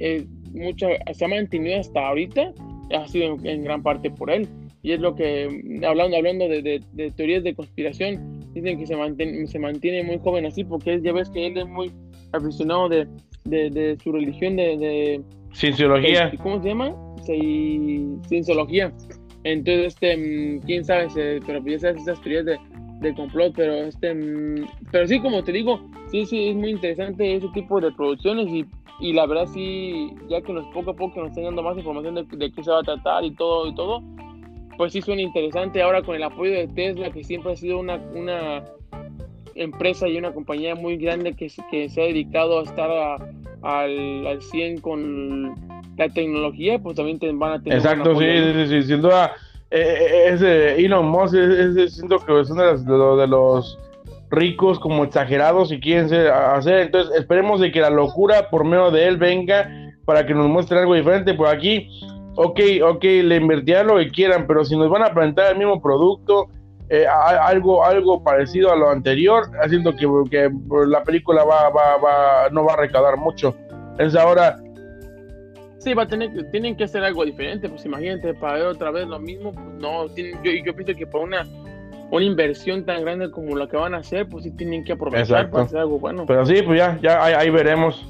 mucha, 0.54 0.88
se 1.14 1.26
ha 1.26 1.28
mantenido 1.28 1.80
hasta 1.80 2.08
ahorita, 2.08 2.54
ha 2.96 3.08
sido 3.08 3.38
en, 3.44 3.64
gran 3.64 3.84
parte 3.84 4.10
por 4.10 4.32
él. 4.32 4.48
Y 4.84 4.92
es 4.92 5.00
lo 5.00 5.16
que, 5.16 5.82
hablando, 5.88 6.18
hablando 6.18 6.48
de, 6.48 6.62
de, 6.62 7.12
teorías 7.12 7.44
de 7.44 7.56
conspiración, 7.56 8.42
dicen 8.54 8.78
que 8.78 8.86
se 8.86 8.98
mantiene, 8.98 9.48
se 9.48 9.58
mantiene 9.58 10.04
muy 10.04 10.20
joven 10.20 10.46
así, 10.46 10.66
porque 10.66 11.00
ya 11.02 11.14
ves 11.14 11.30
que 11.30 11.48
él 11.48 11.58
es 11.58 11.68
muy 11.68 11.90
aficionado 12.34 12.90
de, 12.90 13.08
de 13.46 13.98
su 14.04 14.12
religión 14.12 14.58
de... 14.58 15.22
Cienciología. 15.54 16.34
¿Cómo 16.44 16.62
se 16.62 16.68
llama? 16.68 16.94
Cienciología. 18.28 18.92
Entonces, 19.46 19.94
este, 19.94 20.18
mm, 20.18 20.60
quién 20.66 20.84
sabe, 20.84 21.08
pero 21.46 21.66
ya 21.66 21.80
sabes 21.80 22.02
esas 22.02 22.22
teorías 22.22 22.46
de, 22.46 22.58
de 23.00 23.14
complot, 23.14 23.54
pero 23.56 23.74
este, 23.86 24.14
mm, 24.14 24.68
pero 24.92 25.08
sí, 25.08 25.20
como 25.22 25.44
te 25.44 25.54
digo, 25.54 25.80
sí, 26.12 26.26
sí, 26.26 26.50
es 26.50 26.56
muy 26.56 26.72
interesante 26.72 27.36
ese 27.36 27.48
tipo 27.54 27.80
de 27.80 27.92
producciones 27.94 28.48
y 28.48 28.66
y 29.00 29.12
la 29.14 29.26
verdad 29.26 29.48
sí, 29.48 30.14
ya 30.30 30.42
que 30.42 30.54
nos 30.54 30.66
poco 30.68 30.92
a 30.92 30.96
poco 30.96 31.20
nos 31.20 31.30
están 31.30 31.46
dando 31.46 31.64
más 31.64 31.78
información 31.78 32.16
de, 32.16 32.24
de, 32.24 32.52
qué 32.52 32.64
se 32.64 32.72
va 32.72 32.80
a 32.80 32.84
tratar 32.84 33.24
y 33.26 33.32
todo 33.32 33.68
y 33.68 33.76
todo, 33.76 34.02
pues 34.78 34.94
sí 34.94 35.02
suena 35.02 35.22
interesante 35.22 35.82
ahora 35.82 36.02
con 36.02 36.16
el 36.16 36.24
apoyo 36.24 36.52
de 36.52 36.68
Tesla, 36.68 37.12
que 37.12 37.24
siempre 37.24 37.54
ha 37.54 37.56
sido 37.56 37.80
una, 37.80 37.98
una 38.14 38.64
empresa 39.56 40.08
y 40.08 40.18
una 40.18 40.32
compañía 40.32 40.76
muy 40.76 40.98
grande 40.98 41.34
que, 41.34 41.52
que 41.72 41.90
se 41.90 42.02
ha 42.02 42.06
dedicado 42.06 42.60
a 42.60 42.64
estar 42.64 42.90
al, 43.62 44.28
al 44.28 44.42
100 44.42 44.82
con 44.82 45.56
la 45.98 46.10
tecnología, 46.10 46.80
pues 46.80 46.96
también 46.96 47.20
te 47.20 47.32
van 47.32 47.54
a 47.54 47.64
tener... 47.64 47.78
Exacto, 47.78 48.18
sí, 48.20 48.26
sí, 48.26 48.68
sí, 48.68 48.84
sin 48.84 49.02
duda. 49.02 49.34
Eh, 49.70 49.80
eh, 49.80 50.30
ese 50.34 50.86
Elon 50.86 51.08
Musk, 51.08 51.36
es, 51.36 51.96
siento 51.96 52.20
que 52.20 52.40
es 52.40 52.50
uno 52.50 52.64
de 52.64 53.22
de 53.22 53.28
los 53.28 53.80
ricos 54.30 54.80
como 54.80 55.04
exagerados 55.04 55.72
y 55.72 55.80
quieren 55.80 56.06
hacer. 56.28 56.80
Entonces 56.80 57.16
esperemos 57.16 57.60
de 57.60 57.72
que 57.72 57.82
la 57.82 57.90
locura 57.90 58.50
por 58.50 58.66
medio 58.66 58.92
de 58.92 59.08
él 59.08 59.18
venga 59.18 59.70
para 60.06 60.26
que 60.26 60.34
nos 60.34 60.48
muestre 60.48 60.80
algo 60.80 60.96
diferente. 60.96 61.34
Por 61.34 61.48
aquí, 61.48 61.90
ok, 62.36 62.60
ok, 62.84 63.04
le 63.04 63.36
invertirán 63.38 63.88
lo 63.88 63.98
que 63.98 64.10
quieran, 64.10 64.46
pero 64.48 64.66
si 64.66 64.76
nos 64.78 64.90
van 64.90 65.04
a 65.04 65.14
presentar 65.14 65.52
el 65.52 65.58
mismo 65.58 65.82
producto, 65.82 66.50
eh, 66.90 67.06
algo, 67.08 67.84
algo 67.86 68.24
parecido 68.24 68.72
a 68.72 68.76
lo 68.76 68.90
anterior, 68.90 69.50
haciendo 69.62 69.96
que, 69.96 70.08
que 70.30 70.50
la 70.88 71.04
película 71.04 71.44
va, 71.44 71.70
va, 71.70 71.98
va, 71.98 72.50
no 72.52 72.66
va 72.66 72.74
a 72.74 72.78
recaudar 72.78 73.18
mucho. 73.18 73.56
Entonces 73.92 74.20
ahora... 74.20 74.58
Sí, 75.80 75.94
va 75.94 76.04
a 76.04 76.08
tener, 76.08 76.50
tienen 76.52 76.78
que 76.78 76.86
hacer 76.86 77.04
algo 77.04 77.26
diferente, 77.26 77.68
pues 77.68 77.86
imagínate, 77.86 78.34
para 78.36 78.54
ver 78.54 78.68
otra 78.68 78.92
vez 78.92 79.06
lo 79.06 79.20
mismo, 79.20 79.52
pues 79.52 79.66
no, 79.80 80.08
yo, 80.16 80.52
yo 80.66 80.76
pienso 80.76 80.96
que 80.98 81.06
por 81.06 81.22
una 81.22 81.46
una 82.14 82.26
inversión 82.26 82.86
tan 82.86 83.02
grande 83.02 83.32
como 83.32 83.58
la 83.58 83.68
que 83.68 83.76
van 83.76 83.96
a 83.96 83.98
hacer, 83.98 84.28
pues 84.28 84.44
sí 84.44 84.52
tienen 84.52 84.84
que 84.84 84.92
aprovechar 84.94 85.50
para 85.50 85.64
hacer 85.64 85.80
algo 85.80 85.98
bueno. 85.98 86.26
Pero 86.28 86.46
sí, 86.46 86.62
pues 86.62 86.78
ya, 86.78 87.00
ya 87.02 87.24
ahí, 87.24 87.50
veremos. 87.50 88.06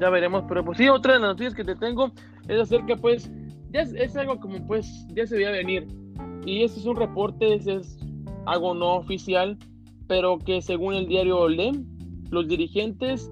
Ya 0.00 0.10
veremos, 0.10 0.44
pero 0.48 0.64
pues 0.64 0.78
sí, 0.78 0.88
otra 0.88 1.14
de 1.14 1.20
las 1.20 1.30
noticias 1.30 1.54
que 1.54 1.64
te 1.64 1.76
tengo 1.76 2.10
es 2.48 2.60
acerca, 2.60 2.96
pues, 2.96 3.30
ya 3.70 3.82
es, 3.82 4.16
algo 4.16 4.38
como 4.38 4.66
pues 4.66 5.06
ya 5.14 5.26
se 5.26 5.36
veía 5.36 5.50
venir. 5.50 5.86
Y 6.44 6.62
este 6.62 6.80
es 6.80 6.86
un 6.86 6.96
reporte, 6.96 7.54
es, 7.54 7.66
es 7.66 7.98
algo 8.46 8.74
no 8.74 8.96
oficial, 8.96 9.58
pero 10.06 10.38
que 10.38 10.60
según 10.62 10.94
el 10.94 11.06
diario 11.06 11.38
OLEM, 11.38 11.86
los 12.30 12.46
dirigentes 12.48 13.30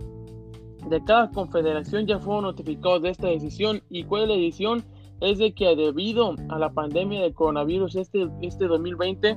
de 0.89 1.03
cada 1.05 1.31
confederación 1.31 2.07
ya 2.07 2.19
fueron 2.19 2.45
notificados 2.45 3.03
de 3.03 3.11
esta 3.11 3.29
decisión. 3.29 3.83
¿Y 3.91 4.05
cuál 4.05 4.23
es 4.23 4.29
la 4.29 4.35
decisión? 4.35 4.85
es 5.23 5.39
de 5.39 5.55
que 5.55 5.77
debido 5.77 6.35
a 6.49 6.59
la 6.59 6.73
pandemia 6.73 7.23
de 7.23 7.33
coronavirus 7.33 7.95
este, 7.95 8.29
este 8.41 8.67
2020 8.67 9.37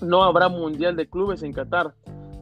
no 0.00 0.22
habrá 0.24 0.48
Mundial 0.48 0.96
de 0.96 1.06
Clubes 1.06 1.42
en 1.42 1.52
Qatar. 1.52 1.94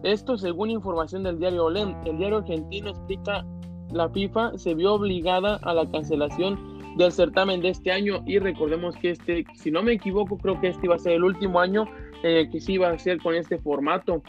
Esto 0.04 0.38
según 0.38 0.70
información 0.70 1.24
del 1.24 1.40
diario 1.40 1.64
OLEM. 1.64 1.96
El 2.04 2.18
diario 2.18 2.38
argentino 2.38 2.90
explica 2.90 3.44
la 3.92 4.08
FIFA 4.08 4.58
se 4.58 4.74
vio 4.74 4.94
obligada 4.94 5.56
a 5.62 5.74
la 5.74 5.90
cancelación 5.90 6.78
del 6.96 7.12
certamen 7.12 7.60
de 7.60 7.70
este 7.70 7.92
año 7.92 8.22
y 8.26 8.38
recordemos 8.38 8.96
que 8.96 9.10
este, 9.10 9.44
si 9.54 9.70
no 9.70 9.82
me 9.82 9.92
equivoco, 9.92 10.36
creo 10.38 10.60
que 10.60 10.68
este 10.68 10.86
iba 10.86 10.96
a 10.96 10.98
ser 10.98 11.12
el 11.12 11.24
último 11.24 11.60
año 11.60 11.86
eh, 12.22 12.48
que 12.50 12.60
sí 12.60 12.76
va 12.76 12.90
a 12.90 12.98
ser 12.98 13.18
con 13.18 13.34
este 13.34 13.58
formato. 13.58 14.22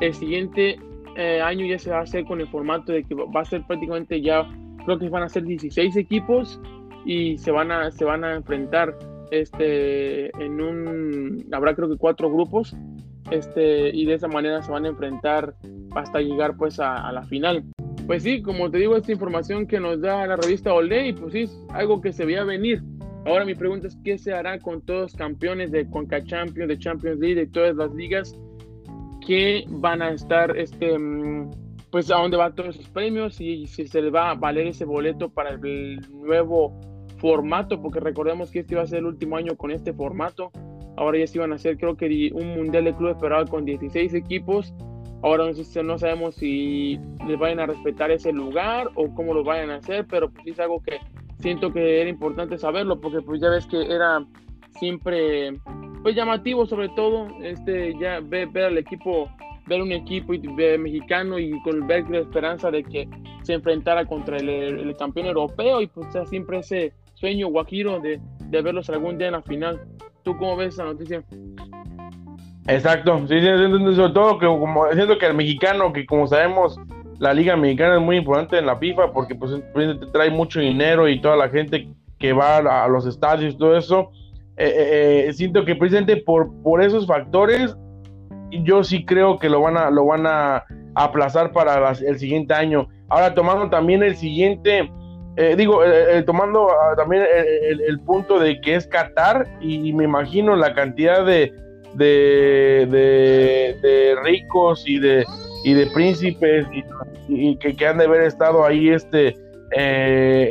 El 0.00 0.14
siguiente 0.14 0.78
eh, 1.16 1.40
año 1.40 1.66
ya 1.66 1.78
se 1.78 1.90
va 1.90 1.98
a 1.98 2.02
hacer 2.02 2.24
con 2.24 2.40
el 2.40 2.48
formato 2.48 2.92
de 2.92 3.04
que 3.04 3.14
va 3.14 3.40
a 3.40 3.44
ser 3.44 3.66
prácticamente 3.66 4.20
ya, 4.20 4.46
creo 4.84 4.98
que 4.98 5.08
van 5.08 5.22
a 5.22 5.28
ser 5.28 5.44
16 5.44 5.96
equipos 5.96 6.60
y 7.04 7.38
se 7.38 7.50
van 7.50 7.72
a, 7.72 7.90
se 7.90 8.04
van 8.04 8.24
a 8.24 8.34
enfrentar 8.34 8.96
este, 9.30 10.26
en 10.42 10.60
un, 10.60 11.46
habrá 11.52 11.74
creo 11.74 11.88
que 11.88 11.96
cuatro 11.96 12.30
grupos 12.30 12.76
este, 13.30 13.90
y 13.94 14.04
de 14.06 14.14
esa 14.14 14.28
manera 14.28 14.62
se 14.62 14.70
van 14.70 14.84
a 14.84 14.88
enfrentar 14.88 15.54
hasta 15.94 16.20
llegar 16.20 16.56
pues 16.56 16.80
a, 16.80 17.10
la 17.12 17.24
final. 17.24 17.64
Pues 18.06 18.22
sí, 18.22 18.42
como 18.42 18.70
te 18.70 18.78
digo, 18.78 18.96
esta 18.96 19.12
información 19.12 19.66
que 19.66 19.78
nos 19.78 20.00
da 20.00 20.26
la 20.26 20.36
revista 20.36 20.74
Olé 20.74 21.14
pues 21.14 21.32
sí, 21.32 21.42
es 21.42 21.64
algo 21.70 22.00
que 22.00 22.12
se 22.12 22.24
veía 22.24 22.44
venir. 22.44 22.82
Ahora 23.26 23.44
mi 23.44 23.54
pregunta 23.54 23.86
es, 23.86 23.96
¿qué 24.02 24.18
se 24.18 24.32
hará 24.32 24.58
con 24.58 24.80
todos 24.82 25.02
los 25.02 25.14
campeones 25.14 25.70
de 25.70 25.88
Conca 25.88 26.22
Champions, 26.24 26.68
de 26.68 26.78
Champions 26.78 27.20
League, 27.20 27.36
de 27.36 27.46
todas 27.46 27.76
las 27.76 27.94
ligas 27.94 28.36
que 29.26 29.64
van 29.68 30.02
a 30.02 30.10
estar, 30.10 30.56
este, 30.56 30.98
mm, 30.98 31.50
pues 31.90 32.10
a 32.10 32.16
dónde 32.16 32.36
van 32.36 32.54
todos 32.54 32.76
esos 32.76 32.88
premios 32.88 33.40
y 33.40 33.66
si 33.66 33.86
se 33.86 34.00
les 34.00 34.12
va 34.12 34.30
a 34.30 34.34
valer 34.34 34.68
ese 34.68 34.84
boleto 34.84 35.28
para 35.28 35.50
el 35.50 36.00
nuevo 36.10 36.80
formato, 37.18 37.80
porque 37.82 38.00
recordemos 38.00 38.50
que 38.50 38.60
este 38.60 38.74
iba 38.74 38.82
a 38.82 38.86
ser 38.86 39.00
el 39.00 39.06
último 39.06 39.36
año 39.36 39.56
con 39.56 39.70
este 39.70 39.92
formato. 39.92 40.50
Ahora 40.96 41.18
ya 41.18 41.26
se 41.26 41.38
iban 41.38 41.52
a 41.52 41.56
hacer, 41.56 41.76
creo 41.76 41.96
que 41.96 42.30
un 42.32 42.48
mundial 42.56 42.84
de 42.84 42.94
clubes, 42.94 43.16
pero 43.20 43.44
con 43.46 43.64
16 43.64 44.14
equipos. 44.14 44.74
Ahora 45.22 45.44
no 45.84 45.98
sabemos 45.98 46.34
si 46.36 46.98
les 47.26 47.38
vayan 47.38 47.60
a 47.60 47.66
respetar 47.66 48.10
ese 48.10 48.32
lugar 48.32 48.88
o 48.94 49.14
cómo 49.14 49.34
lo 49.34 49.44
vayan 49.44 49.70
a 49.70 49.76
hacer, 49.76 50.06
pero 50.08 50.30
pues 50.30 50.46
es 50.46 50.60
algo 50.60 50.82
que 50.82 50.98
siento 51.40 51.72
que 51.72 52.00
era 52.00 52.08
importante 52.08 52.56
saberlo, 52.56 53.00
porque 53.00 53.20
pues 53.20 53.40
ya 53.40 53.50
ves 53.50 53.66
que 53.66 53.82
era 53.82 54.24
siempre 54.78 55.52
pues 56.02 56.16
llamativo 56.16 56.64
sobre 56.66 56.88
todo 56.90 57.28
este 57.42 57.94
ya 57.98 58.20
ver, 58.20 58.48
ver 58.48 58.64
al 58.64 58.78
equipo 58.78 59.28
ver 59.66 59.82
un 59.82 59.92
equipo 59.92 60.32
mexicano 60.78 61.38
y 61.38 61.60
con 61.62 61.86
ver 61.86 62.08
la 62.10 62.20
esperanza 62.20 62.70
de 62.70 62.82
que 62.82 63.08
se 63.42 63.54
enfrentara 63.54 64.04
contra 64.06 64.38
el, 64.38 64.48
el 64.48 64.96
campeón 64.96 65.26
europeo 65.26 65.80
y 65.80 65.86
pues 65.86 66.08
siempre 66.28 66.58
ese 66.58 66.92
sueño 67.14 67.48
guajiro 67.48 68.00
de, 68.00 68.20
de, 68.46 68.62
verlos 68.62 68.90
algún 68.90 69.18
día 69.18 69.28
en 69.28 69.34
la 69.34 69.42
final. 69.42 69.80
¿Tú 70.22 70.36
cómo 70.36 70.56
ves 70.56 70.74
esa 70.74 70.84
noticia? 70.84 71.24
Exacto, 72.66 73.18
sí, 73.26 73.40
sí, 73.40 73.46
sobre 73.96 74.12
todo 74.12 74.38
que 74.38 74.46
como 74.46 74.86
siento 74.92 75.18
que 75.18 75.26
el 75.26 75.34
mexicano, 75.34 75.92
que 75.92 76.06
como 76.06 76.26
sabemos, 76.26 76.76
la 77.18 77.32
liga 77.34 77.56
mexicana 77.56 77.96
es 77.96 78.00
muy 78.00 78.16
importante 78.16 78.58
en 78.58 78.66
la 78.66 78.76
FIFA 78.76 79.12
porque 79.12 79.34
pues 79.34 79.52
trae 80.12 80.30
mucho 80.30 80.60
dinero 80.60 81.08
y 81.08 81.20
toda 81.20 81.36
la 81.36 81.48
gente 81.48 81.88
que 82.18 82.32
va 82.32 82.58
a, 82.58 82.88
los 82.88 83.06
estadios 83.06 83.54
y 83.54 83.58
todo 83.58 83.76
eso, 83.76 84.10
eh, 84.56 84.66
eh, 84.66 85.24
eh, 85.28 85.32
siento 85.32 85.64
que 85.64 85.74
precisamente 85.74 86.18
por, 86.18 86.50
por 86.62 86.82
esos 86.82 87.06
factores, 87.06 87.74
yo 88.50 88.84
sí 88.84 89.04
creo 89.04 89.38
que 89.38 89.48
lo 89.48 89.60
van 89.62 89.76
a, 89.76 89.90
lo 89.90 90.06
van 90.06 90.26
a 90.26 90.64
aplazar 90.94 91.52
para 91.52 91.90
el 91.90 92.18
siguiente 92.18 92.54
año. 92.54 92.88
Ahora 93.08 93.34
tomando 93.34 93.68
también 93.70 94.02
el 94.02 94.16
siguiente, 94.16 94.90
eh, 95.36 95.54
digo, 95.56 95.84
eh, 95.84 96.18
eh, 96.18 96.22
tomando 96.22 96.68
ah, 96.70 96.94
también 96.96 97.24
el, 97.86 98.00
punto 98.00 98.38
de 98.38 98.60
que 98.60 98.74
es 98.74 98.86
Qatar 98.86 99.46
y, 99.60 99.92
me 99.92 100.04
imagino 100.04 100.56
la 100.56 100.74
cantidad 100.74 101.24
de, 101.24 101.52
de, 101.94 103.76
ricos 104.24 104.84
y 104.86 104.98
de, 104.98 105.24
y 105.64 105.74
de 105.74 105.86
príncipes 105.88 106.66
y, 107.28 107.56
que, 107.56 107.86
han 107.86 107.98
de 107.98 108.04
haber 108.04 108.22
estado 108.22 108.64
ahí 108.64 108.88
este 108.90 109.36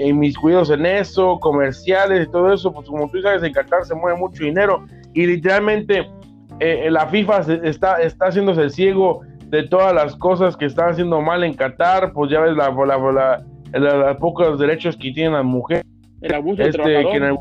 inmiscuidos 0.06 0.70
en 0.70 0.86
eso, 0.86 1.40
comerciales 1.40 2.26
y 2.26 2.32
todo 2.32 2.54
eso, 2.54 2.72
pues 2.72 2.88
como 2.88 3.10
tú 3.10 3.22
sabes, 3.22 3.44
en 3.44 3.52
Qatar 3.52 3.84
se 3.84 3.94
mueve 3.94 4.18
mucho 4.18 4.46
dinero 4.46 4.86
y 5.14 5.26
literalmente 5.26 6.08
la 6.60 7.06
FIFA 7.08 7.40
está, 7.64 8.02
está 8.02 8.28
haciéndose 8.28 8.62
el 8.62 8.72
ciego 8.72 9.22
de 9.50 9.64
todas 9.64 9.94
las 9.94 10.16
cosas 10.16 10.56
que 10.56 10.66
están 10.66 10.92
haciendo 10.92 11.22
mal 11.22 11.44
en 11.44 11.54
Qatar, 11.54 12.14
pues 12.14 12.32
ya 12.32 12.40
ves 12.40 12.56
la, 12.56 12.70
la, 12.70 12.98
la 13.12 13.44
los 13.74 14.18
pocos 14.18 14.60
derechos 14.60 14.96
que 14.96 15.12
tienen 15.12 15.34
las 15.34 15.46
mujeres. 15.46 15.86
El 16.22 16.34
abuso 16.34 16.62
del 16.62 16.70
este, 16.70 16.82
trabajador. 16.82 17.40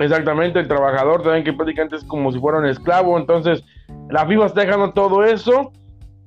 Exactamente, 0.00 0.58
el 0.58 0.68
trabajador 0.68 1.22
también 1.22 1.44
que 1.44 1.52
prácticamente 1.52 1.96
es 1.96 2.04
como 2.04 2.32
si 2.32 2.38
fuera 2.38 2.58
un 2.58 2.66
esclavo. 2.66 3.18
Entonces, 3.18 3.64
la 4.08 4.26
FIFA 4.26 4.46
está 4.46 4.60
dejando 4.62 4.92
todo 4.92 5.24
eso 5.24 5.72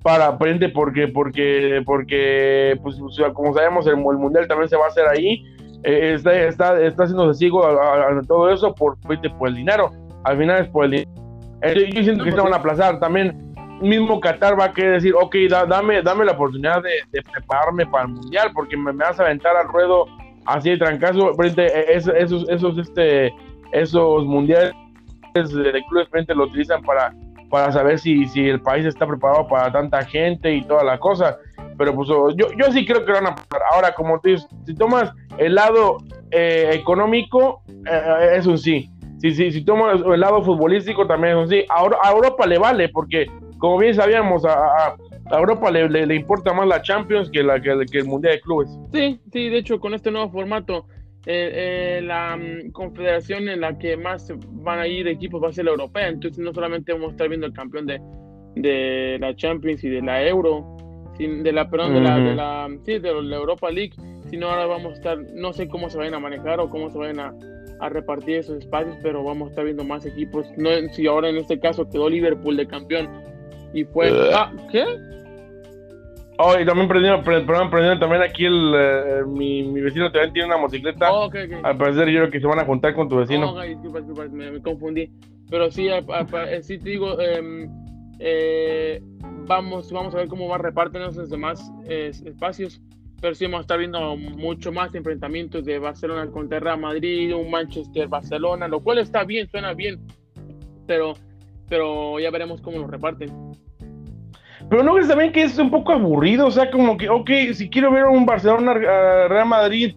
para 0.01 0.27
aprender 0.27 0.73
porque 0.73 1.07
porque 1.07 1.81
porque 1.85 2.77
pues 2.83 2.97
como 3.33 3.53
sabemos 3.53 3.87
el, 3.87 3.95
mundial 3.95 4.47
también 4.47 4.69
se 4.69 4.75
va 4.75 4.85
a 4.85 4.89
hacer 4.89 5.07
ahí. 5.07 5.45
Eh, 5.83 6.13
está, 6.15 6.33
está 6.33 6.81
está 6.81 7.03
haciéndose 7.03 7.39
ciego 7.39 7.65
a, 7.65 8.21
todo 8.27 8.49
eso 8.49 8.73
por, 8.73 8.97
por 8.99 9.47
el 9.47 9.55
dinero. 9.55 9.91
Al 10.23 10.37
final 10.37 10.61
es 10.61 10.67
por 10.69 10.85
el 10.85 10.91
dinero. 10.91 11.11
Eh, 11.63 11.89
yo 11.93 12.03
siento 12.03 12.25
que 12.25 12.31
se 12.31 12.41
van 12.41 12.53
a 12.53 12.57
aplazar 12.57 12.99
también. 12.99 13.53
Mismo 13.81 14.19
Qatar 14.19 14.57
va 14.57 14.65
a 14.65 14.73
querer 14.73 14.93
decir, 14.93 15.13
ok, 15.19 15.35
dame, 15.67 16.01
dame 16.01 16.25
la 16.25 16.33
oportunidad 16.33 16.81
de, 16.83 17.21
prepararme 17.33 17.85
para 17.85 18.05
el 18.05 18.11
mundial, 18.11 18.51
porque 18.53 18.77
me, 18.77 18.91
vas 18.93 19.19
a 19.19 19.23
aventar 19.23 19.57
al 19.57 19.67
ruedo 19.67 20.05
así 20.45 20.69
de 20.69 20.77
trancazo. 20.77 21.33
Frente 21.35 21.63
a 21.63 21.81
esos, 21.91 22.47
esos, 22.49 22.77
este, 22.77 23.33
esos 23.73 24.25
mundiales 24.25 24.73
de 25.33 25.83
clubes 25.89 26.07
frente 26.09 26.35
lo 26.35 26.45
utilizan 26.45 26.81
para, 26.83 27.13
para 27.49 27.71
saber 27.71 27.99
si, 27.99 28.25
si 28.27 28.47
el 28.47 28.61
país 28.61 28.85
está 28.85 29.07
preparado 29.07 29.47
para 29.47 29.71
tanta 29.71 30.03
gente 30.05 30.53
y 30.53 30.61
toda 30.63 30.83
la 30.83 30.99
cosa. 30.99 31.37
Pero 31.77 31.95
pues 31.95 32.07
yo, 32.07 32.29
yo 32.35 32.71
sí 32.71 32.85
creo 32.85 33.03
que 33.03 33.11
van 33.11 33.27
a 33.27 33.35
pasar. 33.35 33.61
Ahora, 33.71 33.93
como 33.93 34.19
tú 34.19 34.29
dices, 34.29 34.47
si 34.65 34.75
tomas 34.75 35.11
el 35.37 35.55
lado 35.55 35.97
eh, 36.31 36.69
económico, 36.73 37.63
eh, 37.89 38.35
es 38.37 38.45
un 38.45 38.57
sí. 38.57 38.89
Si, 39.17 39.31
si, 39.31 39.51
si 39.51 39.63
tomas 39.63 40.01
el 40.01 40.19
lado 40.19 40.43
futbolístico, 40.43 41.07
también 41.07 41.37
es 41.37 41.43
un 41.43 41.49
sí. 41.49 41.65
a 41.69 42.11
Europa 42.11 42.45
le 42.45 42.57
vale, 42.59 42.89
porque 42.89 43.27
como 43.63 43.77
bien 43.77 43.95
sabíamos, 43.95 44.43
a, 44.43 44.97
Europa 45.31 45.71
le, 45.71 46.15
importa 46.15 46.51
más 46.51 46.67
la 46.67 46.81
Champions 46.81 47.29
que, 47.31 47.41
la, 47.41 47.61
que, 47.61 47.69
el 47.69 48.05
Mundial 48.05 48.33
de 48.33 48.41
Clubes. 48.41 48.77
Sí, 48.91 49.21
sí, 49.31 49.47
de 49.47 49.57
hecho, 49.59 49.79
con 49.79 49.93
este 49.93 50.11
nuevo 50.11 50.29
formato, 50.29 50.85
eh, 51.25 51.97
eh, 51.97 52.01
la 52.01 52.35
mm, 52.35 52.71
confederación 52.71 53.47
en 53.47 53.61
la 53.61 53.77
que 53.77 53.95
más 53.95 54.31
van 54.49 54.79
a 54.79 54.87
ir 54.87 55.07
equipos 55.07 55.41
va 55.41 55.49
a 55.49 55.53
ser 55.53 55.65
la 55.65 55.71
europea. 55.71 56.07
Entonces, 56.07 56.43
no 56.43 56.53
solamente 56.53 56.91
vamos 56.91 57.09
a 57.09 57.11
estar 57.11 57.29
viendo 57.29 57.47
el 57.47 57.53
campeón 57.53 57.85
de, 57.85 58.01
de 58.55 59.17
la 59.19 59.35
Champions 59.35 59.83
y 59.83 59.89
de 59.89 60.01
la 60.01 60.25
Euro, 60.27 60.77
de 61.17 61.51
la, 61.51 61.69
perdón, 61.69 61.93
de, 61.93 62.01
la, 62.01 62.17
de, 62.17 62.35
la, 62.35 62.67
sí, 62.85 62.99
de 62.99 63.21
la 63.21 63.35
Europa 63.35 63.69
League, 63.69 63.93
sino 64.29 64.49
ahora 64.49 64.65
vamos 64.65 64.93
a 64.93 64.95
estar, 64.95 65.17
no 65.35 65.53
sé 65.53 65.67
cómo 65.67 65.89
se 65.89 65.97
vayan 65.97 66.15
a 66.15 66.19
manejar 66.19 66.59
o 66.59 66.69
cómo 66.69 66.89
se 66.89 66.97
vayan 66.97 67.19
a, 67.19 67.33
a 67.79 67.89
repartir 67.89 68.37
esos 68.37 68.57
espacios, 68.57 68.97
pero 69.01 69.23
vamos 69.23 69.47
a 69.47 69.49
estar 69.51 69.65
viendo 69.65 69.83
más 69.83 70.05
equipos. 70.05 70.47
No, 70.57 70.69
si 70.91 71.05
ahora 71.07 71.29
en 71.29 71.37
este 71.37 71.59
caso 71.59 71.89
quedó 71.89 72.09
Liverpool 72.09 72.57
de 72.57 72.67
campeón 72.67 73.09
y 73.73 73.83
fue. 73.85 74.09
Ah, 74.33 74.51
¿qué? 74.71 74.85
Oh, 76.37 76.59
y 76.59 76.65
también 76.65 76.87
prendieron, 76.87 77.23
prendieron 77.23 77.99
también 77.99 78.21
aquí 78.23 78.45
el, 78.45 78.73
eh, 78.75 79.23
mi, 79.27 79.63
mi, 79.63 79.81
vecino 79.81 80.11
también 80.11 80.33
tiene 80.33 80.47
una 80.47 80.57
motocicleta. 80.57 81.11
Oh, 81.11 81.25
okay, 81.25 81.45
okay. 81.45 81.59
Al 81.63 81.77
parecer 81.77 82.09
yo 82.09 82.21
creo 82.21 82.31
que 82.31 82.39
se 82.39 82.47
van 82.47 82.59
a 82.59 82.65
juntar 82.65 82.95
con 82.95 83.07
tu 83.07 83.17
vecino. 83.17 83.51
Oh, 83.51 83.61
disculpa, 83.61 83.99
disculpa, 83.99 84.27
me, 84.29 84.61
confundí. 84.61 85.11
Pero 85.49 85.69
sí, 85.69 85.89
a, 85.89 85.99
eh, 85.99 86.63
sí 86.63 86.79
te 86.79 86.89
digo, 86.89 87.19
em, 87.19 87.69
eh, 88.19 89.01
vamos, 89.45 89.91
vamos 89.91 90.15
a 90.15 90.17
ver 90.17 90.27
cómo 90.27 90.47
va 90.47 90.55
a 90.55 90.59
repartir 90.59 91.01
esos 91.01 91.29
demás 91.29 91.71
espacios. 91.87 92.81
Pero 93.21 93.35
sí 93.35 93.45
vamos 93.45 93.59
a 93.59 93.61
estar 93.61 93.77
viendo 93.77 94.17
mucho 94.17 94.71
más 94.71 94.93
enfrentamientos 94.95 95.63
de 95.63 95.79
Barcelona 95.79 96.29
contra 96.31 96.59
Real 96.59 96.79
Madrid, 96.79 97.33
un 97.35 97.51
Manchester-Barcelona, 97.51 98.67
lo 98.67 98.81
cual 98.81 98.97
está 98.97 99.23
bien, 99.23 99.47
suena 99.49 99.73
bien. 99.73 100.01
Pero 100.87 101.13
pero 101.69 102.19
ya 102.19 102.29
veremos 102.29 102.61
cómo 102.61 102.77
lo 102.77 102.87
reparten. 102.87 103.31
Pero 104.73 104.85
no 104.85 104.93
crees 104.93 105.07
también 105.07 105.31
que 105.31 105.43
es 105.43 105.55
un 105.59 105.69
poco 105.69 105.91
aburrido, 105.91 106.47
o 106.47 106.51
sea, 106.51 106.71
como 106.71 106.97
que, 106.97 107.07
ok, 107.07 107.29
si 107.53 107.69
quiero 107.69 107.91
ver 107.91 108.05
un 108.05 108.25
Barcelona 108.25 108.73
Real 108.73 109.45
Madrid 109.45 109.95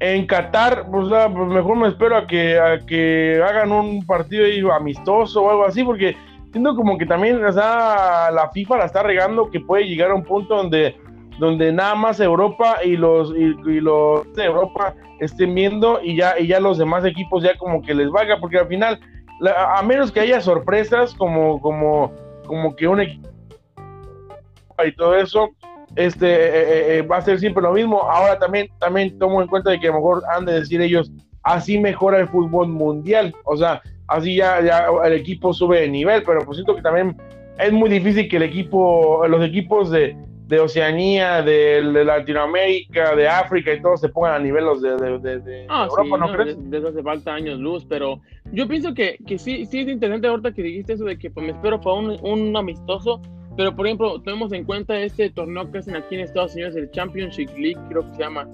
en 0.00 0.26
Qatar, 0.26 0.86
pues, 0.90 1.06
pues, 1.08 1.48
mejor 1.48 1.76
me 1.76 1.86
espero 1.86 2.16
a 2.16 2.26
que, 2.26 2.58
a 2.58 2.84
que 2.84 3.40
hagan 3.48 3.70
un 3.70 4.04
partido 4.04 4.72
amistoso 4.72 5.44
o 5.44 5.50
algo 5.50 5.66
así, 5.66 5.84
porque 5.84 6.16
siento 6.50 6.74
como 6.74 6.98
que 6.98 7.06
también 7.06 7.44
o 7.44 7.52
sea, 7.52 8.32
la 8.32 8.50
FIFA 8.52 8.78
la 8.78 8.84
está 8.86 9.04
regando 9.04 9.50
que 9.50 9.60
puede 9.60 9.86
llegar 9.86 10.10
a 10.10 10.16
un 10.16 10.24
punto 10.24 10.56
donde, 10.56 10.96
donde 11.38 11.70
nada 11.70 11.94
más 11.94 12.18
Europa 12.18 12.78
y 12.84 12.96
los, 12.96 13.32
y, 13.36 13.54
los 13.80 14.34
de 14.34 14.46
Europa 14.46 14.96
estén 15.20 15.54
viendo 15.54 16.00
y 16.02 16.16
ya, 16.16 16.36
y 16.40 16.48
ya 16.48 16.58
los 16.58 16.76
demás 16.76 17.04
equipos 17.04 17.44
ya 17.44 17.56
como 17.56 17.82
que 17.82 17.94
les 17.94 18.10
valga, 18.10 18.40
porque 18.40 18.58
al 18.58 18.66
final 18.66 18.98
a 19.56 19.80
menos 19.84 20.10
que 20.10 20.18
haya 20.18 20.40
sorpresas 20.40 21.14
como, 21.14 21.60
como, 21.60 22.10
como 22.48 22.74
que 22.74 22.88
un 22.88 23.02
equipo 23.02 23.37
y 24.86 24.92
todo 24.92 25.16
eso, 25.16 25.50
este 25.96 26.26
eh, 26.26 26.48
eh, 26.52 26.98
eh, 26.98 27.02
va 27.02 27.18
a 27.18 27.22
ser 27.22 27.38
siempre 27.38 27.62
lo 27.62 27.72
mismo. 27.72 28.02
Ahora 28.02 28.38
también, 28.38 28.68
también 28.78 29.18
tomo 29.18 29.42
en 29.42 29.48
cuenta 29.48 29.70
de 29.70 29.80
que 29.80 29.88
a 29.88 29.90
lo 29.90 29.96
mejor 29.96 30.22
han 30.32 30.44
de 30.44 30.60
decir 30.60 30.80
ellos, 30.80 31.10
así 31.42 31.78
mejora 31.78 32.18
el 32.18 32.28
fútbol 32.28 32.68
mundial. 32.68 33.34
O 33.44 33.56
sea, 33.56 33.82
así 34.06 34.36
ya, 34.36 34.60
ya 34.62 34.86
el 35.04 35.12
equipo 35.14 35.52
sube 35.52 35.80
de 35.80 35.88
nivel, 35.88 36.22
pero 36.24 36.40
pues 36.44 36.56
siento 36.56 36.76
que 36.76 36.82
también 36.82 37.16
es 37.58 37.72
muy 37.72 37.90
difícil 37.90 38.28
que 38.28 38.36
el 38.36 38.44
equipo, 38.44 39.26
los 39.26 39.44
equipos 39.44 39.90
de, 39.90 40.16
de 40.48 40.60
Oceanía, 40.60 41.42
de, 41.42 41.82
Latinoamérica, 41.82 43.14
de 43.14 43.28
África 43.28 43.72
y 43.72 43.82
todos 43.82 44.00
se 44.00 44.08
pongan 44.08 44.32
a 44.32 44.38
nivel 44.38 44.64
los 44.64 44.80
de, 44.80 45.66
ah, 45.68 45.88
Europa, 45.90 46.16
¿no, 46.16 46.32
crees? 46.32 46.70
De, 46.70 46.78
eso 46.78 46.88
hace 46.88 47.02
falta 47.02 47.34
años 47.34 47.58
luz, 47.58 47.84
pero 47.84 48.20
yo 48.52 48.66
pienso 48.66 48.94
que, 48.94 49.18
que 49.26 49.38
sí, 49.38 49.66
sí 49.66 49.80
es 49.80 49.88
interesante 49.88 50.26
ahorita 50.26 50.52
que 50.52 50.62
dijiste 50.62 50.94
eso 50.94 51.04
de 51.04 51.18
que 51.18 51.30
pues, 51.30 51.44
me 51.44 51.52
espero 51.52 51.80
para 51.80 51.96
un, 51.96 52.16
un 52.22 52.56
amistoso, 52.56 53.20
pero 53.58 53.74
por 53.74 53.86
ejemplo, 53.86 54.22
tenemos 54.22 54.52
en 54.52 54.62
cuenta 54.62 54.98
este 55.00 55.30
torneo 55.30 55.68
que 55.70 55.78
hacen 55.78 55.96
aquí 55.96 56.14
en 56.14 56.20
Estados 56.20 56.54
Unidos, 56.54 56.76
el 56.76 56.88
Championship 56.92 57.50
League, 57.58 57.76
creo 57.88 58.06
que 58.06 58.14
se 58.14 58.22
llama, 58.22 58.48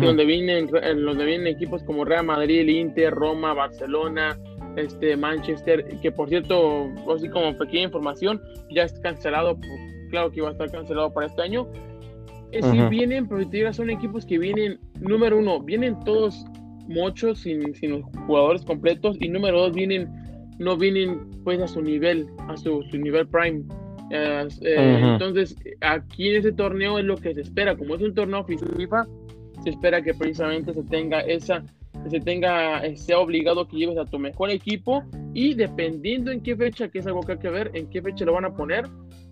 donde, 0.00 0.24
vienen, 0.24 0.66
donde 0.66 1.24
vienen 1.24 1.46
equipos 1.46 1.84
como 1.84 2.04
Real 2.04 2.26
Madrid, 2.26 2.62
el 2.62 2.70
Inter, 2.70 3.14
Roma, 3.14 3.54
Barcelona, 3.54 4.36
este 4.74 5.16
Manchester, 5.16 5.86
que 6.02 6.10
por 6.10 6.28
cierto, 6.28 6.90
así 7.14 7.28
como 7.28 7.56
pequeña 7.56 7.84
información, 7.84 8.42
ya 8.70 8.82
está 8.82 9.00
cancelado 9.00 9.56
claro 10.10 10.32
que 10.32 10.40
iba 10.40 10.48
a 10.48 10.52
estar 10.52 10.68
cancelado 10.72 11.14
para 11.14 11.28
este 11.28 11.40
año. 11.40 11.68
Eh, 12.50 12.60
si 12.60 12.80
vienen, 12.88 13.28
pero 13.28 13.72
son 13.72 13.90
equipos 13.90 14.26
que 14.26 14.38
vienen, 14.38 14.80
número 14.98 15.38
uno, 15.38 15.60
vienen 15.60 15.96
todos 16.00 16.44
muchos 16.88 17.38
sin, 17.42 17.74
sin 17.76 17.92
los 17.92 18.02
jugadores 18.26 18.64
completos 18.64 19.16
y 19.20 19.28
número 19.28 19.60
dos, 19.60 19.72
vienen, 19.72 20.10
no 20.58 20.76
vienen 20.76 21.30
pues 21.44 21.60
a 21.60 21.68
su 21.68 21.80
nivel, 21.80 22.26
a 22.48 22.56
su, 22.56 22.82
nivel 22.92 23.28
prime. 23.28 23.62
Eh, 24.10 24.48
eh, 24.62 25.00
entonces, 25.02 25.56
aquí 25.80 26.30
en 26.30 26.36
ese 26.36 26.52
torneo 26.52 26.98
es 26.98 27.04
lo 27.04 27.16
que 27.16 27.34
se 27.34 27.42
espera, 27.42 27.76
como 27.76 27.94
es 27.94 28.02
un 28.02 28.14
torneo 28.14 28.44
FIFA, 28.44 29.06
se 29.62 29.70
espera 29.70 30.02
que 30.02 30.14
precisamente 30.14 30.72
se 30.72 30.82
tenga 30.84 31.20
esa 31.20 31.64
se 32.08 32.20
tenga 32.20 32.82
sea 32.96 33.18
obligado 33.18 33.66
que 33.66 33.76
lleves 33.76 33.98
a 33.98 34.04
tu 34.04 34.18
mejor 34.18 34.50
equipo 34.50 35.02
y 35.34 35.54
dependiendo 35.54 36.30
en 36.30 36.40
qué 36.40 36.56
fecha, 36.56 36.88
que 36.88 37.00
es 37.00 37.06
algo 37.06 37.20
que 37.20 37.32
hay 37.32 37.38
que 37.38 37.50
ver, 37.50 37.70
en 37.74 37.90
qué 37.90 38.00
fecha 38.00 38.24
lo 38.24 38.34
van 38.34 38.44
a 38.44 38.54
poner, 38.54 38.86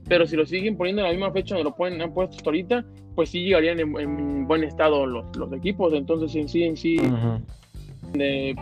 pero 0.09 0.27
si 0.27 0.37
lo 0.37 0.45
siguen 0.45 0.77
poniendo 0.77 1.03
en 1.03 1.09
la 1.09 1.13
misma 1.13 1.33
fecha 1.33 1.55
donde 1.55 1.71
lo 1.71 1.77
ponen, 1.77 2.03
han 2.03 2.13
puesto 2.13 2.37
hasta 2.37 2.51
ahorita, 2.51 2.85
pues 3.15 3.31
sí 3.31 3.45
llegarían 3.45 3.81
en, 3.81 4.47
buen 4.47 4.65
estado 4.65 5.07
los, 5.07 5.25
los, 5.37 5.53
equipos. 5.53 5.93
Entonces, 5.95 6.35
en 6.35 6.49
sí, 6.49 6.65
en 6.65 6.77
sí, 6.77 6.97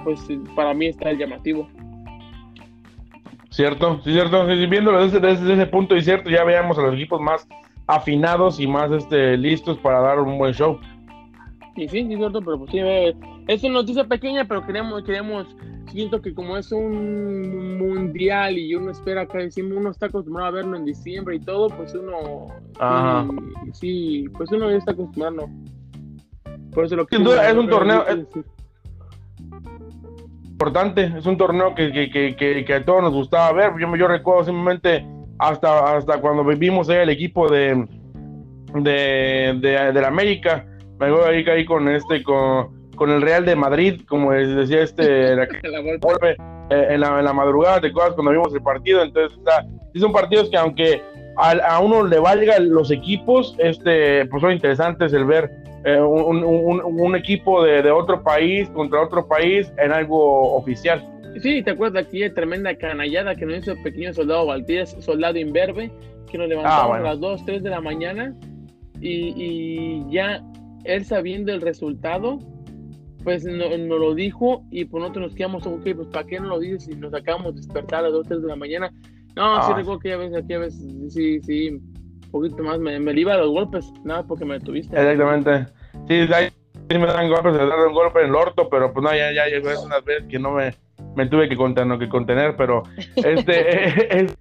pues 0.04 0.20
para 0.54 0.74
mí 0.74 0.86
está 0.86 1.10
el 1.10 1.18
llamativo. 1.18 1.68
Cierto, 3.54 4.00
sí, 4.02 4.12
cierto. 4.12 4.44
viéndolo 4.46 5.04
desde, 5.04 5.20
desde, 5.20 5.52
ese 5.52 5.66
punto 5.66 5.94
y 5.94 6.02
cierto, 6.02 6.28
ya 6.28 6.42
veamos 6.42 6.76
a 6.76 6.82
los 6.82 6.94
equipos 6.94 7.20
más 7.20 7.46
afinados 7.86 8.58
y 8.58 8.66
más 8.66 8.90
este, 8.90 9.36
listos 9.36 9.78
para 9.78 10.00
dar 10.00 10.18
un 10.18 10.36
buen 10.38 10.52
show. 10.52 10.80
Sí, 11.76 11.86
sí, 11.86 12.04
sí, 12.04 12.16
cierto, 12.16 12.40
pero 12.40 12.58
pues 12.58 12.72
sí, 12.72 12.78
eh, 12.80 13.14
es 13.46 13.62
una 13.62 13.74
noticia 13.74 14.02
pequeña, 14.02 14.44
pero 14.44 14.66
queremos, 14.66 15.04
queremos 15.04 15.46
siento 15.86 16.20
que 16.20 16.34
como 16.34 16.56
es 16.56 16.72
un 16.72 17.78
mundial 17.78 18.58
y 18.58 18.74
uno 18.74 18.90
espera 18.90 19.24
que 19.26 19.38
decimos 19.38 19.76
uno 19.76 19.90
está 19.90 20.06
acostumbrado 20.06 20.48
a 20.48 20.50
verlo 20.50 20.76
en 20.76 20.84
diciembre 20.84 21.36
y 21.36 21.40
todo, 21.40 21.68
pues 21.68 21.94
uno 21.94 22.48
sí, 23.72 24.28
pues 24.36 24.50
uno 24.50 24.68
ya 24.68 24.78
está 24.78 24.90
acostumbrado. 24.90 25.48
Por 26.72 26.86
eso 26.86 26.96
lo 26.96 27.06
que 27.06 27.14
es 27.14 27.54
un 27.54 27.68
torneo 27.68 28.04
importante, 30.54 31.12
es 31.18 31.26
un 31.26 31.36
torneo 31.36 31.74
que, 31.74 31.92
que, 31.92 32.36
que, 32.36 32.64
que, 32.64 32.74
a 32.74 32.84
todos 32.84 33.02
nos 33.02 33.12
gustaba 33.12 33.52
ver. 33.52 33.72
Yo, 33.78 33.94
yo 33.96 34.06
recuerdo 34.06 34.44
simplemente 34.44 35.04
hasta, 35.38 35.96
hasta 35.96 36.20
cuando 36.20 36.44
vivimos 36.44 36.88
ahí 36.88 36.98
el 36.98 37.10
equipo 37.10 37.48
de 37.48 37.86
de, 38.74 39.58
de, 39.60 39.92
de 39.92 40.00
la 40.00 40.08
América, 40.08 40.66
me 40.98 41.10
voy 41.10 41.22
ahí, 41.28 41.44
ahí 41.48 41.64
con 41.64 41.88
este 41.88 42.22
con 42.22 42.74
con 42.94 43.10
el 43.10 43.22
Real 43.22 43.44
de 43.44 43.56
Madrid, 43.56 44.00
como 44.08 44.32
decía 44.32 44.82
este, 44.82 45.34
la, 45.36 45.44
eh, 45.44 46.36
en, 46.70 47.00
la, 47.00 47.18
en, 47.18 47.24
la, 47.24 47.32
madrugada, 47.32 47.80
¿te 47.80 47.88
acuerdas 47.88 48.14
cuando 48.14 48.30
vimos 48.30 48.54
el 48.54 48.62
partido? 48.62 49.02
Entonces, 49.02 49.36
está, 49.38 49.66
son 49.98 50.12
partidos 50.12 50.48
que 50.50 50.56
aunque 50.56 51.02
a, 51.36 51.80
uno 51.80 52.04
le 52.04 52.18
valgan 52.18 52.70
los 52.70 52.90
equipos, 52.90 53.54
este, 53.58 54.26
pues 54.26 54.40
son 54.40 54.52
interesantes 54.52 55.12
el 55.12 55.24
ver 55.24 55.50
eh, 55.84 56.00
un, 56.00 56.44
un, 56.44 57.16
equipo 57.16 57.62
de, 57.62 57.82
de, 57.82 57.90
otro 57.90 58.22
país 58.22 58.68
contra 58.70 59.02
otro 59.02 59.26
país 59.26 59.72
en 59.78 59.92
algo 59.92 60.54
oficial. 60.54 61.04
Sí, 61.40 61.62
¿te 61.62 61.72
acuerdas 61.72 62.06
aquella 62.06 62.32
tremenda 62.32 62.74
canallada 62.76 63.34
que 63.34 63.44
nos 63.44 63.58
hizo 63.58 63.72
el 63.72 63.82
pequeño 63.82 64.14
soldado 64.14 64.46
Valdés, 64.46 64.96
soldado 65.00 65.38
imberbe, 65.38 65.90
que 66.30 66.38
nos 66.38 66.48
levantamos 66.48 66.96
ah, 66.96 67.00
a 67.00 67.00
las 67.00 67.20
2, 67.20 67.44
3 67.44 67.62
de 67.62 67.70
la 67.70 67.80
mañana 67.80 68.34
y, 69.00 69.34
y 69.36 70.12
ya 70.12 70.42
él 70.84 71.04
sabiendo 71.04 71.52
el 71.52 71.60
resultado, 71.60 72.38
pues 73.24 73.44
nos 73.44 73.78
no 73.78 73.98
lo 73.98 74.14
dijo 74.14 74.64
y 74.70 74.84
por 74.84 75.00
nosotros 75.00 75.26
nos 75.26 75.34
quedamos, 75.34 75.66
ok, 75.66 75.82
pues 75.96 76.08
¿para 76.08 76.26
qué 76.26 76.38
no 76.38 76.48
lo 76.48 76.60
dices 76.60 76.84
si 76.84 76.94
nos 76.94 77.12
acabamos 77.14 77.54
de 77.54 77.60
despertar 77.62 78.00
a 78.00 78.02
las 78.02 78.12
2, 78.12 78.28
3 78.28 78.42
de 78.42 78.48
la 78.48 78.56
mañana? 78.56 78.92
No, 79.36 79.62
sí 79.62 79.72
ah. 79.72 79.74
recuerdo 79.76 80.00
que 80.00 80.12
a 80.12 80.16
veces, 80.16 80.44
a 80.44 80.58
veces, 80.58 81.12
sí, 81.12 81.40
sí, 81.42 81.70
un 81.70 82.30
poquito 82.30 82.62
más, 82.62 82.78
me, 82.78 82.98
me 83.00 83.32
a 83.32 83.36
los 83.38 83.50
golpes, 83.50 83.92
nada 84.04 84.22
porque 84.22 84.44
me 84.44 84.58
detuviste. 84.58 84.96
Exactamente. 84.96 85.66
Sí, 86.08 86.32
ahí 86.32 86.48
sí 86.90 86.98
me 86.98 87.06
dan 87.06 87.28
golpes, 87.28 87.52
me 87.52 87.58
dan 87.58 87.88
un 87.88 87.94
golpe 87.94 88.20
en 88.20 88.28
el 88.28 88.34
orto, 88.34 88.68
pero 88.68 88.92
pues 88.92 89.02
no, 89.02 89.10
ya, 89.10 89.32
ya, 89.32 89.48
ya 89.48 89.56
es 89.56 89.78
unas 89.84 90.04
veces 90.04 90.24
que 90.28 90.38
no 90.38 90.52
me, 90.52 90.74
me 91.16 91.26
tuve 91.26 91.48
que 91.48 91.56
contener, 91.56 91.98
que 91.98 92.08
contener 92.08 92.56
pero 92.56 92.82
este, 93.16 94.18
es, 94.22 94.36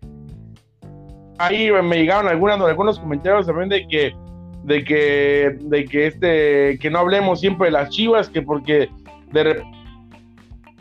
ahí 1.38 1.72
me 1.72 1.98
llegaron 1.98 2.28
algunas, 2.28 2.60
algunos 2.62 3.00
comentarios 3.00 3.46
también 3.46 3.70
de 3.70 3.88
que 3.88 4.16
de 4.64 4.84
que, 4.84 5.58
de 5.60 5.86
que 5.86 6.08
este, 6.08 6.80
que 6.80 6.90
no 6.90 7.00
hablemos 7.00 7.42
siempre 7.42 7.66
de 7.66 7.72
las 7.72 7.90
chivas, 7.90 8.30
que 8.30 8.42
porque 8.42 8.90
de 9.32 9.44
repente 9.44 9.78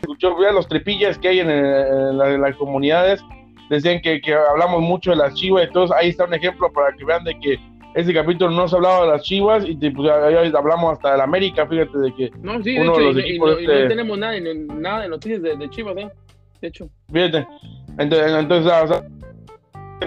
escuchó 0.01 0.35
los 0.51 0.67
tripillas 0.67 1.17
que 1.17 1.29
hay 1.29 1.39
en, 1.39 2.17
las 2.17 2.55
comunidades, 2.55 3.23
decían 3.69 4.01
que, 4.01 4.21
hablamos 4.33 4.81
mucho 4.81 5.11
de 5.11 5.17
las 5.17 5.33
chivas, 5.35 5.67
entonces 5.67 5.95
ahí 5.99 6.09
está 6.09 6.25
un 6.25 6.33
ejemplo 6.33 6.71
para 6.71 6.95
que 6.95 7.05
vean 7.05 7.23
de 7.23 7.37
que 7.39 7.59
ese 7.95 8.13
capítulo 8.13 8.51
no 8.51 8.67
se 8.67 8.75
ha 8.75 8.77
hablado 8.77 9.05
de 9.05 9.11
las 9.11 9.23
chivas 9.23 9.63
y 9.67 9.75
pues, 9.75 10.09
hablamos 10.55 10.93
hasta 10.93 11.11
de 11.11 11.17
la 11.17 11.23
América, 11.23 11.67
fíjate 11.67 11.97
de 11.97 12.13
que 12.15 12.31
no, 12.41 12.61
sí, 12.63 12.73
de 12.73 12.85
hecho, 12.85 13.19
y, 13.19 13.39
no, 13.39 13.51
este 13.51 13.87
tenemos 13.87 14.17
nada, 14.17 14.35
nada 14.75 15.01
de 15.01 15.09
noticias 15.09 15.41
de, 15.41 15.69
chivas, 15.69 15.95
¿eh? 15.97 16.09
De 16.61 16.67
hecho. 16.67 16.89
Fíjate, 17.11 17.47
entonces, 17.99 18.31
entonces 18.33 18.71
o 18.71 18.87
sea, 18.87 19.03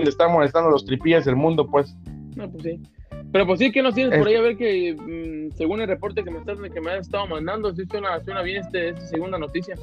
está 0.02 0.28
molestando 0.28 0.70
los 0.70 0.84
tripillas 0.84 1.24
del 1.24 1.36
mundo, 1.36 1.66
pues. 1.66 1.94
No, 2.34 2.50
pues 2.50 2.64
sí. 2.64 2.80
Pero 3.32 3.46
pues 3.46 3.58
sí, 3.58 3.70
que 3.70 3.82
nos 3.82 3.94
tienes 3.94 4.18
por 4.18 4.28
ahí 4.28 4.36
a 4.36 4.40
ver 4.40 4.56
que 4.56 4.94
mm, 4.94 5.56
según 5.56 5.80
el 5.80 5.88
reporte 5.88 6.22
que 6.22 6.30
me, 6.30 6.38
estás, 6.38 6.58
que 6.72 6.80
me 6.80 6.92
has 6.92 7.00
estado 7.00 7.26
mandando, 7.26 7.74
sí 7.74 7.84
suena, 7.90 8.20
suena 8.24 8.42
bien 8.42 8.62
este, 8.62 8.90
esta 8.90 9.06
segunda 9.06 9.38
noticia. 9.38 9.74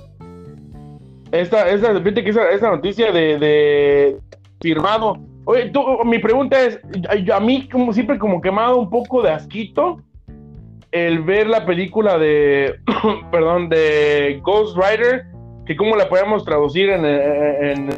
Esta, 1.34 1.68
esta, 1.68 2.04
que 2.04 2.30
esa, 2.30 2.70
noticia 2.70 3.12
de, 3.12 3.40
de, 3.40 4.18
firmado. 4.62 5.18
Oye, 5.46 5.72
tú, 5.72 5.84
mi 6.06 6.20
pregunta 6.20 6.62
es, 6.62 6.80
a 7.34 7.40
mí 7.40 7.68
como 7.70 7.92
siempre 7.92 8.20
como 8.20 8.40
que 8.40 8.52
me 8.52 8.60
ha 8.60 8.66
dado 8.66 8.78
un 8.78 8.90
poco 8.92 9.24
de 9.24 9.32
asquito 9.32 9.98
el 10.92 11.24
ver 11.24 11.48
la 11.48 11.66
película 11.66 12.20
de, 12.20 12.76
perdón, 13.32 13.68
de 13.68 14.40
Ghost 14.44 14.78
Rider, 14.78 15.26
que 15.66 15.76
cómo 15.76 15.96
la 15.96 16.08
podemos 16.08 16.46
traducir 16.46 16.92
en, 16.92 17.04
en, 17.04 17.90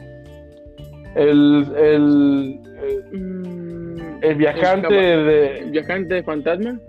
el, 1.16 1.74
el, 1.78 2.60
mm, 3.12 4.24
el 4.24 4.36
viajante 4.36 4.94
de. 4.94 5.58
¿El 5.60 5.72
viajante 5.72 6.24
fantasma? 6.24 6.80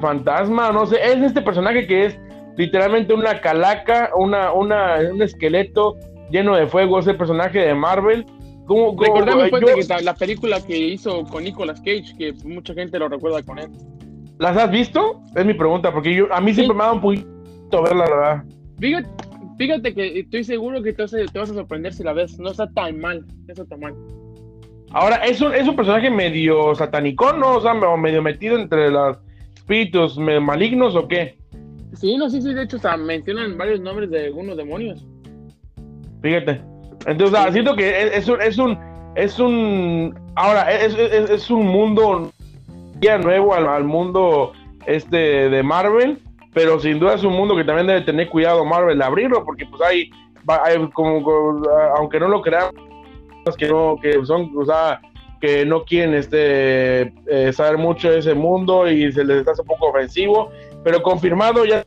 Fantasma, 0.00 0.72
no 0.72 0.86
sé. 0.86 0.96
Es 1.04 1.18
este 1.18 1.42
personaje 1.42 1.86
que 1.86 2.06
es 2.06 2.18
literalmente 2.56 3.14
una 3.14 3.40
calaca, 3.40 4.10
una, 4.16 4.52
una, 4.52 4.98
un 5.10 5.22
esqueleto 5.22 5.96
lleno 6.30 6.56
de 6.56 6.66
fuego. 6.66 6.98
Es 6.98 7.06
el 7.06 7.16
personaje 7.16 7.60
de 7.60 7.74
Marvel. 7.74 8.26
¿Cómo, 8.66 8.96
Recordemos 8.98 9.50
pues, 9.50 10.02
la 10.02 10.14
película 10.14 10.60
que 10.64 10.76
hizo 10.76 11.24
con 11.24 11.44
Nicolas 11.44 11.80
Cage, 11.80 12.14
que 12.18 12.32
mucha 12.44 12.72
gente 12.72 12.98
lo 12.98 13.08
recuerda 13.08 13.42
con 13.42 13.58
él. 13.58 13.70
¿Las 14.38 14.56
has 14.56 14.70
visto? 14.70 15.20
Es 15.36 15.44
mi 15.44 15.54
pregunta, 15.54 15.92
porque 15.92 16.14
yo, 16.14 16.32
a 16.32 16.40
mí 16.40 16.54
siempre 16.54 16.74
me 16.74 16.82
ha 16.82 16.86
dado 16.86 16.96
un 16.96 17.02
poquito 17.02 17.82
verla, 17.82 18.04
la 18.06 18.16
verdad. 18.16 18.44
Fíjate, 18.80 19.08
fíjate 19.58 19.94
que 19.94 20.20
estoy 20.20 20.44
seguro 20.44 20.82
que 20.82 20.92
te 20.92 21.02
vas, 21.02 21.14
a, 21.14 21.18
te 21.18 21.38
vas 21.38 21.50
a 21.50 21.54
sorprender 21.54 21.92
si 21.92 22.02
la 22.02 22.14
ves. 22.14 22.38
No 22.38 22.50
está 22.50 22.68
tan 22.70 22.98
mal. 22.98 23.24
No 23.46 23.52
está 23.52 23.64
tan 23.66 23.80
mal. 23.80 23.94
Ahora, 24.90 25.16
es 25.16 25.40
un, 25.40 25.54
es 25.54 25.68
un 25.68 25.76
personaje 25.76 26.10
medio 26.10 26.74
satánico, 26.74 27.32
¿no? 27.32 27.56
O 27.56 27.60
sea, 27.60 27.74
medio 27.74 28.22
metido 28.22 28.56
entre 28.56 28.90
los 28.90 29.18
espíritus 29.54 30.16
malignos 30.18 30.94
o 30.94 31.06
qué? 31.06 31.36
Sí, 31.96 32.16
no, 32.16 32.28
sí, 32.30 32.40
sí, 32.42 32.52
de 32.52 32.62
hecho, 32.62 32.76
o 32.76 32.96
mencionan 32.98 33.56
varios 33.56 33.80
nombres 33.80 34.10
de 34.10 34.26
algunos 34.26 34.56
demonios. 34.56 35.04
Fíjate. 36.22 36.60
Entonces, 37.06 37.38
siento 37.52 37.76
que 37.76 38.16
es, 38.16 38.28
un, 38.28 38.40
es 38.40 38.58
un, 38.58 38.78
es 39.14 39.38
un, 39.38 40.18
ahora, 40.36 40.72
es, 40.72 40.94
es, 40.94 41.50
un 41.50 41.66
mundo 41.66 42.32
ya 43.00 43.18
nuevo 43.18 43.54
al, 43.54 43.84
mundo 43.84 44.52
este 44.86 45.50
de 45.50 45.62
Marvel, 45.62 46.18
pero 46.54 46.80
sin 46.80 46.98
duda 46.98 47.14
es 47.14 47.24
un 47.24 47.34
mundo 47.34 47.56
que 47.56 47.64
también 47.64 47.86
debe 47.86 48.00
tener 48.02 48.30
cuidado 48.30 48.64
Marvel 48.64 48.98
de 48.98 49.04
abrirlo, 49.04 49.44
porque 49.44 49.66
pues 49.66 49.82
hay, 49.82 50.10
hay 50.46 50.88
como, 50.90 51.62
aunque 51.96 52.18
no 52.20 52.28
lo 52.28 52.40
crean, 52.40 52.70
que 53.58 53.68
no, 53.68 53.98
que 54.00 54.24
son, 54.24 54.50
o 54.56 54.64
sea, 54.64 55.00
que 55.40 55.66
no 55.66 55.84
quieren 55.84 56.14
este, 56.14 57.12
eh, 57.26 57.52
saber 57.52 57.76
mucho 57.76 58.10
de 58.10 58.20
ese 58.20 58.32
mundo 58.32 58.88
y 58.88 59.12
se 59.12 59.24
les 59.24 59.46
hace 59.46 59.60
un 59.60 59.68
poco 59.68 59.88
ofensivo, 59.88 60.50
pero 60.84 61.02
confirmado 61.02 61.64
ya 61.64 61.84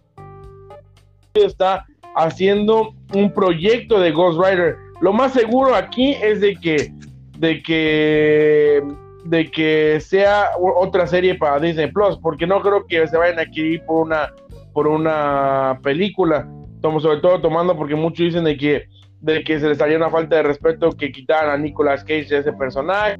está 1.33 1.85
haciendo 2.15 2.93
un 3.13 3.31
proyecto 3.31 3.99
de 3.99 4.11
Ghost 4.11 4.39
Rider. 4.43 4.75
Lo 4.99 5.13
más 5.13 5.33
seguro 5.33 5.75
aquí 5.75 6.13
es 6.13 6.41
de 6.41 6.55
que, 6.55 6.91
de 7.37 7.61
que 7.61 8.83
de 9.23 9.51
que 9.51 9.99
sea 9.99 10.51
otra 10.57 11.05
serie 11.05 11.35
para 11.35 11.59
Disney 11.59 11.91
Plus, 11.91 12.17
porque 12.17 12.47
no 12.47 12.61
creo 12.61 12.85
que 12.87 13.05
se 13.07 13.17
vayan 13.17 13.39
a 13.39 13.41
adquirir 13.41 13.83
por 13.85 14.05
una, 14.05 14.33
por 14.73 14.87
una 14.87 15.79
película. 15.83 16.47
Tomo, 16.81 16.99
sobre 16.99 17.19
todo 17.19 17.41
tomando 17.41 17.75
porque 17.75 17.95
muchos 17.95 18.25
dicen 18.27 18.45
de 18.45 18.55
que, 18.55 18.87
de 19.19 19.43
que 19.43 19.59
se 19.59 19.67
les 19.67 19.81
haría 19.81 19.97
una 19.97 20.09
falta 20.09 20.37
de 20.37 20.43
respeto 20.43 20.91
que 20.91 21.11
quitaran 21.11 21.49
a 21.49 21.57
Nicolas 21.57 22.03
Cage 22.03 22.27
de 22.29 22.37
ese 22.37 22.53
personaje. 22.53 23.17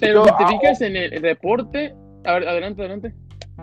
Pero 0.00 0.24
si 0.24 0.30
te 0.30 0.44
ah, 0.44 0.48
fijas 0.48 0.80
en 0.80 0.96
el 0.96 1.22
reporte, 1.22 1.94
a 2.24 2.34
ver, 2.34 2.48
adelante, 2.48 2.82
adelante. 2.82 3.14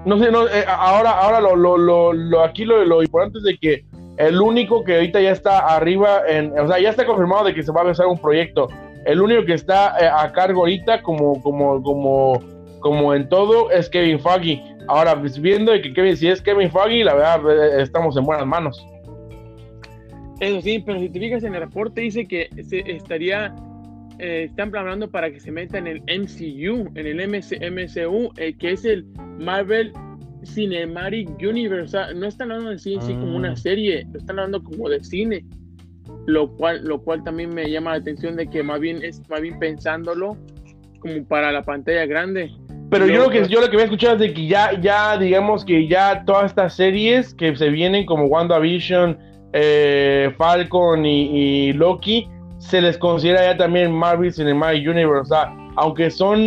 No 0.05 0.19
sé, 0.19 0.31
no, 0.31 0.47
eh, 0.47 0.65
ahora, 0.67 1.11
ahora 1.11 1.39
lo, 1.39 1.55
lo, 1.55 2.13
lo, 2.13 2.43
aquí 2.43 2.65
lo, 2.65 2.83
lo 2.83 3.01
importante 3.01 3.37
es 3.37 3.43
de 3.43 3.57
que 3.57 3.85
el 4.17 4.41
único 4.41 4.83
que 4.83 4.95
ahorita 4.95 5.21
ya 5.21 5.31
está 5.31 5.59
arriba, 5.59 6.21
en, 6.27 6.57
o 6.59 6.67
sea, 6.67 6.79
ya 6.79 6.89
está 6.89 7.05
confirmado 7.05 7.45
de 7.45 7.53
que 7.53 7.63
se 7.63 7.71
va 7.71 7.81
a 7.81 7.83
empezar 7.83 8.07
un 8.07 8.19
proyecto. 8.19 8.67
El 9.05 9.21
único 9.21 9.43
que 9.45 9.53
está 9.53 9.97
eh, 9.99 10.07
a 10.07 10.31
cargo 10.31 10.61
ahorita, 10.61 11.01
como, 11.01 11.41
como, 11.41 11.81
como, 11.81 12.39
como 12.79 13.13
en 13.13 13.27
todo, 13.27 13.71
es 13.71 13.89
Kevin 13.89 14.19
Feige. 14.19 14.61
Ahora, 14.87 15.19
pues, 15.19 15.39
viendo 15.39 15.71
que 15.73 15.93
Kevin, 15.93 16.15
si 16.15 16.27
es 16.27 16.41
Kevin 16.41 16.71
Feige, 16.71 17.03
la 17.03 17.13
verdad, 17.15 17.41
eh, 17.49 17.81
estamos 17.81 18.15
en 18.17 18.25
buenas 18.25 18.45
manos. 18.45 18.85
Eso 20.39 20.61
sí, 20.61 20.83
pero 20.85 20.99
si 20.99 21.09
te 21.09 21.19
fijas 21.19 21.43
en 21.43 21.55
el 21.55 21.61
reporte, 21.61 22.01
dice 22.01 22.27
que 22.27 22.49
se 22.63 22.79
estaría, 22.91 23.53
eh, 24.19 24.45
están 24.49 24.71
planeando 24.71 25.09
para 25.09 25.31
que 25.31 25.39
se 25.39 25.51
meta 25.51 25.77
en 25.77 25.87
el 25.87 26.01
MCU, 26.01 26.91
en 26.95 27.07
el 27.07 27.27
MCU, 27.27 28.33
que 28.35 28.71
es 28.71 28.85
el 28.85 29.05
Marvel 29.39 29.91
Cinematic 30.45 31.29
Universe. 31.39 31.97
no 32.15 32.27
están 32.27 32.51
hablando 32.51 32.71
en 32.71 32.79
sí, 32.79 32.97
sí 33.01 33.13
como 33.13 33.35
una 33.35 33.51
ah. 33.51 33.55
serie, 33.55 34.05
lo 34.11 34.19
están 34.19 34.39
hablando 34.39 34.63
como 34.63 34.89
de 34.89 35.03
cine. 35.03 35.45
Lo 36.25 36.49
cual, 36.55 36.83
lo 36.83 37.01
cual 37.01 37.23
también 37.23 37.53
me 37.53 37.69
llama 37.69 37.91
la 37.91 37.97
atención 37.97 38.35
de 38.35 38.47
que 38.47 38.63
más 38.63 38.79
bien 38.79 39.03
es 39.03 39.21
más 39.29 39.41
bien 39.41 39.59
pensándolo 39.59 40.37
como 40.99 41.25
para 41.25 41.51
la 41.51 41.63
pantalla 41.63 42.05
grande. 42.05 42.51
Pero 42.89 43.07
yo 43.07 43.23
lo 43.23 43.29
que 43.29 43.47
yo 43.47 43.59
lo 43.59 43.69
que 43.69 43.75
voy 43.75 43.81
a 43.81 43.85
escuchar 43.85 44.13
es 44.13 44.19
de 44.19 44.33
que 44.33 44.47
ya, 44.47 44.79
ya 44.79 45.17
digamos 45.17 45.65
que 45.65 45.87
ya 45.87 46.23
todas 46.25 46.45
estas 46.45 46.75
series 46.75 47.33
que 47.33 47.55
se 47.55 47.69
vienen 47.69 48.05
como 48.05 48.25
WandaVision, 48.25 49.17
eh, 49.53 50.31
Falcon 50.37 51.05
y, 51.05 51.73
Loki, 51.73 52.27
se 52.69 52.81
les 52.81 52.97
considera 52.97 53.43
ya 53.43 53.57
también 53.57 53.91
Marvel 53.91 54.33
Cinematic 54.33 54.87
Universe. 54.87 55.33
Aunque 55.75 56.09
son 56.09 56.39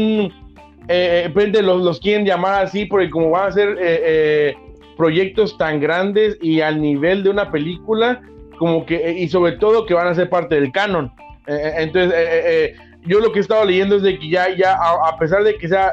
eh, 0.88 1.30
eh 1.34 1.62
los, 1.62 1.82
los, 1.82 2.00
quieren 2.00 2.24
llamar 2.24 2.64
así 2.64 2.86
porque 2.86 3.10
como 3.10 3.30
van 3.30 3.48
a 3.48 3.52
ser 3.52 3.70
eh, 3.70 3.76
eh, 3.80 4.54
proyectos 4.96 5.58
tan 5.58 5.80
grandes 5.80 6.38
y 6.40 6.60
al 6.60 6.80
nivel 6.80 7.22
de 7.22 7.30
una 7.30 7.50
película, 7.50 8.20
como 8.58 8.86
que, 8.86 9.12
y 9.12 9.28
sobre 9.28 9.52
todo 9.52 9.84
que 9.84 9.94
van 9.94 10.08
a 10.08 10.14
ser 10.14 10.30
parte 10.30 10.54
del 10.54 10.72
canon. 10.72 11.12
entonces, 11.46 12.74
yo 13.04 13.20
lo 13.20 13.30
que 13.30 13.38
he 13.38 13.42
estado 13.42 13.64
leyendo 13.64 13.96
es 13.96 14.02
de 14.02 14.18
que 14.18 14.30
ya, 14.30 14.48
ya 14.56 14.74
a, 14.74 15.16
pesar 15.18 15.44
de 15.44 15.54
que 15.56 15.68
sea 15.68 15.92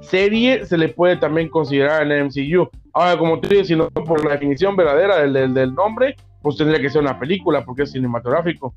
serie, 0.00 0.64
se 0.64 0.78
le 0.78 0.88
puede 0.88 1.16
también 1.16 1.48
considerar 1.48 2.10
en 2.10 2.26
MCU. 2.26 2.68
Ahora, 2.92 3.18
como 3.18 3.40
te 3.40 3.48
digo, 3.48 3.64
si 3.64 3.76
no 3.76 3.90
por 3.90 4.24
la 4.24 4.32
definición 4.32 4.76
verdadera 4.76 5.26
del, 5.26 5.54
del, 5.54 5.74
nombre, 5.74 6.16
pues 6.42 6.56
tendría 6.56 6.80
que 6.80 6.90
ser 6.90 7.02
una 7.02 7.18
película 7.18 7.64
porque 7.64 7.82
es 7.82 7.92
cinematográfico. 7.92 8.74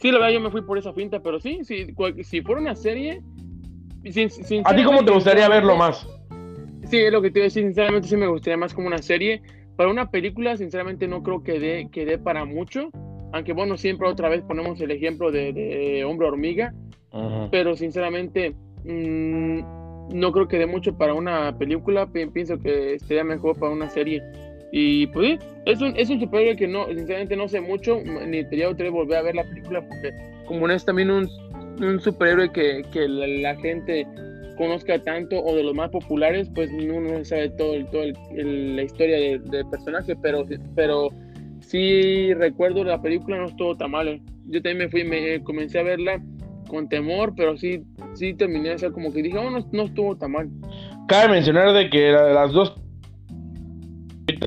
Sí, 0.00 0.10
la 0.10 0.18
verdad 0.18 0.34
yo 0.34 0.40
me 0.40 0.50
fui 0.50 0.62
por 0.62 0.78
esa 0.78 0.92
finta, 0.92 1.20
pero 1.20 1.40
sí, 1.40 1.60
si, 1.62 1.86
si 2.22 2.42
fuera 2.42 2.60
una 2.60 2.74
serie, 2.74 3.22
¿A 4.64 4.74
ti 4.74 4.84
cómo 4.84 5.04
te 5.04 5.12
gustaría 5.12 5.48
verlo 5.48 5.76
más? 5.76 6.06
Sí, 6.84 6.98
es 6.98 7.12
lo 7.12 7.20
que 7.20 7.30
te 7.30 7.40
iba 7.40 7.44
a 7.44 7.48
decir, 7.48 7.64
sinceramente 7.64 8.06
sí 8.06 8.16
me 8.16 8.28
gustaría 8.28 8.56
más 8.56 8.72
como 8.72 8.86
una 8.86 8.98
serie. 8.98 9.42
Para 9.74 9.90
una 9.90 10.10
película, 10.10 10.56
sinceramente 10.56 11.08
no 11.08 11.22
creo 11.22 11.42
que 11.42 11.58
dé, 11.58 11.88
que 11.90 12.06
dé 12.06 12.16
para 12.16 12.44
mucho. 12.44 12.90
Aunque 13.32 13.52
bueno, 13.52 13.76
siempre 13.76 14.08
otra 14.08 14.28
vez 14.28 14.42
ponemos 14.42 14.80
el 14.80 14.92
ejemplo 14.92 15.32
de, 15.32 16.04
Hombre 16.06 16.28
Hormiga. 16.28 16.72
Pero 17.50 17.74
sinceramente 17.74 18.54
mm, 18.84 19.60
no 20.14 20.32
creo 20.32 20.46
que 20.46 20.58
dé 20.58 20.66
mucho 20.66 20.96
para 20.96 21.12
una 21.14 21.56
película. 21.58 22.06
Pienso 22.06 22.58
que 22.60 22.98
sería 23.00 23.24
mejor 23.24 23.58
para 23.58 23.72
una 23.72 23.90
serie. 23.90 24.22
Y 24.78 25.06
pues 25.06 25.38
es 25.64 25.80
un, 25.80 25.96
es 25.96 26.10
un 26.10 26.20
superhéroe 26.20 26.54
que 26.54 26.68
no, 26.68 26.86
sinceramente 26.88 27.34
no 27.34 27.48
sé 27.48 27.62
mucho. 27.62 27.98
Ni 28.26 28.44
te 28.44 28.68
voy 28.68 28.86
a 28.86 28.90
volver 28.90 29.18
a 29.18 29.22
ver 29.22 29.34
la 29.34 29.44
película 29.44 29.80
porque 29.80 30.12
como 30.46 30.68
no 30.68 30.74
es 30.74 30.84
también 30.84 31.10
un 31.10 31.26
un 31.80 32.00
superhéroe 32.00 32.50
que, 32.52 32.82
que 32.92 33.08
la, 33.08 33.54
gente 33.56 34.06
conozca 34.56 35.02
tanto 35.02 35.42
o 35.42 35.54
de 35.54 35.62
los 35.62 35.74
más 35.74 35.90
populares, 35.90 36.50
pues 36.54 36.70
uno 36.70 37.00
no 37.00 37.24
sabe 37.24 37.50
todo, 37.50 37.72
todo 37.86 38.04
la 38.34 38.82
historia 38.82 39.18
del 39.18 39.66
personaje, 39.70 40.16
pero, 40.16 40.44
pero 40.74 41.08
sí 41.60 42.32
recuerdo 42.34 42.84
la 42.84 43.00
película, 43.00 43.38
no 43.38 43.46
estuvo 43.46 43.76
tan 43.76 43.90
mal. 43.90 44.08
¿eh? 44.08 44.22
Yo 44.46 44.62
también 44.62 44.78
me 44.78 44.88
fui, 44.88 45.04
me 45.04 45.42
comencé 45.42 45.78
a 45.78 45.82
verla 45.82 46.22
con 46.68 46.88
temor, 46.88 47.34
pero 47.36 47.56
sí, 47.56 47.82
sí 48.14 48.34
terminé 48.34 48.70
de 48.70 48.78
ser 48.78 48.92
como 48.92 49.12
que 49.12 49.22
dije, 49.22 49.38
oh, 49.38 49.50
no, 49.50 49.66
no 49.72 49.82
estuvo 49.84 50.16
tan 50.16 50.32
mal. 50.32 50.48
Cabe 51.08 51.32
mencionar 51.32 51.72
de 51.72 51.90
que 51.90 52.12
las 52.12 52.52
dos 52.52 52.74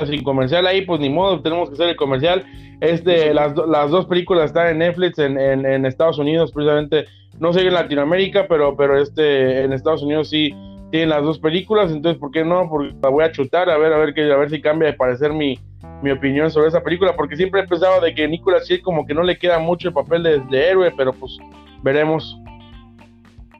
sin 0.08 0.24
comercial 0.24 0.68
ahí, 0.68 0.82
pues 0.84 1.00
ni 1.00 1.10
modo, 1.10 1.42
tenemos 1.42 1.70
que 1.70 1.76
hacer 1.76 1.90
el 1.90 1.96
comercial. 1.96 2.44
Este, 2.82 3.34
las, 3.34 3.56
las 3.56 3.92
dos 3.92 4.06
películas 4.06 4.46
están 4.46 4.68
en 4.68 4.80
Netflix 4.80 5.20
en, 5.20 5.40
en, 5.40 5.66
en 5.66 5.86
Estados 5.86 6.18
Unidos, 6.18 6.52
precisamente 6.52 7.06
no 7.40 7.54
sé 7.54 7.66
en 7.66 7.74
Latinoamérica, 7.74 8.48
pero, 8.48 8.76
pero 8.76 9.02
este, 9.02 9.64
en 9.64 9.74
Estados 9.74 10.04
Unidos 10.04 10.30
sí 10.30 10.54
tienen 10.92 11.10
las 11.10 11.24
dos 11.24 11.40
películas, 11.40 11.92
entonces, 11.92 12.20
¿por 12.20 12.32
qué 12.32 12.44
no? 12.44 12.68
Porque 12.70 12.94
la 13.02 13.10
voy 13.10 13.24
a 13.24 13.32
chutar, 13.32 13.70
a 13.70 13.78
ver, 13.78 13.94
a 13.94 13.98
ver, 13.98 14.14
que, 14.14 14.32
a 14.32 14.38
ver 14.38 14.50
si 14.50 14.62
cambia 14.62 14.90
de 14.90 14.98
parecer 14.98 15.32
mi, 15.32 15.58
mi 16.02 16.12
opinión 16.12 16.50
sobre 16.50 16.70
esa 16.70 16.82
película, 16.82 17.16
porque 17.16 17.36
siempre 17.36 17.62
he 17.62 17.68
pensado 17.68 18.02
de 18.02 18.14
que 18.14 18.28
Nicolas 18.28 18.68
Cage 18.68 18.82
como 18.82 19.06
que 19.06 19.14
no 19.14 19.24
le 19.24 19.38
queda 19.38 19.60
mucho 19.60 19.90
el 19.90 19.94
papel 19.94 20.24
de, 20.24 20.70
héroe, 20.70 20.92
pero 20.98 21.14
pues 21.14 21.38
veremos. 21.84 22.38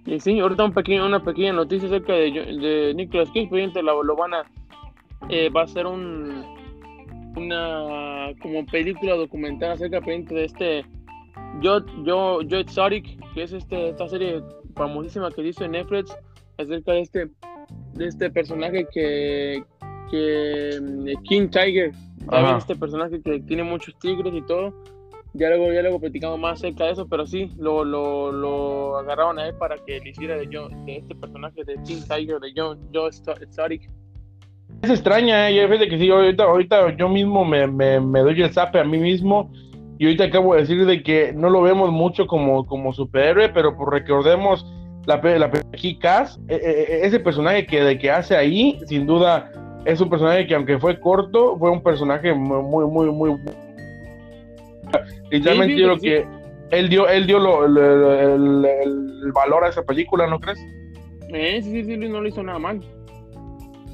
Y 0.06 0.20
sí, 0.20 0.40
ahorita 0.40 0.66
un 0.66 0.74
pequeño, 0.74 1.06
una 1.06 1.24
pequeña 1.24 1.54
noticia 1.54 1.88
acerca 1.88 2.14
de, 2.14 2.32
de 2.32 2.94
Nicolas 2.96 3.30
Cage, 3.30 3.48
pues 3.48 3.74
lo, 3.76 4.04
lo 4.04 4.16
van 4.16 4.34
a, 4.34 4.44
eh, 5.28 5.50
va 5.50 5.64
a 5.64 5.68
ser 5.68 5.86
un, 5.86 6.44
una 7.36 8.30
como 8.42 8.66
película 8.66 9.16
documental 9.16 9.72
acerca 9.72 10.00
de 10.00 10.46
este 10.46 10.86
yo, 11.62 11.86
yo, 12.04 12.42
yo 12.42 12.58
Exotic, 12.58 13.20
que 13.34 13.44
es 13.44 13.54
este, 13.54 13.90
esta 13.90 14.08
serie 14.08 14.42
famosísima 14.76 15.32
que 15.32 15.42
hizo 15.42 15.66
en 15.66 15.72
Netflix 15.72 16.16
acerca 16.58 16.94
de 16.94 17.02
este, 17.02 17.30
de 17.94 18.08
este 18.08 18.30
personaje 18.30 18.88
que, 18.92 19.64
que 20.10 20.80
mm, 20.82 21.24
King 21.24 21.50
Tiger, 21.50 21.92
este 22.58 22.76
personaje 22.76 23.22
que 23.22 23.40
tiene 23.42 23.64
muchos 23.64 23.98
tigres 24.00 24.34
y 24.34 24.42
todo. 24.46 24.74
Ya 25.34 25.50
luego, 25.50 25.72
ya 25.72 25.84
luego 25.84 26.00
platicamos 26.00 26.40
más 26.40 26.60
acerca 26.60 26.86
de 26.86 26.94
eso, 26.94 27.08
pero 27.08 27.28
sí, 27.28 27.52
lo, 27.58 27.84
lo, 27.84 28.32
lo 28.32 28.98
agarraron 28.98 29.38
a 29.38 29.48
él 29.48 29.56
para 29.56 29.78
que 29.78 30.00
le 30.00 30.10
hiciera 30.10 30.36
de, 30.36 30.48
de 30.48 30.98
este 30.98 31.14
personaje 31.14 31.64
de 31.64 31.76
King 31.84 32.02
Tiger, 32.02 32.40
de 32.40 32.52
John, 32.56 32.80
Joe 32.92 33.10
Exotic. 33.10 33.90
Es 34.82 34.90
extraña, 34.90 35.50
¿eh? 35.50 35.90
que 35.90 35.98
sí, 35.98 36.10
ahorita, 36.10 36.44
ahorita 36.44 36.96
yo 36.96 37.10
mismo 37.10 37.44
me, 37.44 37.68
me, 37.68 38.00
me 38.00 38.20
doy 38.22 38.42
el 38.42 38.54
zape 38.54 38.80
a 38.80 38.84
mí 38.84 38.98
mismo 38.98 39.52
y 39.98 40.06
ahorita 40.06 40.26
acabo 40.26 40.56
de 40.56 40.62
decir 40.62 40.86
de 40.86 41.04
que 41.04 41.34
no 41.34 41.50
lo 41.50 41.62
vemos 41.62 41.92
mucho 41.92 42.26
como, 42.26 42.66
como 42.66 42.94
superhéroe, 42.94 43.50
pero 43.50 43.76
pues 43.76 43.90
recordemos 43.90 44.66
la, 45.06 45.18
la 45.38 45.52
Cass, 46.00 46.40
e, 46.48 46.56
e, 46.56 46.58
e, 46.58 47.06
ese 47.06 47.20
personaje 47.20 47.66
que, 47.66 47.84
de 47.84 47.98
que 47.98 48.10
hace 48.10 48.38
ahí, 48.38 48.80
sin 48.86 49.06
duda, 49.06 49.52
es 49.84 50.00
un 50.00 50.10
personaje 50.10 50.48
que 50.48 50.56
aunque 50.56 50.80
fue 50.80 51.00
corto, 51.00 51.58
fue 51.58 51.70
un 51.70 51.84
personaje 51.84 52.34
muy, 52.34 52.86
muy, 52.86 53.12
muy... 53.12 53.36
Literalmente 55.30 55.76
yo 55.76 55.88
creo 55.88 56.00
que 56.00 56.28
él 56.72 56.90
dio, 56.90 57.08
él 57.10 57.28
dio 57.28 57.40
lo, 57.40 57.66
el, 57.66 59.32
valor 59.34 59.66
a 59.66 59.70
esa 59.70 59.84
película, 59.84 60.28
¿no 60.28 60.40
crees? 60.40 60.60
Eh, 61.34 61.62
sí, 61.62 61.84
sí, 61.84 61.96
sí, 61.96 61.98
no 61.98 62.22
le 62.22 62.30
hizo 62.30 62.42
nada 62.42 62.58
mal. 62.58 62.82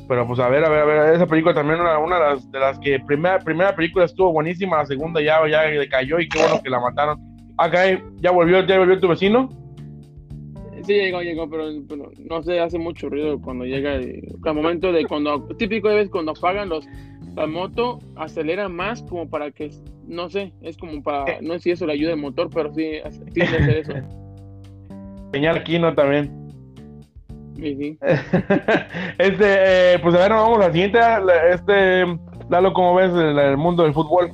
Pero 0.07 0.27
pues 0.27 0.39
a 0.39 0.49
ver, 0.49 0.63
a 0.63 0.69
ver, 0.69 0.79
a 0.79 0.85
ver, 0.85 1.15
esa 1.15 1.25
película 1.25 1.53
también 1.53 1.79
era 1.79 1.97
una 1.97 2.19
de 2.19 2.25
las, 2.25 2.51
de 2.51 2.59
las 2.59 2.79
que 2.79 2.99
primera, 2.99 3.39
primera 3.39 3.75
película 3.75 4.05
estuvo 4.05 4.31
buenísima, 4.31 4.77
la 4.77 4.85
segunda 4.85 5.21
ya, 5.21 5.39
ya 5.49 5.61
decayó 5.63 6.19
y 6.19 6.29
qué 6.29 6.37
bueno 6.37 6.61
que 6.61 6.69
la 6.69 6.79
mataron. 6.79 7.19
Acá 7.57 7.85
ya 8.17 8.31
volvió, 8.31 8.65
ya 8.65 8.77
volvió 8.77 8.99
tu 8.99 9.07
vecino. 9.07 9.49
Sí, 10.83 10.93
llegó, 10.93 11.21
llegó, 11.21 11.49
pero, 11.49 11.71
no 12.29 12.43
sé, 12.43 12.59
hace 12.59 12.77
mucho 12.77 13.09
ruido 13.09 13.41
cuando 13.41 13.65
llega, 13.65 13.93
al 13.93 14.53
momento 14.53 14.91
de 14.91 15.05
cuando, 15.05 15.47
típico 15.57 15.89
de 15.89 15.95
vez 15.95 16.09
cuando 16.09 16.33
apagan 16.33 16.69
los, 16.69 16.87
la 17.35 17.47
moto, 17.47 17.97
acelera 18.15 18.69
más 18.69 19.01
como 19.01 19.27
para 19.27 19.49
que, 19.49 19.71
no 20.05 20.29
sé, 20.29 20.53
es 20.61 20.77
como 20.77 21.01
para, 21.01 21.41
no 21.41 21.53
sé 21.53 21.59
si 21.59 21.71
eso 21.71 21.87
le 21.87 21.93
ayuda 21.93 22.11
el 22.11 22.19
motor, 22.19 22.49
pero 22.53 22.71
sí, 22.71 22.99
sí 23.33 23.41
hacer 23.41 23.77
eso. 23.77 23.93
Señal 25.31 25.63
Kino 25.63 25.93
también. 25.95 26.44
este, 29.17 29.93
eh, 29.93 29.99
pues 29.99 30.15
a 30.15 30.19
ver, 30.19 30.31
vamos 30.31 30.57
a 30.57 30.67
la 30.67 30.71
siguiente. 30.71 30.99
Este, 31.51 32.05
Lalo, 32.49 32.73
¿cómo 32.73 32.95
ves 32.95 33.11
el, 33.11 33.37
el, 33.39 33.57
mundo 33.57 33.83
del 33.83 33.93
fútbol? 33.93 34.31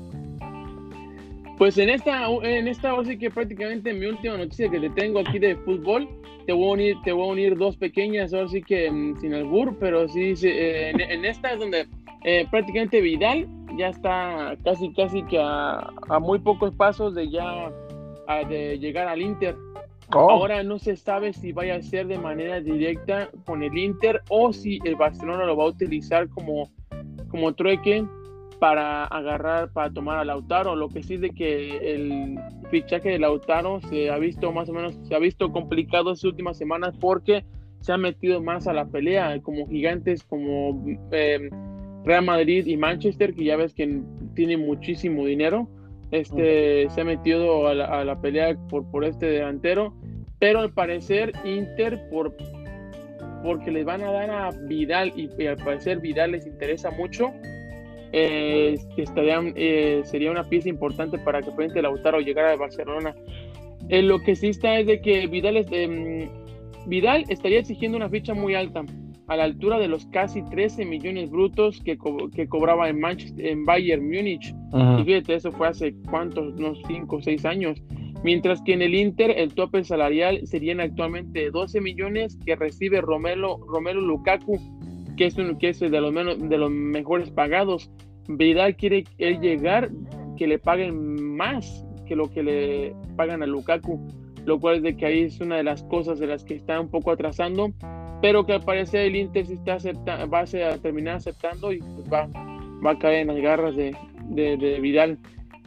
Pues 1.58 1.78
en 1.78 1.90
esta, 1.90 2.28
en 2.28 2.68
esta, 2.68 2.92
así 2.94 3.18
que 3.18 3.30
prácticamente 3.30 3.94
mi 3.94 4.08
última 4.08 4.36
noticia 4.36 4.70
que 4.70 4.80
te 4.80 4.90
tengo 4.90 5.20
aquí 5.20 5.38
de 5.38 5.56
fútbol, 5.58 6.10
te 6.48 6.54
voy 6.54 6.70
a 6.70 6.74
unir, 6.74 6.98
te 7.04 7.12
voy 7.12 7.30
a 7.30 7.32
unir 7.34 7.58
dos 7.58 7.78
pequeñas, 7.78 8.34
ahora 8.34 8.48
sí 8.48 8.64
que 8.64 8.90
mm, 8.90 9.22
sin 9.22 9.34
albur, 9.36 9.78
pero 9.80 10.10
sí, 10.10 10.34
eh, 10.44 10.92
en, 10.92 11.24
esta 11.24 11.54
es 11.54 11.60
donde 11.60 11.88
eh, 12.24 12.48
prácticamente 12.50 13.00
Vidal 13.00 13.48
ya 13.78 13.90
está 13.90 14.58
casi, 14.64 14.92
casi 14.94 15.22
que 15.24 15.40
a, 15.40 15.88
muy 16.20 16.40
pocos 16.40 16.74
pasos 16.76 17.14
de 17.14 17.30
ya 17.30 17.72
de 18.48 18.80
llegar 18.80 19.08
al 19.08 19.22
Inter 19.22 19.56
Oh. 20.14 20.30
Ahora 20.30 20.64
no 20.64 20.78
se 20.78 20.96
sabe 20.96 21.34
si 21.34 21.52
vaya 21.52 21.76
a 21.76 21.82
ser 21.82 22.08
de 22.08 22.18
manera 22.18 22.60
directa 22.60 23.30
con 23.46 23.64
el 23.64 23.78
Inter 23.78 24.22
o 24.30 24.52
si 24.52 24.80
el 24.84 24.96
Barcelona 24.96 25.46
lo 25.46 25.56
va 25.56 25.66
a 25.66 25.68
utilizar 25.68 26.28
como, 26.30 26.70
como 27.30 27.54
trueque 27.54 28.06
para 28.60 29.06
agarrar, 29.06 29.72
para 29.72 29.92
tomar 29.92 30.20
a 30.20 30.26
Lautaro. 30.26 30.76
Lo 30.76 30.90
que 30.90 31.02
sí 31.02 31.16
es 31.16 31.22
de 31.22 31.30
que 31.32 31.96
el 31.96 32.40
fichaje 32.70 33.10
de 33.10 33.20
Lautaro 33.20 33.82
se 33.82 34.10
ha 34.12 34.18
visto 34.18 34.52
más 34.52 34.70
o 34.70 34.74
menos, 34.74 35.00
se 35.04 35.16
ha 35.16 35.20
visto 35.20 35.52
complicado 35.52 36.12
estas 36.12 36.26
últimas 36.26 36.58
semanas 36.58 36.96
porque 37.00 37.44
se 37.80 37.92
ha 37.92 37.98
metido 37.98 38.42
más 38.42 38.68
a 38.68 38.74
la 38.74 38.86
pelea, 38.86 39.40
como 39.42 39.68
gigantes 39.68 40.24
como 40.24 40.86
eh, 41.12 41.50
Real 42.06 42.24
Madrid 42.24 42.66
y 42.68 42.78
Manchester, 42.78 43.34
que 43.34 43.46
ya 43.46 43.56
ves 43.56 43.74
que 43.74 44.02
tienen 44.36 44.66
muchísimo 44.66 45.26
dinero. 45.26 45.68
Este 46.12 46.90
se 46.90 47.02
ha 47.02 47.06
metido 47.06 47.68
a 47.68 47.74
la, 47.74 48.22
pelea 48.22 48.58
por, 48.70 48.90
por 48.92 49.06
este 49.06 49.26
delantero, 49.28 49.94
pero 50.42 50.60
al 50.60 50.74
parecer 50.74 51.32
Inter 51.46 52.02
por 52.10 52.36
porque 53.44 53.72
les 53.72 53.86
van 53.86 54.04
a 54.04 54.12
dar 54.12 54.30
a 54.30 54.50
Vidal 54.50 55.14
y, 55.16 55.30
al 55.46 55.58
parecer 55.58 56.00
Vidal 56.00 56.32
les 56.32 56.46
interesa 56.46 56.92
mucho. 56.92 57.32
Eh, 58.12 58.78
estarían, 58.98 59.54
eh, 59.56 60.02
sería 60.04 60.32
una 60.32 60.50
pieza 60.50 60.68
importante 60.68 61.18
para 61.20 61.42
que 61.42 61.52
Frente 61.52 61.82
Lautaro 61.82 62.20
llegara 62.20 62.52
a 62.52 62.56
Barcelona. 62.56 63.16
Eh, 63.90 64.02
lo 64.02 64.20
que 64.20 64.36
sí 64.36 64.50
está 64.50 64.80
es 64.80 64.88
de 64.88 65.02
que 65.02 65.28
Vidal, 65.28 65.58
es, 65.58 65.68
em, 65.72 66.30
Vidal 66.88 67.24
estaría 67.30 67.60
exigiendo 67.60 67.98
una 67.98 68.10
ficha 68.10 68.34
muy 68.34 68.54
alta 68.54 68.84
a 69.28 69.38
la 69.38 69.44
altura 69.44 69.80
de 69.80 69.88
los 69.88 70.06
casi 70.08 70.44
13 70.44 70.86
millones 70.86 71.30
brutos 71.30 71.82
que, 71.82 71.98
que 72.36 72.48
cobraba 72.48 72.90
en, 72.90 73.00
Manchester, 73.00 73.46
en 73.46 73.64
Bayern 73.66 74.04
Múnich. 74.04 74.54
Y 75.00 75.04
fíjate, 75.04 75.36
eso 75.36 75.52
fue 75.52 75.68
hace 75.68 75.96
cuántos, 76.10 76.54
unos 76.56 76.80
5 76.88 77.16
o 77.16 77.22
6 77.22 77.46
años. 77.46 77.82
Mientras 78.24 78.62
que 78.62 78.74
en 78.74 78.82
el 78.82 78.94
Inter 78.94 79.32
el 79.36 79.54
tope 79.54 79.84
salarial 79.84 80.46
serían 80.46 80.80
actualmente 80.80 81.50
12 81.50 81.82
millones 81.82 82.38
que 82.46 82.56
recibe 82.56 83.02
Romelo, 83.02 83.58
Romelo 83.68 84.02
Lukaku, 84.02 84.60
que 85.18 85.26
es, 85.26 85.38
un, 85.38 85.58
que 85.58 85.70
es 85.70 85.80
de, 85.80 85.90
los 85.90 86.14
menos, 86.14 86.38
de 86.38 86.58
los 86.58 86.70
mejores 86.70 87.32
pagados. 87.32 87.90
Vidal 88.28 88.76
quiere 88.76 89.04
él 89.18 89.40
llegar 89.40 89.90
que 90.38 90.48
le 90.48 90.60
paguen 90.60 91.36
más 91.36 91.86
que 92.06 92.16
lo 92.16 92.30
que 92.30 92.44
le 92.44 92.96
pagan 93.16 93.42
a 93.42 93.48
Lukaku, 93.48 94.00
lo 94.46 94.60
cual 94.60 94.78
es 94.78 94.84
de 94.84 94.96
que 94.96 95.06
ahí 95.06 95.22
es 95.24 95.40
una 95.40 95.58
de 95.58 95.64
las 95.64 95.84
cosas 95.84 96.20
de 96.20 96.28
las 96.28 96.44
que 96.44 96.56
está 96.56 96.80
un 96.80 96.90
poco 96.90 97.12
atrasando 97.12 97.74
pero 98.22 98.46
que 98.46 98.54
al 98.54 98.62
parecer 98.62 99.08
el 99.08 99.16
Inter 99.16 99.46
sí 99.48 99.54
está 99.54 99.78
va 100.26 100.40
a 100.42 100.78
terminar 100.78 101.16
aceptando 101.16 101.74
y 101.74 101.80
pues 101.80 102.08
va, 102.12 102.28
va 102.86 102.92
a 102.92 103.00
caer 103.00 103.22
en 103.22 103.28
las 103.28 103.38
garras 103.38 103.76
de, 103.76 103.96
de, 104.30 104.80
Vidal. 104.80 105.18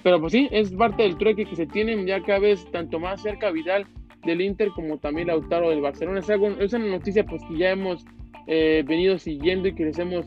Pero 0.05 0.21
pues 0.21 0.33
sí, 0.33 0.49
es 0.53 0.71
parte 0.71 1.03
del 1.03 1.17
trueque 1.17 1.47
que 1.47 1.57
se 1.57 1.67
tienen 1.67 2.07
ya 2.07 2.23
cada 2.23 2.39
vez 2.39 2.71
tanto 2.71 3.01
más 3.01 3.23
cerca 3.23 3.51
Vidal 3.51 3.87
del 4.25 4.43
Inter 4.43 4.69
como 4.69 4.99
también 4.99 5.29
Lautaro 5.29 5.71
del 5.71 5.81
Barcelona. 5.81 6.21
Es, 6.21 6.29
algo, 6.29 6.49
es 6.49 6.75
una 6.75 6.87
noticia 6.87 7.25
pues 7.25 7.43
que 7.49 7.57
ya 7.57 7.71
hemos 7.71 8.05
eh, 8.47 8.85
venido 8.87 9.19
siguiendo 9.19 9.67
y 9.67 9.75
que 9.75 9.87
les 9.87 9.99
hemos 9.99 10.27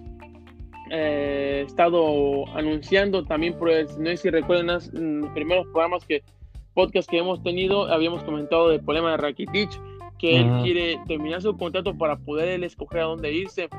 eh, 0.90 1.64
estado 1.66 2.48
anunciando 2.58 3.24
también 3.24 3.54
por 3.54 3.70
no 3.70 4.10
sé 4.10 4.18
si 4.18 4.30
recuerdan 4.32 4.68
los 4.68 4.90
primeros 5.34 5.68
programas 5.68 6.04
que 6.06 6.24
podcast 6.74 7.10
que 7.10 7.20
hemos 7.20 7.44
tenido 7.44 7.92
habíamos 7.92 8.24
comentado 8.24 8.70
del 8.70 8.82
problema 8.82 9.12
de 9.12 9.18
Rakitic 9.18 9.70
que 10.18 10.40
él 10.40 10.50
quiere 10.64 11.00
terminar 11.08 11.42
su 11.42 11.56
contrato 11.56 11.96
para 11.96 12.18
poder 12.18 12.48
él 12.48 12.64
escoger 12.64 13.02
a 13.02 13.06
dónde 13.06 13.32
irse. 13.32 13.70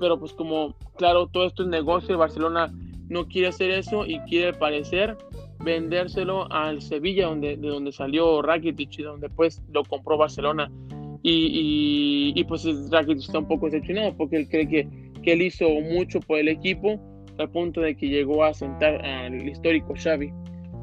Pero 0.00 0.18
pues 0.18 0.32
como, 0.32 0.74
claro, 0.96 1.28
todo 1.28 1.46
esto 1.46 1.62
es 1.62 1.68
negocio, 1.68 2.18
Barcelona 2.18 2.72
no 3.08 3.28
quiere 3.28 3.48
hacer 3.48 3.70
eso 3.70 4.04
y 4.04 4.18
quiere 4.20 4.52
parecer 4.52 5.16
vendérselo 5.60 6.50
al 6.52 6.82
Sevilla, 6.82 7.26
donde, 7.26 7.56
de 7.56 7.68
donde 7.68 7.92
salió 7.92 8.42
Rakitic 8.42 8.98
y 8.98 9.02
donde 9.02 9.28
pues 9.28 9.62
lo 9.72 9.84
compró 9.84 10.16
Barcelona. 10.16 10.70
Y, 11.22 12.32
y, 12.36 12.44
pues 12.44 12.66
Rakitic 12.90 13.24
está 13.24 13.38
un 13.38 13.48
poco 13.48 13.66
decepcionado 13.66 14.14
porque 14.16 14.36
él 14.36 14.48
cree 14.48 14.68
que, 14.68 14.88
que 15.22 15.32
él 15.32 15.42
hizo 15.42 15.68
mucho 15.68 16.20
por 16.20 16.38
el 16.38 16.48
equipo 16.48 17.00
al 17.38 17.50
punto 17.50 17.80
de 17.80 17.96
que 17.96 18.08
llegó 18.08 18.44
a 18.44 18.52
sentar 18.52 19.04
al 19.04 19.48
histórico 19.48 19.94
Xavi. 19.96 20.30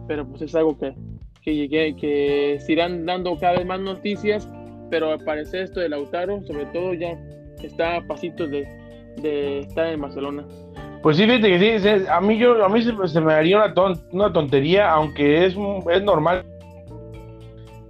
Pero 0.07 0.27
pues 0.27 0.41
es 0.41 0.55
algo 0.55 0.77
que, 0.79 0.95
que, 1.43 1.95
que 1.95 2.57
se 2.59 2.71
irán 2.71 3.05
dando 3.05 3.37
cada 3.37 3.57
vez 3.57 3.65
más 3.67 3.79
noticias 3.79 4.49
pero 4.91 5.09
al 5.09 5.19
parecer 5.23 5.63
esto 5.63 5.79
de 5.79 5.89
Lautaro, 5.89 6.43
sobre 6.45 6.65
todo, 6.67 6.93
ya 6.93 7.17
está 7.63 7.95
a 7.95 8.05
pasitos 8.05 8.51
de, 8.51 9.59
estar 9.59 9.87
en 9.87 10.01
Barcelona. 10.01 10.45
Pues 11.01 11.17
sí, 11.17 11.25
fíjate 11.25 11.49
que 11.49 11.79
sí, 11.79 12.05
a 12.09 12.21
mí, 12.21 12.37
yo, 12.37 12.63
a 12.63 12.69
mí 12.69 12.81
se, 12.81 13.21
me 13.21 13.33
haría 13.33 13.57
una, 13.57 13.93
una 14.11 14.31
tontería, 14.31 14.91
aunque 14.91 15.45
es, 15.45 15.55
es 15.91 16.03
normal, 16.03 16.45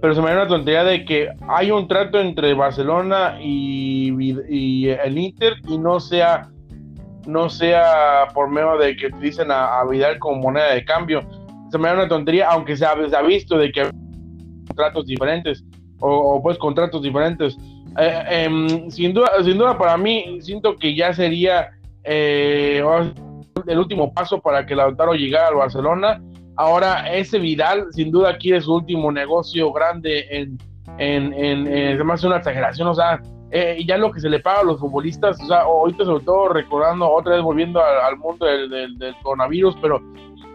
pero 0.02 0.16
se 0.16 0.20
me 0.20 0.30
haría 0.30 0.42
una 0.42 0.48
tontería 0.48 0.82
de 0.82 1.04
que 1.04 1.28
hay 1.48 1.70
un 1.70 1.86
trato 1.86 2.18
entre 2.18 2.54
Barcelona 2.54 3.38
y, 3.40 4.10
el 4.88 5.16
Inter 5.16 5.54
y 5.68 5.78
no 5.78 6.00
sea 6.00 6.48
no 7.24 7.48
sea 7.48 8.26
por 8.34 8.50
medio 8.50 8.76
de 8.78 8.96
que 8.96 9.10
dicen 9.20 9.52
a, 9.52 9.84
Vidal 9.88 10.18
como 10.18 10.42
moneda 10.42 10.74
de 10.74 10.84
cambio. 10.84 11.22
Se 11.70 11.78
me 11.78 11.86
da 11.86 11.94
una 11.94 12.08
tontería, 12.08 12.48
aunque 12.50 12.76
se 12.76 12.84
ha, 12.84 12.94
visto 13.22 13.56
de 13.56 13.70
que 13.70 13.82
hay 13.82 13.90
tratos 14.74 15.06
diferentes 15.06 15.64
o, 16.00 16.42
pues 16.42 16.58
contratos 16.58 17.00
diferentes. 17.00 17.56
Eh, 17.96 18.24
em, 18.28 18.90
sin, 18.90 19.14
duda, 19.14 19.30
sin 19.44 19.56
duda 19.56 19.78
para 19.78 19.96
mí 19.96 20.38
siento 20.40 20.76
que 20.76 20.96
ya 20.96 21.14
sería 21.14 21.70
eh, 22.04 22.82
el 23.66 23.78
último 23.78 24.12
paso 24.12 24.40
para 24.40 24.66
que 24.66 24.74
Lautaro 24.74 25.14
llegara 25.14 25.48
al 25.48 25.56
Barcelona. 25.56 26.22
Ahora 26.56 27.12
ese 27.12 27.38
Vidal 27.38 27.86
sin 27.92 28.10
duda 28.10 28.36
quiere 28.36 28.60
su 28.60 28.74
último 28.74 29.10
negocio 29.10 29.72
grande 29.72 30.26
en, 30.30 30.58
en, 30.98 31.32
en, 31.32 32.00
una 32.00 32.36
exageración, 32.36 32.88
o 32.88 32.94
sea, 32.94 33.20
eh, 33.50 33.82
ya 33.86 33.96
lo 33.96 34.12
que 34.12 34.20
se 34.20 34.28
le 34.28 34.40
paga 34.40 34.60
a 34.60 34.64
los 34.64 34.78
futbolistas, 34.78 35.40
o 35.42 35.46
sea, 35.46 35.62
ahorita 35.62 36.04
sobre 36.04 36.24
todo 36.24 36.48
recordando 36.48 37.10
otra 37.10 37.34
vez 37.34 37.42
volviendo 37.42 37.82
al, 37.82 38.16
mundo 38.18 38.44
del, 38.44 38.98
del, 38.98 39.14
coronavirus, 39.22 39.76
pero 39.80 40.00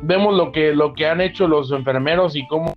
vemos 0.02 0.36
lo 0.36 0.52
que, 0.52 0.74
lo 0.74 0.94
que 0.94 1.08
han 1.08 1.22
hecho 1.22 1.48
los 1.48 1.72
enfermeros 1.72 2.36
y 2.36 2.48
cómo 2.48 2.74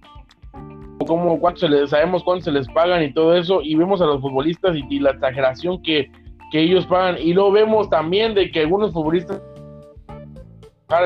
cómo, 1.06 1.40
cuánto 1.40 1.60
se 1.60 1.68
les, 1.68 1.90
sabemos 1.90 2.22
cuánto 2.22 2.44
se 2.44 2.52
les 2.52 2.68
pagan 2.68 3.02
y 3.02 3.12
todo 3.12 3.36
eso, 3.36 3.60
y 3.62 3.74
vemos 3.74 4.00
a 4.00 4.06
los 4.06 4.20
futbolistas 4.20 4.76
y, 4.76 4.98
la 4.98 5.10
exageración 5.10 5.82
que, 5.82 6.10
que, 6.50 6.60
ellos 6.60 6.86
pagan, 6.86 7.16
y 7.20 7.32
lo 7.32 7.50
vemos 7.50 7.88
también 7.88 8.34
de 8.34 8.50
que 8.50 8.60
algunos 8.60 8.92
futbolistas 8.92 9.40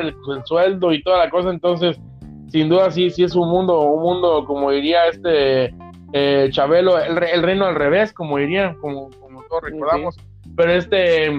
el, 0.00 0.08
el 0.08 0.44
sueldo 0.44 0.92
y 0.92 1.02
toda 1.02 1.18
la 1.18 1.30
cosa, 1.30 1.50
entonces, 1.50 2.00
sin 2.48 2.68
duda 2.68 2.90
sí, 2.90 3.10
sí 3.10 3.24
es 3.24 3.34
un 3.34 3.50
mundo, 3.50 3.80
un 3.82 4.02
mundo, 4.02 4.44
como 4.46 4.70
diría 4.70 5.06
este 5.08 5.74
eh, 6.12 6.48
Chabelo, 6.50 6.98
el, 6.98 7.22
el, 7.22 7.42
reino 7.42 7.66
al 7.66 7.74
revés, 7.74 8.12
como 8.12 8.38
diría, 8.38 8.76
como, 8.80 9.10
como 9.20 9.42
todos 9.44 9.64
recordamos, 9.64 10.16
pero 10.56 10.72
este, 10.72 11.30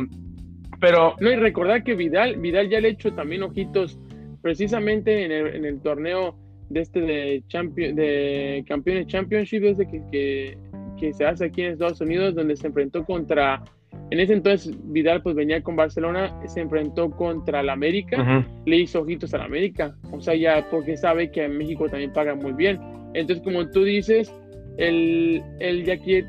pero... 0.79 1.15
No, 1.19 1.31
y 1.31 1.35
recordar 1.37 1.83
que 1.83 1.95
Vidal, 1.95 2.35
Vidal 2.37 2.69
ya 2.69 2.79
le 2.79 2.89
ha 2.89 2.91
hecho 2.91 3.13
también 3.13 3.43
ojitos, 3.43 3.97
precisamente 4.41 5.25
en 5.25 5.31
el, 5.31 5.55
en 5.55 5.65
el 5.65 5.81
torneo 5.81 6.35
de 6.69 6.81
este 6.81 7.01
de, 7.01 7.43
champion, 7.47 7.95
de 7.95 8.63
campeones 8.67 9.07
championship 9.07 9.61
desde 9.61 9.87
que, 9.87 10.57
que, 10.99 11.13
se 11.13 11.25
hace 11.25 11.45
aquí 11.45 11.61
en 11.61 11.73
Estados 11.73 12.01
Unidos 12.01 12.35
donde 12.35 12.55
se 12.55 12.67
enfrentó 12.67 13.05
contra 13.05 13.63
en 14.11 14.19
ese 14.19 14.33
entonces 14.33 14.75
Vidal 14.91 15.21
pues 15.21 15.35
venía 15.35 15.61
con 15.61 15.75
Barcelona 15.75 16.33
se 16.47 16.61
enfrentó 16.61 17.09
contra 17.09 17.63
la 17.63 17.73
América 17.73 18.45
le 18.65 18.77
hizo 18.77 19.01
ojitos 19.01 19.33
a 19.33 19.39
la 19.39 19.45
América. 19.45 19.95
O 20.11 20.21
sea 20.21 20.35
ya 20.35 20.67
porque 20.69 20.95
sabe 20.97 21.31
que 21.31 21.43
en 21.43 21.57
México 21.57 21.89
también 21.89 22.13
pagan 22.13 22.39
muy 22.39 22.53
bien. 22.53 22.79
Entonces 23.13 23.43
como 23.43 23.67
tú 23.69 23.83
dices 23.83 24.31
él, 24.77 25.41
él 25.59 25.85
ya 25.85 25.97
quiere, 25.97 26.27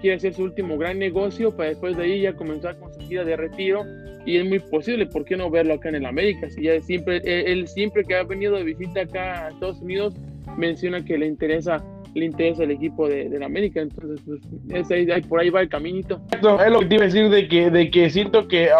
quiere 0.00 0.16
hacer 0.16 0.34
su 0.34 0.44
último 0.44 0.78
gran 0.78 0.98
negocio 0.98 1.56
para 1.56 1.70
después 1.70 1.96
de 1.96 2.04
ahí 2.04 2.20
ya 2.22 2.34
comenzar 2.34 2.78
con 2.78 2.92
su 2.94 3.00
gira 3.00 3.24
de 3.24 3.36
retiro 3.36 3.84
y 4.26 4.38
es 4.38 4.48
muy 4.48 4.58
posible, 4.58 5.06
¿por 5.06 5.24
qué 5.24 5.36
no 5.36 5.50
verlo 5.50 5.74
acá 5.74 5.90
en 5.90 5.96
el 5.96 6.06
América? 6.06 6.48
Si 6.48 6.62
ya 6.62 6.80
siempre, 6.80 7.20
él, 7.24 7.68
siempre 7.68 8.04
que 8.04 8.14
ha 8.14 8.22
venido 8.22 8.56
de 8.56 8.64
visita 8.64 9.02
acá 9.02 9.46
a 9.46 9.48
Estados 9.50 9.80
Unidos 9.82 10.14
menciona 10.56 11.04
que 11.04 11.18
le 11.18 11.26
interesa 11.26 11.84
le 12.14 12.26
interesa 12.26 12.62
el 12.62 12.70
equipo 12.70 13.08
de, 13.08 13.28
la 13.38 13.46
América, 13.46 13.80
entonces 13.80 14.20
pues, 14.24 14.90
es 14.90 15.26
por 15.26 15.40
ahí 15.40 15.50
va 15.50 15.62
el 15.62 15.68
caminito. 15.68 16.20
Es 16.32 16.42
lo 16.42 16.80
que 16.80 16.86
te 16.86 16.94
iba 16.94 17.04
a 17.04 17.06
decir 17.06 17.28
de 17.28 17.48
que, 17.48 17.70
de 17.70 17.90
que 17.90 18.10
siento 18.10 18.46
que 18.46 18.70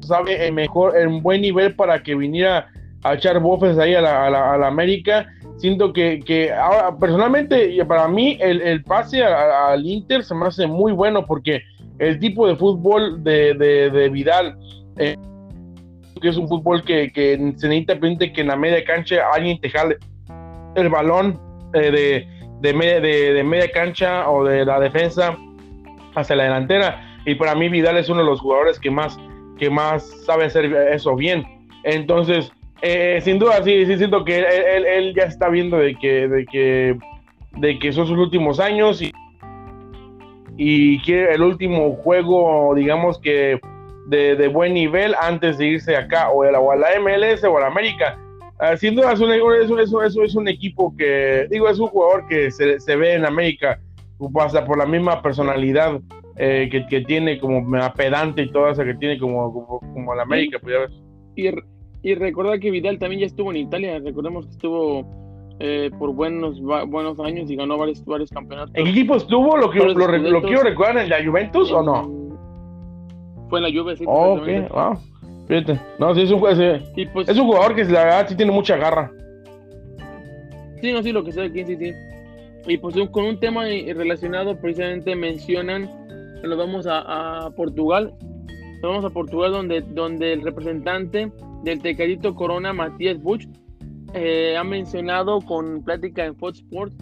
sabe 0.00 0.46
el 0.46 0.52
mejor, 0.52 0.96
en 0.98 1.22
buen 1.22 1.42
nivel 1.42 1.74
para 1.74 2.02
que 2.02 2.14
viniera 2.14 2.68
a 3.02 3.14
echar 3.14 3.38
bofes 3.40 3.78
ahí 3.78 3.94
a 3.94 4.00
la, 4.00 4.26
a 4.26 4.58
la, 4.58 4.66
América. 4.66 5.26
Siento 5.58 5.92
que, 5.92 6.20
que 6.20 6.52
ahora, 6.52 6.96
personalmente, 6.98 7.84
para 7.84 8.08
mí, 8.08 8.36
el, 8.40 8.60
el 8.62 8.82
pase 8.82 9.22
al 9.22 9.86
Inter 9.86 10.24
se 10.24 10.34
me 10.34 10.46
hace 10.46 10.66
muy 10.66 10.92
bueno 10.92 11.24
porque 11.26 11.62
el 11.98 12.18
tipo 12.18 12.48
de 12.48 12.56
fútbol 12.56 13.22
de, 13.22 13.54
de, 13.54 14.08
Vidal, 14.08 14.56
eh, 14.96 15.16
que 16.20 16.28
es 16.28 16.36
un 16.36 16.48
fútbol 16.48 16.82
que, 16.82 17.12
que 17.12 17.36
se 17.56 17.68
necesita 17.68 17.98
que 18.00 18.40
en 18.40 18.46
la 18.48 18.56
media 18.56 18.82
cancha 18.84 19.16
alguien 19.32 19.60
te 19.60 19.70
jale 19.70 19.96
el 20.76 20.88
balón 20.88 21.38
eh, 21.74 21.90
de, 21.90 22.39
de, 22.60 22.74
media, 22.74 23.00
de, 23.00 23.42
media 23.44 23.70
cancha 23.70 24.28
o 24.28 24.44
de 24.44 24.64
la 24.64 24.80
defensa 24.80 25.36
hacia 26.14 26.36
la 26.36 26.44
delantera. 26.44 27.20
Y 27.24 27.34
para 27.34 27.54
mí 27.54 27.68
Vidal 27.68 27.96
es 27.96 28.08
uno 28.08 28.20
de 28.20 28.26
los 28.26 28.40
jugadores 28.40 28.78
que 28.78 28.90
más, 28.90 29.18
que 29.58 29.70
más 29.70 30.04
sabe 30.24 30.46
hacer 30.46 30.66
eso 30.92 31.14
bien. 31.16 31.44
Entonces, 31.84 32.52
eh, 32.82 33.20
sin 33.22 33.38
duda, 33.38 33.62
sí, 33.62 33.86
sí 33.86 33.96
siento 33.98 34.24
que 34.24 34.38
él, 34.38 34.86
él, 34.86 35.14
ya 35.14 35.24
está 35.24 35.48
viendo 35.48 35.76
de 35.76 35.94
que, 35.96 36.28
de 36.28 36.46
que 36.46 36.96
de 37.56 37.78
que 37.78 37.92
son 37.92 38.06
sus 38.06 38.18
últimos 38.18 38.60
años 38.60 39.02
y, 39.02 39.12
y 40.56 41.00
quiere 41.00 41.34
el 41.34 41.42
último 41.42 41.96
juego, 41.96 42.74
digamos 42.74 43.18
que 43.18 43.60
de, 44.06 44.48
buen 44.48 44.74
nivel 44.74 45.14
antes 45.20 45.58
de 45.58 45.66
irse 45.66 45.96
acá 45.96 46.30
o 46.30 46.42
a, 46.42 46.50
la, 46.50 46.60
o 46.60 46.72
a 46.72 46.76
la 46.76 46.88
MLS 47.00 47.44
o 47.44 47.56
a 47.56 47.60
la 47.60 47.66
América. 47.68 48.18
Sin 48.76 48.94
duda 48.94 49.12
es 49.12 49.20
un, 49.20 49.30
es, 49.80 50.16
es 50.16 50.34
un 50.34 50.48
equipo 50.48 50.94
que, 50.96 51.46
digo, 51.50 51.68
es 51.68 51.78
un 51.78 51.86
jugador 51.88 52.26
que 52.28 52.50
se, 52.50 52.78
se 52.78 52.96
ve 52.96 53.14
en 53.14 53.24
América, 53.24 53.80
pasa 54.34 54.64
por 54.64 54.76
la 54.76 54.86
misma 54.86 55.22
personalidad 55.22 56.00
eh, 56.36 56.68
que, 56.70 56.86
que, 56.86 57.00
tiene 57.02 57.38
como 57.38 57.64
pedante 57.96 58.42
y 58.42 58.50
toda 58.50 58.72
esa 58.72 58.84
que 58.84 58.94
tiene 58.94 59.18
como, 59.18 59.52
como, 59.52 59.80
como 59.80 60.14
la 60.14 60.22
América. 60.22 60.58
Pues 60.60 60.90
y, 61.36 61.48
y 62.02 62.14
recordar 62.14 62.60
que 62.60 62.70
Vidal 62.70 62.98
también 62.98 63.20
ya 63.20 63.26
estuvo 63.26 63.50
en 63.50 63.58
Italia, 63.58 63.98
recordemos 63.98 64.46
que 64.46 64.52
estuvo 64.52 65.06
eh, 65.58 65.90
por 65.98 66.14
buenos 66.14 66.60
buenos 66.60 67.20
años 67.20 67.50
y 67.50 67.56
ganó 67.56 67.76
varios, 67.76 68.04
varios 68.04 68.30
campeonatos. 68.30 68.74
¿En 68.74 68.84
qué 68.84 68.90
equipo 68.90 69.16
estuvo? 69.16 69.56
¿Lo, 69.56 69.70
que, 69.70 69.78
lo, 69.78 69.94
lo, 69.94 70.42
quiero 70.42 70.62
recordar 70.62 70.98
en 70.98 71.08
la 71.10 71.24
Juventus 71.24 71.70
o 71.72 71.82
no? 71.82 72.20
Fue 73.50 73.58
en 73.58 73.64
la 73.64 73.70
Juve, 73.80 73.96
sí. 73.96 74.04
Oh, 74.06 74.34
ok, 74.34 74.70
wow. 74.70 74.98
Fíjate. 75.50 75.80
No, 75.98 76.14
sí, 76.14 76.22
es 76.22 76.30
un, 76.30 76.48
es, 76.48 77.08
pues, 77.12 77.28
es 77.28 77.36
un 77.36 77.46
jugador 77.46 77.74
que 77.74 77.84
la 77.86 78.04
verdad 78.04 78.26
sí 78.28 78.36
tiene 78.36 78.52
mucha 78.52 78.76
garra. 78.76 79.10
Sí, 80.80 80.92
no, 80.92 81.02
sí, 81.02 81.10
lo 81.10 81.24
que 81.24 81.32
sea 81.32 81.42
aquí, 81.42 81.64
sí, 81.64 81.76
sí. 81.76 81.92
Y 82.68 82.78
pues 82.78 82.94
con 83.10 83.24
un 83.24 83.40
tema 83.40 83.64
relacionado, 83.64 84.56
precisamente 84.60 85.16
mencionan 85.16 85.90
que 86.40 86.46
nos 86.46 86.56
vamos 86.56 86.86
a, 86.86 87.46
a 87.46 87.50
Portugal. 87.50 88.14
Nos 88.80 88.92
vamos 88.92 89.04
a 89.04 89.10
Portugal 89.10 89.50
donde, 89.50 89.80
donde 89.80 90.34
el 90.34 90.42
representante 90.42 91.32
del 91.64 91.82
Tecadito 91.82 92.32
Corona, 92.36 92.72
Matías 92.72 93.20
Buch, 93.20 93.42
eh, 94.14 94.56
ha 94.56 94.62
mencionado 94.62 95.40
con 95.40 95.82
plática 95.82 96.26
en 96.26 96.36
Fox 96.36 96.58
Sports 96.58 96.96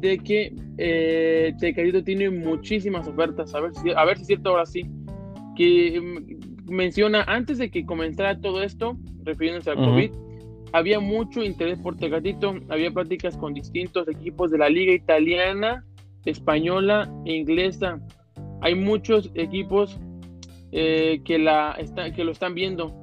de 0.00 0.18
que 0.18 0.52
eh, 0.78 1.54
Tecadito 1.60 2.02
tiene 2.02 2.30
muchísimas 2.30 3.06
ofertas. 3.06 3.54
A 3.54 3.60
ver, 3.60 3.72
si, 3.74 3.92
a 3.92 4.04
ver 4.04 4.16
si 4.16 4.22
es 4.22 4.26
cierto 4.26 4.50
ahora 4.50 4.66
sí 4.66 4.90
que 5.56 6.00
mm, 6.00 6.51
menciona 6.72 7.22
antes 7.28 7.58
de 7.58 7.70
que 7.70 7.84
comenzara 7.84 8.40
todo 8.40 8.62
esto, 8.62 8.96
refiriéndose 9.22 9.70
al 9.70 9.76
COVID, 9.76 10.10
había 10.72 11.00
mucho 11.00 11.44
interés 11.44 11.78
por 11.78 11.96
Tecatito, 11.96 12.54
había 12.70 12.90
prácticas 12.90 13.36
con 13.36 13.52
distintos 13.52 14.08
equipos 14.08 14.50
de 14.50 14.58
la 14.58 14.70
liga 14.70 14.92
italiana, 14.92 15.84
española 16.24 17.12
e 17.26 17.34
inglesa. 17.34 18.00
Hay 18.62 18.74
muchos 18.74 19.30
equipos 19.34 19.98
eh, 20.72 21.20
que, 21.24 21.38
la 21.38 21.76
que 22.16 22.24
lo 22.24 22.32
están 22.32 22.54
viendo, 22.54 22.94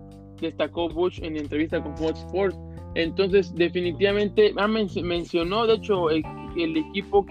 destacó 0.42 0.90
Bush 0.90 1.20
en 1.22 1.38
entrevista 1.38 1.82
con 1.82 1.96
Fox 1.96 2.20
Sports. 2.22 2.58
Entonces, 2.96 3.54
definitivamente, 3.54 4.52
ah, 4.58 4.68
mencionó, 4.68 5.68
de 5.68 5.76
hecho, 5.76 6.10
el, 6.10 6.24
el, 6.58 6.76
equipo 6.76 7.24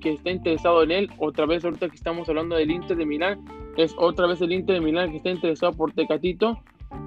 que 0.00 0.12
está 0.12 0.30
interesado 0.30 0.84
en 0.84 0.92
él, 0.92 1.10
otra 1.18 1.46
vez 1.46 1.64
ahorita 1.64 1.88
que 1.88 1.96
estamos 1.96 2.28
hablando 2.28 2.54
del 2.54 2.70
Inter 2.70 2.96
de 2.96 3.06
Milán, 3.06 3.44
es 3.76 3.94
otra 3.96 4.26
vez 4.26 4.40
el 4.40 4.52
Inter 4.52 4.76
de 4.76 4.80
Milán 4.80 5.10
que 5.10 5.18
está 5.18 5.30
interesado 5.30 5.72
por 5.72 5.92
Tecatito. 5.92 6.58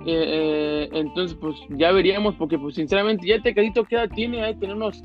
Eh, 0.05 0.87
eh, 0.87 0.89
entonces, 0.93 1.37
pues 1.39 1.55
ya 1.69 1.91
veríamos, 1.91 2.35
porque 2.35 2.57
pues 2.57 2.75
sinceramente 2.75 3.27
ya 3.27 3.41
Tecatito 3.41 3.83
queda 3.83 4.07
tiene, 4.07 4.43
ahí 4.43 4.55
tener 4.55 4.75
unos, 4.75 5.03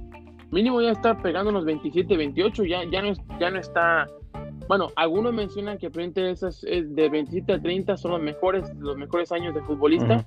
mínimo 0.51 0.81
ya 0.81 0.93
está 0.93 1.21
pegando 1.21 1.51
unos 1.51 1.65
27, 1.65 2.17
28, 2.17 2.65
ya, 2.65 2.85
ya, 2.91 3.03
no, 3.03 3.13
ya 3.41 3.51
no 3.51 3.59
está, 3.59 4.07
bueno, 4.69 4.89
algunos 4.97 5.33
mencionan 5.35 5.79
que 5.79 5.91
frente 5.91 6.31
esas 6.31 6.61
de 6.63 7.09
27 7.09 7.53
a 7.53 7.61
30 7.61 7.97
son 7.97 8.13
los 8.13 8.23
mejores, 8.23 8.73
los 8.79 8.97
mejores 8.97 9.33
años 9.33 9.55
de 9.55 9.63
futbolista, 9.63 10.27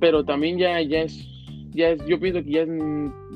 pero 0.00 0.24
también 0.24 0.58
ya, 0.58 0.80
ya 0.80 1.02
es, 1.02 1.26
ya 1.70 1.90
es, 1.90 2.04
yo 2.06 2.18
pienso 2.18 2.42
que 2.42 2.50
ya 2.50 2.62
es, 2.62 2.68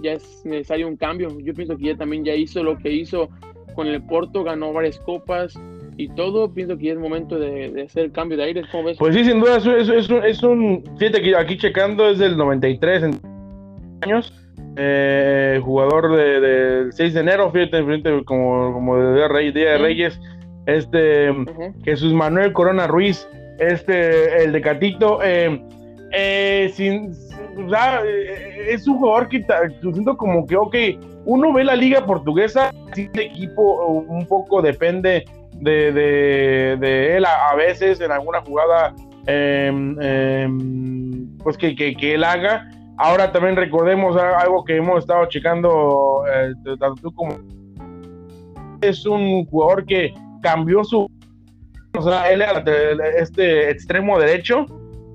ya 0.03 0.13
es 0.13 0.43
necesario 0.45 0.89
un 0.89 0.97
cambio, 0.97 1.29
yo 1.41 1.55
pienso 1.55 1.77
que 1.77 1.85
ya 1.85 1.97
también 1.97 2.25
ya 2.25 2.35
hizo 2.35 2.63
lo 2.65 2.77
que 2.79 2.91
hizo 2.91 3.29
con 3.75 3.87
el 3.87 4.03
Porto, 4.03 4.43
ganó 4.43 4.73
varias 4.73 4.99
copas, 5.01 5.55
y 5.99 6.09
todo, 6.11 6.55
pienso 6.55 6.79
que 6.79 6.93
es 6.93 6.97
momento 6.97 7.41
de, 7.41 7.83
hacer 7.85 8.05
el 8.05 8.13
cambio 8.13 8.39
de 8.39 8.45
aire. 8.45 8.63
¿Cómo 8.71 8.85
ves? 8.85 8.97
Pues 8.99 9.17
sí, 9.17 9.25
sin 9.25 9.41
duda, 9.41 9.57
es, 9.57 9.67
es, 9.67 10.09
es, 10.09 10.43
un. 10.45 10.85
Fíjate 10.97 11.21
que 11.21 11.37
aquí 11.37 11.59
checando 11.59 12.09
es 12.09 12.21
del 12.21 12.37
93 12.37 13.19
años. 14.03 14.33
Eh, 14.77 15.61
jugador 15.61 16.17
del 16.17 16.87
de 16.87 16.93
6 16.93 17.15
de 17.15 17.21
enero, 17.21 17.51
fíjate, 17.51 17.83
fíjate 17.83 18.25
como, 18.25 18.73
como 18.75 18.97
de 18.97 19.51
Día 19.53 19.73
de 19.73 19.79
Reyes. 19.79 20.21
Este 20.67 21.35
Jesús 21.83 22.13
Manuel 22.13 22.53
Corona 22.53 22.87
Ruiz, 22.87 23.29
este, 23.59 24.45
el 24.45 24.53
de 24.53 24.61
Catito. 24.61 25.19
Eh, 25.25 25.61
eh, 26.13 26.71
sin, 26.75 27.11
es 28.69 28.87
un 28.87 28.99
jugador 28.99 29.29
que 29.29 29.45
siento 29.81 30.17
como 30.17 30.47
que, 30.47 30.57
ok, 30.57 30.77
uno 31.25 31.53
ve 31.53 31.65
la 31.65 31.75
liga 31.75 32.07
portuguesa, 32.07 32.73
si 32.95 33.11
el 33.13 33.21
equipo 33.21 33.85
un 33.85 34.27
poco 34.29 34.63
depende 34.63 35.25
de, 35.61 35.93
de, 36.81 37.17
él 37.17 37.25
a, 37.25 37.55
veces 37.57 38.01
en 38.01 38.11
alguna 38.11 38.41
jugada 38.43 38.95
em, 39.27 39.97
em, 40.01 41.39
pues 41.39 41.57
que, 41.57 41.75
que, 41.75 42.15
él 42.15 42.25
haga. 42.25 42.69
Ahora 42.97 43.31
también 43.33 43.57
recordemos 43.57 44.17
algo 44.17 44.65
que 44.65 44.77
hemos 44.77 45.01
estado 45.01 45.27
checando 45.27 46.25
eh, 46.33 46.53
tanto 46.79 47.03
tú 47.03 47.13
como 47.15 47.39
es 48.81 49.05
un 49.07 49.45
jugador 49.47 49.85
que 49.85 50.13
cambió 50.43 50.85
su 50.85 51.09
o 51.99 52.03
sea, 52.03 52.31
él 52.31 52.43
era 52.43 52.63
este 53.19 53.71
extremo 53.71 54.19
derecho 54.19 54.67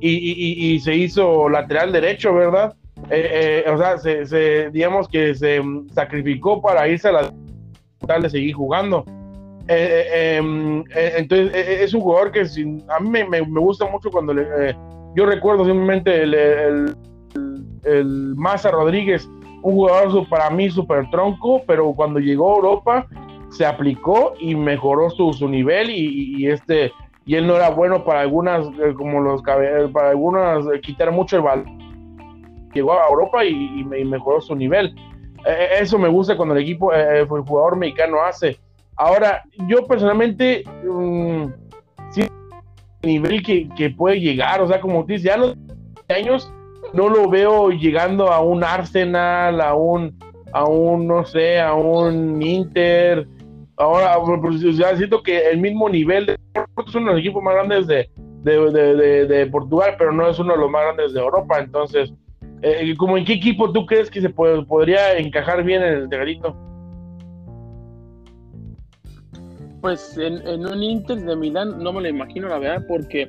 y, 0.02 0.74
y, 0.74 0.80
se 0.82 0.96
hizo 0.96 1.48
lateral 1.48 1.94
derecho, 1.94 2.34
¿verdad? 2.34 2.76
Eh, 3.10 3.64
eh, 3.66 3.70
o 3.70 3.78
sea, 3.78 3.98
se, 3.98 4.70
digamos 4.72 5.08
que 5.08 5.34
se 5.34 5.62
sacrificó 5.94 6.62
para 6.62 6.88
irse 6.90 7.08
a 7.08 7.14
la 7.14 7.34
tal 8.06 8.24
de 8.24 8.30
seguir 8.30 8.54
jugando. 8.54 9.06
Eh, 9.68 10.08
eh, 10.14 10.36
em, 10.38 10.82
eh, 10.94 11.14
entonces 11.18 11.56
es 11.56 11.94
un 11.94 12.02
jugador 12.02 12.32
que 12.32 12.42
a 12.42 13.00
mí 13.00 13.10
me, 13.10 13.40
gusta 13.42 13.86
mucho 13.90 14.12
cuando 14.12 14.34
yo 15.16 15.26
recuerdo 15.26 15.64
simplemente 15.64 16.24
el, 16.24 16.34
el, 16.34 16.96
el, 17.86 18.36
Maza 18.36 18.72
Rodríguez, 18.72 19.30
un 19.62 19.76
jugador 19.76 20.28
para 20.28 20.50
mí 20.50 20.70
súper 20.70 21.10
tronco, 21.12 21.62
pero 21.66 21.94
cuando 21.94 22.20
llegó 22.20 22.52
a 22.52 22.56
Europa 22.58 23.08
se 23.52 23.66
aplicó 23.66 24.34
y 24.40 24.54
mejoró 24.54 25.10
su, 25.10 25.32
su 25.32 25.48
nivel 25.48 25.90
y, 25.92 26.48
este 26.50 26.92
y 27.26 27.36
él 27.36 27.48
no 27.48 27.56
era 27.56 27.70
bueno 27.70 28.04
para 28.04 28.20
algunas 28.20 28.68
como 28.98 29.22
los 29.22 29.42
para 29.44 30.10
algunas 30.10 30.66
quitar 30.82 31.10
mucho 31.12 31.38
el 31.38 31.44
balón 31.44 31.78
llegó 32.74 32.94
a 32.94 33.08
Europa 33.08 33.46
y, 33.46 33.86
mejoró 33.86 34.42
su 34.42 34.56
nivel. 34.56 34.94
Eso 35.80 35.98
me 36.00 36.08
gusta 36.08 36.36
cuando 36.36 36.56
el 36.56 36.64
equipo 36.64 36.92
el 36.92 37.28
jugador 37.28 37.78
mexicano 37.78 38.22
hace 38.22 38.58
Ahora, 38.96 39.44
yo 39.68 39.86
personalmente, 39.88 40.64
um, 40.88 41.52
sí, 42.12 42.22
el 43.02 43.10
nivel 43.10 43.42
que, 43.44 43.90
puede 43.98 44.20
llegar, 44.20 44.62
o 44.62 44.68
sea, 44.68 44.80
como 44.80 45.04
dices, 45.04 45.24
ya 45.24 45.34
a 45.36 45.38
los 45.38 45.58
años 46.10 46.54
no 46.94 47.10
lo 47.10 47.28
veo 47.28 47.72
llegando 47.72 48.32
a 48.32 48.42
un 48.42 48.64
Arsenal, 48.64 49.62
a 49.62 49.74
un, 49.74 50.18
a 50.52 50.66
un, 50.66 51.08
no 51.08 51.26
sé, 51.26 51.60
a 51.60 51.74
un 51.74 52.42
Inter. 52.42 53.28
Ahora, 53.78 54.16
ya 54.74 54.96
siento 54.96 55.24
que 55.24 55.50
el 55.50 55.60
mismo 55.60 55.90
nivel 55.90 56.28
de 56.28 56.38
es 56.86 56.96
uno 56.96 57.08
de 57.08 57.12
los 57.14 57.20
equipos 57.20 57.42
más 57.42 57.56
grandes 57.56 57.88
de, 57.88 58.10
de, 58.44 59.26
de, 59.26 59.46
Portugal, 59.48 59.96
pero 59.98 60.12
no 60.12 60.28
es 60.28 60.38
uno 60.38 60.54
de 60.54 60.60
los 60.60 60.70
más 60.70 60.84
grandes 60.84 61.14
de 61.14 61.20
Europa. 61.20 61.60
Entonces, 61.60 62.14
eh, 62.62 62.94
¿como 62.98 63.18
en 63.18 63.26
qué 63.26 63.34
equipo 63.34 63.72
tú 63.72 63.86
crees 63.86 64.12
que 64.12 64.22
se 64.22 64.30
podría 64.30 65.18
encajar 65.18 65.64
bien 65.64 65.82
en 65.82 65.94
el 65.94 66.10
Tegarito? 66.10 66.56
Pues 69.84 70.18
en, 70.18 70.66
un 70.66 70.82
Inter 70.82 71.20
de 71.20 71.36
Milán 71.36 71.84
no 71.84 71.92
me 71.92 72.00
lo 72.00 72.08
imagino, 72.08 72.48
la 72.48 72.58
verdad, 72.58 72.86
porque 72.88 73.28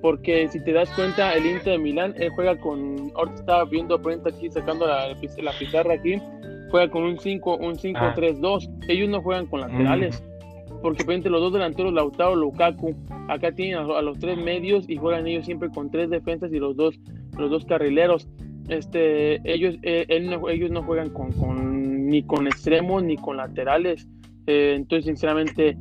porque 0.00 0.46
si 0.46 0.62
te 0.62 0.72
das 0.72 0.88
cuenta, 0.90 1.34
el 1.34 1.44
Inter 1.46 1.72
de 1.72 1.78
Milán, 1.78 2.14
él 2.16 2.30
juega 2.30 2.56
con, 2.60 3.10
ahorita 3.16 3.40
estaba 3.40 3.64
viendo 3.64 3.98
frente 3.98 4.28
aquí, 4.28 4.48
sacando 4.48 4.86
la, 4.86 5.08
la 5.08 5.52
pizarra 5.58 5.94
aquí, 5.94 6.22
juega 6.70 6.88
con 6.92 7.02
un 7.02 7.18
5, 7.18 7.56
un 7.56 7.74
5-3-2. 7.74 8.68
Ah. 8.70 8.86
Ellos 8.86 9.08
no 9.08 9.20
juegan 9.20 9.46
con 9.46 9.62
laterales, 9.62 10.22
mm. 10.22 10.80
porque 10.80 11.02
frente 11.02 11.28
los 11.28 11.40
dos 11.40 11.52
delanteros, 11.54 11.92
Lautaro, 11.92 12.36
Lukaku, 12.36 12.94
acá 13.26 13.50
tienen 13.50 13.78
a, 13.78 14.00
los 14.00 14.16
tres 14.20 14.38
medios 14.38 14.88
y 14.88 14.98
juegan 14.98 15.26
ellos 15.26 15.44
siempre 15.44 15.70
con 15.70 15.90
tres 15.90 16.08
defensas 16.08 16.52
y 16.52 16.60
los 16.60 16.76
dos, 16.76 16.94
los 17.36 17.50
dos 17.50 17.64
carrileros. 17.64 18.28
Este, 18.68 19.40
ellos, 19.42 19.74
eh, 19.82 20.06
ellos 20.08 20.70
no 20.70 20.84
juegan 20.84 21.10
con, 21.10 21.32
con, 21.32 22.06
ni 22.06 22.22
con 22.22 22.46
extremos 22.46 23.02
ni 23.02 23.16
con 23.16 23.38
laterales. 23.38 24.06
Eh, 24.46 24.74
entonces, 24.76 25.06
sinceramente, 25.06 25.76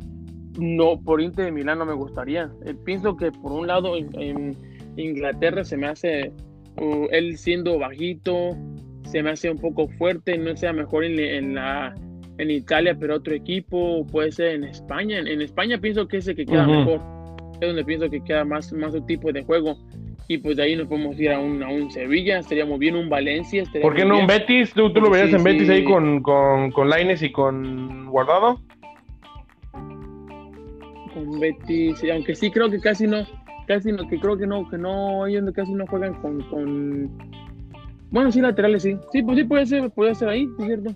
no, 0.58 1.00
por 1.02 1.22
Inter 1.22 1.46
de 1.46 1.52
Milán 1.52 1.80
no 1.80 1.86
me 1.86 1.94
gustaría. 1.94 2.50
Eh, 2.66 2.74
pienso 2.86 3.16
que 3.18 3.32
por 3.32 3.52
un 3.52 3.68
lado 3.68 3.96
en, 3.98 4.56
Inglaterra 4.98 5.66
se 5.66 5.76
me 5.76 5.88
hace, 5.88 6.32
uh, 6.78 7.08
él 7.12 7.38
siendo 7.38 7.78
bajito, 7.78 8.56
se 9.04 9.22
me 9.22 9.32
hace 9.32 9.52
un 9.52 9.58
poco 9.58 9.90
fuerte, 9.98 10.38
no 10.38 10.56
sea 10.56 10.72
mejor 10.72 11.04
en, 11.04 11.56
la 11.56 11.94
en 12.38 12.52
Italia, 12.52 12.96
pero 12.98 13.16
otro 13.16 13.34
equipo, 13.34 14.06
puede 14.08 14.32
ser 14.32 14.56
en 14.56 14.64
España. 14.64 15.20
En, 15.20 15.42
España 15.42 15.78
pienso 15.80 16.08
que 16.08 16.18
es 16.18 16.28
el 16.28 16.36
que 16.38 16.46
queda 16.46 16.66
mejor, 16.66 17.02
es 17.60 17.68
donde 17.68 17.84
pienso 17.84 18.10
que 18.10 18.24
queda 18.24 18.46
más, 18.46 18.72
más 18.72 18.94
su 18.94 19.02
tipo 19.02 19.32
de 19.34 19.44
juego. 19.44 19.78
y 20.30 20.38
pues 20.38 20.56
de 20.58 20.64
ahí 20.64 20.76
nos 20.76 20.88
podemos 20.88 21.20
ir 21.20 21.32
a 21.32 21.40
un, 21.40 21.62
a 21.62 21.70
un 21.70 21.92
Sevilla, 21.92 22.40
estaría 22.40 22.66
muy 22.66 22.80
bien 22.80 22.96
un 22.96 23.10
Valencia. 23.10 23.64
¿Por 23.82 23.96
qué 23.96 24.06
no 24.06 24.20
un 24.20 24.28
Betis? 24.28 24.74
¿Tú, 24.74 24.92
tú 24.94 25.02
lo 25.02 25.10
verías 25.10 25.34
en 25.34 25.44
Betis 25.44 25.70
ahí 25.70 25.84
con, 25.84 26.24
con, 26.24 26.72
con 26.72 26.90
Laines 26.90 27.22
y 27.22 27.32
con 27.34 28.08
Guardado? 28.08 28.62
Con 31.16 31.40
Betis, 31.40 32.04
aunque 32.14 32.36
sí 32.36 32.52
creo 32.52 32.70
que 32.70 32.80
casi 32.80 33.08
no, 33.08 33.26
casi 33.66 33.92
no, 33.92 34.08
que 34.08 34.20
creo 34.20 34.38
que 34.38 34.46
no, 34.46 34.70
que 34.70 34.78
no, 34.78 35.26
ellos 35.26 35.50
casi 35.56 35.74
no 35.74 35.88
juegan 35.88 36.14
con, 36.16 36.42
con... 36.50 37.10
Bueno, 38.12 38.32
sí, 38.32 38.40
laterales 38.42 38.84
sí. 38.84 38.98
Sí, 39.12 39.24
pues 39.24 39.40
sí 39.40 39.44
puede 39.46 39.66
ser, 39.66 39.90
puede 39.90 40.14
ser 40.14 40.30
ahí, 40.30 40.48
es 40.60 40.66
cierto. 40.66 40.92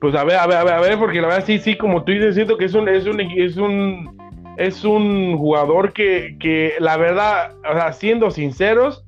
Pues 0.00 0.14
a 0.14 0.24
ver, 0.24 0.36
a 0.36 0.46
ver, 0.46 0.58
a 0.58 0.64
ver, 0.64 0.74
a 0.74 0.80
ver, 0.80 0.98
porque 0.98 1.22
la 1.22 1.28
verdad 1.28 1.46
sí, 1.46 1.58
sí, 1.58 1.78
como 1.78 2.04
tú 2.04 2.12
dices, 2.12 2.34
siento 2.34 2.58
que 2.58 2.66
es 2.66 2.74
un, 2.74 2.88
es 2.88 3.06
un, 3.06 3.20
es 3.20 3.56
un 3.56 4.14
es 4.56 4.84
un 4.84 5.36
jugador 5.36 5.92
que, 5.92 6.36
que, 6.38 6.74
la 6.78 6.96
verdad, 6.96 7.54
o 7.68 7.72
sea, 7.72 7.92
siendo 7.92 8.30
sinceros, 8.30 9.04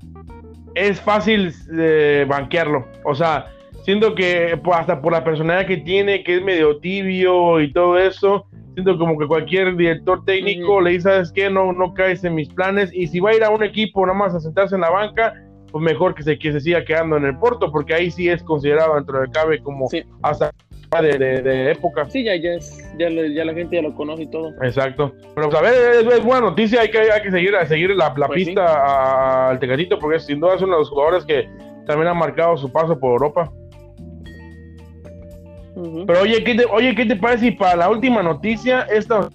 es 0.74 1.00
fácil 1.00 1.52
eh, 1.78 2.24
banquearlo. 2.28 2.86
O 3.04 3.14
sea, 3.14 3.46
siento 3.86 4.16
que 4.16 4.58
pues, 4.62 4.78
hasta 4.78 5.00
por 5.00 5.12
la 5.12 5.22
personalidad 5.22 5.66
que 5.66 5.78
tiene, 5.78 6.24
que 6.24 6.36
es 6.36 6.42
medio 6.42 6.78
tibio 6.78 7.60
y 7.60 7.72
todo 7.72 7.96
eso, 7.96 8.44
siento 8.74 8.98
como 8.98 9.16
que 9.16 9.26
cualquier 9.26 9.76
director 9.76 10.24
técnico 10.24 10.80
le 10.80 10.90
dice, 10.90 11.02
¿sabes 11.04 11.32
qué? 11.32 11.48
No, 11.48 11.72
no 11.72 11.94
caes 11.94 12.24
en 12.24 12.34
mis 12.34 12.48
planes. 12.48 12.92
Y 12.92 13.06
si 13.06 13.20
va 13.20 13.30
a 13.30 13.36
ir 13.36 13.44
a 13.44 13.50
un 13.50 13.62
equipo 13.62 14.04
nada 14.04 14.18
más 14.18 14.34
a 14.34 14.40
sentarse 14.40 14.74
en 14.74 14.80
la 14.80 14.90
banca, 14.90 15.34
pues 15.70 15.84
mejor 15.84 16.16
que 16.16 16.24
se, 16.24 16.36
que 16.36 16.52
se 16.52 16.60
siga 16.60 16.84
quedando 16.84 17.16
en 17.16 17.26
el 17.26 17.38
Porto, 17.38 17.70
porque 17.70 17.94
ahí 17.94 18.10
sí 18.10 18.28
es 18.28 18.42
considerado 18.42 18.96
dentro 18.96 19.20
de 19.20 19.30
cabe 19.30 19.62
como 19.62 19.88
hasta 20.22 20.50
de, 21.00 21.70
época. 21.70 22.06
Sí, 22.06 22.24
ya, 22.24 22.34
ya, 22.34 22.58
ya, 22.98 23.44
la 23.44 23.54
gente 23.54 23.76
ya 23.76 23.82
lo 23.82 23.94
conoce 23.94 24.24
y 24.24 24.30
todo. 24.30 24.52
Exacto. 24.62 25.12
Pero 25.36 25.48
pues, 25.48 25.60
a 25.60 25.62
ver, 25.62 26.12
es, 26.12 26.24
buena 26.24 26.40
noticia, 26.40 26.80
hay 26.80 26.90
que, 26.90 26.98
hay 26.98 27.22
que 27.22 27.30
seguir, 27.30 27.54
seguir 27.68 27.90
la, 27.90 28.12
la 28.16 28.26
pues 28.26 28.46
pista 28.46 29.50
al 29.50 29.60
Tecatito, 29.60 29.98
porque 30.00 30.18
sin 30.18 30.40
duda 30.40 30.56
es 30.56 30.62
uno 30.62 30.72
de 30.72 30.78
los 30.80 30.90
jugadores 30.90 31.24
que 31.24 31.48
también 31.86 32.08
ha 32.08 32.14
marcado 32.14 32.56
su 32.56 32.72
paso 32.72 32.98
por 32.98 33.12
Europa. 33.12 33.52
Pero 36.06 36.22
oye 36.22 36.42
¿qué 36.42 36.54
te, 36.54 36.64
oye, 36.64 36.94
¿qué 36.94 37.04
te 37.04 37.16
parece? 37.16 37.48
Y 37.48 37.50
para 37.50 37.76
la 37.76 37.90
última 37.90 38.22
noticia, 38.22 38.82
esta 38.82 39.28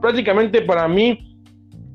prácticamente 0.00 0.62
para 0.62 0.88
mí, 0.88 1.36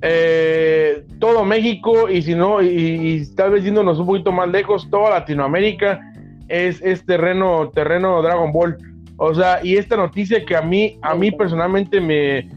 eh, 0.02 1.06
todo 1.20 1.44
México, 1.44 2.10
y 2.10 2.22
si 2.22 2.36
no, 2.36 2.62
y, 2.62 2.68
y 2.68 3.36
tal 3.36 3.52
vez 3.52 3.64
yéndonos 3.64 4.00
un 4.00 4.06
poquito 4.06 4.32
más 4.32 4.50
lejos, 4.50 4.90
toda 4.90 5.12
Latinoamérica 5.12 6.00
es, 6.48 7.06
terreno, 7.06 7.70
terreno 7.74 8.22
Dragon 8.22 8.52
Ball. 8.52 8.78
O 9.18 9.34
sea, 9.34 9.60
y 9.64 9.78
esta 9.78 9.96
noticia 9.96 10.44
que 10.46 10.56
a 10.56 10.62
mí, 10.62 10.98
a 11.02 11.16
mí 11.16 11.32
personalmente 11.32 12.02
me 12.02 12.50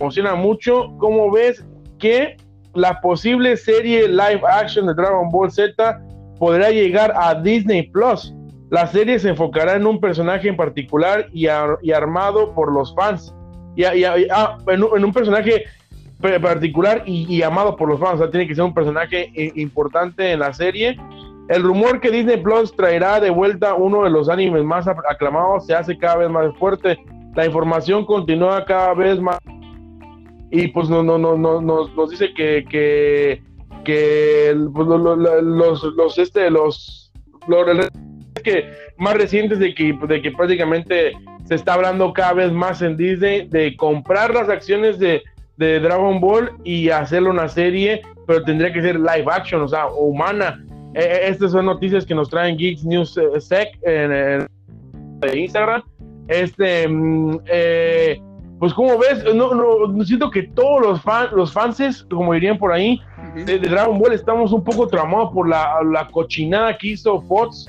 emociona 0.00 0.34
mucho, 0.34 0.94
¿cómo 0.98 1.30
ves 1.30 1.64
que 1.98 2.36
la 2.74 3.00
posible 3.00 3.56
serie 3.56 4.08
live 4.08 4.40
action 4.48 4.86
de 4.86 4.94
Dragon 4.94 5.28
Ball 5.30 5.50
Z 5.50 6.00
podrá 6.38 6.70
llegar 6.70 7.12
a 7.16 7.34
Disney 7.34 7.90
Plus? 7.90 8.34
La 8.70 8.86
serie 8.86 9.18
se 9.18 9.30
enfocará 9.30 9.76
en 9.76 9.86
un 9.86 10.00
personaje 10.00 10.48
en 10.48 10.56
particular 10.56 11.28
y, 11.32 11.46
armado 11.46 12.54
por 12.54 12.72
los 12.72 12.94
fans. 12.94 13.34
Y, 13.76 13.84
ah, 13.84 14.58
en, 14.66 14.82
un, 14.82 15.12
personaje 15.12 15.64
particular 16.20 17.02
y, 17.06 17.42
amado 17.42 17.76
por 17.76 17.88
los 17.88 18.00
fans. 18.00 18.14
O 18.14 18.18
sea, 18.18 18.30
tiene 18.30 18.46
que 18.46 18.54
ser 18.54 18.64
un 18.64 18.74
personaje 18.74 19.30
eh, 19.34 19.52
importante 19.54 20.32
en 20.32 20.40
la 20.40 20.52
serie 20.52 20.98
el 21.48 21.62
rumor 21.62 22.00
que 22.00 22.10
Disney 22.10 22.36
Plus 22.36 22.76
traerá 22.76 23.20
de 23.20 23.30
vuelta 23.30 23.74
uno 23.74 24.04
de 24.04 24.10
los 24.10 24.28
animes 24.28 24.62
más 24.64 24.86
aclamados 24.86 25.66
se 25.66 25.74
hace 25.74 25.96
cada 25.96 26.16
vez 26.16 26.30
más 26.30 26.54
fuerte. 26.58 26.98
La 27.34 27.46
información 27.46 28.04
continúa 28.04 28.64
cada 28.66 28.92
vez 28.94 29.18
más 29.18 29.38
y 30.50 30.68
pues 30.68 30.90
no, 30.90 31.02
no, 31.02 31.18
no, 31.18 31.36
no 31.36 31.60
nos, 31.60 32.10
dice 32.10 32.32
que, 32.34 32.64
que, 32.68 33.42
que 33.84 34.54
pues, 34.74 34.86
los, 34.86 35.82
los, 35.96 36.18
este, 36.18 36.50
los, 36.50 37.12
los 37.46 37.88
que 38.48 38.70
más 38.96 39.14
recientes 39.14 39.58
de 39.58 39.74
que, 39.74 39.96
de 40.08 40.22
que 40.22 40.30
prácticamente 40.30 41.12
se 41.44 41.54
está 41.54 41.74
hablando 41.74 42.12
cada 42.12 42.34
vez 42.34 42.52
más 42.52 42.82
en 42.82 42.96
Disney 42.96 43.48
de 43.48 43.76
comprar 43.76 44.34
las 44.34 44.48
acciones 44.48 44.98
de, 44.98 45.22
de 45.56 45.80
Dragon 45.80 46.20
Ball 46.20 46.52
y 46.64 46.88
hacerlo 46.90 47.30
una 47.30 47.48
serie, 47.48 48.02
pero 48.26 48.42
tendría 48.42 48.72
que 48.72 48.80
ser 48.80 48.96
live 48.96 49.26
action, 49.30 49.62
o 49.62 49.68
sea, 49.68 49.86
humana. 49.88 50.62
Eh, 50.94 51.00
eh, 51.00 51.20
estas 51.28 51.52
son 51.52 51.66
noticias 51.66 52.06
que 52.06 52.14
nos 52.14 52.30
traen 52.30 52.56
Geeks 52.56 52.84
News 52.84 53.18
eh, 53.18 53.40
Sec 53.40 53.78
en, 53.82 54.46
Instagram. 55.34 55.82
Este, 56.28 56.86
mm, 56.86 57.38
pues 58.58 58.74
como 58.74 58.98
ves, 58.98 59.24
no, 59.34 59.54
no, 59.54 60.04
siento 60.04 60.30
que 60.30 60.44
todos 60.44 60.80
los 60.82 61.02
fans, 61.02 61.32
los 61.32 61.52
fans, 61.52 62.06
como 62.10 62.34
dirían 62.34 62.58
por 62.58 62.72
ahí, 62.72 63.00
de, 63.46 63.58
Dragon 63.58 63.98
Ball 63.98 64.12
estamos 64.12 64.52
un 64.52 64.62
poco 64.62 64.86
tramados 64.86 65.32
por 65.32 65.48
la, 65.48 65.78
la 65.84 66.06
cochinada 66.08 66.76
que 66.76 66.88
hizo 66.88 67.20
Fox 67.22 67.66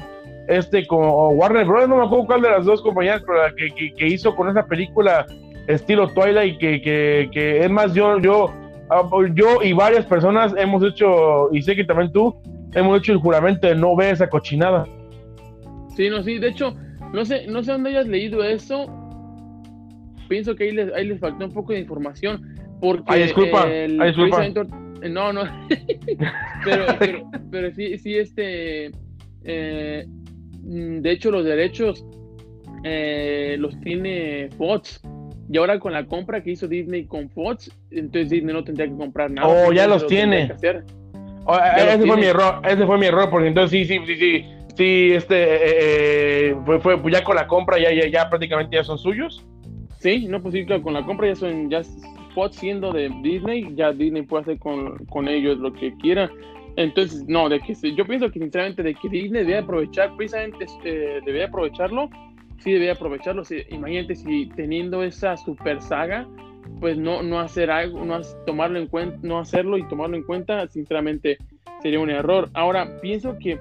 este 0.49 0.85
con 0.87 0.99
Warner 1.37 1.65
Bros. 1.65 1.87
No 1.87 1.97
me 1.97 2.05
acuerdo 2.05 2.25
cuál 2.25 2.41
de 2.41 2.49
las 2.49 2.65
dos 2.65 2.81
compañías 2.81 3.21
pero 3.25 3.43
la 3.43 3.53
que, 3.55 3.93
que, 3.95 4.07
hizo 4.07 4.35
con 4.35 4.49
esa 4.49 4.65
película 4.65 5.25
estilo 5.67 6.07
Twilight, 6.07 6.57
que, 6.57 6.81
que, 6.81 7.29
que 7.31 7.63
es 7.63 7.69
más, 7.69 7.93
yo, 7.93 8.19
yo, 8.19 8.51
ah, 8.89 9.07
yo 9.35 9.61
y 9.63 9.71
varias 9.73 10.05
personas 10.05 10.53
hemos 10.57 10.83
hecho, 10.83 11.49
y 11.53 11.61
sé 11.61 11.75
que 11.75 11.83
también 11.83 12.11
tú, 12.11 12.35
hemos 12.73 12.99
hecho 12.99 13.13
el 13.13 13.19
juramento 13.19 13.67
de 13.67 13.75
no 13.75 13.95
ver 13.95 14.15
esa 14.15 14.27
cochinada. 14.27 14.85
Sí, 15.95 16.09
no, 16.09 16.23
sí, 16.23 16.39
de 16.39 16.49
hecho, 16.49 16.75
no 17.13 17.23
sé, 17.23 17.45
no 17.47 17.63
sé 17.63 17.71
dónde 17.71 17.91
hayas 17.91 18.07
leído 18.07 18.43
eso. 18.43 18.87
Pienso 20.27 20.55
que 20.55 20.65
ahí 20.65 20.71
les, 20.71 20.93
ahí 20.93 21.07
les 21.07 21.19
faltó 21.19 21.45
un 21.45 21.53
poco 21.53 21.73
de 21.73 21.79
información. 21.79 22.55
Porque 22.79 23.03
ay, 23.07 23.23
disculpa, 23.23 23.65
disculpa. 23.67 24.45
No, 25.09 25.33
no. 25.33 25.43
pero, 26.65 26.85
pero, 26.97 27.31
pero, 27.51 27.71
sí, 27.73 27.97
sí, 27.97 28.15
este. 28.15 28.91
Eh, 29.43 30.05
de 30.69 31.11
hecho, 31.11 31.31
los 31.31 31.45
derechos 31.45 32.05
eh, 32.83 33.55
los 33.59 33.79
tiene 33.81 34.49
Fox. 34.57 35.01
Y 35.51 35.57
ahora 35.57 35.79
con 35.79 35.93
la 35.93 36.05
compra 36.05 36.43
que 36.43 36.51
hizo 36.51 36.67
Disney 36.67 37.05
con 37.05 37.27
Fox, 37.31 37.71
entonces 37.89 38.29
Disney 38.29 38.53
no 38.53 38.63
tendría 38.63 38.87
que 38.87 38.95
comprar 38.95 39.31
nada. 39.31 39.47
Oh, 39.47 39.71
ya 39.73 39.87
los 39.87 40.05
tiene. 40.05 40.53
Oh, 41.45 41.55
eh, 41.55 41.95
ese 41.95 42.05
fue 42.05 42.17
mi 42.17 42.25
error, 42.25 42.61
ese 42.63 42.85
fue 42.85 42.97
mi 42.99 43.07
error, 43.07 43.29
porque 43.31 43.47
entonces 43.47 43.71
sí, 43.71 43.85
sí, 43.85 44.05
sí, 44.05 44.15
sí, 44.15 44.45
sí, 44.75 45.11
este, 45.13 45.35
eh, 45.35 46.49
eh, 46.49 46.55
fue, 46.65 46.79
fue, 46.79 47.01
pues 47.01 47.15
ya 47.15 47.23
con 47.23 47.35
la 47.35 47.47
compra 47.47 47.79
ya, 47.79 47.91
ya, 47.91 48.07
ya 48.07 48.29
prácticamente 48.29 48.75
ya 48.75 48.83
son 48.83 48.99
suyos. 48.99 49.43
Sí, 49.99 50.27
no, 50.27 50.39
pues 50.39 50.53
sí, 50.53 50.65
claro, 50.65 50.83
con 50.83 50.93
la 50.93 51.03
compra 51.03 51.29
ya 51.29 51.35
son, 51.35 51.67
ya 51.71 51.81
Fox 52.35 52.57
siendo 52.57 52.93
de 52.93 53.09
Disney, 53.23 53.73
ya 53.75 53.91
Disney 53.91 54.21
puede 54.21 54.43
hacer 54.43 54.59
con, 54.59 55.03
con 55.05 55.27
ellos 55.27 55.57
lo 55.57 55.73
que 55.73 55.95
quiera. 55.97 56.29
Entonces, 56.79 57.25
no, 57.27 57.49
de 57.49 57.59
que 57.59 57.75
yo 57.93 58.05
pienso 58.05 58.31
que 58.31 58.39
sinceramente 58.39 58.81
de 58.81 58.95
que 58.95 59.09
Disney 59.09 59.43
debe 59.43 59.57
aprovechar, 59.57 60.15
precisamente 60.15 60.65
eh, 60.85 61.19
debe 61.25 61.43
aprovecharlo, 61.43 62.09
sí 62.59 62.71
debe 62.71 62.91
aprovecharlo. 62.91 63.43
Sí, 63.43 63.57
imagínate 63.69 64.15
si 64.15 64.45
teniendo 64.55 65.03
esa 65.03 65.35
super 65.35 65.81
saga, 65.81 66.25
pues 66.79 66.97
no, 66.97 67.21
no 67.21 67.41
hacer 67.41 67.69
algo, 67.69 68.05
no 68.05 68.21
tomarlo 68.45 68.79
en 68.79 68.87
cuenta, 68.87 69.17
no 69.23 69.39
hacerlo 69.39 69.77
y 69.77 69.85
tomarlo 69.89 70.15
en 70.15 70.23
cuenta, 70.23 70.65
sinceramente 70.69 71.37
sería 71.81 71.99
un 71.99 72.11
error. 72.11 72.49
Ahora, 72.53 73.01
pienso 73.01 73.37
que 73.37 73.59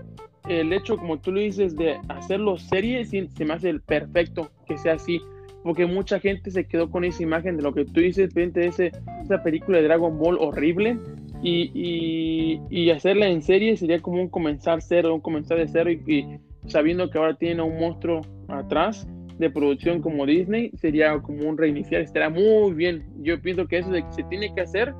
el 0.48 0.72
hecho, 0.72 0.96
como 0.96 1.18
tú 1.18 1.32
lo 1.32 1.40
dices, 1.40 1.76
de 1.76 1.98
hacerlo 2.08 2.56
serie, 2.56 3.04
se 3.04 3.44
me 3.44 3.52
hace 3.52 3.70
el 3.70 3.80
perfecto 3.80 4.52
que 4.68 4.78
sea 4.78 4.94
así, 4.94 5.20
porque 5.68 5.84
mucha 5.84 6.18
gente 6.18 6.50
se 6.50 6.64
quedó 6.64 6.90
con 6.90 7.04
esa 7.04 7.22
imagen 7.22 7.58
de 7.58 7.62
lo 7.62 7.74
que 7.74 7.84
tú 7.84 8.00
dices, 8.00 8.32
frente 8.32 8.60
de 8.60 8.66
ese, 8.68 8.92
esa 9.22 9.42
película 9.42 9.76
de 9.76 9.84
Dragon 9.84 10.18
Ball 10.18 10.38
horrible, 10.40 10.96
y, 11.42 12.58
y, 12.70 12.90
hacerla 12.90 13.28
en 13.28 13.42
serie 13.42 13.76
sería 13.76 14.00
como 14.00 14.22
un 14.22 14.30
comenzar 14.30 14.80
cero, 14.80 15.14
un 15.14 15.20
comenzar 15.20 15.58
de 15.58 15.68
cero, 15.68 15.90
y, 15.90 16.00
y 16.06 16.40
sabiendo 16.68 17.10
que 17.10 17.18
ahora 17.18 17.34
tiene 17.34 17.60
un 17.60 17.78
monstruo 17.78 18.22
atrás, 18.48 19.06
de 19.38 19.50
producción 19.50 20.00
como 20.00 20.24
Disney, 20.24 20.70
sería 20.78 21.20
como 21.20 21.46
un 21.46 21.58
reiniciar, 21.58 22.00
estaría 22.00 22.30
muy 22.30 22.72
bien. 22.72 23.04
Yo 23.20 23.38
pienso 23.38 23.66
que 23.66 23.76
eso 23.76 23.90
de 23.90 24.02
que 24.02 24.12
se 24.12 24.22
tiene 24.22 24.54
que 24.54 24.62
hacer, 24.62 24.94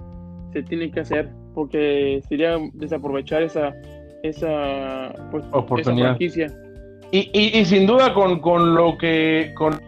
se 0.52 0.62
tiene 0.64 0.90
que 0.90 1.00
hacer, 1.00 1.30
porque 1.54 2.20
sería 2.28 2.58
desaprovechar 2.74 3.42
esa, 3.42 3.74
esa, 4.22 5.14
pues, 5.30 5.46
oportunidad. 5.50 6.18
y, 6.20 6.36
y, 7.10 7.58
y, 7.58 7.64
sin 7.64 7.86
duda 7.86 8.12
con, 8.12 8.40
con 8.40 8.74
lo 8.74 8.98
que 8.98 9.54
con 9.56 9.87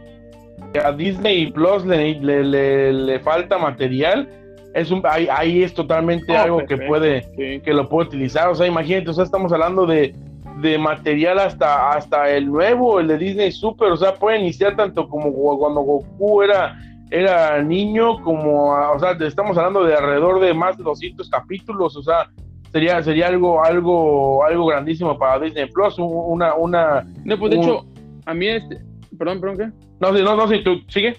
a 0.79 0.93
Disney 0.93 1.51
Plus 1.51 1.85
le, 1.85 2.21
le, 2.21 2.93
le, 2.93 3.21
falta 3.21 3.59
material, 3.59 4.29
es 4.75 4.91
un, 4.91 5.03
ahí, 5.05 5.27
ahí 5.31 5.63
es 5.63 5.75
totalmente 5.75 6.33
oh, 6.33 6.39
algo 6.39 6.67
que 6.67 6.77
puede, 6.77 7.61
que 7.63 7.75
lo 7.75 7.89
puede 7.89 8.09
utilizar. 8.09 8.49
O 8.49 8.55
sea, 8.55 8.67
imagínate, 8.67 9.11
o 9.11 9.15
sea, 9.15 9.25
estamos 9.25 9.53
hablando 9.53 9.87
de 9.87 10.15
de 10.61 10.79
material 10.79 11.39
hasta, 11.39 11.93
hasta 11.93 12.31
el 12.31 12.51
nuevo, 12.51 13.01
el 13.01 13.09
de 13.09 13.19
Disney 13.19 13.53
Super, 13.53 13.93
o 13.93 13.97
sea, 13.97 14.15
puede 14.15 14.39
iniciar 14.39 14.77
tanto 14.77 15.09
como 15.09 15.33
cuando 15.59 15.81
Goku 15.81 16.43
era, 16.43 16.79
era 17.11 17.63
niño, 17.63 18.23
como, 18.23 18.71
o 18.71 18.99
sea, 18.99 19.13
estamos 19.27 19.57
hablando 19.57 19.85
de 19.85 19.95
alrededor 19.95 20.41
de 20.41 20.53
más 20.53 20.77
de 20.77 20.85
200 20.85 21.29
capítulos, 21.31 21.97
o 21.97 22.03
sea, 22.03 22.31
sería, 22.73 23.03
sería 23.03 23.29
algo, 23.29 23.65
algo, 23.65 24.45
algo 24.45 24.67
grandísimo 24.67 25.17
para 25.19 25.41
Disney 25.41 25.67
Plus, 25.67 25.99
una, 25.99 26.55
una... 26.55 27.07
No, 27.25 27.39
pues 27.39 27.53
de 27.53 27.61
hecho, 27.61 27.87
a 28.27 28.35
mí 28.35 28.49
este, 28.49 28.81
perdón, 29.19 29.41
perdón, 29.41 29.57
¿qué? 29.57 29.90
No, 30.01 30.13
no, 30.13 30.37
no, 30.37 30.49
si 30.49 30.65
tú, 30.65 30.81
sigue. 30.89 31.17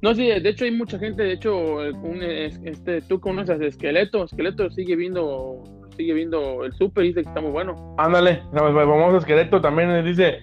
No, 0.00 0.14
sí, 0.14 0.26
de 0.26 0.48
hecho 0.48 0.64
hay 0.64 0.70
mucha 0.70 0.98
gente, 0.98 1.22
de 1.22 1.32
hecho, 1.32 1.56
un, 1.56 2.22
este, 2.22 3.00
tú 3.02 3.20
conoces 3.20 3.60
a 3.60 3.64
Esqueleto, 3.64 4.24
Esqueleto 4.24 4.70
sigue 4.70 4.96
viendo 4.96 5.62
sigue 5.96 6.12
viendo 6.12 6.64
el 6.64 6.72
super 6.72 7.04
y 7.04 7.08
dice 7.08 7.22
que 7.22 7.28
está 7.28 7.40
muy 7.40 7.52
bueno. 7.52 7.94
Ándale, 7.98 8.42
vamos 8.52 9.14
a 9.14 9.18
Esqueleto 9.18 9.60
también 9.60 10.04
dice, 10.04 10.40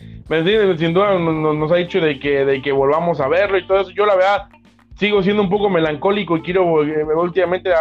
sin 0.78 0.94
duda 0.94 1.18
nos, 1.20 1.72
ha 1.72 1.76
dicho 1.76 2.00
de 2.00 2.20
que, 2.20 2.46
de 2.46 2.62
que 2.62 2.72
volvamos 2.72 3.20
a 3.20 3.28
verlo 3.28 3.58
y 3.58 3.68
todo 3.68 3.82
eso. 3.82 3.92
Yo 3.92 4.06
la 4.06 4.16
verdad 4.16 4.48
sigo 4.96 5.22
siendo 5.22 5.44
un 5.44 5.50
poco 5.50 5.70
melancólico 5.70 6.38
y 6.38 6.42
quiero, 6.42 6.84
eh, 6.84 7.04
últimamente 7.16 7.72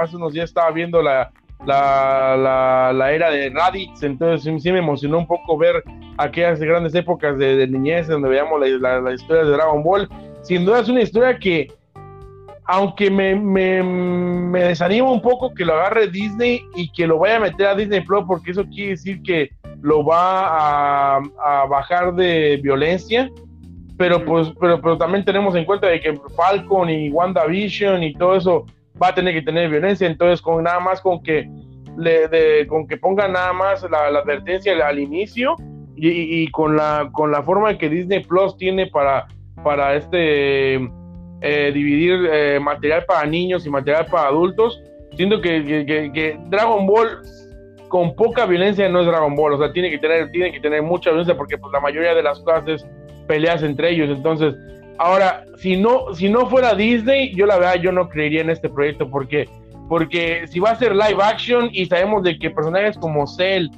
hace 0.00 0.16
unos 0.16 0.32
días 0.32 0.50
estaba 0.50 0.70
viendo 0.72 1.02
la, 1.02 1.30
la, 1.66 2.92
la, 2.92 3.12
era 3.12 3.30
de 3.30 3.50
Raditz, 3.50 4.02
entonces 4.02 4.62
sí 4.62 4.72
me 4.72 4.78
emocionó 4.78 5.18
un 5.18 5.26
poco 5.26 5.58
ver 5.58 5.82
aquellas 6.16 6.58
grandes 6.60 6.94
épocas 6.94 7.38
de, 7.38 7.66
niñez 7.66 8.08
donde 8.08 8.28
veíamos 8.28 8.60
la, 8.60 9.00
la, 9.00 9.12
historia 9.12 9.44
de 9.44 9.50
Dragon 9.50 9.82
Ball. 9.82 10.08
Sin 10.42 10.64
duda 10.64 10.80
es 10.80 10.88
una 10.88 11.02
historia 11.02 11.38
que, 11.38 11.72
aunque 12.64 13.10
me, 13.10 13.34
me, 13.34 13.82
me, 13.82 14.64
desanima 14.64 15.10
un 15.10 15.20
poco 15.20 15.52
que 15.52 15.64
lo 15.64 15.74
agarre 15.74 16.08
Disney 16.08 16.62
y 16.74 16.90
que 16.92 17.06
lo 17.06 17.18
vaya 17.18 17.36
a 17.36 17.40
meter 17.40 17.66
a 17.66 17.74
Disney 17.74 18.00
Plus, 18.00 18.24
porque 18.26 18.52
eso 18.52 18.64
quiere 18.64 18.90
decir 18.90 19.22
que 19.22 19.50
lo 19.82 20.04
va 20.04 21.16
a, 21.16 21.22
a 21.44 21.66
bajar 21.66 22.14
de 22.14 22.58
violencia. 22.62 23.30
Pero 23.98 24.24
pues, 24.24 24.50
pero, 24.58 24.80
pero 24.80 24.96
también 24.96 25.26
tenemos 25.26 25.54
en 25.54 25.66
cuenta 25.66 25.88
de 25.88 26.00
que 26.00 26.18
Falcon 26.34 26.88
y 26.88 27.10
WandaVision 27.10 28.02
y 28.02 28.14
todo 28.14 28.34
eso 28.34 28.66
va 29.00 29.08
a 29.08 29.14
tener 29.14 29.34
que 29.34 29.42
tener 29.42 29.70
violencia, 29.70 30.06
entonces 30.06 30.40
con 30.40 30.64
nada 30.64 30.80
más 30.80 31.00
con 31.00 31.22
que 31.22 31.48
le, 31.96 32.66
con 32.66 32.86
que 32.86 32.96
pongan 32.96 33.32
nada 33.32 33.52
más 33.52 33.86
la, 33.90 34.06
advertencia 34.06 34.72
al, 34.86 34.98
inicio 34.98 35.56
y, 35.96 36.50
con 36.50 36.76
la 36.76 37.10
con 37.12 37.30
la 37.30 37.42
forma 37.42 37.76
que 37.76 37.88
Disney 37.88 38.24
Plus 38.24 38.56
tiene 38.56 38.86
para 38.86 39.26
para 39.62 39.94
este 39.94 40.76
eh, 41.42 41.70
dividir 41.72 42.28
eh, 42.30 42.60
material 42.60 43.04
para 43.06 43.26
niños 43.26 43.66
y 43.66 43.70
material 43.70 44.06
para 44.06 44.28
adultos, 44.28 44.82
siento 45.16 45.40
que, 45.40 45.64
que, 45.64 46.38
Dragon 46.48 46.86
Ball 46.86 47.18
con 47.88 48.14
poca 48.14 48.46
violencia 48.46 48.88
no 48.88 49.00
es 49.00 49.06
Dragon 49.06 49.34
Ball, 49.34 49.54
o 49.54 49.58
sea, 49.58 49.72
tiene 49.72 49.90
que 49.90 49.98
tener, 49.98 50.30
tiene 50.30 50.52
que 50.52 50.60
tener 50.60 50.82
mucha 50.82 51.10
violencia 51.10 51.36
porque 51.36 51.58
pues, 51.58 51.72
la 51.72 51.80
mayoría 51.80 52.14
de 52.14 52.22
las 52.22 52.40
cosas 52.40 52.68
es 52.68 52.86
peleas 53.26 53.62
entre 53.62 53.90
ellos, 53.90 54.10
entonces 54.10 54.54
Ahora, 55.02 55.46
si 55.56 55.78
no, 55.78 56.14
si 56.14 56.28
no 56.28 56.46
fuera 56.50 56.74
Disney, 56.74 57.34
yo 57.34 57.46
la 57.46 57.56
verdad 57.56 57.80
yo 57.80 57.90
no 57.90 58.10
creería 58.10 58.42
en 58.42 58.50
este 58.50 58.68
proyecto 58.68 59.10
porque 59.10 59.48
porque 59.88 60.46
si 60.46 60.60
va 60.60 60.72
a 60.72 60.76
ser 60.76 60.92
live 60.92 61.16
action 61.22 61.70
y 61.72 61.86
sabemos 61.86 62.22
de 62.22 62.38
que 62.38 62.50
personajes 62.50 62.98
como 62.98 63.26
Cell, 63.26 63.68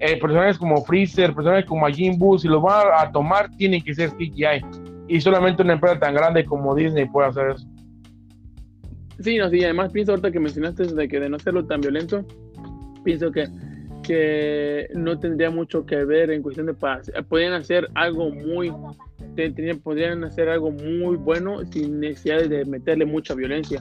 eh, 0.00 0.18
personajes 0.18 0.58
como 0.58 0.84
Freezer, 0.84 1.32
personajes 1.34 1.66
como 1.66 1.82
Majin 1.82 2.18
Buu, 2.18 2.36
si 2.36 2.48
los 2.48 2.60
van 2.60 2.88
a, 2.98 3.12
tomar, 3.12 3.48
tienen 3.56 3.80
que 3.80 3.94
ser 3.94 4.10
CGI. 4.10 4.60
Y 5.06 5.20
solamente 5.20 5.62
una 5.62 5.74
empresa 5.74 6.00
tan 6.00 6.14
grande 6.14 6.44
como 6.44 6.74
Disney 6.74 7.08
puede 7.08 7.28
hacer 7.28 7.50
eso. 7.50 7.66
Sí, 9.20 9.38
no, 9.38 9.48
sí, 9.50 9.62
además 9.62 9.92
pienso 9.92 10.12
ahorita 10.12 10.32
que 10.32 10.40
mencionaste 10.40 10.84
de 10.94 11.08
que 11.08 11.20
de 11.20 11.28
no 11.28 11.38
serlo 11.38 11.64
tan 11.64 11.80
violento, 11.80 12.26
pienso 13.04 13.30
que, 13.30 13.46
que 14.02 14.88
no 14.94 15.16
tendría 15.20 15.50
mucho 15.50 15.86
que 15.86 16.04
ver 16.04 16.32
en 16.32 16.42
cuestión 16.42 16.66
de 16.66 16.74
paz. 16.74 17.10
Podrían 17.28 17.52
hacer 17.52 17.88
algo 17.94 18.30
muy 18.30 18.72
podrían 19.82 20.24
hacer 20.24 20.48
algo 20.48 20.70
muy 20.70 21.16
bueno 21.16 21.64
sin 21.70 22.00
necesidad 22.00 22.44
de 22.44 22.64
meterle 22.64 23.04
mucha 23.04 23.34
violencia. 23.34 23.80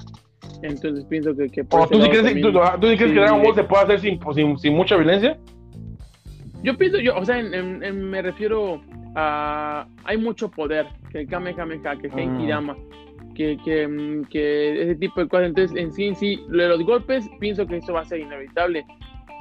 Entonces 0.63 1.05
pienso 1.05 1.35
que... 1.35 1.49
que 1.49 1.63
¿Tú, 1.63 1.77
sí 1.91 2.09
crees, 2.09 2.33
que 2.97 3.13
Dragon 3.13 3.41
Ball 3.41 3.55
se 3.55 3.63
puede 3.63 3.83
hacer 3.83 3.99
sin, 3.99 4.19
sin, 4.33 4.57
sin, 4.57 4.75
mucha 4.75 4.95
violencia? 4.95 5.37
Yo 6.63 6.77
pienso, 6.77 6.99
yo, 6.99 7.17
o 7.17 7.25
sea, 7.25 7.41
me 7.41 8.21
refiero 8.21 8.81
a... 9.15 9.87
Hay 10.03 10.17
mucho 10.17 10.49
poder, 10.49 10.87
que 11.11 11.25
Kamehameha, 11.25 11.97
que 11.97 12.09
Genki 12.09 12.47
Dama, 12.47 12.73
mm. 12.73 13.33
que, 13.33 13.57
que, 13.63 14.21
que, 14.29 14.83
ese 14.83 14.95
tipo 14.95 15.21
de 15.21 15.27
cosas. 15.27 15.47
Entonces, 15.47 15.77
en 15.77 15.91
sí, 15.91 16.05
en 16.05 16.15
sí, 16.15 16.39
los 16.49 16.83
golpes, 16.83 17.27
pienso 17.39 17.65
que 17.65 17.77
eso 17.77 17.93
va 17.93 18.01
a 18.01 18.05
ser 18.05 18.19
inevitable. 18.19 18.85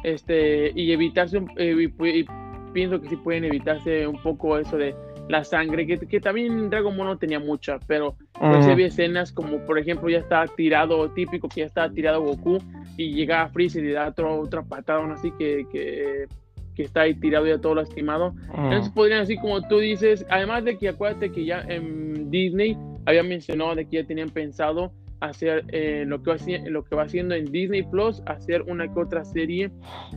Este, 0.03 0.73
y 0.75 0.93
evitarse, 0.93 1.43
eh, 1.59 1.77
y 1.77 2.25
pienso 2.73 3.01
que 3.01 3.09
sí 3.09 3.17
pueden 3.17 3.45
evitarse 3.45 4.07
un 4.07 4.21
poco 4.23 4.57
eso 4.59 4.79
de 4.79 4.95
la 5.31 5.45
sangre, 5.45 5.87
que, 5.87 5.99
que 5.99 6.21
también 6.21 6.69
Dragon 6.71 6.97
Ball 6.97 7.07
no 7.07 7.19
tenía 7.19 7.39
mucha, 7.39 7.79
pero 7.87 8.17
pues 8.39 8.67
había 8.67 8.87
escenas 8.87 9.33
como, 9.33 9.59
por 9.65 9.79
ejemplo, 9.79 10.09
ya 10.09 10.19
estaba 10.19 10.47
tirado, 10.49 11.11
típico 11.11 11.49
que 11.49 11.61
ya 11.61 11.67
estaba 11.67 11.91
tirado 11.91 12.23
Goku 12.23 12.59
y 12.97 13.15
llega 13.15 13.43
a 13.43 13.49
Freezer 13.49 13.85
y 13.85 13.93
da 13.93 14.09
otro, 14.09 14.41
otra 14.41 14.63
patada, 14.63 15.13
así 15.13 15.31
que, 15.39 15.67
que, 15.73 16.27
que, 16.75 16.83
está 16.83 17.03
ahí 17.03 17.15
tirado 17.15 17.47
ya 17.47 17.59
todo 17.59 17.75
lastimado. 17.75 18.35
Entonces 18.55 18.93
podrían, 18.93 19.21
así 19.21 19.37
como 19.37 19.67
tú 19.69 19.79
dices, 19.79 20.27
además 20.29 20.65
de 20.65 20.77
que 20.77 20.89
acuérdate 20.89 21.31
que 21.31 21.45
ya 21.45 21.61
en 21.61 22.31
Disney 22.31 22.77
había 23.07 23.23
mencionado 23.23 23.75
de 23.75 23.87
que 23.87 24.03
ya 24.03 24.07
tenían 24.07 24.31
pensado 24.31 24.93
hacer 25.21 25.65
eh, 25.69 26.05
lo, 26.07 26.23
que 26.23 26.31
va, 26.31 26.37
lo 26.67 26.85
que 26.85 26.97
va 26.97 27.03
haciendo 27.03 27.35
en 27.35 27.45
Disney 27.53 27.83
Plus, 27.83 28.23
hacer 28.27 28.63
una 28.63 28.93
que 28.93 29.01
otra 29.01 29.25
serie 29.25 29.71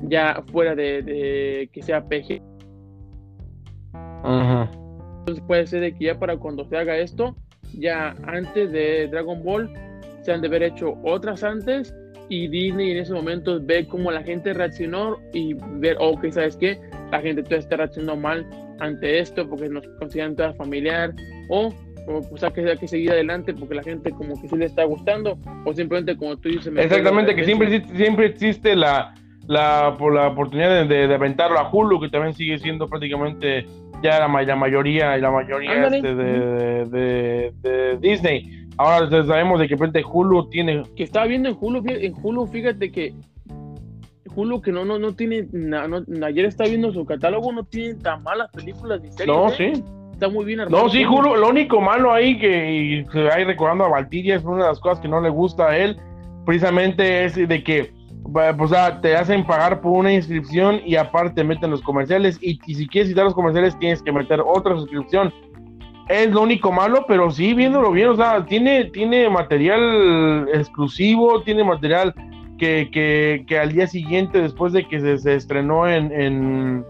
ya 0.03 0.41
fuera 0.52 0.76
de, 0.76 1.02
de 1.02 1.69
que 1.72 1.81
sea 1.84 2.03
PG. 2.07 2.41
Ajá. 4.23 4.72
Entonces 5.23 5.43
puede 5.47 5.65
ser 5.67 5.79
de 5.79 5.93
que 5.93 6.05
ya 6.05 6.19
para 6.19 6.35
cuando 6.35 6.65
se 6.65 6.75
haga 6.75 6.97
esto, 6.97 7.33
ya 7.79 8.13
antes 8.27 8.73
de 8.73 9.07
Dragon 9.07 9.41
Ball, 9.41 9.71
se 10.21 10.33
han 10.33 10.41
de 10.41 10.47
haber 10.47 10.63
hecho 10.63 10.97
otras 11.03 11.45
antes 11.45 11.95
y 12.27 12.49
Disney 12.49 12.91
en 12.91 12.97
esos 12.97 13.15
momentos 13.15 13.65
ve 13.65 13.87
cómo 13.87 14.11
la 14.11 14.21
gente 14.21 14.53
reaccionó 14.53 15.17
y 15.31 15.53
ver, 15.75 15.95
ok, 15.99 16.29
¿sabes 16.29 16.57
qué? 16.57 16.77
La 17.09 17.21
gente 17.21 17.41
todavía 17.41 17.59
está 17.59 17.77
reaccionando 17.77 18.17
mal 18.17 18.45
ante 18.79 19.19
esto 19.19 19.47
porque 19.47 19.69
nos 19.69 19.87
consideran 19.97 20.35
toda 20.35 20.53
familiar 20.55 21.13
o, 21.47 21.73
o 22.07 22.21
pues 22.29 22.43
hay 22.43 22.51
que, 22.51 22.69
hay 22.69 22.77
que 22.77 22.87
seguir 22.89 23.11
adelante 23.11 23.53
porque 23.53 23.75
la 23.75 23.83
gente 23.83 24.11
como 24.11 24.41
que 24.41 24.49
sí 24.49 24.57
le 24.57 24.65
está 24.65 24.83
gustando 24.83 25.37
o 25.65 25.73
simplemente 25.73 26.17
como 26.17 26.35
tú 26.35 26.49
dices. 26.49 26.73
Exactamente, 26.75 27.33
que 27.33 27.45
siempre, 27.45 27.81
siempre 27.95 28.25
existe 28.25 28.75
la, 28.75 29.15
la, 29.47 29.95
por 29.97 30.13
la 30.13 30.27
oportunidad 30.27 30.85
de, 30.85 31.07
de, 31.07 31.15
aventarlo 31.15 31.59
a 31.59 31.69
Hulu, 31.71 32.01
que 32.01 32.09
también 32.09 32.33
sigue 32.33 32.57
siendo 32.59 32.89
prácticamente 32.89 33.65
ya 34.03 34.19
la, 34.19 34.43
la 34.43 34.55
mayoría 34.55 35.17
la 35.17 35.31
mayoría 35.31 35.88
este 35.88 36.13
de, 36.13 37.53
de, 37.61 37.97
Disney. 37.99 38.67
Ahora 38.77 39.09
sabemos 39.09 39.59
de 39.59 39.67
que 39.67 39.77
frente 39.77 40.03
Hulu 40.03 40.49
tiene. 40.49 40.84
Que 40.95 41.03
estaba 41.03 41.25
viendo 41.25 41.49
en 41.49 41.57
Hulu, 41.59 41.84
en 41.88 42.13
Hulu, 42.21 42.47
fíjate 42.47 42.91
que 42.91 43.13
Hulu 44.35 44.61
que 44.61 44.71
no, 44.71 44.84
no, 44.84 44.99
no 44.99 45.15
tiene, 45.15 45.47
ayer 46.25 46.45
estaba 46.45 46.69
viendo 46.69 46.91
su 46.91 47.05
catálogo, 47.05 47.51
no 47.51 47.63
tiene 47.63 47.95
tan 47.95 48.23
malas 48.23 48.49
películas 48.51 49.01
ni 49.01 49.11
series. 49.11 49.27
No, 49.27 49.49
¿eh? 49.49 49.53
sí. 49.57 49.84
Está 50.11 50.27
muy 50.27 50.45
bien 50.45 50.59
armado. 50.59 50.84
No, 50.84 50.89
sí, 50.89 51.05
Hulu, 51.05 51.35
lo 51.35 51.49
único 51.49 51.80
malo 51.80 52.11
ahí 52.11 52.38
que, 52.38 53.05
que 53.11 53.30
hay 53.30 53.45
recordando 53.45 53.85
a 53.85 53.89
Valtiria 53.89 54.35
es 54.35 54.43
una 54.43 54.63
de 54.63 54.69
las 54.69 54.80
cosas 54.80 54.99
que 54.99 55.07
no 55.07 55.21
le 55.21 55.30
gusta 55.30 55.69
a 55.69 55.77
él, 55.77 55.97
precisamente 56.45 57.25
es 57.25 57.35
de 57.35 57.63
que 57.63 57.93
pues, 58.31 58.71
te 59.01 59.15
hacen 59.15 59.45
pagar 59.45 59.81
por 59.81 59.91
una 59.91 60.13
inscripción 60.13 60.81
y 60.85 60.95
aparte 60.95 61.43
meten 61.43 61.71
los 61.71 61.81
comerciales. 61.81 62.37
Y, 62.41 62.59
si 62.73 62.87
quieres 62.87 63.09
quitar 63.09 63.25
los 63.25 63.33
comerciales, 63.33 63.77
tienes 63.79 64.01
que 64.01 64.11
meter 64.11 64.41
otra 64.45 64.75
suscripción. 64.75 65.33
Es 66.09 66.31
lo 66.31 66.41
único 66.41 66.71
malo, 66.71 67.05
pero 67.07 67.31
sí, 67.31 67.53
viéndolo 67.53 67.91
bien, 67.91 68.09
o 68.09 68.15
sea, 68.15 68.45
tiene, 68.45 68.85
tiene 68.85 69.29
material 69.29 70.49
exclusivo, 70.53 71.41
tiene 71.43 71.63
material 71.63 72.13
que, 72.57 72.89
que, 72.91 73.45
que 73.47 73.57
al 73.57 73.71
día 73.71 73.87
siguiente, 73.87 74.41
después 74.41 74.73
de 74.73 74.85
que 74.85 75.17
se, 75.17 75.35
estrenó 75.35 75.87
en, 75.87 76.11
en, 76.11 76.85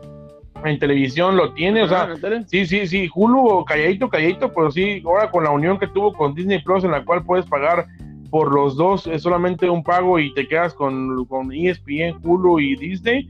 televisión, 0.79 1.35
lo 1.35 1.53
tiene, 1.53 1.83
o 1.83 1.87
sea, 1.87 2.09
ah, 2.11 2.43
sí, 2.47 2.65
sí, 2.65 2.87
sí, 2.87 3.09
Hulu, 3.13 3.65
calladito, 3.65 4.09
calladito, 4.09 4.51
pero 4.51 4.71
sí, 4.71 5.03
ahora 5.05 5.29
con 5.29 5.43
la 5.43 5.51
unión 5.51 5.77
que 5.77 5.87
tuvo 5.87 6.13
con 6.13 6.33
Disney 6.33 6.63
Plus, 6.63 6.83
en 6.83 6.91
la 6.91 7.03
cual 7.03 7.23
puedes 7.23 7.45
pagar 7.45 7.85
por 8.33 8.51
los 8.51 8.75
dos 8.75 9.05
es 9.05 9.21
solamente 9.21 9.69
un 9.69 9.83
pago 9.83 10.17
y 10.17 10.33
te 10.33 10.47
quedas 10.47 10.73
con, 10.73 11.23
con 11.25 11.51
ESPN, 11.53 12.17
Hulu 12.23 12.59
y 12.59 12.75
Disney. 12.75 13.27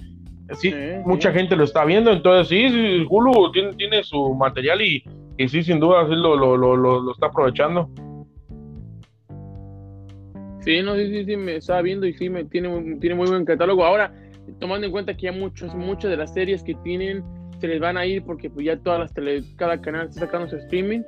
Sí, 0.53 0.73
mucha 1.05 1.34
gente 1.34 1.57
lo 1.57 1.65
está 1.65 1.84
viendo, 1.84 2.09
entonces 2.09 2.47
sí, 2.47 3.05
Hulu 3.09 3.51
tiene, 3.51 3.73
tiene 3.73 4.01
su 4.03 4.34
material 4.34 4.81
y, 4.81 5.03
y 5.38 5.49
sí, 5.49 5.61
sin 5.61 5.81
duda, 5.81 6.07
sí 6.07 6.15
lo, 6.15 6.38
lo, 6.38 6.55
lo, 6.55 6.77
lo, 6.77 7.11
está 7.11 7.25
aprovechando. 7.25 7.89
Sí, 10.61 10.81
no, 10.81 10.95
sí, 10.95 11.09
sí, 11.09 11.25
sí, 11.25 11.35
me 11.35 11.57
estaba 11.57 11.81
viendo 11.81 12.07
y 12.07 12.13
sí, 12.13 12.30
me 12.30 12.45
tiene, 12.45 12.97
tiene 13.01 13.15
muy 13.17 13.27
buen 13.27 13.43
catálogo. 13.43 13.84
Ahora, 13.84 14.15
tomando 14.59 14.85
en 14.85 14.93
cuenta 14.93 15.13
que 15.17 15.23
ya 15.23 15.34
muchos, 15.34 15.75
muchas 15.75 16.11
de 16.11 16.15
las 16.15 16.34
series 16.34 16.63
que 16.63 16.75
tienen 16.75 17.25
se 17.59 17.67
les 17.67 17.81
van 17.81 17.97
a 17.97 18.05
ir 18.05 18.23
porque 18.23 18.49
pues 18.49 18.65
ya 18.65 18.77
todas 18.77 19.01
las 19.01 19.13
tele, 19.13 19.43
cada 19.57 19.81
canal 19.81 20.07
está 20.07 20.21
sacando 20.21 20.47
su 20.47 20.55
streaming 20.55 21.01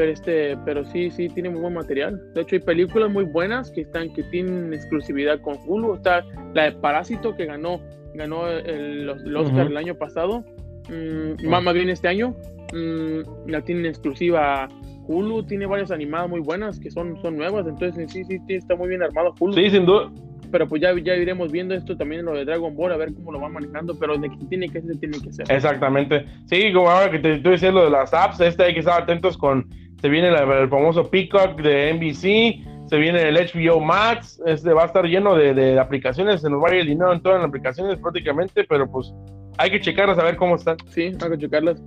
pero 0.00 0.12
este 0.12 0.56
pero 0.64 0.82
sí 0.82 1.10
sí 1.10 1.28
tiene 1.28 1.50
muy 1.50 1.60
buen 1.60 1.74
material. 1.74 2.18
De 2.34 2.40
hecho 2.40 2.56
hay 2.56 2.62
películas 2.62 3.10
muy 3.10 3.24
buenas 3.24 3.70
que 3.70 3.82
están 3.82 4.10
que 4.14 4.22
tienen 4.22 4.72
exclusividad 4.72 5.38
con 5.42 5.58
Hulu. 5.66 5.96
Está 5.96 6.24
la 6.54 6.64
de 6.64 6.72
Parásito 6.72 7.36
que 7.36 7.44
ganó 7.44 7.82
ganó 8.14 8.48
el, 8.48 9.06
Oscar 9.36 9.66
el 9.66 9.76
año 9.76 9.94
pasado 9.94 10.42
mm, 10.88 11.46
más, 11.46 11.74
bien 11.74 11.90
este 11.90 12.08
año 12.08 12.34
mm, 12.72 13.50
la 13.50 13.60
tienen 13.60 13.84
exclusiva 13.84 14.68
Hulu. 15.06 15.42
Tiene 15.42 15.66
varias 15.66 15.90
animadas 15.90 16.30
muy 16.30 16.40
buenas 16.40 16.80
que 16.80 16.90
son 16.90 17.20
son 17.20 17.36
nuevas. 17.36 17.66
Entonces 17.66 18.10
sí 18.10 18.24
sí, 18.24 18.38
sí 18.46 18.54
está 18.54 18.76
muy 18.76 18.88
bien 18.88 19.02
armado 19.02 19.34
Hulu. 19.38 19.52
Sí 19.52 19.68
sin 19.68 19.84
duda. 19.84 20.10
Pero 20.50 20.66
pues 20.66 20.80
ya, 20.80 20.98
ya 20.98 21.14
iremos 21.14 21.52
viendo 21.52 21.74
esto 21.74 21.94
también 21.94 22.24
lo 22.24 22.32
de 22.32 22.46
Dragon 22.46 22.74
Ball, 22.74 22.92
a 22.92 22.96
ver 22.96 23.12
cómo 23.12 23.32
lo 23.32 23.38
van 23.38 23.52
manejando, 23.52 23.98
pero 23.98 24.16
de 24.16 24.30
que 24.30 24.36
tiene 24.48 24.68
que 24.70 24.80
ser, 24.80 24.98
tiene 24.98 25.20
que 25.20 25.30
ser. 25.30 25.46
Exactamente. 25.52 26.24
Sí, 26.46 26.72
como 26.72 26.90
ahora 26.90 27.10
que 27.10 27.18
te, 27.18 27.38
tú 27.38 27.50
decías 27.50 27.74
lo 27.74 27.84
de 27.84 27.90
las 27.90 28.14
apps, 28.14 28.40
este 28.40 28.64
hay 28.64 28.72
que 28.72 28.80
estar 28.80 29.02
atentos 29.02 29.36
con 29.36 29.68
se 30.00 30.08
viene 30.08 30.28
el 30.28 30.68
famoso 30.68 31.10
Peacock 31.10 31.60
de 31.60 31.92
NBC, 31.94 32.88
se 32.88 32.96
viene 32.96 33.28
el 33.28 33.36
HBO 33.36 33.80
Max, 33.80 34.40
este 34.46 34.72
va 34.72 34.82
a 34.82 34.86
estar 34.86 35.04
lleno 35.04 35.34
de, 35.36 35.78
aplicaciones, 35.78 36.40
se 36.40 36.50
nos 36.50 36.62
va 36.62 36.68
a 36.68 36.74
ir 36.74 36.80
el 36.80 36.86
dinero 36.88 37.12
en 37.12 37.22
todas 37.22 37.38
las 37.38 37.48
aplicaciones 37.48 37.98
prácticamente, 37.98 38.64
pero 38.64 38.90
pues 38.90 39.12
hay 39.58 39.70
que 39.70 39.80
checarlas 39.80 40.18
a 40.18 40.24
ver 40.24 40.36
cómo 40.36 40.56
están. 40.56 40.76
Sí, 40.88 41.12
hay 41.20 41.30
que 41.30 41.38
checarlas. 41.38 41.82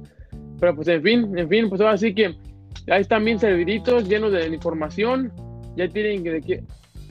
Pero 0.59 0.75
pues 0.75 0.87
en 0.87 1.01
fin, 1.01 1.37
en 1.37 1.49
fin, 1.49 1.69
pues 1.69 1.81
ahora 1.81 1.97
sí 1.97 2.13
que 2.13 2.35
ahí 2.89 3.01
están 3.01 3.25
bien 3.25 3.39
serviditos, 3.39 4.07
llenos 4.07 4.31
de 4.31 4.47
información, 4.47 5.31
ya 5.75 5.87
tienen 5.87 6.23
que... 6.23 6.31
De 6.31 6.41
que... 6.41 6.63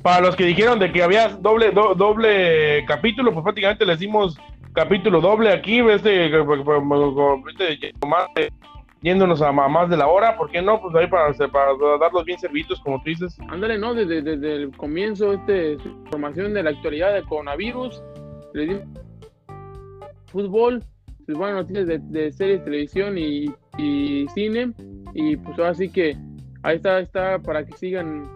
Para 0.02 0.20
los 0.20 0.36
que 0.36 0.44
dijeron 0.44 0.78
de 0.78 0.90
que 0.90 1.02
había 1.02 1.28
doble 1.28 1.70
doble 1.70 2.84
capítulo, 2.86 3.32
pues 3.32 3.44
prácticamente 3.44 3.86
les 3.86 3.98
dimos 3.98 4.36
capítulo 4.72 5.20
doble 5.20 5.52
aquí, 5.52 5.78
este, 5.80 6.26
este 6.26 7.92
más 8.06 8.26
yéndonos 9.02 9.42
a, 9.42 9.52
más 9.52 9.90
de 9.90 9.96
la 9.96 10.06
hora, 10.06 10.36
¿por 10.36 10.50
qué 10.50 10.62
no? 10.62 10.80
Pues 10.80 10.94
ahí 10.94 11.08
para, 11.08 11.32
para 11.48 11.72
darlos 12.00 12.24
bien 12.24 12.38
servidos, 12.38 12.80
como 12.80 12.98
tú 12.98 13.10
dices. 13.10 13.36
Ándale, 13.48 13.78
¿no? 13.78 13.94
Desde, 13.94 14.18
el 14.54 14.76
comienzo, 14.76 15.32
este, 15.32 15.72
información 15.72 16.54
de 16.54 16.62
la 16.62 16.70
actualidad 16.70 17.12
del 17.12 17.24
coronavirus, 17.24 18.02
fútbol, 20.26 20.84
pues, 21.26 21.36
buenas 21.36 21.62
noticias 21.62 21.86
de, 21.86 21.98
de, 21.98 22.32
series, 22.32 22.64
televisión 22.64 23.18
y, 23.18 23.52
y, 23.76 24.26
cine, 24.34 24.72
y 25.14 25.36
pues 25.36 25.58
ahora 25.58 25.74
sí 25.74 25.90
que 25.90 26.16
ahí 26.62 26.76
está, 26.76 27.00
está 27.00 27.38
para 27.40 27.66
que 27.66 27.76
sigan 27.76 28.30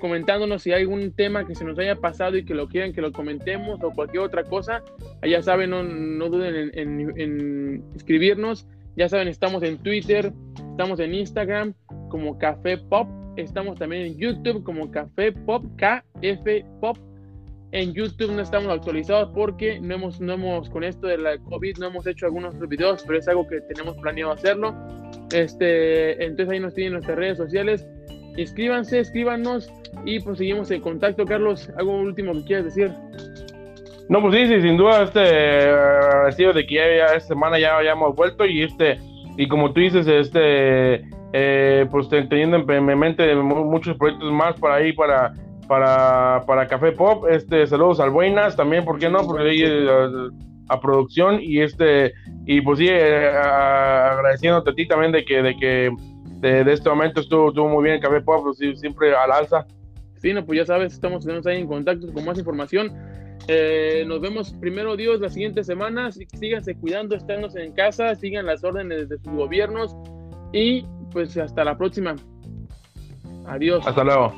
comentándonos 0.00 0.62
si 0.62 0.72
hay 0.72 0.82
algún 0.82 1.12
tema 1.12 1.46
que 1.46 1.54
se 1.54 1.64
nos 1.64 1.78
haya 1.78 1.96
pasado 1.96 2.36
y 2.36 2.44
que 2.44 2.54
lo 2.54 2.68
quieran 2.68 2.94
que 2.94 3.02
lo 3.02 3.12
comentemos 3.12 3.82
o 3.82 3.90
cualquier 3.90 4.22
otra 4.22 4.44
cosa, 4.44 4.82
ya 5.22 5.42
saben, 5.42 5.70
no, 5.70 5.82
no 5.82 6.28
duden 6.28 6.70
en, 6.74 7.20
en 7.20 7.84
escribirnos 7.94 8.66
ya 8.96 9.08
saben, 9.08 9.28
estamos 9.28 9.62
en 9.62 9.78
Twitter, 9.78 10.32
estamos 10.70 11.00
en 11.00 11.14
Instagram 11.14 11.74
como 12.08 12.38
Café 12.38 12.78
Pop, 12.78 13.08
estamos 13.36 13.78
también 13.78 14.02
en 14.02 14.18
YouTube 14.18 14.62
como 14.62 14.90
Café 14.90 15.32
Pop, 15.32 15.64
KF 15.76 16.64
Pop. 16.80 16.96
En 17.72 17.94
YouTube 17.94 18.32
no 18.32 18.42
estamos 18.42 18.68
actualizados 18.68 19.30
porque 19.32 19.78
no 19.80 19.94
hemos, 19.94 20.20
no 20.20 20.32
hemos, 20.32 20.68
con 20.70 20.82
esto 20.82 21.06
de 21.06 21.18
la 21.18 21.38
COVID, 21.38 21.78
no 21.78 21.86
hemos 21.86 22.04
hecho 22.04 22.26
algunos 22.26 22.58
videos, 22.68 23.04
pero 23.06 23.20
es 23.20 23.28
algo 23.28 23.46
que 23.46 23.60
tenemos 23.60 23.96
planeado 23.98 24.32
hacerlo. 24.32 24.74
Este, 25.32 26.24
entonces 26.24 26.52
ahí 26.52 26.58
nos 26.58 26.74
tienen 26.74 26.94
nuestras 26.94 27.16
redes 27.16 27.38
sociales. 27.38 27.86
Inscríbanse, 28.36 28.98
escríbanos 28.98 29.72
y 30.04 30.18
pues 30.18 30.38
seguimos 30.38 30.70
en 30.72 30.80
contacto. 30.80 31.24
Carlos, 31.24 31.70
¿algo 31.76 31.96
último 31.96 32.32
que 32.32 32.44
quieras 32.44 32.64
decir? 32.64 32.92
No, 34.10 34.20
pues 34.20 34.34
sí, 34.34 34.48
sí, 34.48 34.60
sin 34.60 34.76
duda, 34.76 35.04
este, 35.04 35.20
agradecido 35.20 36.52
de 36.52 36.66
que 36.66 36.74
ya, 36.74 37.04
esta 37.14 37.28
semana 37.28 37.60
ya 37.60 37.76
hayamos 37.76 38.16
vuelto 38.16 38.44
y 38.44 38.64
este, 38.64 38.98
y 39.36 39.46
como 39.46 39.72
tú 39.72 39.78
dices, 39.78 40.04
este, 40.08 41.08
eh, 41.32 41.86
pues 41.88 42.08
teniendo 42.08 42.56
en 42.56 42.84
mente 42.98 43.32
muchos 43.36 43.96
proyectos 43.96 44.32
más 44.32 44.58
para 44.58 44.74
ahí, 44.74 44.92
para, 44.92 45.32
para, 45.68 46.42
para 46.44 46.66
Café 46.66 46.90
Pop, 46.90 47.24
este, 47.30 47.64
saludos 47.68 48.00
al 48.00 48.10
Buenas 48.10 48.56
también, 48.56 48.84
¿por 48.84 48.98
qué 48.98 49.08
no? 49.08 49.24
Porque 49.24 49.48
ahí 49.48 49.62
a, 50.68 50.80
producción 50.80 51.38
y 51.40 51.60
este, 51.60 52.12
y 52.46 52.62
pues 52.62 52.80
sí, 52.80 52.88
eh, 52.88 53.28
agradeciéndote 53.28 54.70
a 54.70 54.74
ti 54.74 54.88
también 54.88 55.12
de 55.12 55.24
que, 55.24 55.40
de 55.40 55.54
que, 55.54 55.90
de, 56.40 56.72
este 56.72 56.90
momento 56.90 57.20
estuvo, 57.20 57.50
estuvo 57.50 57.68
muy 57.68 57.84
bien 57.84 57.94
el 57.94 58.02
Café 58.02 58.20
Pop, 58.22 58.42
pues, 58.42 58.58
siempre 58.80 59.14
al 59.14 59.30
alza. 59.30 59.64
Sí, 60.16 60.34
no, 60.34 60.44
pues 60.44 60.58
ya 60.58 60.66
sabes, 60.66 60.94
estamos, 60.94 61.20
estamos 61.20 61.46
ahí 61.46 61.60
en 61.60 61.68
contacto 61.68 62.12
con 62.12 62.24
más 62.24 62.36
información. 62.36 62.90
Eh, 63.48 64.04
nos 64.06 64.20
vemos 64.20 64.52
primero 64.60 64.96
Dios 64.96 65.20
la 65.20 65.28
siguiente 65.28 65.64
semana. 65.64 66.10
Síganse 66.12 66.74
cuidando, 66.76 67.16
estános 67.16 67.56
en 67.56 67.72
casa, 67.72 68.14
sigan 68.14 68.46
las 68.46 68.62
órdenes 68.64 69.08
de 69.08 69.18
sus 69.18 69.32
gobiernos 69.32 69.96
y 70.52 70.84
pues 71.12 71.36
hasta 71.36 71.64
la 71.64 71.76
próxima. 71.76 72.16
Adiós. 73.46 73.84
Hasta 73.86 74.04
luego. 74.04 74.32